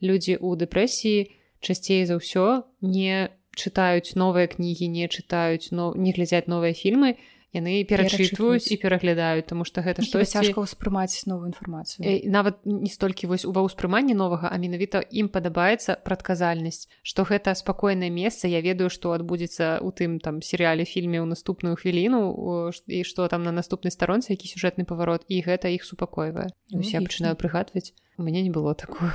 людзі 0.02 0.40
ў 0.40 0.56
дэпрэсіі 0.64 1.30
часцей 1.60 2.08
за 2.08 2.18
ўсё 2.18 2.64
не 2.82 3.30
чытаюць 3.60 4.16
новыя 4.16 4.48
кнігі 4.48 4.88
не 4.88 5.12
чытаюць 5.12 5.76
но 5.76 5.92
не 5.96 6.16
глядзяць 6.16 6.48
новыя 6.48 6.72
фільмы 6.72 7.18
яны 7.54 7.82
перачытваюць 7.90 8.70
і 8.70 8.78
пераглядаюць 8.78 9.48
тому 9.50 9.66
что 9.66 9.82
гэта 9.82 10.06
што 10.06 10.22
цяжка 10.22 10.62
ўспрымаць 10.62 11.26
новую 11.26 11.50
інфармацыю 11.50 12.06
нават 12.30 12.62
не 12.66 12.92
столькі 12.94 13.30
вось 13.32 13.46
ува 13.50 13.66
ўспрыманні 13.66 14.14
новага 14.14 14.54
а 14.54 14.58
менавіта 14.62 15.02
ім 15.02 15.34
падабаецца 15.34 15.98
прадказальнасць 16.06 16.86
што 17.02 17.26
гэта 17.26 17.58
спакойнае 17.58 18.14
месца 18.14 18.46
я 18.46 18.62
ведаю 18.62 18.94
што 18.94 19.18
адбудзецца 19.18 19.82
у 19.82 19.90
тым 19.90 20.22
там 20.22 20.46
серыяле 20.46 20.86
фільме 20.86 21.26
ў 21.26 21.28
наступную 21.34 21.74
хвіліну 21.74 22.70
і 22.86 23.02
што 23.02 23.26
там 23.34 23.42
на 23.42 23.52
наступнай 23.52 23.90
старонцы 23.90 24.38
які 24.38 24.54
сюжэтны 24.54 24.86
паварот 24.86 25.26
і 25.26 25.42
гэта 25.42 25.74
іх 25.74 25.90
супакойвае 25.90 26.54
я 26.70 27.02
пачынаю 27.02 27.34
прыгадваць 27.34 27.98
у 28.18 28.24
мяне 28.24 28.46
не 28.46 28.54
было 28.54 28.78
такого 28.78 29.10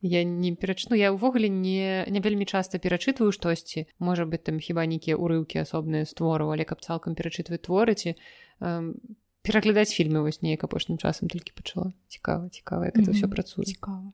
я 0.00 0.24
не 0.24 0.54
перачну 0.54 0.96
я 0.96 1.12
ўвогуле 1.12 1.48
не 1.48 2.04
не 2.08 2.20
вельмі 2.20 2.46
часта 2.46 2.78
перачытваю 2.78 3.32
штосьці. 3.32 3.86
Можа 3.98 4.24
быть 4.26 4.44
там 4.44 4.60
хіба 4.60 4.86
нейкія 4.86 5.16
урыўкі 5.16 5.58
асобныя 5.62 6.06
створу 6.06 6.50
але 6.54 6.64
каб 6.64 6.80
цалкам 6.80 7.14
перачытваць 7.14 7.66
творыці 7.66 8.14
эм, 8.60 8.94
пераглядаць 9.42 9.94
фільмы 9.94 10.22
вось 10.22 10.42
неяк 10.42 10.64
апошнім 10.64 10.98
часам 10.98 11.28
толькі 11.28 11.52
пачала. 11.54 11.92
Цікава 12.08 12.48
цікава 12.48 12.84
як 12.86 12.96
mm 12.96 13.04
-hmm. 13.04 13.10
это 13.10 13.16
ўсё 13.16 13.28
працуе. 13.28 13.64
Цікава 13.64 14.12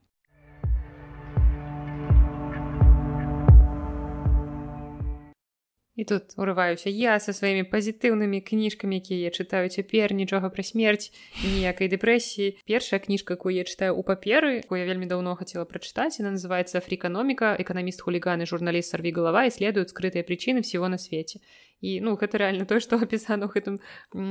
І 5.95 6.03
тут 6.03 6.35
урываюся 6.35 6.91
я 6.91 7.15
са 7.23 7.31
сваімі 7.31 7.63
пазітыўнымі 7.71 8.43
кніжкамі, 8.43 8.99
якія 8.99 9.27
я 9.27 9.31
чытаю 9.31 9.71
цяпер 9.71 10.11
нічога 10.11 10.51
пра 10.51 10.59
смерць 10.59 11.07
ніякай 11.39 11.87
дэпрэсіі. 11.87 12.59
Першая 12.67 12.99
кніжка, 12.99 13.39
якую 13.39 13.55
я 13.55 13.63
чытаю 13.63 13.95
ў 13.95 14.03
паперы, 14.03 14.59
якую 14.59 14.83
я 14.83 14.87
вельмі 14.91 15.07
даўно 15.07 15.39
хацела 15.39 15.63
прачытаць, 15.63 16.19
она 16.19 16.35
называется 16.35 16.83
африканоміка, 16.83 17.55
эканаміст 17.63 18.03
хуліганы, 18.03 18.43
журналіст 18.43 18.91
сарві 18.91 19.15
галава 19.15 19.47
і 19.47 19.55
следуюць 19.55 19.95
скрытыя 19.95 20.27
прычыны 20.27 20.67
всего 20.67 20.91
на 20.91 20.99
свеце. 20.99 21.39
І 21.79 22.03
ну 22.03 22.19
гэта 22.19 22.43
рэальна 22.43 22.67
тое, 22.67 22.83
што 22.83 22.99
апісана 22.99 23.47
ў 23.47 23.55
гэтым 23.55 23.75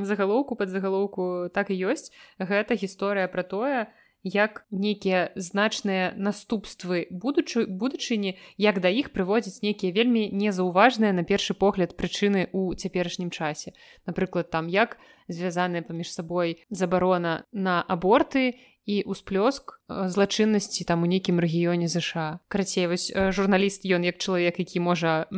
загалоўку 0.04 0.60
пад 0.60 0.68
загалоўку 0.68 1.48
так 1.48 1.72
і 1.72 1.80
ёсць. 1.80 2.12
Гэта 2.36 2.76
гісторыя 2.76 3.24
пра 3.32 3.40
тое, 3.40 3.88
як 4.24 4.64
нейкія 4.72 5.30
значныя 5.36 6.16
наступствы 6.16 7.06
будучы 7.12 7.68
будучыні 7.68 8.34
як 8.56 8.80
да 8.80 8.88
іх 8.88 9.12
прыводзяць 9.12 9.60
нейкія 9.60 9.92
вельмі 9.92 10.32
незаўважныя 10.32 11.12
на 11.12 11.22
першы 11.28 11.52
погляд 11.52 11.92
прычыны 11.94 12.48
ў 12.48 12.74
цяперашнім 12.74 13.30
часе. 13.30 13.76
Напрыклад 14.08 14.50
там 14.50 14.72
як 14.72 14.96
звязаныя 15.28 15.84
паміж 15.84 16.10
сабой 16.10 16.64
забарона 16.70 17.44
на 17.52 17.84
аборты 17.84 18.56
і 18.84 19.04
ўсплёск 19.04 19.80
злачыннасці 19.88 20.84
там 20.88 21.04
у 21.04 21.06
нейкім 21.06 21.40
рэгіёне 21.40 21.88
ЗША 21.88 22.40
карацей 22.48 22.88
вось 22.88 23.12
журналіст 23.12 23.84
ён 23.84 24.04
як 24.08 24.16
чалавек 24.16 24.56
які 24.60 24.80
можа 24.80 25.28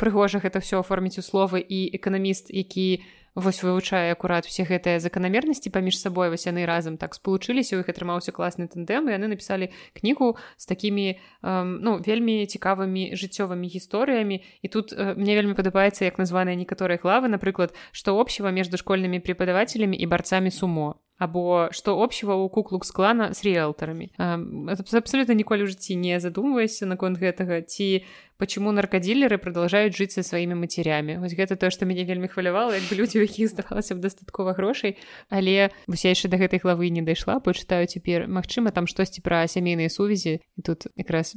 прыгожа 0.00 0.40
гэта 0.40 0.64
ўсё 0.64 0.80
аформіць 0.80 1.20
у 1.20 1.24
словы 1.24 1.60
і 1.60 1.92
эканаміст 1.96 2.48
які 2.48 3.04
не 3.04 3.19
вось 3.40 3.62
вывучае 3.62 4.12
акурат 4.12 4.46
усе 4.46 4.64
гэтыя 4.68 5.00
заканамернасці 5.00 5.72
паміж 5.74 5.98
сабой 5.98 6.30
вось 6.30 6.46
яны 6.46 6.66
разам 6.68 6.96
так 7.00 7.16
спалучыліся 7.18 7.76
у 7.76 7.82
іх 7.82 7.90
атрымаўся 7.90 8.32
класны 8.36 8.68
тэндем 8.68 9.08
і 9.08 9.16
яны 9.16 9.32
напісалі 9.32 9.72
кнігу 9.96 10.36
з 10.56 10.64
такімі 10.70 11.18
эм, 11.42 11.80
ну 11.82 11.98
вельмі 11.98 12.46
цікавымі 12.46 13.16
жыццёвымі 13.16 13.66
гісторыямі. 13.66 14.42
І 14.62 14.66
тут 14.68 14.92
э, 14.92 15.14
мне 15.16 15.34
вельмі 15.34 15.58
падабаецца 15.58 16.04
як 16.04 16.22
названыя 16.22 16.54
некаторыя 16.54 17.00
главы 17.02 17.28
напрыклад 17.28 17.74
што 17.92 18.14
общего 18.20 18.50
между 18.54 18.76
школьнымі 18.76 19.20
преподавателями 19.20 19.96
і 19.96 20.06
барцамі 20.06 20.50
сумо 20.50 21.00
або 21.20 21.68
што 21.70 22.00
общего 22.00 22.40
у 22.40 22.48
куклукс 22.48 22.90
клана 22.90 23.30
з 23.36 23.44
риэлтарамі 23.44 24.10
абсолютно 24.16 25.36
ніколі 25.36 25.68
ў 25.68 25.70
жыцці 25.70 26.00
не 26.00 26.16
задумвайся 26.16 26.88
наконт 26.88 27.20
гэтага 27.20 27.60
ці 27.60 28.08
почему 28.40 28.72
наркодилеры 28.72 29.38
продолжают 29.38 29.94
жить 29.94 30.12
со 30.12 30.22
сваімі 30.22 30.54
мацерямі. 30.54 31.20
Вось 31.20 31.36
гэта 31.36 31.56
то 31.56 31.70
что 31.70 31.84
мяне 31.84 32.04
вельмі 32.04 32.26
хвалявала 32.26 32.74
як 32.74 32.88
бы 32.88 32.96
людзі 32.96 33.20
у 33.20 33.22
якіх 33.22 33.52
здавалася 33.52 33.94
б 33.94 34.00
дастаткова 34.00 34.56
грошай. 34.56 34.96
Але 35.28 35.68
вось 35.86 36.04
я 36.08 36.16
яшчэ 36.16 36.32
до 36.32 36.40
гэтай 36.40 36.58
главы 36.58 36.88
не 36.88 37.04
дайшла 37.04 37.38
почытаю 37.38 37.86
цяпер 37.86 38.26
Мачыма 38.26 38.72
там 38.72 38.88
штосьці 38.88 39.20
пра 39.20 39.46
сямейныя 39.46 39.92
сувязі. 39.92 40.40
І 40.56 40.60
тут 40.64 40.88
якраз 40.96 41.36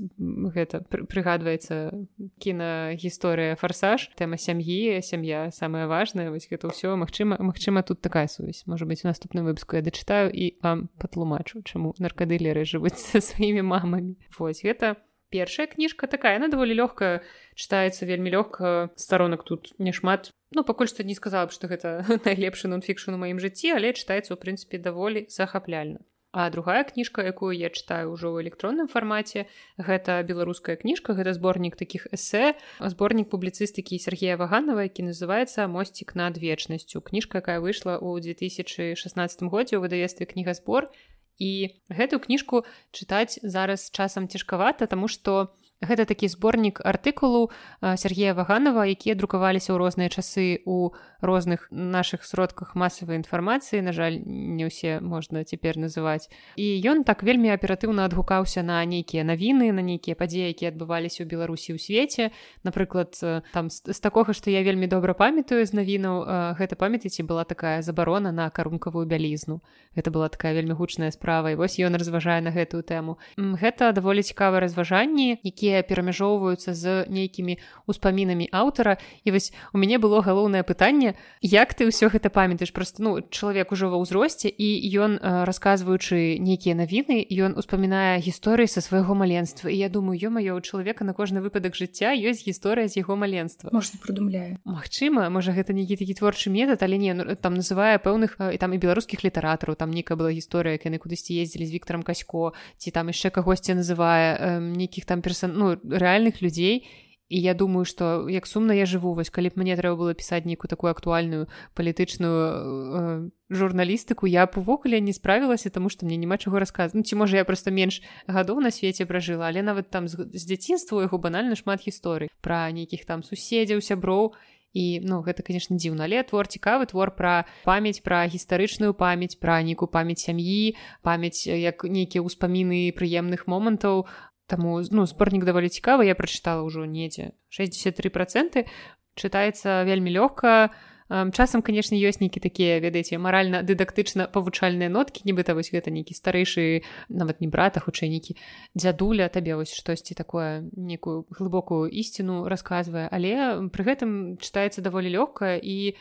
гэта 0.55 0.87
прыгадваецца 0.87 1.91
кінагісторыя 2.39 3.59
фарсаж 3.59 4.09
тэма 4.15 4.39
сям'і 4.39 5.03
сям'я 5.03 5.51
самая 5.51 5.91
важная 5.91 6.31
вось 6.31 6.47
гэта 6.47 6.71
ўсё. 6.71 6.95
Мачыма 6.95 7.35
Мачыма 7.43 7.83
тут 7.83 7.99
такая 7.99 8.31
сувязь. 8.31 8.63
Можа 8.65 8.87
быть 8.87 9.03
у 9.03 9.11
наступным 9.11 9.43
выпуску 9.43 9.72
я 9.75 9.85
дачытаю 9.85 10.29
і 10.31 10.57
вам 10.61 10.89
патлумачу 10.99 11.63
чаму 11.63 11.93
наркадылеры 11.99 12.65
жывуць 12.67 12.99
са 13.07 13.21
сваімі 13.21 13.65
мамамі 13.65 14.15
вось 14.37 14.63
гэта 14.63 14.95
першая 15.33 15.67
кніжка 15.67 16.07
такая 16.07 16.37
она 16.37 16.47
даволі 16.47 16.77
лёгка 16.77 17.25
чытаецца 17.57 18.05
вельмі 18.05 18.29
лёгка 18.29 18.93
старонак 18.95 19.43
тут 19.43 19.73
няшмат 19.81 20.29
ну 20.53 20.63
пакуль 20.63 20.89
што 20.91 21.01
не 21.03 21.17
сказала 21.17 21.49
б 21.49 21.55
што 21.57 21.67
гэта 21.67 22.05
найлепшы 22.27 22.69
нонфікшн 22.69 23.17
у 23.17 23.21
маім 23.21 23.41
жыцці 23.41 23.73
але 23.73 23.97
чытаецца 23.97 24.33
ў 24.33 24.37
прынцыпе 24.37 24.77
даволі 24.77 25.25
захапляльна 25.33 26.05
А 26.33 26.49
другая 26.49 26.83
кніжка 26.83 27.21
якую 27.21 27.53
я 27.53 27.69
чытаю 27.69 28.17
ўжо 28.17 28.33
ў 28.33 28.41
электронным 28.41 28.89
фармаце 28.89 29.45
гэта 29.77 30.17
беларуская 30.25 30.73
кніжка 30.81 31.13
гэта 31.13 31.37
зборнік 31.37 31.77
такіх 31.77 32.09
эсэ 32.09 32.57
зборнік 32.81 33.29
публіцыстыкі 33.29 34.01
Сергея 34.01 34.33
ваганова 34.41 34.89
які 34.89 35.05
называется 35.13 35.69
мосцік 35.69 36.17
над 36.17 36.41
вечнасцю 36.41 37.05
кніжка 37.05 37.45
якая 37.45 37.61
выйшла 37.61 38.01
ў 38.01 38.17
2016 38.33 38.97
годзе 39.45 39.77
ў 39.77 39.85
выдавестве 39.85 40.25
кнігазбор 40.25 40.89
і 41.37 41.77
гэтую 41.93 42.17
кніжку 42.25 42.65
чытаць 42.89 43.37
зараз 43.45 43.93
часам 43.93 44.25
цяжкавата 44.25 44.89
таму 44.89 45.05
што 45.05 45.53
гэта 45.83 46.05
такі 46.05 46.27
зборнік 46.27 46.81
артыкулу 46.83 47.51
Сергея 47.81 48.33
ваганова 48.33 48.87
якія 48.87 49.15
друкаваліся 49.15 49.73
ў 49.73 49.77
розныя 49.77 50.09
часы 50.09 50.63
у 50.65 50.91
розных 51.23 51.67
наших 51.71 52.25
сродках 52.25 52.75
масавай 52.75 53.17
інфармацыі. 53.17 53.81
На 53.81 53.95
жаль 53.95 54.19
не 54.25 54.67
ўсе 54.67 54.99
можна 54.99 55.43
цяпер 55.47 55.79
называць. 55.79 56.27
І 56.59 56.83
ён 56.83 57.07
так 57.07 57.23
вельмі 57.23 57.49
аператыўна 57.55 58.05
адгукаўся 58.05 58.61
на 58.61 58.83
нейкія 58.85 59.23
навіны 59.23 59.71
на 59.71 59.81
нейкія 59.81 60.19
падзеі 60.19 60.51
якія 60.51 60.75
адбываліся 60.75 61.23
ў 61.23 61.27
беларусі 61.31 61.73
ў 61.73 61.79
свеце. 61.79 62.35
Напрыклад 62.67 63.15
там 63.55 63.71
з 63.71 63.99
такога 64.03 64.35
што 64.35 64.51
я 64.51 64.61
вельмі 64.61 64.91
добра 64.91 65.15
памятаю 65.15 65.63
з 65.63 65.71
навінаў 65.73 66.55
гэта 66.59 66.75
памятаеце 66.75 67.23
была 67.23 67.47
такая 67.47 67.81
забарона 67.81 68.31
на 68.35 68.49
карункавую 68.51 69.07
бялізну. 69.07 69.63
Гэта 69.95 70.11
была 70.11 70.27
такая 70.29 70.53
вельмі 70.53 70.75
гучная 70.75 71.11
справа 71.15 71.51
і 71.51 71.55
вось 71.55 71.79
ён 71.79 71.95
разважае 71.95 72.41
на 72.43 72.51
гэтую 72.51 72.83
тэму. 72.83 73.17
Гэта 73.37 73.95
даволі 73.95 74.21
цікавыя 74.21 74.59
разважанні 74.59 75.39
якія 75.39 75.72
якія 75.73 75.81
перамяжоўваюцца 75.81 76.73
з 76.77 77.05
нейкімі 77.09 77.57
успамінамі 77.89 78.45
аўтара. 78.53 79.01
І 79.25 79.33
вось 79.33 79.49
у 79.73 79.81
мяне 79.81 79.97
было 79.97 80.21
галоўнае 80.21 80.61
пытанне 80.61 81.17
як 81.41 81.73
ты 81.73 81.89
ўсё 81.89 82.13
гэта 82.13 82.29
памятаеш? 82.29 82.69
Просто 82.69 83.01
ну 83.01 83.21
чалавек 83.33 83.73
ужо 83.73 83.89
ва 83.89 83.97
ўзросце 83.97 84.53
і 84.53 84.69
ён 85.01 85.17
расказваючы 85.49 86.37
нейкія 86.37 86.77
навіны 86.77 87.25
ён 87.25 87.57
успамінае 87.57 88.21
гісторыі 88.21 88.69
са 88.69 88.85
свайго 88.85 89.17
маленства. 89.17 89.69
І 89.69 89.77
я 89.77 89.89
думаю 89.89 90.19
ё-маё 90.21 90.53
у 90.53 90.61
чалавека 90.61 91.01
на 91.03 91.17
кожны 91.17 91.41
выпадак 91.41 91.73
жыцця 91.73 92.13
ёсць 92.13 92.45
гісторыя 92.45 92.85
з 92.85 93.01
яго 93.01 93.17
маленства. 93.17 93.73
Можна 93.73 93.97
прыдумляе 93.97 94.61
Магчыма 94.65 95.29
можа 95.33 95.57
гэта 95.57 95.73
нейкі 95.73 95.97
такі 95.97 96.13
творчы 96.13 96.53
метад 96.53 96.85
але 96.85 97.01
не 97.01 97.17
ну, 97.17 97.33
там 97.35 97.57
называе 97.57 97.97
пэўных 97.97 98.37
і 98.37 98.57
там 98.61 98.73
і 98.73 98.77
беларускіх 98.77 99.25
літаратараў. 99.25 99.75
Там 99.75 99.89
нейкая 99.89 100.17
была 100.17 100.29
гісторыя 100.29 100.77
яны 100.77 101.01
кудысьці 101.01 101.33
ездзілі 101.33 101.65
з 101.65 101.73
віктором 101.73 102.03
касько 102.03 102.53
ці 102.77 102.91
там 102.91 103.09
яшчэ 103.09 103.31
кагосьці 103.31 103.73
называе 103.73 104.37
э, 104.37 104.59
нейкіх 104.59 105.05
там 105.05 105.23
персон 105.23 105.55
ну 105.55 105.62
рэальных 105.71 106.41
людзей 106.41 106.85
і 107.33 107.39
я 107.41 107.53
думаю 107.53 107.85
что 107.85 108.29
як 108.29 108.45
сумна 108.45 108.73
я 108.73 108.85
жыву 108.85 109.15
вось 109.15 109.33
калі 109.33 109.49
б 109.49 109.63
мне 109.63 109.73
трэба 109.73 109.97
было 109.97 110.13
пісаць 110.13 110.45
нейкую 110.45 110.69
такую 110.69 110.91
актуальную 110.91 111.47
палітычную 111.73 112.37
э, 112.37 113.29
журналістыку 113.49 114.29
я 114.29 114.45
б 114.45 114.61
увогуле 114.61 115.01
не 115.01 115.13
справілася 115.13 115.73
тому 115.73 115.89
что 115.89 116.05
мне 116.05 116.17
няма 116.17 116.37
чаго 116.37 116.59
расказаць 116.59 116.93
ну, 116.93 117.01
ці 117.01 117.15
можа 117.15 117.37
я 117.37 117.45
просто 117.45 117.71
менш 117.71 118.03
гадоў 118.27 118.61
на 118.61 118.69
свеце 118.69 119.05
пражыла 119.09 119.47
але 119.49 119.63
нават 119.63 119.89
там 119.89 120.07
з, 120.07 120.29
з 120.29 120.43
дзяцінства 120.45 121.01
яго 121.01 121.17
банальна 121.17 121.55
шмат 121.55 121.81
гісторый 121.81 122.29
пра 122.41 122.69
нейкіх 122.71 123.05
там 123.05 123.23
суседзяў 123.23 123.81
сяброў. 123.81 124.35
І 124.73 125.05
ну 125.05 125.21
гэта 125.21 125.45
конечно 125.45 125.77
дзіўна. 125.77 126.09
Але 126.09 126.25
твор 126.25 126.49
цікавы 126.49 126.89
твор 126.89 127.13
пра 127.13 127.45
памяць 127.61 128.01
пра 128.01 128.25
гістарычную 128.25 128.97
памяць 128.97 129.37
пра 129.37 129.61
нейкую 129.61 129.85
памяць 129.85 130.25
сям'і 130.25 130.73
памяць 131.05 131.45
як 131.45 131.85
нейкія 131.85 132.25
ўспаміны 132.25 132.89
прыемных 132.97 133.45
момантаў 133.45 134.09
Таму 134.47 134.81
ну 134.91 135.05
зборнік 135.07 135.45
даволі 135.47 135.71
цікавы 135.71 136.05
я 136.05 136.15
прачытала 136.15 136.67
ўжо 136.67 136.83
недзе 136.83 137.31
63 137.49 138.11
проценты 138.11 138.67
чытаецца 139.15 139.83
вельмі 139.87 140.11
лёгка. 140.11 140.73
Часам 141.13 141.61
канешне 141.61 141.99
ёсць 141.99 142.17
нейкі 142.23 142.41
такія 142.41 142.79
ведаеце 142.81 143.19
маральна 143.21 143.61
дыдактычна 143.61 144.25
павучальныя 144.33 144.89
ноткі 144.89 145.27
нібыта 145.29 145.53
вось 145.53 145.69
гэта 145.69 145.93
нейкі 145.93 146.15
старэйшы 146.17 146.81
нават 147.07 147.43
не 147.43 147.47
брата 147.47 147.83
хутчэй 147.83 148.09
нейкі 148.09 148.33
дзядуля 148.73 149.29
табе 149.29 149.53
вось 149.59 149.75
штосьці 149.75 150.17
такое 150.17 150.65
некую 150.73 151.27
глыбокую 151.29 151.91
ісціну 151.91 152.49
расказвае. 152.49 153.07
Але 153.11 153.69
пры 153.69 153.83
гэтым 153.93 154.11
чытаецца 154.41 154.81
даволі 154.81 155.13
лёгка 155.13 155.59
і 155.59 155.93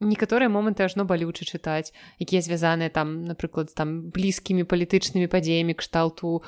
некаторыя 0.00 0.52
моманты 0.52 0.84
ажно 0.84 1.04
балюча 1.04 1.48
чытаць 1.48 1.94
якія 2.22 2.42
звязаныя 2.42 2.90
там 2.90 3.24
напрыклад 3.24 3.72
там 3.74 4.10
блізкімі 4.14 4.62
палітычнымі 4.62 5.26
падзеямі 5.26 5.74
кшталту 5.74 6.42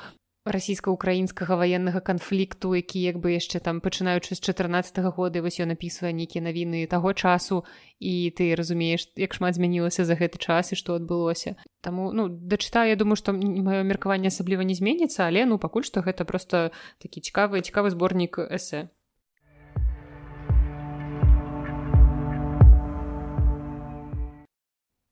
расійска-украінскага 0.45 1.55
ваеннага 1.55 1.99
канфлікту 2.01 2.73
які 2.75 3.01
як 3.01 3.17
бы 3.21 3.37
яшчэ 3.37 3.61
там 3.61 3.81
пачынаючы 3.81 4.35
з 4.35 4.39
14 4.39 4.97
-го 4.97 5.11
года 5.11 5.41
вось 5.41 5.59
ён 5.59 5.69
напісвае 5.73 6.13
нейкія 6.13 6.41
навіны 6.41 6.87
таго 6.87 7.13
часу 7.13 7.63
і 7.99 8.33
ты 8.33 8.55
разумееш 8.55 9.13
як 9.15 9.33
шмат 9.33 9.55
змянілася 9.55 10.05
за 10.05 10.15
гэты 10.15 10.37
час 10.37 10.73
і 10.73 10.75
што 10.75 10.95
адбылося. 10.97 11.55
Таму 11.81 12.11
ну 12.13 12.27
дачытаю 12.27 12.89
я 12.89 12.95
думаю 12.95 13.15
што 13.15 13.33
маё 13.33 13.83
меркаванне 13.83 14.27
асабліва 14.27 14.63
не 14.63 14.73
зменіцца 14.73 15.29
але 15.29 15.45
ну 15.45 15.57
пакуль 15.57 15.83
што 15.83 16.01
гэта 16.01 16.25
просто 16.25 16.71
такі 16.97 17.21
цікавы 17.21 17.61
цікавы 17.61 17.89
зборнік 17.91 18.39
эсэ 18.49 18.89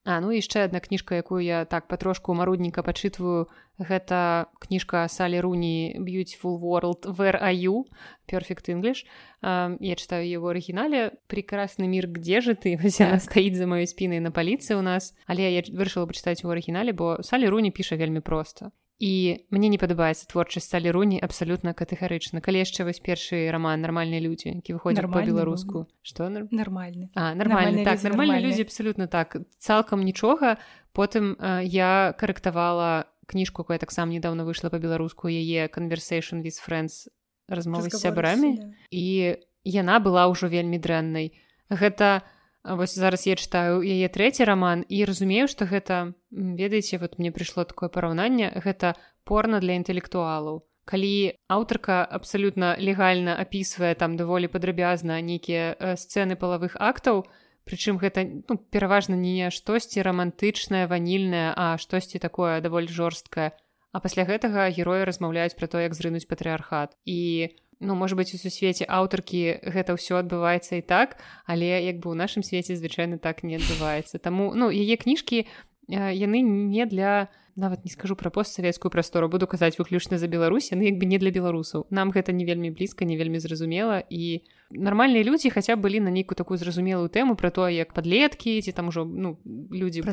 А 0.10 0.18
ну 0.26 0.34
яшчэ 0.34 0.66
адна 0.66 0.82
кніжка, 0.82 1.22
якую 1.22 1.46
я 1.46 1.70
так 1.70 1.86
патрошку 1.86 2.34
марудніка 2.34 2.82
пачытваю 2.82 3.46
гэта 3.78 4.50
кніжка 4.58 5.06
Салі 5.06 5.38
Руні 5.46 6.02
Beautiful 6.02 6.58
World 6.58 7.06
you? 7.54 7.86
Perfect 8.26 8.74
English. 8.74 9.06
Uh, 9.42 9.78
я 9.80 9.96
читаю 9.96 10.26
его 10.26 10.50
арыгінале 10.50 11.14
прекрасны 11.28 11.86
мир 11.86 12.10
где 12.10 12.42
же 12.42 12.56
ты 12.56 12.76
так. 12.98 13.22
стаіць 13.22 13.56
за 13.56 13.70
маёй 13.70 13.86
спінай 13.86 14.20
на 14.20 14.32
паліцыі 14.34 14.76
у 14.78 14.82
нас 14.82 15.14
але 15.30 15.46
я 15.46 15.62
вырашыла 15.62 16.10
пачытаць 16.10 16.42
у 16.44 16.50
арыгінале 16.50 16.92
бо 16.92 17.22
Салі 17.22 17.48
Руні 17.48 17.72
піша 17.72 17.96
вельмі 17.96 18.20
проста 18.20 18.74
і 19.00 19.48
мне 19.50 19.72
не 19.72 19.80
падабаецца 19.80 20.28
творчасць 20.28 20.68
сталі 20.68 20.92
руні 20.92 21.20
абсалютна 21.24 21.72
катэгарычна 21.72 22.44
калі 22.44 22.60
яшчэ 22.60 22.84
вось 22.84 23.00
першы 23.00 23.48
роман 23.48 23.80
нармальныя 23.80 24.20
людзі 24.20 24.52
які 24.52 24.76
выходзі 24.76 25.08
па-беларуску 25.08 25.88
что? 26.04 26.28
Нормальны 26.28 27.08
а 27.16 27.32
нормальны 27.34 27.88
так 27.88 28.04
нармальныя 28.04 28.44
людзі 28.44 28.68
абсалютна 28.68 29.08
так. 29.08 29.40
Цалкам 29.58 30.04
нічога 30.04 30.60
потым 30.92 31.40
э, 31.40 31.64
я 31.64 32.12
карэктавала 32.20 33.08
кніжку 33.26 33.64
якая 33.64 33.80
таксама 33.80 34.12
недавно 34.12 34.44
выйшла 34.44 34.68
па-беларуску 34.68 35.32
яе 35.32 35.72
conversation 35.72 36.44
with 36.44 36.60
friends 36.60 37.08
размовы 37.48 37.88
з 37.88 38.04
сябрамі 38.04 38.76
і 38.92 39.40
яна 39.64 40.04
была 40.04 40.28
ўжо 40.28 40.52
вельмі 40.52 40.76
дрэннай 40.76 41.32
гэта 41.72 42.28
у 42.28 42.39
вось 42.64 42.96
зараз 42.96 43.26
я 43.28 43.36
чытаю 43.36 43.82
яе 43.82 44.08
трэці 44.08 44.44
роман 44.44 44.84
і 44.90 45.06
разумею 45.06 45.48
што 45.48 45.66
гэта 45.66 46.14
ведаеце 46.32 46.98
вот 46.98 47.20
мне 47.20 47.32
прыйшло 47.32 47.64
такое 47.64 47.90
параўнанне 47.90 48.52
гэта 48.66 48.96
порно 49.24 49.60
для 49.60 49.78
інтэлектуалаў. 49.80 50.66
Калі 50.90 51.38
аўтарка 51.48 52.02
абсалютна 52.02 52.74
легальна 52.80 53.38
апісвае 53.38 53.94
там 53.94 54.18
даволі 54.18 54.50
падрабязна 54.50 55.22
нейкія 55.22 55.78
э, 55.78 55.96
сцэны 55.96 56.34
палавых 56.36 56.76
актаў 56.80 57.30
прычым 57.70 58.02
гэта 58.02 58.26
ну, 58.26 58.58
пераважна 58.58 59.14
не 59.14 59.54
штосьці 59.54 60.02
рамантычнае 60.02 60.90
ванільнае 60.90 61.54
а 61.54 61.78
штосьці 61.78 62.18
такое 62.18 62.58
даволі 62.66 62.90
жорсткае. 62.90 63.54
А 63.94 64.02
пасля 64.02 64.26
гэтага 64.26 64.70
героі 64.74 65.06
размаўляюць 65.06 65.54
пра 65.54 65.70
то 65.70 65.78
як 65.78 65.94
зрынуць 65.94 66.26
патрыархат. 66.26 66.98
І 67.06 67.54
у 67.54 67.69
ну 67.80 67.96
можа 67.96 68.16
быть 68.16 68.34
у 68.34 68.38
сусвеце 68.38 68.86
аўтаркі 68.86 69.64
гэта 69.64 69.96
ўсё 69.96 70.20
адбываецца 70.20 70.80
і 70.80 70.84
так 70.84 71.18
але 71.48 71.80
як 71.80 72.04
бы 72.04 72.12
ў 72.12 72.16
нашым 72.20 72.44
свеце 72.44 72.76
звычайна 72.76 73.18
так 73.18 73.44
не 73.44 73.56
адбываецца 73.56 74.20
таму 74.20 74.52
ну 74.56 74.68
яе 74.70 74.96
кніжкі 75.00 75.48
яны 75.90 76.40
не 76.44 76.86
для 76.86 77.32
нават 77.60 77.84
не 77.86 77.92
скажу 77.92 78.16
пра 78.16 78.32
постсавецкую 78.32 78.92
прастору 78.92 79.30
буду 79.30 79.48
казаць 79.48 79.78
выключна 79.80 80.18
за 80.18 80.28
Беларусь 80.28 80.72
яны 80.72 80.88
як 80.88 80.98
бы 80.98 81.06
не 81.06 81.20
для 81.20 81.32
беларусаў 81.32 81.86
нам 81.90 82.12
гэта 82.16 82.32
не 82.32 82.46
вельмі 82.48 82.72
блізка 82.72 83.06
не 83.06 83.18
вельмі 83.20 83.40
зразумела 83.44 84.00
і 84.10 84.42
нармальныя 84.70 85.26
людзі 85.26 85.50
хаця 85.50 85.76
былі 85.76 86.00
на 86.00 86.12
нейкую 86.14 86.38
такую 86.38 86.58
зразумелую 86.62 87.10
тэму 87.10 87.36
про 87.36 87.50
то 87.50 87.68
як 87.70 87.94
падлеткі 87.94 88.62
ці 88.62 88.72
там 88.72 88.94
ужо 88.94 89.04
ну 89.04 89.38
людзі 89.72 90.06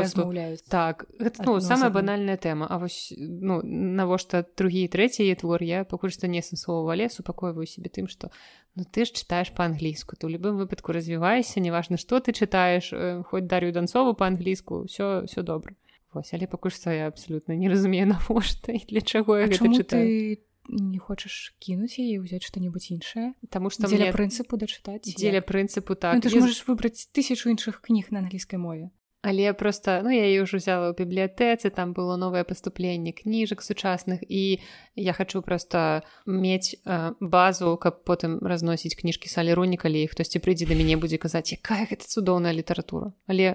размаўляюць 0.00 0.64
так 0.68 1.04
гэта, 1.20 1.44
ну, 1.44 1.60
самая 1.60 1.90
банальная 1.90 2.36
тэма 2.36 2.66
А 2.68 2.78
вось 2.78 3.12
ну 3.16 3.60
навошта 3.62 4.44
другі 4.56 4.88
трэці 4.88 5.28
твор 5.36 5.62
я 5.62 5.84
пакуль 5.84 6.10
што 6.10 6.26
не 6.26 6.40
сэнсового 6.40 6.96
лесу 6.96 7.22
пакойваю 7.22 7.66
себе 7.66 7.92
тым 7.92 8.08
што 8.08 8.32
ну 8.74 8.84
ты 8.88 9.04
ж 9.04 9.12
чытаеш 9.12 9.52
па-англійску 9.52 10.16
то 10.16 10.28
любым 10.28 10.56
выпадку 10.56 10.92
развівайся 10.92 11.60
неважна 11.60 12.00
што 12.00 12.24
ты 12.24 12.32
чытаеш 12.32 12.92
э, 12.92 13.22
хоць 13.22 13.44
дарю 13.44 13.72
данцову 13.72 14.14
па-англійску 14.14 14.88
все 14.88 15.28
все 15.28 15.42
добра 15.42 15.76
Вось, 16.14 16.32
але 16.32 16.48
пакуль 16.48 16.72
што 16.72 16.90
я 16.90 17.08
абсалютна 17.08 17.56
не 17.56 17.68
разумею 17.68 18.06
навошта 18.14 18.72
і 18.72 18.82
для 18.88 19.00
чаго 19.00 19.38
я 19.38 19.48
ты 19.48 20.38
не 20.68 20.98
хочаш 21.00 21.56
кінуць 21.64 21.96
яе 21.96 22.20
ўзяць 22.20 22.44
што-небудзь 22.44 22.92
іншае? 22.92 23.32
Таму 23.48 23.72
што 23.72 23.88
дзеля 23.88 24.08
мне... 24.08 24.12
прынцыпу 24.12 24.60
дачытаць 24.60 25.08
дзеля 25.08 25.40
прынцыпу 25.40 25.96
так 25.96 26.20
ну, 26.20 26.20
ты 26.20 26.28
ж 26.28 26.44
можаш 26.44 26.60
выбраць 26.68 27.08
тысячу 27.08 27.48
іншых 27.48 27.80
кніг 27.80 28.12
на 28.12 28.20
англійскай 28.20 28.60
мове 28.60 28.92
але 29.22 29.52
просто 29.52 30.00
ну 30.04 30.10
я 30.10 30.26
ўжо 30.42 30.58
взяла 30.62 30.90
ў 30.90 30.98
бібліятэцы 30.98 31.70
там 31.74 31.92
было 31.92 32.14
новае 32.14 32.44
паступленне 32.46 33.10
кніжак 33.12 33.62
сучасных 33.62 34.22
і 34.22 34.60
я 34.94 35.12
хочу 35.12 35.42
просто 35.42 36.02
мець 36.26 36.78
э, 36.86 37.14
базу 37.20 37.76
каб 37.76 38.04
потым 38.06 38.38
разносіць 38.38 38.94
кніжкі 38.94 39.26
салеруні 39.26 39.76
калі 39.76 40.06
хтосьці 40.06 40.38
прыйдзе 40.38 40.70
да 40.70 40.78
мяне 40.78 40.96
будзе 40.96 41.18
казаць 41.18 41.50
якая 41.50 41.90
гэта 41.90 42.06
цудоўная 42.06 42.54
літаратура 42.54 43.12
але 43.26 43.54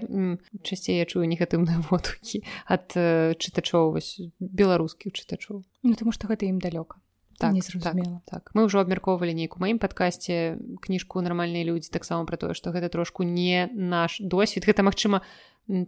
часцей 0.62 1.00
я 1.00 1.08
чую 1.08 1.24
негатыўныя 1.24 1.80
водукі 1.88 2.44
ад 2.68 2.92
э, 2.96 3.32
чытачоў 3.38 3.96
вось 3.96 4.20
беларускіх 4.40 5.12
чытачоў. 5.12 5.64
Ну 5.82 5.94
тому 5.94 6.12
что 6.12 6.28
гэта 6.28 6.44
ім 6.44 6.60
далёка 6.60 7.03
так, 7.38 7.54
так, 7.82 7.96
так. 8.26 8.50
Мы 8.54 8.66
ўжо 8.66 8.80
абмяркоўвалі 8.80 9.34
нейку 9.34 9.58
маім 9.60 9.78
падкасці 9.78 10.58
кніжку 10.80 11.20
нармальныя 11.20 11.64
людзі 11.64 11.90
таксама 11.94 12.24
пра 12.28 12.36
тое 12.36 12.54
што 12.54 12.70
гэта 12.74 12.88
трошку 12.88 13.22
не 13.22 13.68
наш 13.74 14.20
досвід 14.20 14.66
гэта 14.66 14.86
магчыма 14.86 15.22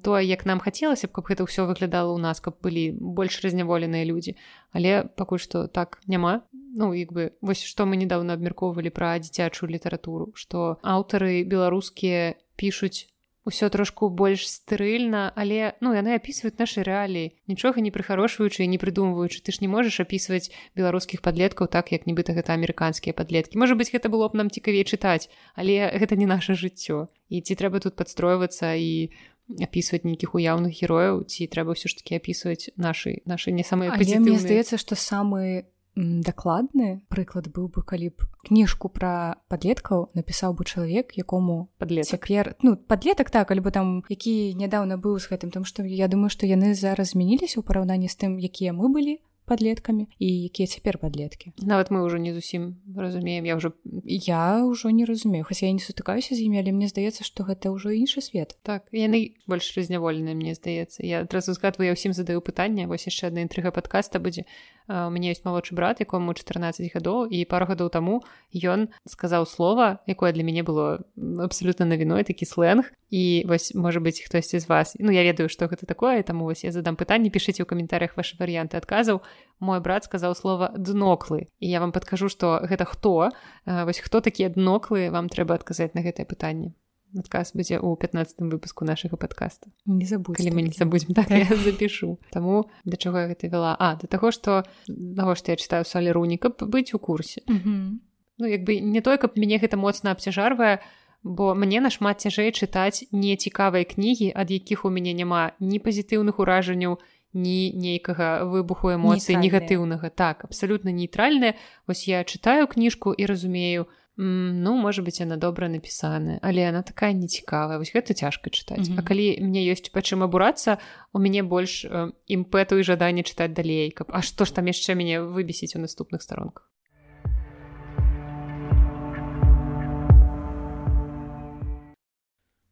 тое 0.03 0.25
як 0.25 0.47
нам 0.47 0.61
хацелася 0.61 1.09
б 1.09 1.17
каб 1.17 1.29
гэта 1.29 1.45
ўсё 1.45 1.69
выглядала 1.69 2.13
ў 2.15 2.21
нас 2.21 2.41
каб 2.41 2.57
былі 2.63 2.97
больш 2.97 3.41
разняволеныя 3.45 4.05
людзі 4.09 4.37
але 4.73 5.05
пакуль 5.05 5.43
што 5.43 5.67
так 5.69 6.01
няма. 6.07 6.47
Ну 6.53 6.93
як 6.93 7.13
бы 7.13 7.33
вось 7.41 7.65
што 7.65 7.85
мы 7.85 7.97
недавно 7.97 8.37
абмяркоўвалі 8.37 8.93
пра 8.93 9.17
дзіцячую 9.21 9.69
літаратуру 9.73 10.33
што 10.37 10.81
аўтары 10.81 11.45
беларускія 11.45 12.37
пішуць 12.57 13.09
ўсё 13.47 13.71
трошку 13.71 14.11
больш 14.11 14.45
стэрыльна 14.51 15.31
але 15.39 15.79
ну 15.81 15.95
яны 15.95 16.19
апісваюць 16.19 16.59
нашы 16.59 16.83
рэаліі. 16.83 17.33
Нічога 17.47 17.79
не 17.81 17.95
прыхарошваючы 17.95 18.67
не 18.67 18.79
прыдумваючы. 18.83 19.41
Ты 19.41 19.55
ж 19.55 19.63
не 19.63 19.71
можаш 19.71 20.03
апісваць 20.03 20.51
беларускіх 20.75 21.23
падлеткаў 21.23 21.71
так 21.71 21.95
як 21.95 22.11
нібыта 22.11 22.35
гэта 22.35 22.59
амерыканскія 22.59 23.15
падлеткі. 23.15 23.57
Можа 23.63 23.79
быть 23.79 23.95
гэта 23.95 24.11
было 24.11 24.27
б 24.29 24.35
нам 24.35 24.51
цікавей 24.51 24.83
чытаць 24.83 25.31
але 25.55 25.87
гэта 25.95 26.19
не 26.19 26.27
наше 26.27 26.59
жыццё. 26.59 27.07
І 27.31 27.41
ці 27.41 27.55
трэба 27.55 27.79
тут 27.79 27.95
падстройвацца 27.95 28.75
і 28.75 29.15
у 29.15 29.35
апісваць 29.63 30.03
нейкіх 30.03 30.35
уяўных 30.35 30.75
герояў 30.75 31.23
ці 31.23 31.47
трэба 31.47 31.79
ўсё 31.79 31.87
ж 31.87 32.03
таки 32.03 32.19
апісваць 32.19 32.75
нашы 32.75 33.23
нашы 33.31 33.55
не 33.55 33.63
самыя 33.63 33.95
мне 33.95 34.39
здаецца 34.43 34.75
што 34.75 34.99
самы 34.99 35.71
дакладны 35.97 37.01
прыклад 37.09 37.49
быў 37.49 37.69
бы 37.73 37.81
калі 37.81 38.13
б 38.13 38.29
кніжку 38.45 38.93
пра 38.93 39.41
падлеткаў 39.49 40.13
напісаў 40.13 40.53
бы 40.53 40.69
чалавек 40.69 41.17
якому 41.17 41.73
падлецяпер 41.81 42.55
ну 42.63 42.77
падлетак 42.77 43.33
так 43.33 43.51
альбо 43.51 43.73
там 43.73 44.05
які 44.09 44.55
нядаўна 44.61 45.01
быў 45.01 45.17
з 45.17 45.33
гэтым 45.33 45.51
там 45.51 45.65
што 45.65 45.83
я 45.83 46.09
думаю 46.09 46.29
што 46.29 46.45
яны 46.45 46.77
зараз 46.77 47.17
змяніліся 47.17 47.61
ў 47.61 47.65
параўнанні 47.65 48.13
з 48.13 48.17
тым 48.21 48.37
якія 48.37 48.77
мы 48.77 48.93
былі 48.93 49.17
падлеткамі 49.47 50.07
і 50.19 50.29
якія 50.51 50.67
цяпер 50.67 50.99
падлеткі 50.99 51.55
нават 51.63 51.95
мы 51.95 52.03
ўжо 52.03 52.19
не 52.19 52.35
зусім 52.35 52.77
разумеем 52.93 53.47
я 53.47 53.57
ўжо 53.57 53.73
я 54.05 54.67
ўжо 54.67 54.91
не 54.91 55.07
разумею 55.07 55.47
хаця 55.47 55.71
я 55.71 55.73
не 55.73 55.83
сутыкаюся 55.83 56.35
з 56.35 56.43
імі 56.43 56.61
але 56.61 56.75
мне 56.75 56.91
здаецца 56.91 57.23
што 57.23 57.47
гэта 57.47 57.71
ўжо 57.71 57.95
іншы 57.95 58.21
свет? 58.21 58.59
Так 58.67 58.91
яны 58.91 59.39
больш 59.47 59.71
разняволеныя 59.79 60.35
мне 60.35 60.59
здаецца 60.59 61.07
я 61.07 61.23
адразу 61.23 61.55
згадваю 61.55 61.91
я 61.91 61.97
ўсім 61.97 62.13
задаю 62.13 62.43
пытанне 62.43 62.91
вось 62.91 63.07
яшчэ 63.07 63.31
адна 63.31 63.47
інтрыга 63.47 63.71
падкаста 63.71 64.19
будзе 64.19 64.45
у 64.89 65.11
мяне 65.11 65.35
ёсць 65.35 65.43
малодшы 65.43 65.75
брат 65.75 65.99
якому 66.03 66.35
14 66.35 66.95
гадоў 66.95 67.27
і 67.27 67.43
пару 67.51 67.67
гадоў 67.67 67.91
таму 67.91 68.23
ён 68.55 68.91
сказаў 69.07 69.47
слова 69.47 69.99
якое 70.07 70.31
для 70.31 70.47
мяне 70.47 70.63
было 70.63 71.03
абсалютна 71.43 71.87
навіной 71.87 72.23
такі 72.23 72.47
сленг. 72.47 72.93
І 73.11 73.47
вось 73.47 73.75
можа 73.75 74.01
быть 74.01 74.23
хтосьці 74.23 74.59
з 74.59 74.67
вас 74.69 74.97
ну 74.99 75.11
я 75.11 75.23
ведаю 75.23 75.49
што 75.49 75.67
гэта 75.67 75.87
такое 75.87 76.23
таму 76.23 76.45
вось 76.47 76.65
я 76.65 76.71
задам 76.71 76.95
пытанне 76.95 77.31
пішыце 77.31 77.63
ў 77.63 77.67
каментарях 77.67 78.17
ваши 78.17 78.39
варыянты 78.39 78.79
адказаў 78.79 79.23
мой 79.61 79.81
брат 79.81 80.05
сказаў 80.05 80.35
слова 80.35 80.73
дноклы 80.77 81.49
і 81.59 81.67
я 81.71 81.81
вам 81.81 81.93
падкажу 81.93 82.29
што 82.29 82.61
гэта 82.63 82.85
хто. 82.85 83.31
Вось 83.65 84.01
хто 84.01 84.21
такія 84.21 84.49
дноклы 84.49 85.11
вам 85.11 85.29
трэба 85.29 85.57
адказаць 85.57 85.95
на 85.95 86.05
гэтае 86.05 86.27
пытанне. 86.29 86.75
Адказ 87.17 87.55
будзе 87.57 87.81
ў 87.81 87.97
15 87.97 88.45
выпуску 88.53 88.85
нашага 88.85 89.17
подкаста 89.17 89.71
не 89.87 90.05
забудь 90.05 90.37
калі 90.37 90.53
мы 90.53 90.63
не 90.67 90.75
забудзем 90.75 91.15
так 91.15 91.31
я 91.31 91.49
запишу 91.69 92.19
таму 92.31 92.69
да 92.85 92.97
чаго 92.97 93.25
я 93.25 93.27
гэта 93.33 93.49
вяла? 93.49 93.77
А 93.79 93.97
да 93.97 94.11
таго 94.11 94.31
што 94.35 94.67
таго 94.87 95.35
што 95.35 95.55
я 95.55 95.57
чытаю 95.57 95.87
сале 95.89 96.13
руні 96.13 96.37
каб 96.37 96.61
быць 96.61 96.93
у 96.93 96.99
курсе. 96.99 97.41
Ну 97.47 98.45
як 98.45 98.69
бы 98.69 98.81
не 98.81 99.01
той 99.01 99.17
каб 99.17 99.39
мяне 99.39 99.57
гэта 99.57 99.81
моцна 99.81 100.13
абцяжарвае 100.13 100.85
бо 101.27 101.55
мне 101.55 101.81
нашмат 101.81 102.21
цяжэй 102.21 102.53
чытаць 102.53 103.09
нецікавыя 103.11 103.83
кнігі 103.83 104.31
ад 104.31 104.51
якіх 104.51 104.85
у 104.85 104.91
мяне 104.91 105.15
няма 105.17 105.57
ні 105.59 105.83
пазітыўных 105.83 106.39
уражанняў 106.39 106.99
ні 107.37 107.77
нейкага 107.77 108.49
выбуху 108.49 108.91
эмоцый 108.97 109.37
негатыўнага. 109.37 110.09
Так 110.09 110.49
абсалютна 110.49 110.89
нейтральная 110.89 111.55
вось 111.87 112.09
я 112.09 112.25
чытаю 112.25 112.67
кніжку 112.67 113.13
і 113.13 113.27
разумею 113.29 113.87
ну 114.17 114.77
можа 114.81 115.03
быть 115.03 115.21
она 115.21 115.37
добра 115.37 115.69
напісаная 115.69 116.41
але 116.43 116.69
она 116.69 116.83
такая 116.83 117.13
нецікавая. 117.13 117.77
Вось 117.79 117.93
гэта 117.93 118.17
цяжка 118.17 118.49
чытаць. 118.49 118.89
Mm 118.89 118.97
-hmm. 118.97 118.99
А 118.99 119.03
калі 119.03 119.39
мне 119.45 119.61
ёсць 119.69 119.93
па 119.93 120.01
чым 120.01 120.25
абурацца 120.25 120.79
у 121.13 121.19
мяне 121.19 121.43
больш 121.43 121.85
э, 121.85 122.13
імпэту 122.29 122.81
і 122.81 122.85
жаданне 122.85 123.23
чытаць 123.23 123.53
далей 123.53 123.91
каб 123.91 124.09
А 124.11 124.23
што 124.23 124.45
ж 124.45 124.55
там 124.55 124.67
яшчэ 124.67 124.95
мяне 124.95 125.21
выбесіць 125.21 125.77
у 125.77 125.79
наступных 125.79 126.23
старонках 126.23 126.71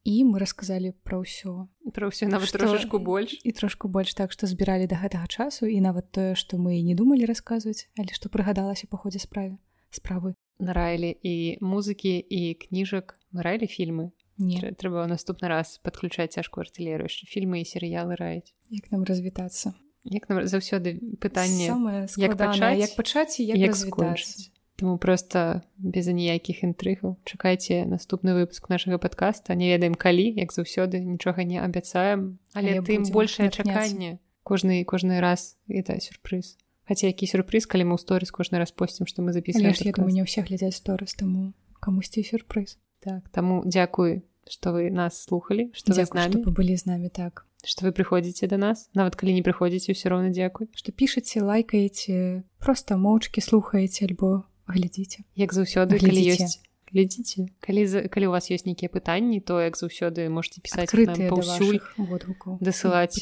і 0.04 0.24
мы 0.24 0.38
расказалі 0.38 0.92
пра 1.02 1.20
ўсё 1.20 1.68
пра 1.92 2.08
ўсё 2.12 2.28
нават 2.28 2.48
што... 2.48 2.58
трошачку 2.60 3.00
больш. 3.00 3.40
і 3.42 3.50
трошку 3.52 3.88
больш 3.88 4.14
так 4.14 4.32
што 4.32 4.46
збіралі 4.46 4.86
да 4.86 5.00
гэтага 5.00 5.26
часу 5.28 5.66
і 5.66 5.80
нават 5.80 6.12
тое 6.12 6.34
што 6.36 6.56
мы 6.60 6.80
не 6.84 6.94
думалі 6.94 7.24
расказваць 7.24 7.88
але 7.98 8.12
што 8.12 8.28
прыгадалася 8.28 8.86
па 8.86 9.00
ходзе 9.00 9.18
справе 9.18 9.58
справы. 9.94 10.34
Нараілі 10.58 11.10
і 11.22 11.58
музыкі 11.62 12.18
і 12.18 12.54
кніжак. 12.54 13.18
Мы 13.34 13.42
раілі 13.42 13.66
фільмы. 13.66 14.10
Не. 14.38 14.58
Трэба 14.74 15.06
ў 15.06 15.08
наступны 15.10 15.46
раз 15.46 15.78
падключаць 15.82 16.34
цяжкую 16.34 16.66
артылерыю 16.66 17.10
фільмы 17.10 17.62
і 17.62 17.66
серыялы 17.66 18.18
раіць. 18.18 18.50
Як 18.70 18.90
нам 18.90 19.06
развітацца? 19.06 19.74
Як 20.04 20.28
нам 20.28 20.46
заўсёды 20.46 20.98
пытанне 21.22 21.70
як 22.18 22.36
пачаць 22.36 22.78
як 22.78 22.92
пачаць 22.98 23.40
як, 23.40 23.58
як 23.58 23.74
скончыць 23.74 24.53
Таму 24.76 24.98
проста 24.98 25.62
без 25.78 26.08
аніякіх 26.10 26.66
інтрыгаў 26.66 27.14
чакайце 27.22 27.86
наступны 27.86 28.34
выпуск 28.34 28.66
нашага 28.66 28.98
падкаста 28.98 29.54
не 29.54 29.70
ведаем 29.70 29.94
калі 29.94 30.34
як 30.34 30.50
заўсёды 30.50 30.98
нічога 30.98 31.46
не 31.46 31.62
абяцаем. 31.62 32.38
Але, 32.54 32.78
але 32.78 32.82
тым 32.82 33.06
большее 33.14 33.50
чаканне. 33.54 34.18
Кожны 34.42 34.82
кожны 34.84 35.20
раз 35.20 35.56
это 35.68 35.94
сюрпрыз 36.00 36.58
Хаця 36.84 37.06
які 37.06 37.26
сюрпрыз 37.30 37.70
калі 37.70 37.86
мы 37.88 37.94
ў 37.96 38.02
сторыс 38.02 38.34
кожны 38.34 38.58
раз 38.58 38.74
посцім 38.74 39.06
што 39.06 39.22
мы 39.22 39.30
запісалі 39.30 39.70
не 40.10 40.26
ўсе 40.26 40.42
глядзяць 40.42 40.74
сторыс 40.74 41.14
таму 41.14 41.54
камусьці 41.78 42.26
сюрпрыз 42.26 42.76
так 42.98 43.30
таму 43.30 43.62
дзякуй 43.62 44.26
што 44.50 44.74
вы 44.74 44.90
нас 44.90 45.22
слухали 45.22 45.70
што 45.72 45.94
з 45.94 46.02
нами 46.12 46.42
былі 46.50 46.76
з 46.76 46.90
намі 46.90 47.08
так. 47.08 47.46
Што 47.64 47.88
вы 47.88 47.96
прыходзіце 47.96 48.44
да 48.44 48.60
нас. 48.60 48.90
Нават 48.92 49.16
калі 49.16 49.32
не 49.32 49.40
прыходзіце 49.40 49.96
ўсё 49.96 50.12
роўна 50.12 50.28
дзякуй. 50.36 50.68
Што 50.76 50.92
пішаце 50.92 51.40
лайкаеце 51.40 52.44
просто 52.60 53.00
моўчкі 53.00 53.40
слухаеце 53.40 54.04
альбо 54.04 54.44
глядзіце 54.68 55.24
як 55.34 55.52
заўсёды 55.52 55.98
калі 56.00 56.22
ёсць 56.34 56.62
глядзіце 56.92 57.48
калі 57.60 57.84
калі 58.08 58.26
у 58.28 58.32
вас 58.34 58.50
ёсць 58.50 58.66
нейкія 58.68 58.88
пытанні 58.88 59.40
то 59.40 59.60
як 59.60 59.76
заўсёды 59.76 60.28
можете 60.28 60.60
пісаць 60.60 60.90
паўсюль 60.92 61.80
дасылаць 62.60 63.20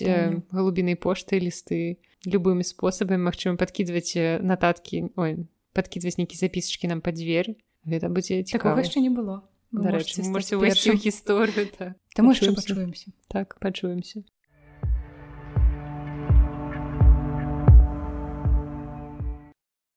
галубінай 0.53 0.97
пошты 0.97 1.41
лісты 1.41 1.99
любымі 2.27 2.63
спосабамі 2.63 3.27
магчыма 3.27 3.57
падкідваць 3.57 4.15
нататкі 4.43 5.11
ой 5.17 5.49
падкідваць 5.73 6.19
нейкі 6.21 6.37
запісачкі 6.37 6.93
нам 6.93 7.01
пад 7.01 7.17
дзверь 7.17 7.57
гэта 7.89 8.13
будзе 8.13 8.43
цікава 8.45 8.85
яшчэ 8.85 9.01
не 9.01 9.11
было. 9.11 9.43
Гісторыю 11.01 11.65
таму 12.13 12.37
яшчэ 12.37 12.53
пачуемся 12.53 13.09
так 13.33 13.57
пачуемся 13.59 14.23